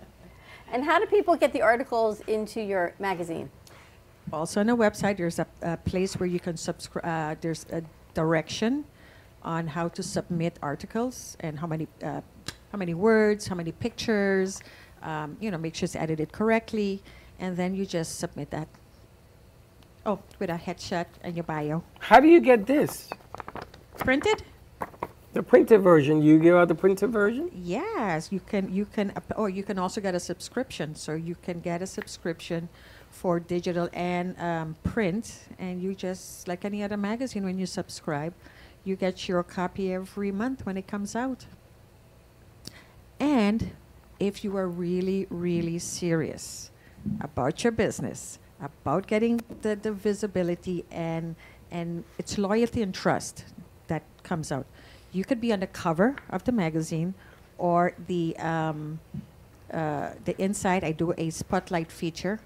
and 0.73 0.85
how 0.85 0.99
do 0.99 1.07
people 1.07 1.37
get 1.37 1.53
the 1.53 1.63
articles 1.63 2.21
into 2.27 2.61
your 2.61 2.95
magazine? 2.99 3.51
Also 4.33 4.61
on 4.61 4.67
the 4.67 4.77
website, 4.77 5.17
there's 5.17 5.39
a, 5.39 5.47
a 5.63 5.77
place 5.77 6.15
where 6.15 6.29
you 6.29 6.41
can 6.41 6.57
subscribe. 6.57 7.05
Uh, 7.05 7.35
there's 7.41 7.67
a 7.73 7.83
direction 8.15 8.85
on 9.43 9.67
how 9.67 9.89
to 9.89 10.03
submit 10.03 10.59
articles 10.63 11.37
and 11.41 11.59
how 11.59 11.67
many 11.67 11.89
uh, 12.03 12.21
how 12.71 12.79
many 12.79 12.95
words, 12.95 13.47
how 13.47 13.57
many 13.57 13.73
pictures. 13.73 14.61
Um, 15.03 15.37
you 15.41 15.51
know, 15.51 15.59
make 15.59 15.75
sure 15.75 15.87
it's 15.87 15.97
edited 15.97 16.31
correctly, 16.31 17.03
and 17.39 17.57
then 17.57 17.75
you 17.75 17.87
just 17.87 18.19
submit 18.19 18.51
that. 18.51 18.69
Oh, 20.07 20.19
with 20.39 20.51
a 20.51 20.55
headshot 20.55 21.07
and 21.23 21.37
your 21.37 21.45
bio. 21.45 21.83
How 21.99 22.21
do 22.21 22.29
you 22.29 22.41
get 22.41 22.67
this? 22.67 23.11
Printed? 23.99 24.43
The 25.33 25.43
printed 25.43 25.83
version. 25.83 26.23
You 26.23 26.39
give 26.39 26.57
out 26.57 26.69
the 26.69 26.75
printed 26.75 27.11
version? 27.11 27.51
Yes, 27.55 28.33
you 28.33 28.41
can. 28.41 28.75
You 28.75 28.85
can. 28.85 29.13
Or 29.37 29.49
you 29.49 29.63
can 29.63 29.79
also 29.79 30.01
get 30.01 30.15
a 30.15 30.21
subscription. 30.21 30.97
So 30.97 31.13
you 31.13 31.37
can 31.37 31.61
get 31.61 31.83
a 31.83 31.87
subscription 31.87 32.69
for 33.11 33.39
digital 33.39 33.89
and 33.93 34.37
um, 34.41 34.77
print, 34.83 35.41
and 35.59 35.81
you 35.83 35.95
just 35.95 36.49
like 36.49 36.65
any 36.65 36.83
other 36.83 36.97
magazine. 36.97 37.45
When 37.45 37.59
you 37.59 37.67
subscribe, 37.67 38.35
you 38.83 38.97
get 38.97 39.29
your 39.29 39.45
copy 39.45 39.93
every 39.93 40.33
month 40.33 40.67
when 40.67 40.77
it 40.77 40.89
comes 40.89 41.15
out. 41.15 41.47
And 43.21 43.71
if 44.19 44.43
you 44.43 44.57
are 44.57 44.67
really, 44.69 45.29
really 45.31 45.79
serious 45.79 46.71
about 47.21 47.63
your 47.63 47.73
business, 47.73 48.40
about 48.61 49.07
getting 49.07 49.41
the, 49.63 49.77
the 49.77 49.93
visibility 49.93 50.85
and 50.91 51.37
and 51.71 52.05
it's 52.19 52.37
loyalty 52.37 52.83
and 52.83 52.93
trust 52.95 53.45
that 53.87 54.03
comes 54.23 54.51
out. 54.51 54.67
You 55.13 55.25
could 55.25 55.41
be 55.41 55.53
on 55.53 55.61
the 55.61 55.67
cover 55.67 56.17
of 56.31 56.45
the 56.45 56.53
magazine 56.53 57.15
or 57.59 57.95
the 58.07 58.37
um, 58.39 59.01
uh, 59.73 60.11
the 60.25 60.41
inside. 60.43 60.85
I 60.85 60.93
do 60.93 61.15
a 61.17 61.31
spotlight 61.31 61.91
feature, 61.91 62.41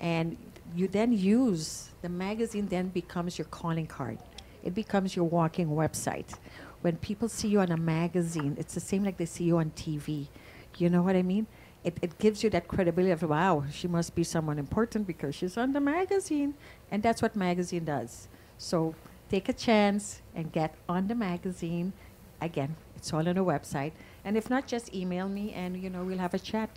and 0.00 0.36
you 0.74 0.88
then 0.88 1.12
use 1.12 1.90
the 2.02 2.08
magazine. 2.08 2.66
Then 2.66 2.88
becomes 2.88 3.38
your 3.38 3.46
calling 3.46 3.86
card. 3.86 4.18
It 4.64 4.74
becomes 4.74 5.14
your 5.14 5.24
walking 5.24 5.68
website. 5.68 6.34
When 6.82 6.96
people 6.96 7.28
see 7.28 7.48
you 7.48 7.60
on 7.60 7.72
a 7.72 7.76
magazine, 7.76 8.56
it's 8.58 8.74
the 8.74 8.80
same 8.80 9.04
like 9.04 9.16
they 9.16 9.26
see 9.26 9.44
you 9.44 9.58
on 9.58 9.70
TV. 9.70 10.28
You 10.76 10.88
know 10.88 11.02
what 11.02 11.16
I 11.16 11.22
mean? 11.22 11.46
It, 11.84 11.96
it 12.02 12.18
gives 12.18 12.42
you 12.42 12.50
that 12.50 12.68
credibility 12.68 13.12
of 13.12 13.22
wow, 13.22 13.64
she 13.70 13.86
must 13.88 14.14
be 14.14 14.24
someone 14.24 14.58
important 14.58 15.06
because 15.06 15.34
she's 15.34 15.56
on 15.56 15.72
the 15.72 15.80
magazine, 15.80 16.54
and 16.90 17.02
that's 17.02 17.22
what 17.22 17.36
magazine 17.36 17.84
does. 17.84 18.28
So 18.58 18.94
take 19.30 19.48
a 19.48 19.52
chance 19.52 20.22
and 20.34 20.50
get 20.52 20.74
on 20.88 21.08
the 21.08 21.14
magazine. 21.14 21.92
Again, 22.40 22.76
it's 22.96 23.12
all 23.12 23.28
on 23.28 23.34
the 23.34 23.44
website. 23.44 23.92
And 24.24 24.36
if 24.36 24.50
not, 24.50 24.66
just 24.66 24.92
email 24.94 25.28
me 25.28 25.52
and 25.52 25.80
you 25.80 25.88
know 25.88 26.02
we'll 26.04 26.18
have 26.18 26.34
a 26.34 26.38
chat. 26.38 26.70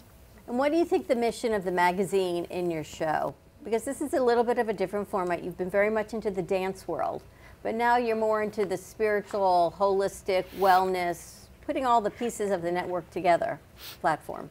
And 0.48 0.58
what 0.58 0.72
do 0.72 0.78
you 0.78 0.86
think 0.86 1.08
the 1.08 1.16
mission 1.16 1.54
of 1.54 1.64
the 1.64 1.72
magazine 1.72 2.46
in 2.46 2.70
your 2.70 2.84
show? 2.84 3.34
Because 3.64 3.84
this 3.84 4.02
is 4.02 4.14
a 4.14 4.22
little 4.22 4.44
bit 4.44 4.58
of 4.58 4.70
a 4.70 4.74
different 4.74 5.08
format. 5.08 5.44
You've 5.44 5.58
been 5.58 5.70
very 5.70 5.90
much 5.90 6.14
into 6.14 6.32
the 6.32 6.42
dance 6.42 6.88
world, 6.88 7.24
but 7.64 7.76
now 7.76 7.98
you're 7.98 8.16
more 8.16 8.42
into 8.42 8.66
the 8.66 8.78
spiritual, 8.78 9.74
holistic 9.78 10.46
wellness, 10.58 11.48
putting 11.66 11.86
all 11.86 12.02
the 12.02 12.10
pieces 12.10 12.52
of 12.52 12.62
the 12.62 12.72
network 12.72 13.10
together 13.12 13.60
platform. 14.02 14.50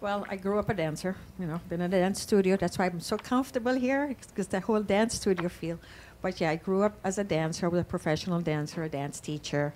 Well, 0.00 0.24
I 0.30 0.36
grew 0.36 0.58
up 0.58 0.70
a 0.70 0.74
dancer, 0.74 1.14
you 1.38 1.46
know, 1.46 1.60
been 1.68 1.82
in 1.82 1.92
a 1.92 2.00
dance 2.00 2.22
studio. 2.22 2.56
That's 2.56 2.78
why 2.78 2.86
I'm 2.86 3.00
so 3.00 3.18
comfortable 3.18 3.74
here, 3.74 4.16
because 4.28 4.46
the 4.46 4.60
whole 4.60 4.80
dance 4.80 5.16
studio 5.16 5.50
feel. 5.50 5.78
But 6.22 6.40
yeah, 6.40 6.50
I 6.50 6.56
grew 6.56 6.82
up 6.82 6.94
as 7.04 7.18
a 7.18 7.24
dancer. 7.24 7.68
Was 7.68 7.82
a 7.82 7.84
professional 7.84 8.40
dancer, 8.40 8.82
a 8.82 8.88
dance 8.88 9.20
teacher, 9.20 9.74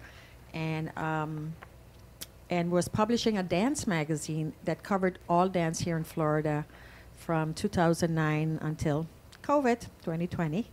and 0.55 0.96
um, 0.96 1.52
and 2.48 2.70
was 2.70 2.88
publishing 2.88 3.36
a 3.36 3.42
dance 3.42 3.86
magazine 3.86 4.55
that 4.64 4.82
covered 4.82 5.18
all 5.28 5.46
dance 5.46 5.80
here 5.80 5.98
in 5.98 6.05
Florida 6.05 6.64
from 7.14 7.52
2009 7.52 8.60
until 8.62 9.06
COVID 9.42 9.88
2020. 10.05 10.66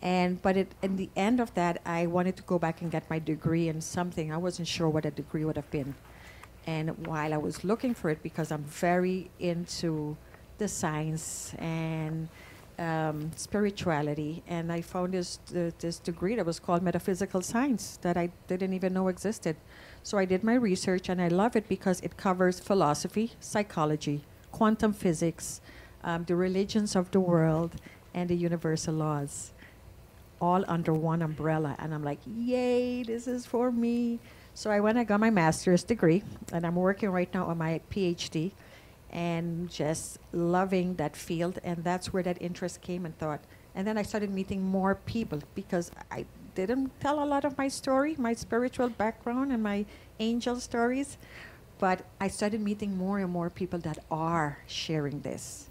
And 0.00 0.40
but 0.40 0.56
it, 0.56 0.74
in 0.80 0.96
the 0.96 1.10
end 1.14 1.40
of 1.40 1.52
that, 1.52 1.82
I 1.84 2.06
wanted 2.06 2.36
to 2.36 2.42
go 2.44 2.58
back 2.58 2.80
and 2.80 2.90
get 2.90 3.10
my 3.10 3.18
degree 3.18 3.68
in 3.68 3.82
something. 3.82 4.32
I 4.32 4.38
wasn't 4.38 4.66
sure 4.66 4.88
what 4.88 5.04
a 5.04 5.10
degree 5.10 5.44
would 5.44 5.56
have 5.56 5.70
been. 5.70 5.94
And 6.68 7.06
while 7.06 7.32
I 7.32 7.38
was 7.38 7.64
looking 7.64 7.94
for 7.94 8.10
it, 8.10 8.22
because 8.22 8.52
I'm 8.52 8.64
very 8.64 9.30
into 9.40 10.18
the 10.58 10.68
science 10.68 11.54
and 11.58 12.28
um, 12.78 13.30
spirituality, 13.36 14.42
and 14.46 14.70
I 14.70 14.82
found 14.82 15.14
this 15.14 15.38
th- 15.50 15.72
this 15.78 15.98
degree 15.98 16.34
that 16.36 16.44
was 16.44 16.60
called 16.60 16.82
metaphysical 16.82 17.40
science 17.40 17.98
that 18.02 18.18
I 18.18 18.26
didn't 18.48 18.74
even 18.74 18.92
know 18.92 19.08
existed. 19.08 19.56
So 20.02 20.18
I 20.18 20.26
did 20.26 20.44
my 20.44 20.56
research, 20.70 21.08
and 21.08 21.22
I 21.22 21.28
love 21.28 21.56
it 21.56 21.66
because 21.68 22.00
it 22.02 22.18
covers 22.18 22.60
philosophy, 22.60 23.32
psychology, 23.40 24.20
quantum 24.52 24.92
physics, 24.92 25.62
um, 26.04 26.24
the 26.24 26.36
religions 26.36 26.94
of 26.94 27.10
the 27.12 27.20
world, 27.32 27.72
and 28.12 28.28
the 28.28 28.36
universal 28.36 28.94
laws, 28.94 29.52
all 30.38 30.62
under 30.68 30.92
one 30.92 31.22
umbrella. 31.22 31.76
And 31.78 31.94
I'm 31.94 32.04
like, 32.04 32.20
yay, 32.26 33.04
this 33.04 33.26
is 33.26 33.46
for 33.46 33.72
me. 33.72 34.20
So 34.58 34.72
I 34.72 34.80
went, 34.80 34.98
and 34.98 35.06
got 35.06 35.20
my 35.20 35.30
master's 35.30 35.84
degree, 35.84 36.24
and 36.52 36.66
I'm 36.66 36.74
working 36.74 37.10
right 37.10 37.32
now 37.32 37.46
on 37.46 37.58
my 37.58 37.80
PhD, 37.92 38.50
and 39.08 39.70
just 39.70 40.18
loving 40.32 40.96
that 40.96 41.14
field. 41.14 41.60
And 41.62 41.84
that's 41.84 42.12
where 42.12 42.24
that 42.24 42.42
interest 42.42 42.80
came 42.80 43.06
and 43.06 43.16
thought. 43.16 43.38
And 43.76 43.86
then 43.86 43.96
I 43.96 44.02
started 44.02 44.30
meeting 44.30 44.60
more 44.60 44.96
people 44.96 45.38
because 45.54 45.92
I 46.10 46.26
didn't 46.56 46.90
tell 46.98 47.22
a 47.22 47.24
lot 47.24 47.44
of 47.44 47.56
my 47.56 47.68
story, 47.68 48.16
my 48.18 48.34
spiritual 48.34 48.88
background, 48.88 49.52
and 49.52 49.62
my 49.62 49.86
angel 50.18 50.56
stories. 50.56 51.18
But 51.78 52.04
I 52.20 52.26
started 52.26 52.60
meeting 52.60 52.98
more 52.98 53.20
and 53.20 53.30
more 53.30 53.50
people 53.50 53.78
that 53.86 53.98
are 54.10 54.58
sharing 54.66 55.20
this. 55.20 55.70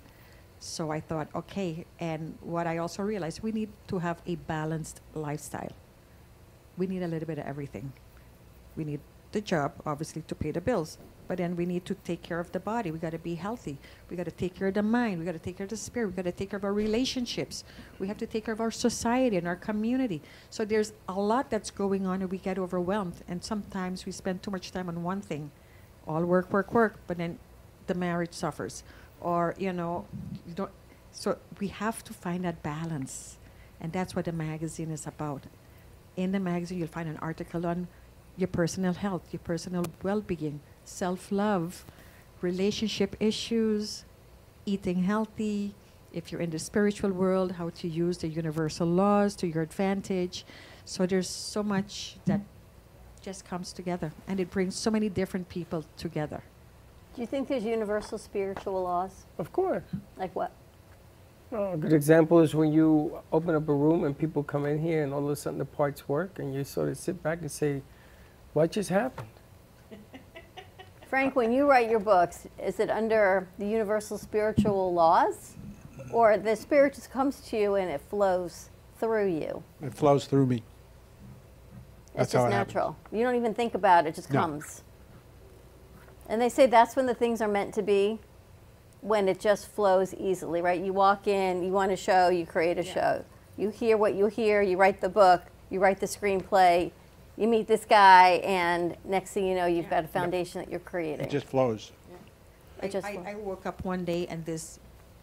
So 0.61 0.91
I 0.91 1.01
thought, 1.01 1.27
okay, 1.35 1.83
and 1.99 2.37
what 2.39 2.67
I 2.67 2.77
also 2.77 3.03
realized, 3.03 3.43
we 3.43 3.51
need 3.51 3.67
to 3.89 3.99
have 3.99 4.21
a 4.25 4.35
balanced 4.35 5.01
lifestyle. 5.13 5.73
We 6.77 6.87
need 6.87 7.03
a 7.03 7.07
little 7.09 7.27
bit 7.27 7.37
of 7.37 7.45
everything. 7.45 7.91
We 8.77 8.85
need 8.85 8.99
the 9.31 9.41
job, 9.41 9.73
obviously, 9.85 10.21
to 10.27 10.35
pay 10.35 10.51
the 10.51 10.61
bills. 10.61 10.97
But 11.27 11.39
then 11.39 11.57
we 11.57 11.65
need 11.65 11.83
to 11.85 11.93
take 11.93 12.21
care 12.23 12.39
of 12.39 12.53
the 12.53 12.59
body. 12.59 12.89
We 12.89 12.99
got 12.99 13.11
to 13.11 13.17
be 13.17 13.35
healthy. 13.35 13.77
We 14.09 14.15
got 14.15 14.25
to 14.25 14.31
take 14.31 14.55
care 14.55 14.69
of 14.69 14.75
the 14.75 14.83
mind. 14.83 15.19
We 15.19 15.25
got 15.25 15.33
to 15.33 15.39
take 15.39 15.57
care 15.57 15.65
of 15.65 15.69
the 15.69 15.75
spirit. 15.75 16.07
We 16.07 16.13
got 16.13 16.23
to 16.23 16.31
take 16.31 16.51
care 16.51 16.57
of 16.57 16.63
our 16.63 16.73
relationships. 16.73 17.65
We 17.99 18.07
have 18.07 18.17
to 18.19 18.25
take 18.25 18.45
care 18.45 18.53
of 18.53 18.61
our 18.61 18.71
society 18.71 19.35
and 19.35 19.45
our 19.45 19.57
community. 19.57 20.21
So 20.49 20.63
there's 20.63 20.93
a 21.09 21.19
lot 21.19 21.49
that's 21.49 21.69
going 21.69 22.05
on, 22.05 22.21
and 22.21 22.31
we 22.31 22.37
get 22.37 22.57
overwhelmed. 22.57 23.15
And 23.27 23.43
sometimes 23.43 24.05
we 24.05 24.13
spend 24.13 24.41
too 24.41 24.51
much 24.51 24.71
time 24.71 24.87
on 24.87 25.03
one 25.03 25.19
thing, 25.19 25.51
all 26.07 26.23
work, 26.23 26.53
work, 26.53 26.73
work. 26.73 26.99
But 27.07 27.17
then 27.17 27.39
the 27.87 27.93
marriage 27.93 28.33
suffers, 28.33 28.83
or 29.19 29.53
you 29.57 29.73
know, 29.73 30.05
you 30.47 30.53
don't. 30.53 30.71
So 31.11 31.37
we 31.59 31.67
have 31.67 32.03
to 32.05 32.13
find 32.13 32.45
that 32.45 32.63
balance, 32.63 33.37
and 33.81 33.91
that's 33.91 34.15
what 34.15 34.25
the 34.25 34.31
magazine 34.31 34.91
is 34.91 35.05
about. 35.05 35.43
In 36.15 36.31
the 36.31 36.39
magazine, 36.39 36.79
you'll 36.79 36.87
find 36.87 37.09
an 37.09 37.17
article 37.17 37.65
on 37.65 37.87
your 38.37 38.47
personal 38.47 38.93
health, 38.93 39.23
your 39.31 39.39
personal 39.39 39.85
well-being, 40.03 40.61
self-love, 40.85 41.83
relationship 42.41 43.15
issues, 43.19 44.05
eating 44.65 45.03
healthy. 45.03 45.73
If 46.13 46.31
you're 46.31 46.41
in 46.41 46.51
the 46.51 46.59
spiritual 46.59 47.11
world, 47.11 47.53
how 47.53 47.69
to 47.69 47.87
use 47.87 48.19
the 48.19 48.27
universal 48.27 48.87
laws 48.87 49.35
to 49.37 49.47
your 49.47 49.63
advantage. 49.63 50.45
So 50.85 51.05
there's 51.05 51.29
so 51.29 51.63
much 51.63 52.17
that 52.25 52.41
just 53.21 53.45
comes 53.45 53.73
together, 53.73 54.13
and 54.27 54.39
it 54.39 54.49
brings 54.49 54.75
so 54.75 54.89
many 54.89 55.09
different 55.09 55.49
people 55.49 55.83
together. 55.97 56.41
Do 57.13 57.21
you 57.21 57.27
think 57.27 57.47
there's 57.47 57.65
universal 57.65 58.17
spiritual 58.17 58.83
laws? 58.83 59.25
Of 59.37 59.51
course. 59.51 59.83
Like 60.17 60.33
what? 60.35 60.51
Oh, 61.51 61.73
a 61.73 61.77
good 61.77 61.93
example 61.93 62.39
is 62.39 62.53
when 62.53 62.71
you 62.71 63.19
open 63.31 63.55
up 63.55 63.67
a 63.67 63.73
room 63.73 64.03
and 64.03 64.17
people 64.17 64.43
come 64.43 64.65
in 64.65 64.79
here 64.79 65.03
and 65.03 65.13
all 65.13 65.23
of 65.23 65.29
a 65.29 65.35
sudden 65.35 65.59
the 65.59 65.65
parts 65.65 66.07
work 66.07 66.39
and 66.39 66.53
you 66.53 66.63
sort 66.63 66.89
of 66.89 66.97
sit 66.97 67.23
back 67.23 67.41
and 67.41 67.51
say, 67.51 67.81
what 68.57 68.71
just 68.71 68.89
happened? 68.89 69.27
Frank, 71.07 71.35
when 71.35 71.51
you 71.51 71.69
write 71.69 71.91
your 71.91 71.99
books, 71.99 72.47
is 72.57 72.79
it 72.79 72.89
under 72.89 73.47
the 73.59 73.67
universal 73.67 74.17
spiritual 74.17 74.95
laws? 74.95 75.53
Or 76.11 76.39
the 76.39 76.55
spirit 76.55 76.95
just 76.95 77.11
comes 77.11 77.39
to 77.49 77.57
you 77.59 77.75
and 77.75 77.91
it 77.91 78.01
flows 78.01 78.71
through 78.99 79.27
you? 79.27 79.61
It 79.83 79.93
flows 79.93 80.25
through 80.25 80.47
me. 80.47 80.55
It's 80.55 82.15
That's 82.15 82.33
how 82.33 82.39
just 82.39 82.51
it 82.51 82.53
happens. 82.55 82.73
natural. 82.75 82.97
You 83.11 83.23
don't 83.23 83.35
even 83.35 83.53
think 83.53 83.75
about 83.75 84.07
it, 84.07 84.09
it 84.09 84.15
just 84.15 84.33
No. 84.33 84.39
comes. 84.39 84.81
And 86.27 86.41
they 86.41 86.49
say 86.49 86.65
that's 86.65 86.95
when 86.95 87.05
the 87.05 87.13
things 87.13 87.41
are 87.41 87.47
meant 87.47 87.75
to 87.75 87.83
be, 87.83 88.19
when 89.01 89.27
it 89.29 89.39
just 89.39 89.67
flows 89.67 90.15
easily, 90.15 90.63
right? 90.63 90.81
You 90.81 90.93
walk 90.93 91.27
in, 91.27 91.61
you 91.61 91.71
want 91.71 91.91
a 91.91 91.95
show, 91.95 92.29
you 92.29 92.47
create 92.47 92.79
a 92.79 92.83
show. 92.83 93.23
You 93.55 93.69
hear 93.69 93.97
what 93.97 94.15
you 94.15 94.25
hear, 94.25 94.63
you 94.63 94.77
write 94.77 94.99
the 94.99 95.09
book, 95.09 95.43
you 95.69 95.79
write 95.79 95.99
the 95.99 96.07
screenplay, 96.07 96.91
you 97.37 97.47
meet 97.47 97.67
this 97.67 97.85
guy, 97.85 98.41
and 98.43 98.97
next 99.05 99.31
thing 99.31 99.45
you 99.45 99.55
know, 99.55 99.67
you've 99.67 99.89
got 99.89 100.03
a 100.03 100.07
foundation 100.07 100.59
that 100.59 100.71
you're 100.71 100.79
creating. 100.79 101.25
It 101.25 101.29
just 101.29 101.45
flows. 101.45 101.91
It 102.81 102.91
just 102.91 103.05
I, 103.05 103.19
I 103.25 103.35
woke 103.35 103.65
up 103.65 103.83
one 103.85 104.03
day 104.05 104.27
and 104.27 104.45
this 104.45 104.79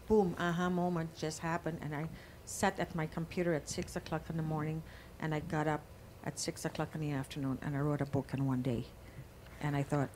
boom, 0.07 0.35
aha 0.39 0.69
moment 0.69 1.15
just 1.15 1.39
happened. 1.39 1.79
And 1.81 1.95
I 1.95 2.07
sat 2.45 2.79
at 2.79 2.95
my 2.95 3.05
computer 3.05 3.53
at 3.53 3.69
six 3.69 3.95
o'clock 3.95 4.23
in 4.29 4.37
the 4.37 4.43
morning 4.43 4.83
and 5.19 5.33
I 5.33 5.39
got 5.39 5.67
up 5.67 5.81
at 6.25 6.39
six 6.39 6.65
o'clock 6.65 6.89
in 6.95 7.01
the 7.01 7.11
afternoon 7.11 7.57
and 7.61 7.75
I 7.75 7.79
wrote 7.79 8.01
a 8.01 8.05
book 8.05 8.31
in 8.33 8.45
one 8.45 8.61
day. 8.61 8.85
And 9.61 9.75
I 9.75 9.83
thought, 9.83 10.09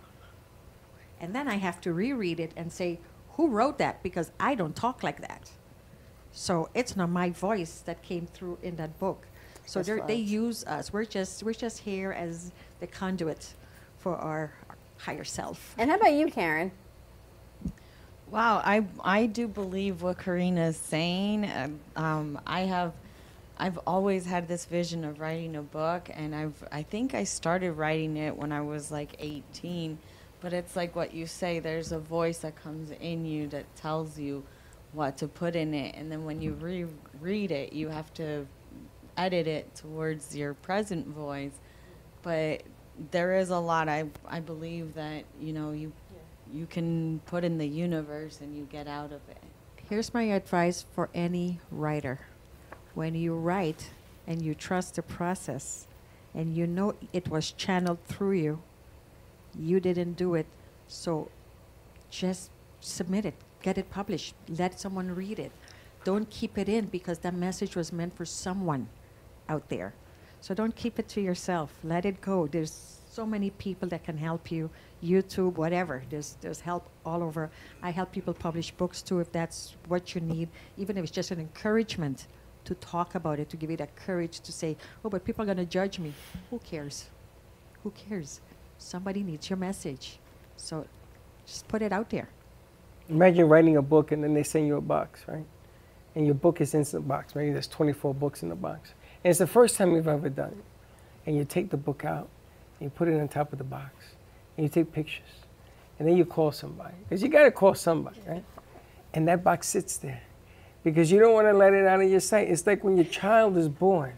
and 1.22 1.34
then 1.34 1.48
I 1.48 1.56
have 1.56 1.80
to 1.82 1.94
reread 1.94 2.40
it 2.40 2.52
and 2.56 2.72
say, 2.72 3.00
who 3.34 3.48
wrote 3.48 3.78
that? 3.78 4.04
Because 4.04 4.32
I 4.40 4.56
don't 4.56 4.76
talk 4.76 5.02
like 5.02 5.22
that. 5.22 5.52
So 6.32 6.70
it's 6.74 6.96
not 6.96 7.10
my 7.10 7.30
voice 7.30 7.82
that 7.86 8.02
came 8.02 8.28
through 8.28 8.60
in 8.62 8.76
that 8.76 9.00
book. 9.00 9.28
So 9.70 9.84
they're- 9.84 10.02
they 10.08 10.16
use 10.16 10.64
us. 10.66 10.92
We're 10.92 11.06
just 11.06 11.44
we're 11.44 11.54
just 11.54 11.80
here 11.80 12.12
as 12.12 12.52
the 12.80 12.88
conduit 12.88 13.54
for 14.00 14.16
our 14.16 14.52
higher 14.98 15.24
self. 15.24 15.76
And 15.78 15.90
how 15.90 15.98
about 15.98 16.14
you, 16.14 16.28
Karen? 16.28 16.72
Wow, 18.32 18.62
I 18.64 18.86
I 19.04 19.26
do 19.26 19.48
believe 19.48 20.02
what 20.02 20.18
Karina 20.20 20.68
is 20.68 20.78
saying. 20.78 21.46
Um, 21.52 21.80
Um, 21.96 22.42
I 22.46 22.62
have, 22.62 22.94
I've 23.58 23.78
always 23.88 24.26
had 24.26 24.48
this 24.48 24.66
vision 24.66 25.04
of 25.04 25.20
writing 25.20 25.56
a 25.56 25.62
book, 25.62 26.10
and 26.14 26.36
I've 26.36 26.64
I 26.72 26.84
think 26.84 27.14
I 27.14 27.24
started 27.24 27.74
writing 27.74 28.18
it 28.18 28.36
when 28.38 28.52
I 28.52 28.62
was 28.62 28.92
like 28.92 29.16
18. 29.20 29.98
But 30.42 30.54
it's 30.54 30.76
like 30.76 30.96
what 30.96 31.14
you 31.14 31.26
say. 31.28 31.60
There's 31.60 31.92
a 31.92 32.00
voice 32.00 32.40
that 32.40 32.56
comes 32.56 32.92
in 32.92 33.26
you 33.26 33.48
that 33.50 33.66
tells 33.76 34.18
you 34.18 34.44
what 34.94 35.18
to 35.18 35.28
put 35.28 35.56
in 35.56 35.74
it, 35.74 35.96
and 35.96 36.12
then 36.12 36.24
when 36.26 36.42
you 36.42 36.54
reread 36.54 37.52
it, 37.52 37.74
you 37.74 37.90
have 37.90 38.14
to 38.16 38.48
edit 39.20 39.48
it 39.48 39.76
towards 39.76 40.36
your 40.36 40.54
present 40.54 41.08
voice. 41.08 41.60
But 42.22 42.64
there 43.12 43.38
is 43.38 43.50
a 43.50 43.60
lot. 43.60 43.88
I 43.90 44.06
I 44.28 44.40
believe 44.40 44.94
that 44.96 45.24
you 45.40 45.54
know 45.54 45.72
you 45.72 45.92
you 46.52 46.66
can 46.66 47.20
put 47.26 47.44
in 47.44 47.58
the 47.58 47.68
universe 47.68 48.42
and 48.42 48.56
you 48.58 48.68
get 48.72 48.88
out 48.88 49.12
of 49.12 49.22
it. 49.30 49.44
Here's 49.90 50.14
my 50.14 50.24
advice 50.24 50.86
for 50.94 51.10
any 51.14 51.60
writer. 51.72 52.20
When 52.96 53.16
you 53.16 53.36
write 53.36 53.92
and 54.28 54.42
you 54.42 54.56
trust 54.56 54.96
the 54.96 55.04
process 55.04 55.88
and 56.34 56.56
you 56.56 56.66
know 56.68 56.96
it 57.14 57.28
was 57.28 57.52
channeled 57.52 58.00
through 58.06 58.38
you, 58.38 58.62
you 59.58 59.80
didn't 59.80 60.14
do 60.14 60.36
it, 60.36 60.46
so 60.88 61.30
just 62.10 62.50
submit 62.82 63.26
it, 63.26 63.36
get 63.62 63.78
it 63.78 63.90
published, 63.90 64.36
let 64.48 64.80
someone 64.80 65.16
read 65.16 65.40
it. 65.40 65.52
Don't 66.04 66.30
keep 66.30 66.58
it 66.58 66.70
in 66.70 66.86
because 66.86 67.20
that 67.20 67.34
message 67.34 67.76
was 67.76 67.92
meant 67.92 68.16
for 68.16 68.26
someone 68.26 68.88
out 69.50 69.68
there. 69.70 69.94
So 70.42 70.54
don't 70.54 70.76
keep 70.76 71.00
it 71.00 71.10
to 71.10 71.22
yourself. 71.22 71.74
Let 71.84 72.06
it 72.06 72.22
go. 72.22 72.48
There's 72.48 73.00
so 73.12 73.26
many 73.26 73.50
people 73.50 73.90
that 73.90 74.04
can 74.04 74.18
help 74.18 74.52
you. 74.52 74.70
YouTube, 75.04 75.56
whatever. 75.56 76.04
There's 76.10 76.38
there's 76.42 76.62
help 76.62 76.88
all 77.06 77.24
over. 77.24 77.50
I 77.82 77.92
help 77.92 78.12
people 78.12 78.34
publish 78.34 78.72
books 78.72 79.02
too 79.02 79.20
if 79.20 79.32
that's 79.32 79.76
what 79.88 80.16
you 80.16 80.22
need. 80.22 80.50
Even 80.78 80.98
if 80.98 81.04
it's 81.04 81.12
just 81.12 81.32
an 81.32 81.40
encouragement 81.40 82.28
to 82.66 82.76
talk 82.76 83.16
about 83.16 83.40
it, 83.40 83.50
to 83.50 83.58
give 83.58 83.72
you 83.72 83.78
that 83.78 83.96
courage 83.96 84.40
to 84.42 84.52
say, 84.52 84.78
"Oh, 85.04 85.10
but 85.10 85.26
people 85.26 85.44
are 85.44 85.46
going 85.46 85.58
to 85.58 85.66
judge 85.66 86.00
me." 86.00 86.14
Who 86.50 86.60
cares? 86.60 87.10
Who 87.84 87.92
cares? 87.92 88.42
Somebody 88.78 89.24
needs 89.24 89.50
your 89.50 89.58
message. 89.58 90.20
So 90.58 90.86
just 91.46 91.68
put 91.68 91.82
it 91.82 91.92
out 91.92 92.10
there. 92.10 92.30
Imagine 93.10 93.50
writing 93.50 93.78
a 93.78 93.82
book 93.82 94.12
and 94.12 94.24
then 94.24 94.34
they 94.34 94.44
send 94.44 94.68
you 94.68 94.78
a 94.78 94.82
box, 94.82 95.22
right? 95.28 95.46
And 96.16 96.26
your 96.26 96.36
book 96.36 96.62
is 96.62 96.74
in 96.74 96.84
the 96.84 97.00
box. 97.00 97.36
Maybe 97.36 97.52
there's 97.52 97.68
24 97.68 98.14
books 98.14 98.44
in 98.44 98.50
the 98.50 98.56
box. 98.56 98.94
And 99.24 99.32
it's 99.32 99.40
the 99.40 99.48
first 99.48 99.76
time 99.76 99.94
you've 99.94 100.08
ever 100.08 100.30
done 100.30 100.52
it. 100.52 100.66
And 101.26 101.36
you 101.38 101.46
take 101.46 101.70
the 101.70 101.78
book 101.78 102.06
out, 102.06 102.30
and 102.80 102.88
you 102.88 102.90
put 102.90 103.08
it 103.08 103.20
on 103.20 103.28
top 103.28 103.52
of 103.52 103.58
the 103.58 103.66
box, 103.66 103.94
and 104.58 104.64
you 104.64 104.70
take 104.70 104.92
pictures. 104.92 105.28
And 105.98 106.08
then 106.08 106.16
you 106.16 106.26
call 106.26 106.52
somebody. 106.52 106.96
Because 107.04 107.22
you 107.22 107.30
got 107.30 107.44
to 107.44 107.52
call 107.52 107.76
somebody, 107.76 108.20
right? 108.26 108.44
And 109.14 109.28
that 109.28 109.44
box 109.44 109.68
sits 109.68 109.98
there. 109.98 110.22
Because 110.84 111.12
you 111.12 111.20
don't 111.20 111.34
want 111.34 111.48
to 111.48 111.54
let 111.54 111.74
it 111.74 111.86
out 111.86 112.02
of 112.02 112.10
your 112.10 112.22
sight. 112.22 112.50
It's 112.50 112.66
like 112.66 112.84
when 112.84 112.96
your 112.96 113.06
child 113.06 113.58
is 113.58 113.68
born. 113.68 114.14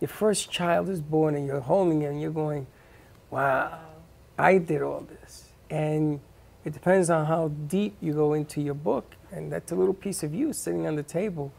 Your 0.00 0.08
first 0.08 0.50
child 0.50 0.88
is 0.88 1.00
born, 1.00 1.36
and 1.36 1.46
you're 1.46 1.60
holding 1.60 2.02
it, 2.02 2.06
and 2.06 2.20
you're 2.20 2.32
going, 2.32 2.66
wow, 3.30 3.78
I 4.36 4.58
did 4.58 4.82
all 4.82 5.06
this. 5.22 5.48
And 5.70 6.20
it 6.64 6.72
depends 6.72 7.08
on 7.08 7.26
how 7.26 7.48
deep 7.48 7.96
you 8.00 8.12
go 8.12 8.34
into 8.34 8.60
your 8.60 8.74
book. 8.74 9.14
And 9.30 9.52
that's 9.52 9.70
a 9.70 9.76
little 9.76 9.94
piece 9.94 10.24
of 10.24 10.34
you 10.34 10.52
sitting 10.52 10.86
on 10.86 10.96
the 10.96 11.02
table 11.02 11.52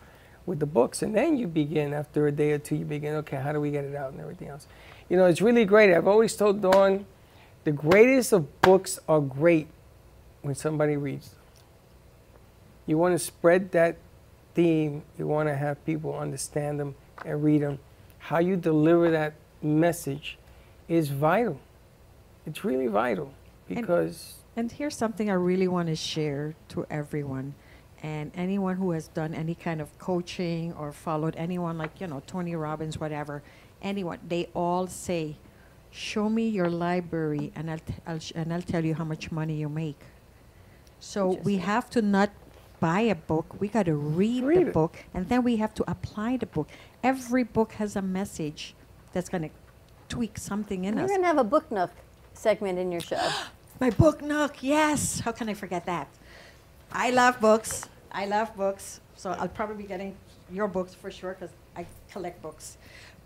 with 0.47 0.59
the 0.59 0.65
books. 0.65 1.03
And 1.03 1.13
then 1.13 1.37
you 1.37 1.45
begin, 1.45 1.93
after 1.93 2.25
a 2.25 2.31
day 2.31 2.53
or 2.53 2.57
two, 2.57 2.77
you 2.77 2.85
begin, 2.85 3.13
okay, 3.15 3.37
how 3.37 3.51
do 3.51 3.61
we 3.61 3.69
get 3.69 3.85
it 3.85 3.95
out 3.95 4.13
and 4.13 4.19
everything 4.19 4.47
else. 4.47 4.65
You 5.09 5.17
know, 5.17 5.25
it's 5.25 5.41
really 5.41 5.65
great. 5.65 5.93
I've 5.93 6.07
always 6.07 6.35
told 6.35 6.61
Dawn, 6.61 7.05
the 7.65 7.71
greatest 7.71 8.33
of 8.33 8.61
books 8.61 8.97
are 9.07 9.19
great 9.19 9.67
when 10.41 10.55
somebody 10.55 10.97
reads 10.97 11.29
them. 11.29 11.39
You 12.87 12.97
want 12.97 13.13
to 13.13 13.19
spread 13.19 13.71
that 13.73 13.97
theme, 14.55 15.03
you 15.19 15.27
want 15.27 15.49
to 15.49 15.55
have 15.55 15.85
people 15.85 16.17
understand 16.17 16.79
them 16.79 16.95
and 17.25 17.43
read 17.43 17.61
them. 17.61 17.79
How 18.19 18.39
you 18.39 18.55
deliver 18.55 19.11
that 19.11 19.33
message 19.61 20.37
is 20.87 21.09
vital. 21.09 21.59
It's 22.45 22.63
really 22.63 22.87
vital 22.87 23.33
because. 23.67 24.35
And 24.55 24.71
here's 24.71 24.95
something 24.95 25.29
I 25.29 25.33
really 25.33 25.67
want 25.67 25.89
to 25.89 25.95
share 25.95 26.55
to 26.69 26.85
everyone. 26.89 27.53
And 28.03 28.31
anyone 28.35 28.75
who 28.77 28.91
has 28.91 29.07
done 29.07 29.33
any 29.33 29.55
kind 29.55 29.81
of 29.81 29.97
coaching 29.97 30.73
or 30.73 30.91
followed 30.91 31.35
anyone 31.35 31.77
like, 31.77 31.99
you 31.99 32.07
know, 32.07 32.21
Tony 32.27 32.55
Robbins, 32.55 32.99
whatever, 32.99 33.41
anyone, 33.81 34.19
they 34.27 34.49
all 34.53 34.85
say, 34.87 35.35
show 35.89 36.29
me 36.29 36.47
your 36.47 36.69
library 36.69 37.51
and 37.55 37.71
I'll, 37.71 37.79
t- 37.79 37.93
I'll 38.05 38.19
sh- 38.19 38.33
and 38.35 38.53
I'll 38.53 38.61
tell 38.61 38.85
you 38.85 38.93
how 38.93 39.03
much 39.03 39.31
money 39.31 39.55
you 39.55 39.67
make. 39.69 39.99
So 40.99 41.39
we 41.43 41.57
have 41.57 41.89
to 41.91 42.01
not 42.01 42.31
buy 42.79 43.01
a 43.01 43.15
book, 43.15 43.59
we 43.59 43.67
got 43.67 43.87
to 43.87 43.95
read, 43.95 44.43
Read 44.43 44.57
the 44.57 44.67
it. 44.67 44.73
book, 44.73 44.97
and 45.13 45.27
then 45.29 45.43
we 45.43 45.55
have 45.57 45.73
to 45.75 45.89
apply 45.89 46.37
the 46.37 46.45
book. 46.45 46.69
Every 47.03 47.43
book 47.43 47.71
has 47.73 47.95
a 47.95 48.01
message 48.03 48.75
that's 49.13 49.29
going 49.29 49.43
to 49.43 49.49
tweak 50.09 50.37
something 50.37 50.85
in 50.85 50.93
us. 50.95 50.99
You're 50.99 51.07
going 51.17 51.21
to 51.21 51.27
have 51.27 51.37
a 51.39 51.43
book 51.43 51.71
nook 51.71 51.91
segment 52.33 52.77
in 52.77 52.91
your 52.91 53.01
show. 53.01 53.29
My 53.79 53.89
book 53.89 54.21
nook, 54.21 54.61
yes. 54.61 55.19
How 55.19 55.31
can 55.31 55.49
I 55.49 55.53
forget 55.55 55.85
that? 55.87 56.07
I 56.91 57.11
love 57.11 57.39
books. 57.39 57.85
I 58.11 58.25
love 58.25 58.55
books. 58.55 59.01
So 59.15 59.31
I'll 59.31 59.47
probably 59.47 59.83
be 59.83 59.83
getting 59.83 60.15
your 60.51 60.67
books 60.67 60.93
for 60.93 61.11
sure 61.11 61.33
because 61.33 61.53
I 61.75 61.85
collect 62.11 62.41
books. 62.41 62.77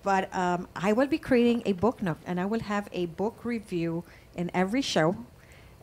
But 0.03 0.33
um, 0.35 0.67
I 0.75 0.93
will 0.93 1.07
be 1.07 1.17
creating 1.17 1.63
a 1.65 1.73
book 1.73 2.01
nook 2.01 2.17
and 2.25 2.39
I 2.39 2.45
will 2.45 2.61
have 2.61 2.89
a 2.91 3.05
book 3.05 3.45
review 3.45 4.03
in 4.35 4.49
every 4.53 4.81
show. 4.81 5.15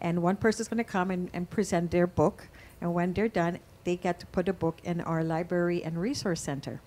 And 0.01 0.23
one 0.23 0.37
person 0.37 0.63
is 0.63 0.69
going 0.69 0.79
to 0.79 0.85
come 0.85 1.11
and, 1.11 1.31
and 1.33 1.49
present 1.49 1.91
their 1.91 2.07
book. 2.07 2.49
And 2.81 2.95
when 2.95 3.13
they're 3.13 3.29
done, 3.29 3.59
they 3.85 3.97
get 3.97 4.21
to 4.21 4.27
put 4.27 4.49
a 4.49 4.53
book 4.53 4.79
in 4.85 5.01
our 5.01 5.25
library 5.25 5.83
and 5.83 6.01
resource 6.01 6.41
center. 6.41 6.81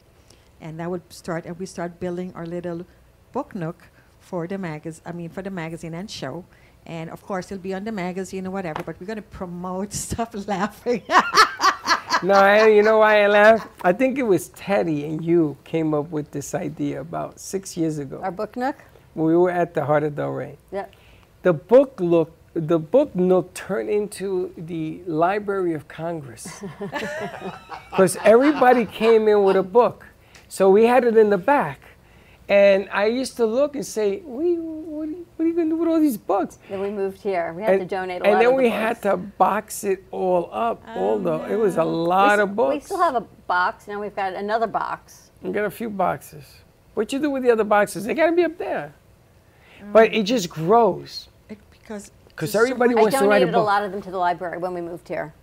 And 0.59 0.79
that 0.79 0.89
would 0.89 1.01
start, 1.11 1.45
and 1.45 1.57
we 1.57 1.65
start 1.65 1.99
building 1.99 2.31
our 2.35 2.45
little 2.45 2.85
book 3.31 3.55
nook 3.55 3.87
for 4.19 4.47
the 4.47 4.57
magazine, 4.57 5.01
I 5.05 5.11
mean, 5.11 5.29
for 5.29 5.41
the 5.41 5.49
magazine 5.49 5.93
and 5.93 6.09
show. 6.09 6.45
And 6.85 7.09
of 7.09 7.21
course, 7.25 7.51
it'll 7.51 7.61
be 7.61 7.73
on 7.73 7.83
the 7.83 7.91
magazine 7.91 8.47
or 8.47 8.51
whatever, 8.51 8.81
but 8.83 8.99
we're 8.99 9.07
going 9.07 9.17
to 9.17 9.21
promote 9.21 9.93
stuff 10.07 10.35
laughing. 10.47 11.03
no, 12.23 12.33
I, 12.33 12.67
you 12.67 12.83
know 12.83 12.99
why 12.99 13.23
I 13.23 13.27
laugh? 13.27 13.67
I 13.83 13.93
think 13.93 14.17
it 14.17 14.23
was 14.23 14.49
Teddy 14.49 15.05
and 15.05 15.23
you 15.23 15.57
came 15.63 15.93
up 15.93 16.09
with 16.09 16.31
this 16.31 16.53
idea 16.55 17.01
about 17.01 17.39
six 17.39 17.77
years 17.77 17.97
ago. 17.97 18.19
Our 18.23 18.31
book 18.31 18.55
nook? 18.57 18.77
We 19.15 19.35
were 19.35 19.51
at 19.51 19.73
the 19.73 19.85
Heart 19.85 20.03
of 20.03 20.15
Del 20.15 20.29
Rey. 20.29 20.57
Yep. 20.71 20.93
The 21.43 21.53
book 21.53 21.99
look, 21.99 22.31
the 22.53 22.79
book 22.79 23.15
nook 23.15 23.53
turned 23.53 23.89
into 23.89 24.53
the 24.57 25.01
Library 25.05 25.73
of 25.73 25.87
Congress 25.87 26.63
because 27.89 28.17
everybody 28.23 28.85
came 28.85 29.27
in 29.27 29.43
with 29.43 29.55
a 29.55 29.63
book, 29.63 30.05
so 30.47 30.69
we 30.69 30.85
had 30.85 31.03
it 31.03 31.17
in 31.17 31.29
the 31.29 31.37
back. 31.37 31.79
And 32.47 32.89
I 32.91 33.05
used 33.05 33.37
to 33.37 33.45
look 33.45 33.75
and 33.75 33.85
say, 33.85 34.19
what 34.19 34.41
are 34.41 34.47
you, 34.47 34.80
what 35.41 35.45
are 35.45 35.49
you, 35.49 35.55
what 35.55 35.63
are 35.63 35.63
you 35.63 35.69
going 35.69 35.69
to 35.69 35.75
do 35.75 35.79
with 35.79 35.89
all 35.89 35.99
these 35.99 36.17
books? 36.17 36.59
Then 36.69 36.81
we 36.81 36.89
moved 36.89 37.21
here. 37.21 37.53
We 37.53 37.63
had 37.63 37.79
to 37.79 37.85
donate 37.85 38.21
a 38.21 38.25
and 38.25 38.33
lot 38.33 38.41
And 38.41 38.41
then 38.41 38.55
we 38.55 38.63
books. 38.63 38.75
had 38.75 39.01
to 39.03 39.17
box 39.17 39.83
it 39.83 40.03
all 40.11 40.49
up. 40.51 40.81
Oh, 40.87 40.99
all 40.99 41.19
the 41.19 41.39
it 41.51 41.55
was 41.55 41.77
a 41.77 41.83
lot 41.83 42.37
we, 42.37 42.43
of 42.43 42.49
s- 42.49 42.55
books. 42.55 42.73
We 42.75 42.79
still 42.81 43.01
have 43.01 43.15
a 43.15 43.21
box. 43.21 43.87
Now 43.87 43.99
we've 43.99 44.15
got 44.15 44.33
another 44.33 44.67
box. 44.67 45.31
We 45.41 45.51
got 45.51 45.65
a 45.65 45.71
few 45.71 45.89
boxes. 45.89 46.43
What 46.93 47.11
you 47.11 47.19
do 47.19 47.29
with 47.29 47.43
the 47.43 47.51
other 47.51 47.63
boxes? 47.63 48.05
They 48.05 48.13
got 48.13 48.27
to 48.27 48.31
be 48.33 48.43
up 48.43 48.57
there. 48.57 48.93
Mm. 49.81 49.93
But 49.93 50.13
it 50.13 50.23
just 50.23 50.49
grows 50.49 51.27
because 51.47 52.11
because 52.27 52.55
everybody 52.55 52.95
wants 52.95 53.17
to 53.17 53.25
write 53.27 53.41
a 53.43 53.45
book. 53.45 53.55
I 53.55 53.55
donated 53.55 53.55
a, 53.55 53.61
lot 53.61 53.83
of 53.83 53.91
them 53.91 54.01
to 54.03 54.11
the 54.11 54.17
library 54.17 54.57
when 54.57 54.73
we 54.73 54.81
moved 54.81 55.07
here. 55.07 55.33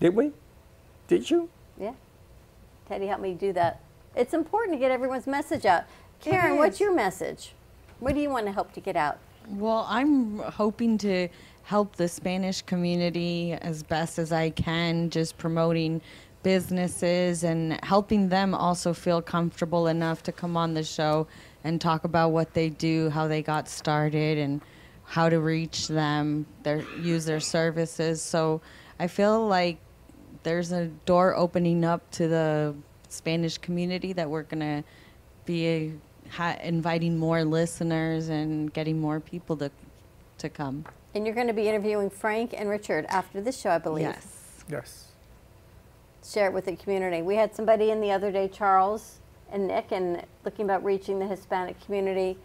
Did 0.00 0.14
we? 0.14 0.32
Did 1.08 1.30
you? 1.30 1.48
Yeah. 1.78 1.92
Teddy 2.88 3.06
helped 3.06 3.22
me 3.22 3.34
do 3.34 3.52
that. 3.52 3.80
It's 4.16 4.34
important 4.34 4.74
to 4.74 4.78
get 4.78 4.90
everyone's 4.90 5.26
message 5.26 5.64
out. 5.64 5.84
Karen, 6.20 6.56
what's 6.56 6.80
your 6.80 6.94
message? 6.94 7.52
What 8.00 8.14
do 8.14 8.20
you 8.20 8.30
want 8.30 8.46
to 8.46 8.52
help 8.52 8.72
to 8.72 8.80
get 8.80 8.96
out? 8.96 9.18
Well, 9.46 9.86
I'm 9.88 10.38
hoping 10.38 10.96
to 10.98 11.28
help 11.64 11.96
the 11.96 12.08
Spanish 12.08 12.62
community 12.62 13.52
as 13.52 13.82
best 13.82 14.18
as 14.18 14.32
I 14.32 14.50
can, 14.50 15.10
just 15.10 15.36
promoting 15.36 16.00
businesses 16.42 17.44
and 17.44 17.78
helping 17.84 18.30
them 18.30 18.54
also 18.54 18.94
feel 18.94 19.20
comfortable 19.20 19.86
enough 19.86 20.22
to 20.22 20.32
come 20.32 20.56
on 20.56 20.72
the 20.72 20.82
show 20.82 21.26
and 21.62 21.78
talk 21.78 22.04
about 22.04 22.30
what 22.30 22.54
they 22.54 22.70
do, 22.70 23.10
how 23.10 23.28
they 23.28 23.42
got 23.42 23.68
started, 23.68 24.38
and 24.38 24.62
how 25.04 25.28
to 25.28 25.38
reach 25.38 25.88
them, 25.88 26.46
their 26.62 26.82
use 27.00 27.26
their 27.26 27.40
services. 27.40 28.22
So 28.22 28.62
I 28.98 29.08
feel 29.08 29.46
like 29.46 29.78
there's 30.42 30.72
a 30.72 30.86
door 31.04 31.36
opening 31.36 31.84
up 31.84 32.10
to 32.12 32.28
the 32.28 32.74
Spanish 33.10 33.58
community 33.58 34.14
that 34.14 34.30
we're 34.30 34.44
gonna 34.44 34.84
be 35.44 35.92
ha- 36.30 36.56
inviting 36.62 37.18
more 37.18 37.44
listeners 37.44 38.28
and 38.28 38.72
getting 38.72 39.00
more 39.00 39.20
people 39.20 39.56
to 39.58 39.70
to 40.38 40.48
come. 40.48 40.84
And 41.14 41.26
you're 41.26 41.34
going 41.34 41.48
to 41.48 41.52
be 41.52 41.68
interviewing 41.68 42.08
Frank 42.08 42.54
and 42.56 42.68
Richard 42.68 43.04
after 43.06 43.40
this 43.40 43.60
show, 43.60 43.70
I 43.70 43.78
believe. 43.78 44.04
Yes. 44.04 44.64
Yes. 44.70 45.06
Share 46.24 46.46
it 46.46 46.52
with 46.52 46.66
the 46.66 46.76
community. 46.76 47.22
We 47.22 47.34
had 47.34 47.54
somebody 47.54 47.90
in 47.90 48.00
the 48.00 48.10
other 48.10 48.30
day, 48.30 48.48
Charles 48.48 49.18
and 49.52 49.68
Nick, 49.68 49.90
and 49.90 50.24
looking 50.44 50.64
about 50.64 50.84
reaching 50.84 51.18
the 51.18 51.26
Hispanic 51.26 51.78
community 51.84 52.38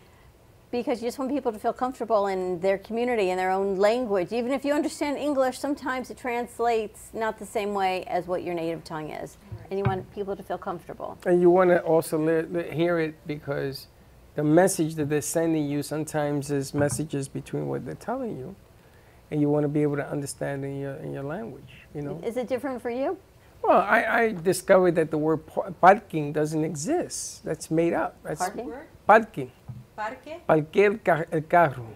because 0.71 1.01
you 1.01 1.07
just 1.07 1.19
want 1.19 1.31
people 1.31 1.51
to 1.51 1.59
feel 1.59 1.73
comfortable 1.73 2.27
in 2.27 2.59
their 2.59 2.77
community 2.77 3.29
in 3.29 3.37
their 3.37 3.51
own 3.51 3.77
language. 3.77 4.33
Even 4.33 4.51
if 4.51 4.65
you 4.65 4.73
understand 4.73 5.17
English, 5.17 5.59
sometimes 5.59 6.09
it 6.09 6.17
translates 6.17 7.11
not 7.13 7.37
the 7.39 7.45
same 7.45 7.73
way 7.73 8.03
as 8.05 8.25
what 8.27 8.43
your 8.43 8.53
native 8.53 8.83
tongue 8.83 9.11
is. 9.11 9.37
And 9.69 9.79
you 9.79 9.85
want 9.85 10.13
people 10.13 10.35
to 10.35 10.43
feel 10.43 10.57
comfortable. 10.57 11.17
And 11.25 11.41
you 11.41 11.49
want 11.49 11.69
to 11.71 11.81
also 11.81 12.17
li- 12.17 12.43
li- 12.43 12.71
hear 12.71 12.99
it 12.99 13.15
because 13.25 13.87
the 14.35 14.43
message 14.43 14.95
that 14.95 15.09
they're 15.09 15.21
sending 15.21 15.67
you 15.69 15.81
sometimes 15.83 16.51
is 16.51 16.73
messages 16.73 17.27
between 17.27 17.67
what 17.67 17.85
they're 17.85 17.95
telling 17.95 18.37
you, 18.37 18.55
and 19.31 19.41
you 19.41 19.49
want 19.49 19.63
to 19.63 19.69
be 19.69 19.81
able 19.81 19.95
to 19.95 20.07
understand 20.07 20.63
in 20.65 20.79
your 20.79 20.95
in 20.95 21.13
your 21.13 21.23
language. 21.23 21.85
You 21.93 22.01
know. 22.01 22.21
Is 22.23 22.37
it 22.37 22.47
different 22.47 22.81
for 22.81 22.89
you? 22.89 23.17
Well, 23.63 23.79
I, 23.79 24.03
I 24.05 24.31
discovered 24.33 24.93
that 24.95 25.09
the 25.09 25.17
word 25.17 25.45
par- 25.47 25.71
parking 25.81 26.31
doesn't 26.31 26.63
exist. 26.63 27.43
That's 27.43 27.71
made 27.71 27.93
up. 27.93 28.15
That's 28.23 28.39
Parking? 28.39 28.71
Parking. 29.07 29.51
Parque? 29.95 30.45
Parquear 30.47 30.99
el, 31.07 31.25
el 31.31 31.41
carro. 31.41 31.87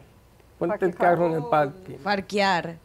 Ponte 0.57 0.83
el 0.83 0.93
carro 0.93 1.27
en 1.27 1.33
el 1.33 1.49
parque. 1.49 1.99
Parquear. 2.03 2.77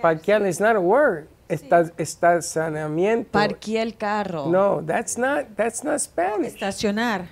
Parquear 0.00 0.46
is 0.46 0.60
not 0.60 0.76
a 0.76 0.80
word. 0.80 1.26
Está, 1.48 1.90
estacionamiento. 1.96 3.30
Parquear 3.30 3.86
el 3.86 3.96
carro. 3.96 4.46
No, 4.50 4.82
that's 4.82 5.16
not 5.16 5.56
that's 5.56 5.82
not 5.82 6.00
Spanish. 6.00 6.54
Estacionar. 6.54 7.26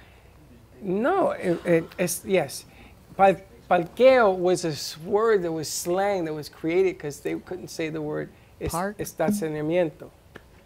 No, 0.80 1.32
it, 1.32 1.60
it, 1.66 1.84
it's 1.98 2.24
yes. 2.24 2.64
Par, 3.16 3.36
parqueo 3.68 4.34
was 4.36 4.64
a 4.64 4.74
word 5.08 5.42
that 5.42 5.52
was 5.52 5.68
slang 5.68 6.24
that 6.24 6.32
was 6.34 6.48
created 6.48 6.96
because 6.96 7.20
they 7.20 7.34
couldn't 7.34 7.68
say 7.68 7.90
the 7.90 8.00
word 8.00 8.30
es- 8.60 8.72
Park? 8.72 8.98
estacionamiento. 8.98 10.10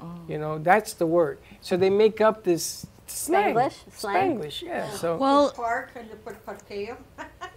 Oh. 0.00 0.06
You 0.28 0.38
know, 0.38 0.58
that's 0.58 0.94
the 0.94 1.06
word. 1.06 1.38
So 1.60 1.76
they 1.76 1.90
make 1.90 2.20
up 2.20 2.44
this 2.44 2.86
slang. 3.06 3.54
Spanglish? 3.54 3.74
Slang? 3.92 4.38
Spanglish, 4.38 4.62
yeah. 4.62 4.90
So 4.90 5.16
Well, 5.16 5.50
Park 5.52 5.90
and 5.96 6.08
you 6.08 6.16
put 6.16 6.44
parqueo. 6.46 6.96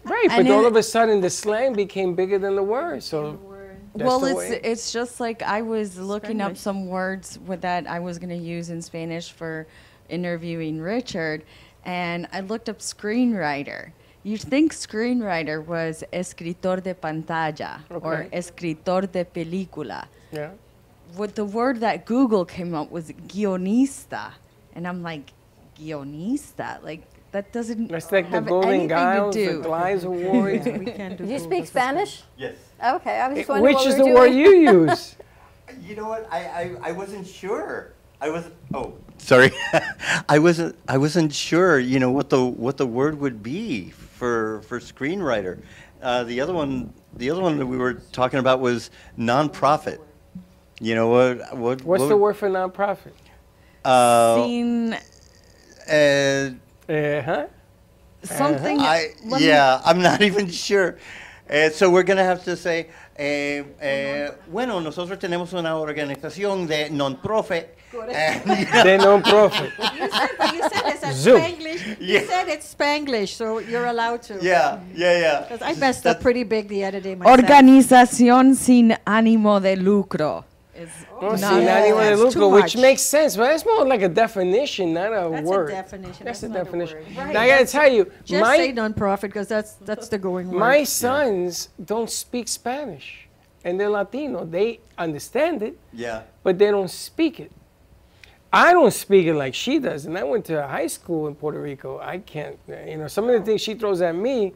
right, 0.03 0.28
but 0.36 0.49
all 0.49 0.65
of 0.65 0.76
a 0.76 0.84
sudden 0.84 1.22
the 1.22 1.30
slang 1.30 1.74
became 1.74 2.15
bigger 2.15 2.40
than 2.40 2.56
the 2.56 2.64
word. 2.64 3.03
So 3.03 3.40
that's 3.95 4.07
well, 4.07 4.26
it's 4.26 4.38
way. 4.38 4.60
it's 4.64 4.91
just 4.91 5.20
like 5.20 5.41
I 5.44 5.61
was 5.61 5.98
looking 5.99 6.41
up 6.41 6.57
some 6.57 6.88
words 6.88 7.38
with 7.45 7.61
that 7.61 7.88
I 7.88 7.99
was 7.99 8.18
going 8.18 8.30
to 8.30 8.36
use 8.56 8.70
in 8.70 8.82
Spanish 8.82 9.32
for 9.32 9.68
interviewing 10.10 10.82
Richard, 10.82 11.44
and 11.86 12.28
I 12.34 12.41
looked 12.41 12.70
up 12.70 12.80
screenwriter. 12.80 13.91
You'd 14.24 14.41
think 14.41 14.74
screenwriter 14.74 15.64
was 15.65 16.03
escritor 16.14 16.78
de 16.82 16.94
pantalla 16.95 17.82
or 17.90 18.28
escritor 18.32 19.02
de 19.11 19.26
película. 19.26 20.06
yeah. 20.32 20.52
What 21.15 21.36
the 21.36 21.45
word 21.45 21.82
that 21.82 22.06
Google 22.06 22.44
came 22.45 22.74
up 22.74 22.90
was 22.90 23.11
guionista, 23.28 24.32
and 24.74 24.88
I'm 24.88 25.03
like, 25.03 25.32
guionista, 25.78 26.82
like 26.84 27.03
that 27.32 27.52
doesn't. 27.52 27.90
That's 27.90 28.11
like 28.11 28.26
the 28.26 28.38
have 28.38 28.45
Golden 28.48 28.70
anything 28.70 28.90
to 28.90 28.95
Giles, 28.95 29.36
the 29.36 29.45
do. 29.45 29.61
Glies 29.64 30.03
Award. 30.11 30.65
we 30.80 30.86
can't 30.86 31.18
do 31.18 31.26
Do 31.26 31.32
you 31.32 31.40
speak 31.40 31.68
Spanish? 31.68 32.24
Yes. 32.38 32.56
Okay, 32.84 33.19
I 33.19 33.30
was 33.30 33.38
just 33.38 33.49
wondering 33.49 33.76
Which 33.76 33.85
what 33.85 33.88
is 33.88 33.95
we 33.95 34.01
the 34.01 34.07
were 34.07 34.14
word 34.15 34.34
you 34.34 34.49
use? 34.55 35.15
You 35.81 35.95
know 35.95 36.07
what? 36.07 36.27
I, 36.31 36.39
I, 36.39 36.76
I 36.89 36.91
wasn't 36.91 37.26
sure. 37.26 37.93
I 38.22 38.30
was 38.30 38.45
oh 38.73 38.93
sorry. 39.18 39.51
I 40.30 40.38
wasn't 40.38 40.76
I 40.88 40.97
wasn't 40.97 41.34
sure. 41.34 41.80
You 41.80 41.99
know 41.99 42.11
what 42.11 42.30
the 42.30 42.45
what 42.45 42.77
the 42.77 42.85
word 42.85 43.19
would 43.19 43.41
be 43.41 43.89
for 43.89 44.61
for 44.64 44.80
screenwriter. 44.80 45.61
Uh, 46.01 46.26
the 46.26 46.39
other 46.41 46.53
one 46.53 46.93
the 47.15 47.31
other 47.31 47.41
one 47.41 47.57
that 47.57 47.65
we 47.65 47.77
were 47.77 47.95
talking 48.11 48.39
about 48.39 48.60
was 48.60 48.91
nonprofit. 49.18 49.99
You 50.80 50.95
know 50.95 51.07
what 51.07 51.57
what 51.57 51.81
What's 51.84 52.01
what 52.01 52.07
the 52.10 52.18
word 52.18 52.38
for 52.38 52.49
nonprofit? 52.49 53.14
Uh, 53.84 54.35
Scene 54.35 54.93
uh, 54.93 56.51
Uh-huh. 56.91 57.47
something. 58.23 58.80
I, 58.80 59.14
let 59.26 59.41
me- 59.41 59.47
yeah, 59.47 59.81
I'm 59.84 60.01
not 60.01 60.22
even 60.30 60.49
sure. 60.49 60.97
Eh, 61.54 61.70
so 61.70 61.88
we're 61.88 62.02
going 62.02 62.18
to 62.18 62.24
have 62.24 62.44
to 62.44 62.58
say, 62.58 62.88
eh, 63.16 63.64
eh, 63.80 64.32
bueno, 64.52 64.80
nosotros 64.82 65.20
tenemos 65.20 65.54
una 65.54 65.78
organización 65.78 66.66
de 66.66 66.90
non-profit. 66.90 67.68
and, 68.12 68.60
you 68.60 68.66
know, 68.66 68.84
De 68.84 68.98
non-profit. 68.98 69.72
You 69.78 70.10
said, 70.10 70.30
but 70.40 70.54
you 70.56 70.62
said 70.64 70.82
it's 70.88 71.04
a 71.04 71.14
Zoom. 71.14 71.40
Spanglish. 71.42 71.98
Yeah. 72.00 72.22
You 72.22 72.26
said 72.26 72.50
it's 72.50 72.74
Spanglish, 72.74 73.36
so 73.36 73.60
you're 73.60 73.86
allowed 73.86 74.24
to. 74.24 74.40
yeah, 74.42 74.80
yeah, 74.96 75.20
yeah. 75.20 75.42
Because 75.42 75.62
I 75.62 75.76
messed 75.80 76.08
up 76.08 76.22
pretty 76.22 76.44
big 76.44 76.70
the 76.70 76.86
other 76.86 77.00
day 77.00 77.14
myself. 77.14 77.40
Organización 77.40 78.56
sin 78.56 78.98
ánimo 79.06 79.62
de 79.62 79.76
lucro. 79.76 80.46
Is 80.76 80.90
Oh, 81.22 81.30
not- 81.30 81.40
see, 81.40 81.45
not 81.66 81.86
even 81.86 82.00
a 82.00 82.04
that's 82.10 82.20
lucro, 82.20 82.50
too 82.50 82.50
which 82.50 82.76
makes 82.78 83.04
sense, 83.04 83.38
but 83.38 83.44
that's 83.44 83.64
more 83.64 83.86
like 83.86 84.02
a 84.02 84.10
definition, 84.10 84.94
not 84.94 85.14
a 85.14 85.30
That's 85.30 85.48
word. 85.48 85.70
a 85.70 85.72
definition. 85.74 86.26
That's, 86.26 86.41
That's, 86.41 86.44
a 86.44 86.50
definition. 86.64 86.98
A 86.98 87.02
word. 87.26 87.34
Now 87.34 87.41
I 87.41 87.48
gotta 87.48 87.66
tell 87.68 87.91
you, 87.91 88.12
Just 88.26 88.41
my 88.41 88.58
say 88.58 88.72
non-profit 88.72 89.30
because 89.30 89.48
that's 89.48 89.74
that's 89.76 90.10
the 90.10 90.18
going 90.18 90.50
word. 90.50 90.58
my 90.60 90.84
sons 90.84 91.70
don't 91.86 92.10
speak 92.10 92.48
Spanish, 92.48 93.28
and 93.64 93.80
they're 93.80 93.90
Latino. 93.90 94.45
They 94.45 94.80
understand 94.98 95.62
it, 95.62 95.78
Yeah. 95.94 96.24
but 96.41 96.58
they 96.58 96.72
don't 96.72 96.90
speak 96.90 97.40
it. 97.40 97.52
I 98.52 98.74
don't 98.74 98.94
speak 98.94 99.28
it 99.28 99.36
like 99.36 99.54
she 99.54 99.78
does, 99.78 100.06
and 100.08 100.18
I 100.18 100.24
went 100.24 100.45
to 100.45 100.66
high 100.68 100.88
school 100.88 101.28
in 101.28 101.36
Puerto 101.36 101.60
Rico. 101.62 102.00
I 102.00 102.18
can't, 102.18 102.58
you 102.88 102.98
know, 102.98 103.08
some 103.08 103.30
of 103.30 103.40
the 103.40 103.45
things 103.45 103.62
she 103.62 103.76
throws 103.76 104.02
at 104.02 104.16
me, 104.16 104.54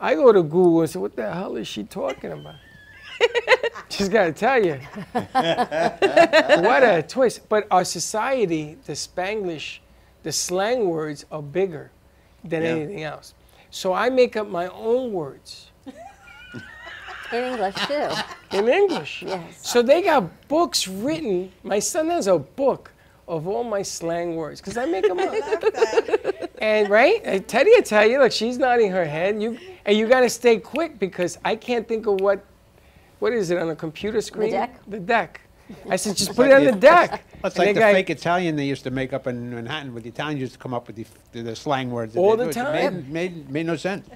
I 0.00 0.14
go 0.14 0.30
to 0.30 0.42
Google 0.42 0.82
and 0.82 0.90
say, 0.90 0.98
"What 0.98 1.16
the 1.16 1.30
hell 1.32 1.56
is 1.56 1.66
she 1.68 1.84
talking 1.84 2.32
about?" 2.32 2.56
Just 3.88 4.10
gotta 4.10 4.32
tell 4.32 4.64
you, 4.64 4.78
what 5.12 6.82
a 6.82 7.04
twist. 7.06 7.48
But 7.48 7.66
our 7.70 7.84
society, 7.84 8.76
the 8.86 8.92
Spanglish, 8.94 9.78
the 10.22 10.32
slang 10.32 10.88
words 10.88 11.24
are 11.30 11.42
bigger 11.42 11.90
than 12.42 12.62
Yeah. 12.62 12.68
anything 12.70 13.02
else. 13.04 13.34
So 13.70 13.92
I 13.92 14.08
make 14.10 14.36
up 14.36 14.48
my 14.48 14.68
own 14.68 15.12
words 15.12 15.70
In 17.32 17.44
English 17.44 17.74
too. 17.86 18.08
in 18.52 18.68
English. 18.68 19.22
Yes. 19.26 19.40
So 19.68 19.82
they 19.82 20.02
got 20.02 20.48
books 20.48 20.86
written. 20.88 21.52
My 21.62 21.78
son 21.78 22.10
has 22.10 22.26
a 22.26 22.38
book 22.38 22.90
of 23.26 23.46
all 23.48 23.64
my 23.64 23.82
slang 23.82 24.36
words 24.36 24.60
because 24.60 24.76
I 24.76 24.84
make 24.86 25.06
them 25.08 25.18
up. 25.18 25.34
and 26.58 26.88
right, 26.90 27.46
Teddy, 27.48 27.70
I 27.76 27.80
tell 27.80 28.06
you, 28.08 28.18
look, 28.18 28.32
she's 28.32 28.58
nodding 28.58 28.90
her 28.90 29.04
head. 29.04 29.40
You 29.42 29.58
and 29.86 29.96
you 29.96 30.06
got 30.06 30.20
to 30.20 30.30
stay 30.30 30.58
quick 30.58 30.98
because 30.98 31.38
I 31.44 31.56
can't 31.56 31.86
think 31.88 32.06
of 32.06 32.20
what, 32.20 32.44
what 33.24 33.32
is 33.32 33.50
it 33.50 33.56
on 33.56 33.70
a 33.70 33.74
computer 33.74 34.20
screen? 34.20 34.50
The 34.50 34.56
deck? 34.56 34.80
The 34.86 35.00
deck. 35.00 35.40
I 35.88 35.96
said, 35.96 36.14
just 36.14 36.36
put 36.36 36.48
it 36.48 36.52
on 36.52 36.64
the 36.64 36.72
deck. 36.72 37.24
That's 37.42 37.56
And 37.56 37.64
like 37.64 37.68
the 37.68 37.72
the 37.72 37.80
guy- 37.80 37.92
fake 37.94 38.10
Italian 38.10 38.54
they 38.54 38.66
used 38.66 38.84
to 38.84 38.90
make 38.90 39.14
up 39.14 39.26
in 39.26 39.54
Manhattan. 39.54 39.94
With 39.94 40.02
the 40.02 40.10
Italians 40.10 40.42
used 40.42 40.52
to 40.52 40.58
come 40.58 40.74
up 40.74 40.86
with 40.88 40.96
the, 40.96 41.06
the, 41.32 41.40
the 41.40 41.56
slang 41.56 41.90
words. 41.90 42.18
All 42.18 42.36
the. 42.36 42.50
It 42.50 42.52
time. 42.52 42.74
Made, 42.74 43.08
made, 43.08 43.50
made 43.50 43.64
no 43.66 43.76
sense. 43.76 44.06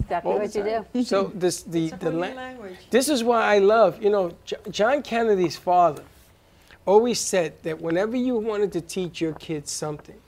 Exactly 0.00 0.32
what 0.32 0.52
you 0.56 0.84
do. 0.94 1.04
So 1.04 1.30
this 1.32 1.62
the 1.62 1.90
the 1.90 2.10
la- 2.10 2.26
language. 2.46 2.78
this 2.90 3.08
is 3.08 3.22
why 3.22 3.40
I 3.54 3.58
love 3.58 4.02
you 4.02 4.10
know 4.10 4.34
John 4.70 5.02
Kennedy's 5.02 5.56
father 5.56 6.02
always 6.86 7.20
said 7.20 7.62
that 7.62 7.80
whenever 7.80 8.16
you 8.16 8.34
wanted 8.34 8.72
to 8.72 8.80
teach 8.80 9.20
your 9.20 9.34
kids 9.34 9.70
something, 9.70 10.18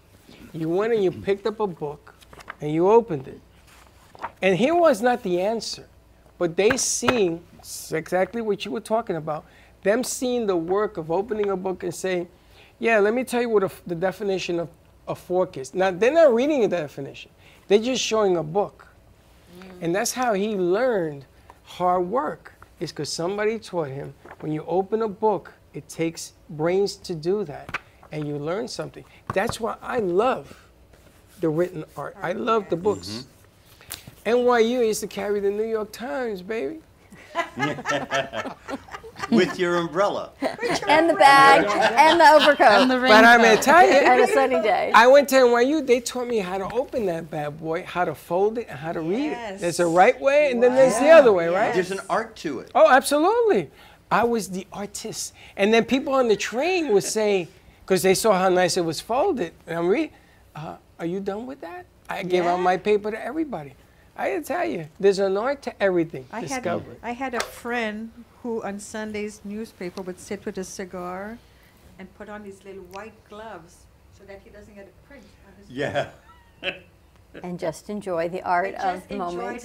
you 0.52 0.68
went 0.68 0.92
and 0.92 1.02
you 1.02 1.10
picked 1.10 1.46
up 1.46 1.58
a 1.58 1.66
book 1.66 2.14
and 2.60 2.70
you 2.70 2.88
opened 2.88 3.26
it, 3.26 3.40
and 4.42 4.56
here 4.56 4.76
was 4.76 5.02
not 5.02 5.24
the 5.24 5.40
answer, 5.40 5.86
but 6.38 6.54
they 6.56 6.76
seeing 6.76 7.42
s- 7.62 7.92
exactly 7.92 8.42
what 8.42 8.64
you 8.64 8.70
were 8.70 8.80
talking 8.80 9.16
about. 9.16 9.44
Them 9.82 10.04
seeing 10.04 10.46
the 10.46 10.56
work 10.56 10.96
of 10.96 11.10
opening 11.10 11.50
a 11.50 11.56
book 11.56 11.82
and 11.82 11.94
saying, 11.94 12.28
"Yeah, 12.78 12.98
let 13.00 13.14
me 13.14 13.24
tell 13.24 13.40
you 13.40 13.48
what 13.48 13.64
a 13.64 13.70
the 13.86 13.94
definition 13.94 14.60
of 14.60 14.68
a 15.08 15.14
fork 15.14 15.56
is." 15.56 15.74
Now 15.74 15.90
they're 15.90 16.12
not 16.12 16.34
reading 16.34 16.60
the 16.62 16.68
definition; 16.68 17.30
they're 17.68 17.78
just 17.78 18.02
showing 18.02 18.36
a 18.36 18.42
book. 18.42 18.86
Mm. 19.58 19.82
And 19.82 19.94
that's 19.94 20.12
how 20.12 20.34
he 20.34 20.54
learned 20.54 21.24
hard 21.64 22.06
work, 22.08 22.52
is 22.80 22.92
because 22.92 23.10
somebody 23.12 23.58
taught 23.58 23.88
him 23.88 24.14
when 24.40 24.52
you 24.52 24.64
open 24.66 25.02
a 25.02 25.08
book, 25.08 25.52
it 25.74 25.88
takes 25.88 26.32
brains 26.50 26.96
to 26.96 27.14
do 27.14 27.44
that, 27.44 27.78
and 28.12 28.26
you 28.26 28.36
learn 28.38 28.68
something. 28.68 29.04
That's 29.34 29.58
why 29.60 29.76
I 29.82 29.98
love 29.98 30.68
the 31.40 31.48
written 31.48 31.84
art. 31.96 32.16
I 32.22 32.32
love 32.32 32.68
the 32.70 32.76
books. 32.76 33.26
NYU 34.24 34.86
used 34.86 35.00
to 35.00 35.08
carry 35.08 35.40
the 35.40 35.50
New 35.50 35.64
York 35.64 35.90
Times, 35.92 36.42
baby. 36.42 36.80
With 39.30 39.58
your 39.58 39.76
umbrella. 39.76 40.32
And 40.88 41.08
the 41.08 41.14
bag, 41.14 41.64
and 41.66 42.20
the 42.20 42.28
overcoat. 42.32 42.66
And 42.66 42.90
the 42.90 42.98
But 42.98 43.24
I'm 43.24 43.40
gonna 43.40 43.60
tell 43.60 43.86
you, 43.86 43.92
And 43.92 44.20
a 44.20 44.26
sunny 44.26 44.60
day. 44.60 44.90
I 44.94 45.06
went 45.06 45.28
to 45.30 45.36
NYU. 45.36 45.86
They 45.86 46.00
taught 46.00 46.26
me 46.26 46.38
how 46.38 46.58
to 46.58 46.70
open 46.72 47.06
that 47.06 47.30
bad 47.30 47.58
boy, 47.58 47.84
how 47.84 48.04
to 48.04 48.14
fold 48.14 48.58
it, 48.58 48.66
and 48.68 48.78
how 48.78 48.92
to 48.92 49.00
read 49.00 49.32
it. 49.32 49.60
There's 49.60 49.80
a 49.80 49.86
right 49.86 50.20
way, 50.20 50.50
and 50.50 50.62
then 50.62 50.74
there's 50.74 50.98
the 50.98 51.10
other 51.10 51.32
way, 51.32 51.48
right? 51.48 51.72
There's 51.72 51.90
an 51.90 52.00
art 52.10 52.36
to 52.36 52.60
it. 52.60 52.70
Oh, 52.74 52.90
absolutely. 52.90 53.70
I 54.10 54.24
was 54.24 54.50
the 54.50 54.66
artist. 54.72 55.32
And 55.56 55.72
then 55.72 55.84
people 55.86 56.12
on 56.12 56.28
the 56.28 56.36
train 56.36 56.92
would 56.92 57.04
say, 57.04 57.48
because 57.84 58.02
they 58.02 58.14
saw 58.14 58.38
how 58.38 58.48
nice 58.50 58.76
it 58.76 58.84
was 58.84 59.00
folded, 59.00 59.54
and 59.66 59.78
I'm 59.78 59.88
reading, 59.88 60.10
uh, 60.54 60.76
are 60.98 61.06
you 61.06 61.20
done 61.20 61.46
with 61.46 61.62
that? 61.62 61.86
I 62.08 62.22
gave 62.22 62.44
out 62.44 62.58
my 62.58 62.76
paper 62.76 63.10
to 63.10 63.24
everybody. 63.24 63.74
I 64.16 64.30
gotta 64.30 64.44
tell 64.44 64.64
you, 64.64 64.88
there's 65.00 65.18
an 65.18 65.36
art 65.36 65.62
to 65.62 65.82
everything. 65.82 66.26
I 66.32 66.40
had, 66.40 66.48
Discover. 66.48 66.96
I 67.02 67.12
had 67.12 67.34
a 67.34 67.40
friend 67.40 68.10
who 68.42 68.62
on 68.62 68.78
Sunday's 68.78 69.40
newspaper 69.44 70.02
would 70.02 70.20
sit 70.20 70.44
with 70.44 70.58
a 70.58 70.64
cigar 70.64 71.38
and 71.98 72.12
put 72.16 72.28
on 72.28 72.42
these 72.42 72.64
little 72.64 72.82
white 72.92 73.14
gloves 73.28 73.86
so 74.18 74.24
that 74.24 74.40
he 74.44 74.50
doesn't 74.50 74.74
get 74.74 74.86
a 74.88 75.06
print 75.08 75.24
on 75.46 75.52
his 75.58 75.70
Yeah. 75.70 76.10
And 77.42 77.58
just 77.58 77.88
enjoy 77.88 78.28
the 78.28 78.42
art 78.42 78.74
And 78.76 78.96
of 78.98 79.08
the 79.08 79.16
moment. 79.16 79.64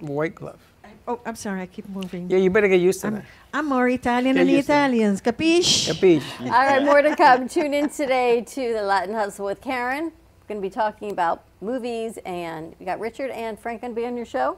White 0.00 0.34
glove. 0.34 0.58
Oh, 1.06 1.20
I'm 1.26 1.36
sorry, 1.36 1.60
I 1.60 1.66
keep 1.66 1.86
moving. 1.88 2.30
Yeah, 2.30 2.38
you 2.38 2.48
better 2.48 2.68
get 2.68 2.80
used 2.80 3.02
to 3.02 3.10
that. 3.10 3.24
I'm 3.52 3.66
more 3.66 3.88
Italian 3.88 4.34
Get 4.36 4.40
than 4.40 4.46
the 4.46 4.52
used 4.54 4.68
to 4.68 4.72
it. 4.72 4.76
Italians, 4.76 5.20
capiche? 5.20 5.88
Capiche. 5.92 6.40
All 6.40 6.48
right, 6.50 6.82
more 6.82 7.02
to 7.02 7.14
come. 7.14 7.46
Tune 7.48 7.74
in 7.74 7.90
today 7.90 8.40
to 8.42 8.72
the 8.72 8.82
Latin 8.82 9.14
Hustle 9.14 9.44
with 9.46 9.60
Karen. 9.60 10.12
We're 10.48 10.54
going 10.54 10.62
to 10.62 10.68
be 10.70 10.74
talking 10.74 11.10
about 11.10 11.44
movies, 11.60 12.18
and 12.24 12.74
we 12.80 12.86
got 12.86 13.00
Richard 13.00 13.30
and 13.32 13.58
Frank 13.58 13.82
going 13.82 13.94
to 13.94 14.00
be 14.00 14.06
on 14.06 14.16
your 14.16 14.24
show. 14.24 14.56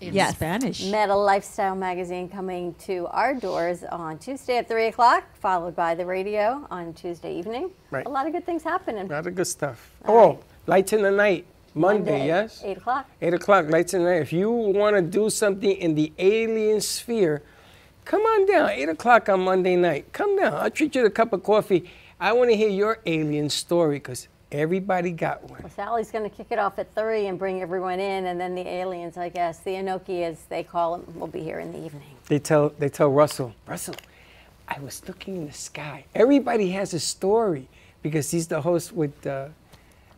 In 0.00 0.12
Yes. 0.12 0.34
Spanish. 0.34 0.84
Meta 0.86 1.14
Lifestyle 1.14 1.76
Magazine 1.76 2.28
coming 2.28 2.74
to 2.80 3.06
our 3.12 3.32
doors 3.34 3.84
on 3.84 4.18
Tuesday 4.18 4.56
at 4.56 4.66
3 4.66 4.86
o'clock, 4.86 5.22
followed 5.36 5.76
by 5.76 5.94
the 5.94 6.04
radio 6.04 6.66
on 6.68 6.92
Tuesday 6.94 7.32
evening. 7.38 7.70
Right. 7.92 8.04
A 8.06 8.08
lot 8.08 8.26
of 8.26 8.32
good 8.32 8.44
things 8.44 8.64
happening. 8.64 9.06
A 9.06 9.14
lot 9.14 9.24
of 9.28 9.36
good 9.36 9.46
stuff. 9.46 9.92
oh, 10.08 10.40
Lights 10.66 10.92
in 10.94 11.02
the 11.02 11.12
Night, 11.12 11.46
Monday, 11.76 12.10
Monday, 12.10 12.26
yes? 12.26 12.62
8 12.64 12.78
o'clock. 12.78 13.08
8 13.22 13.34
o'clock, 13.34 13.70
Lights 13.70 13.94
in 13.94 14.02
the 14.02 14.10
Night. 14.10 14.22
If 14.22 14.32
you 14.32 14.50
want 14.50 14.96
to 14.96 15.02
do 15.02 15.30
something 15.30 15.70
in 15.70 15.94
the 15.94 16.12
alien 16.18 16.80
sphere, 16.80 17.44
come 18.04 18.22
on 18.22 18.46
down. 18.46 18.68
8 18.70 18.88
o'clock 18.88 19.28
on 19.28 19.42
Monday 19.44 19.76
night. 19.76 20.12
Come 20.12 20.36
down. 20.36 20.54
I'll 20.54 20.70
treat 20.72 20.96
you 20.96 21.02
to 21.02 21.06
a 21.06 21.10
cup 21.10 21.32
of 21.32 21.44
coffee. 21.44 21.88
I 22.18 22.32
want 22.32 22.50
to 22.50 22.56
hear 22.56 22.68
your 22.68 22.98
alien 23.06 23.48
story 23.48 23.98
because 23.98 24.26
everybody 24.52 25.12
got 25.12 25.42
one. 25.48 25.60
Well, 25.62 25.70
Sally's 25.70 26.10
going 26.10 26.28
to 26.28 26.34
kick 26.34 26.48
it 26.50 26.58
off 26.58 26.78
at 26.78 26.94
3 26.94 27.26
and 27.26 27.38
bring 27.38 27.62
everyone 27.62 28.00
in, 28.00 28.26
and 28.26 28.40
then 28.40 28.54
the 28.54 28.66
aliens, 28.66 29.16
I 29.16 29.28
guess, 29.28 29.60
the 29.60 29.72
Enoki, 29.72 30.22
as 30.22 30.44
they 30.48 30.62
call 30.62 30.98
them, 30.98 31.18
will 31.18 31.26
be 31.26 31.40
here 31.40 31.60
in 31.60 31.72
the 31.72 31.84
evening. 31.84 32.16
They 32.28 32.38
tell, 32.38 32.70
they 32.70 32.88
tell 32.88 33.10
Russell, 33.10 33.54
Russell, 33.66 33.96
I 34.68 34.78
was 34.80 35.06
looking 35.06 35.36
in 35.36 35.46
the 35.46 35.52
sky. 35.52 36.04
Everybody 36.14 36.70
has 36.70 36.94
a 36.94 37.00
story 37.00 37.68
because 38.02 38.30
he's 38.30 38.48
the 38.48 38.60
host 38.62 38.92
with, 38.92 39.26
uh, 39.26 39.48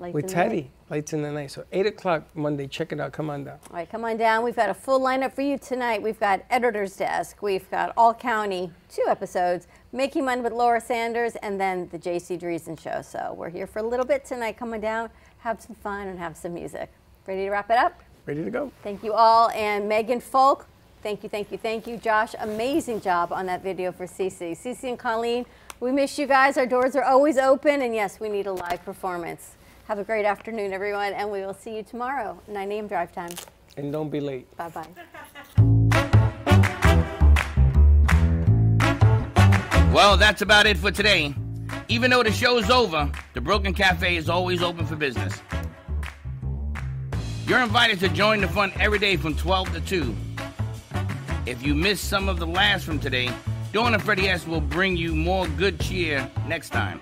Lights 0.02 0.14
with 0.14 0.26
Teddy, 0.26 0.68
Lights 0.90 1.12
in 1.12 1.22
the 1.22 1.30
Night. 1.30 1.52
So 1.52 1.64
8 1.70 1.86
o'clock 1.86 2.24
Monday, 2.34 2.66
check 2.66 2.90
it 2.90 2.98
out. 2.98 3.12
Come 3.12 3.30
on 3.30 3.44
down. 3.44 3.60
All 3.70 3.76
right, 3.76 3.88
come 3.88 4.04
on 4.04 4.16
down. 4.16 4.42
We've 4.42 4.56
got 4.56 4.68
a 4.68 4.74
full 4.74 4.98
lineup 4.98 5.32
for 5.32 5.42
you 5.42 5.56
tonight. 5.58 6.02
We've 6.02 6.18
got 6.18 6.42
Editor's 6.50 6.96
Desk. 6.96 7.40
We've 7.40 7.70
got 7.70 7.92
All 7.96 8.12
County, 8.12 8.72
two 8.88 9.04
episodes, 9.06 9.68
Making 9.92 10.24
Money 10.24 10.40
with 10.42 10.52
Laura 10.52 10.80
Sanders, 10.80 11.36
and 11.36 11.60
then 11.60 11.88
the 11.92 12.00
JC 12.00 12.36
Dreesen 12.36 12.78
Show. 12.80 13.00
So 13.00 13.32
we're 13.38 13.48
here 13.48 13.68
for 13.68 13.78
a 13.78 13.82
little 13.84 14.04
bit 14.04 14.24
tonight. 14.24 14.56
Come 14.56 14.74
on 14.74 14.80
down, 14.80 15.08
have 15.38 15.62
some 15.62 15.76
fun, 15.76 16.08
and 16.08 16.18
have 16.18 16.36
some 16.36 16.52
music. 16.52 16.90
Ready 17.28 17.44
to 17.44 17.50
wrap 17.50 17.70
it 17.70 17.78
up? 17.78 18.00
Ready 18.26 18.42
to 18.42 18.50
go. 18.50 18.72
Thank 18.82 19.04
you 19.04 19.12
all. 19.12 19.50
And 19.50 19.88
Megan 19.88 20.18
Folk, 20.18 20.66
thank 21.04 21.22
you, 21.22 21.28
thank 21.28 21.52
you, 21.52 21.58
thank 21.58 21.86
you. 21.86 21.96
Josh, 21.96 22.34
amazing 22.40 23.02
job 23.02 23.32
on 23.32 23.46
that 23.46 23.62
video 23.62 23.92
for 23.92 24.06
Cece. 24.06 24.58
Cece 24.60 24.82
and 24.82 24.98
Colleen, 24.98 25.46
we 25.78 25.92
miss 25.92 26.18
you 26.18 26.26
guys. 26.26 26.58
Our 26.58 26.66
doors 26.66 26.96
are 26.96 27.04
always 27.04 27.38
open. 27.38 27.82
And 27.82 27.94
yes, 27.94 28.18
we 28.18 28.28
need 28.28 28.48
a 28.48 28.52
live 28.52 28.84
performance. 28.84 29.52
Have 29.88 29.98
a 29.98 30.04
great 30.04 30.24
afternoon, 30.24 30.72
everyone. 30.72 31.12
And 31.12 31.30
we 31.30 31.40
will 31.40 31.54
see 31.54 31.76
you 31.76 31.82
tomorrow, 31.82 32.40
9 32.48 32.72
a.m. 32.72 32.86
drive 32.86 33.12
time. 33.12 33.30
And 33.76 33.92
don't 33.92 34.10
be 34.10 34.20
late. 34.20 34.54
Bye 34.56 34.68
bye. 34.68 34.86
Well, 39.92 40.16
that's 40.16 40.40
about 40.40 40.66
it 40.66 40.78
for 40.78 40.90
today. 40.90 41.34
Even 41.88 42.10
though 42.10 42.22
the 42.22 42.32
show's 42.32 42.70
over, 42.70 43.10
the 43.34 43.40
Brooklyn 43.40 43.74
Cafe 43.74 44.16
is 44.16 44.28
always 44.28 44.62
open 44.62 44.86
for 44.86 44.96
business. 44.96 45.42
You're 47.46 47.60
invited 47.60 47.98
to 48.00 48.08
join 48.08 48.40
the 48.40 48.48
fun 48.48 48.72
every 48.80 48.98
day 48.98 49.16
from 49.16 49.36
12 49.36 49.74
to 49.74 49.80
2. 49.80 50.16
If 51.44 51.62
you 51.62 51.74
missed 51.74 52.04
some 52.04 52.28
of 52.28 52.38
the 52.38 52.46
laughs 52.46 52.84
from 52.84 52.98
today, 53.00 53.30
Dawn 53.72 53.94
and 53.94 54.02
Freddie 54.02 54.28
S 54.28 54.46
will 54.46 54.60
bring 54.60 54.96
you 54.96 55.14
more 55.14 55.46
good 55.48 55.80
cheer 55.80 56.30
next 56.46 56.70
time. 56.70 57.00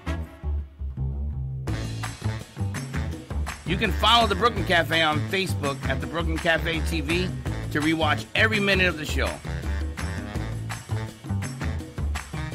You 3.71 3.77
can 3.77 3.93
follow 3.93 4.27
the 4.27 4.35
Brooklyn 4.35 4.65
Cafe 4.65 5.01
on 5.01 5.21
Facebook 5.29 5.81
at 5.89 6.01
the 6.01 6.07
Brooklyn 6.09 6.37
Cafe 6.37 6.81
TV 6.81 7.31
to 7.71 7.81
rewatch 7.81 8.27
every 8.35 8.59
minute 8.59 8.89
of 8.89 8.99
the 8.99 9.05
show. 9.05 9.33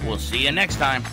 We'll 0.06 0.18
see 0.18 0.44
you 0.44 0.52
next 0.52 0.76
time. 0.76 1.06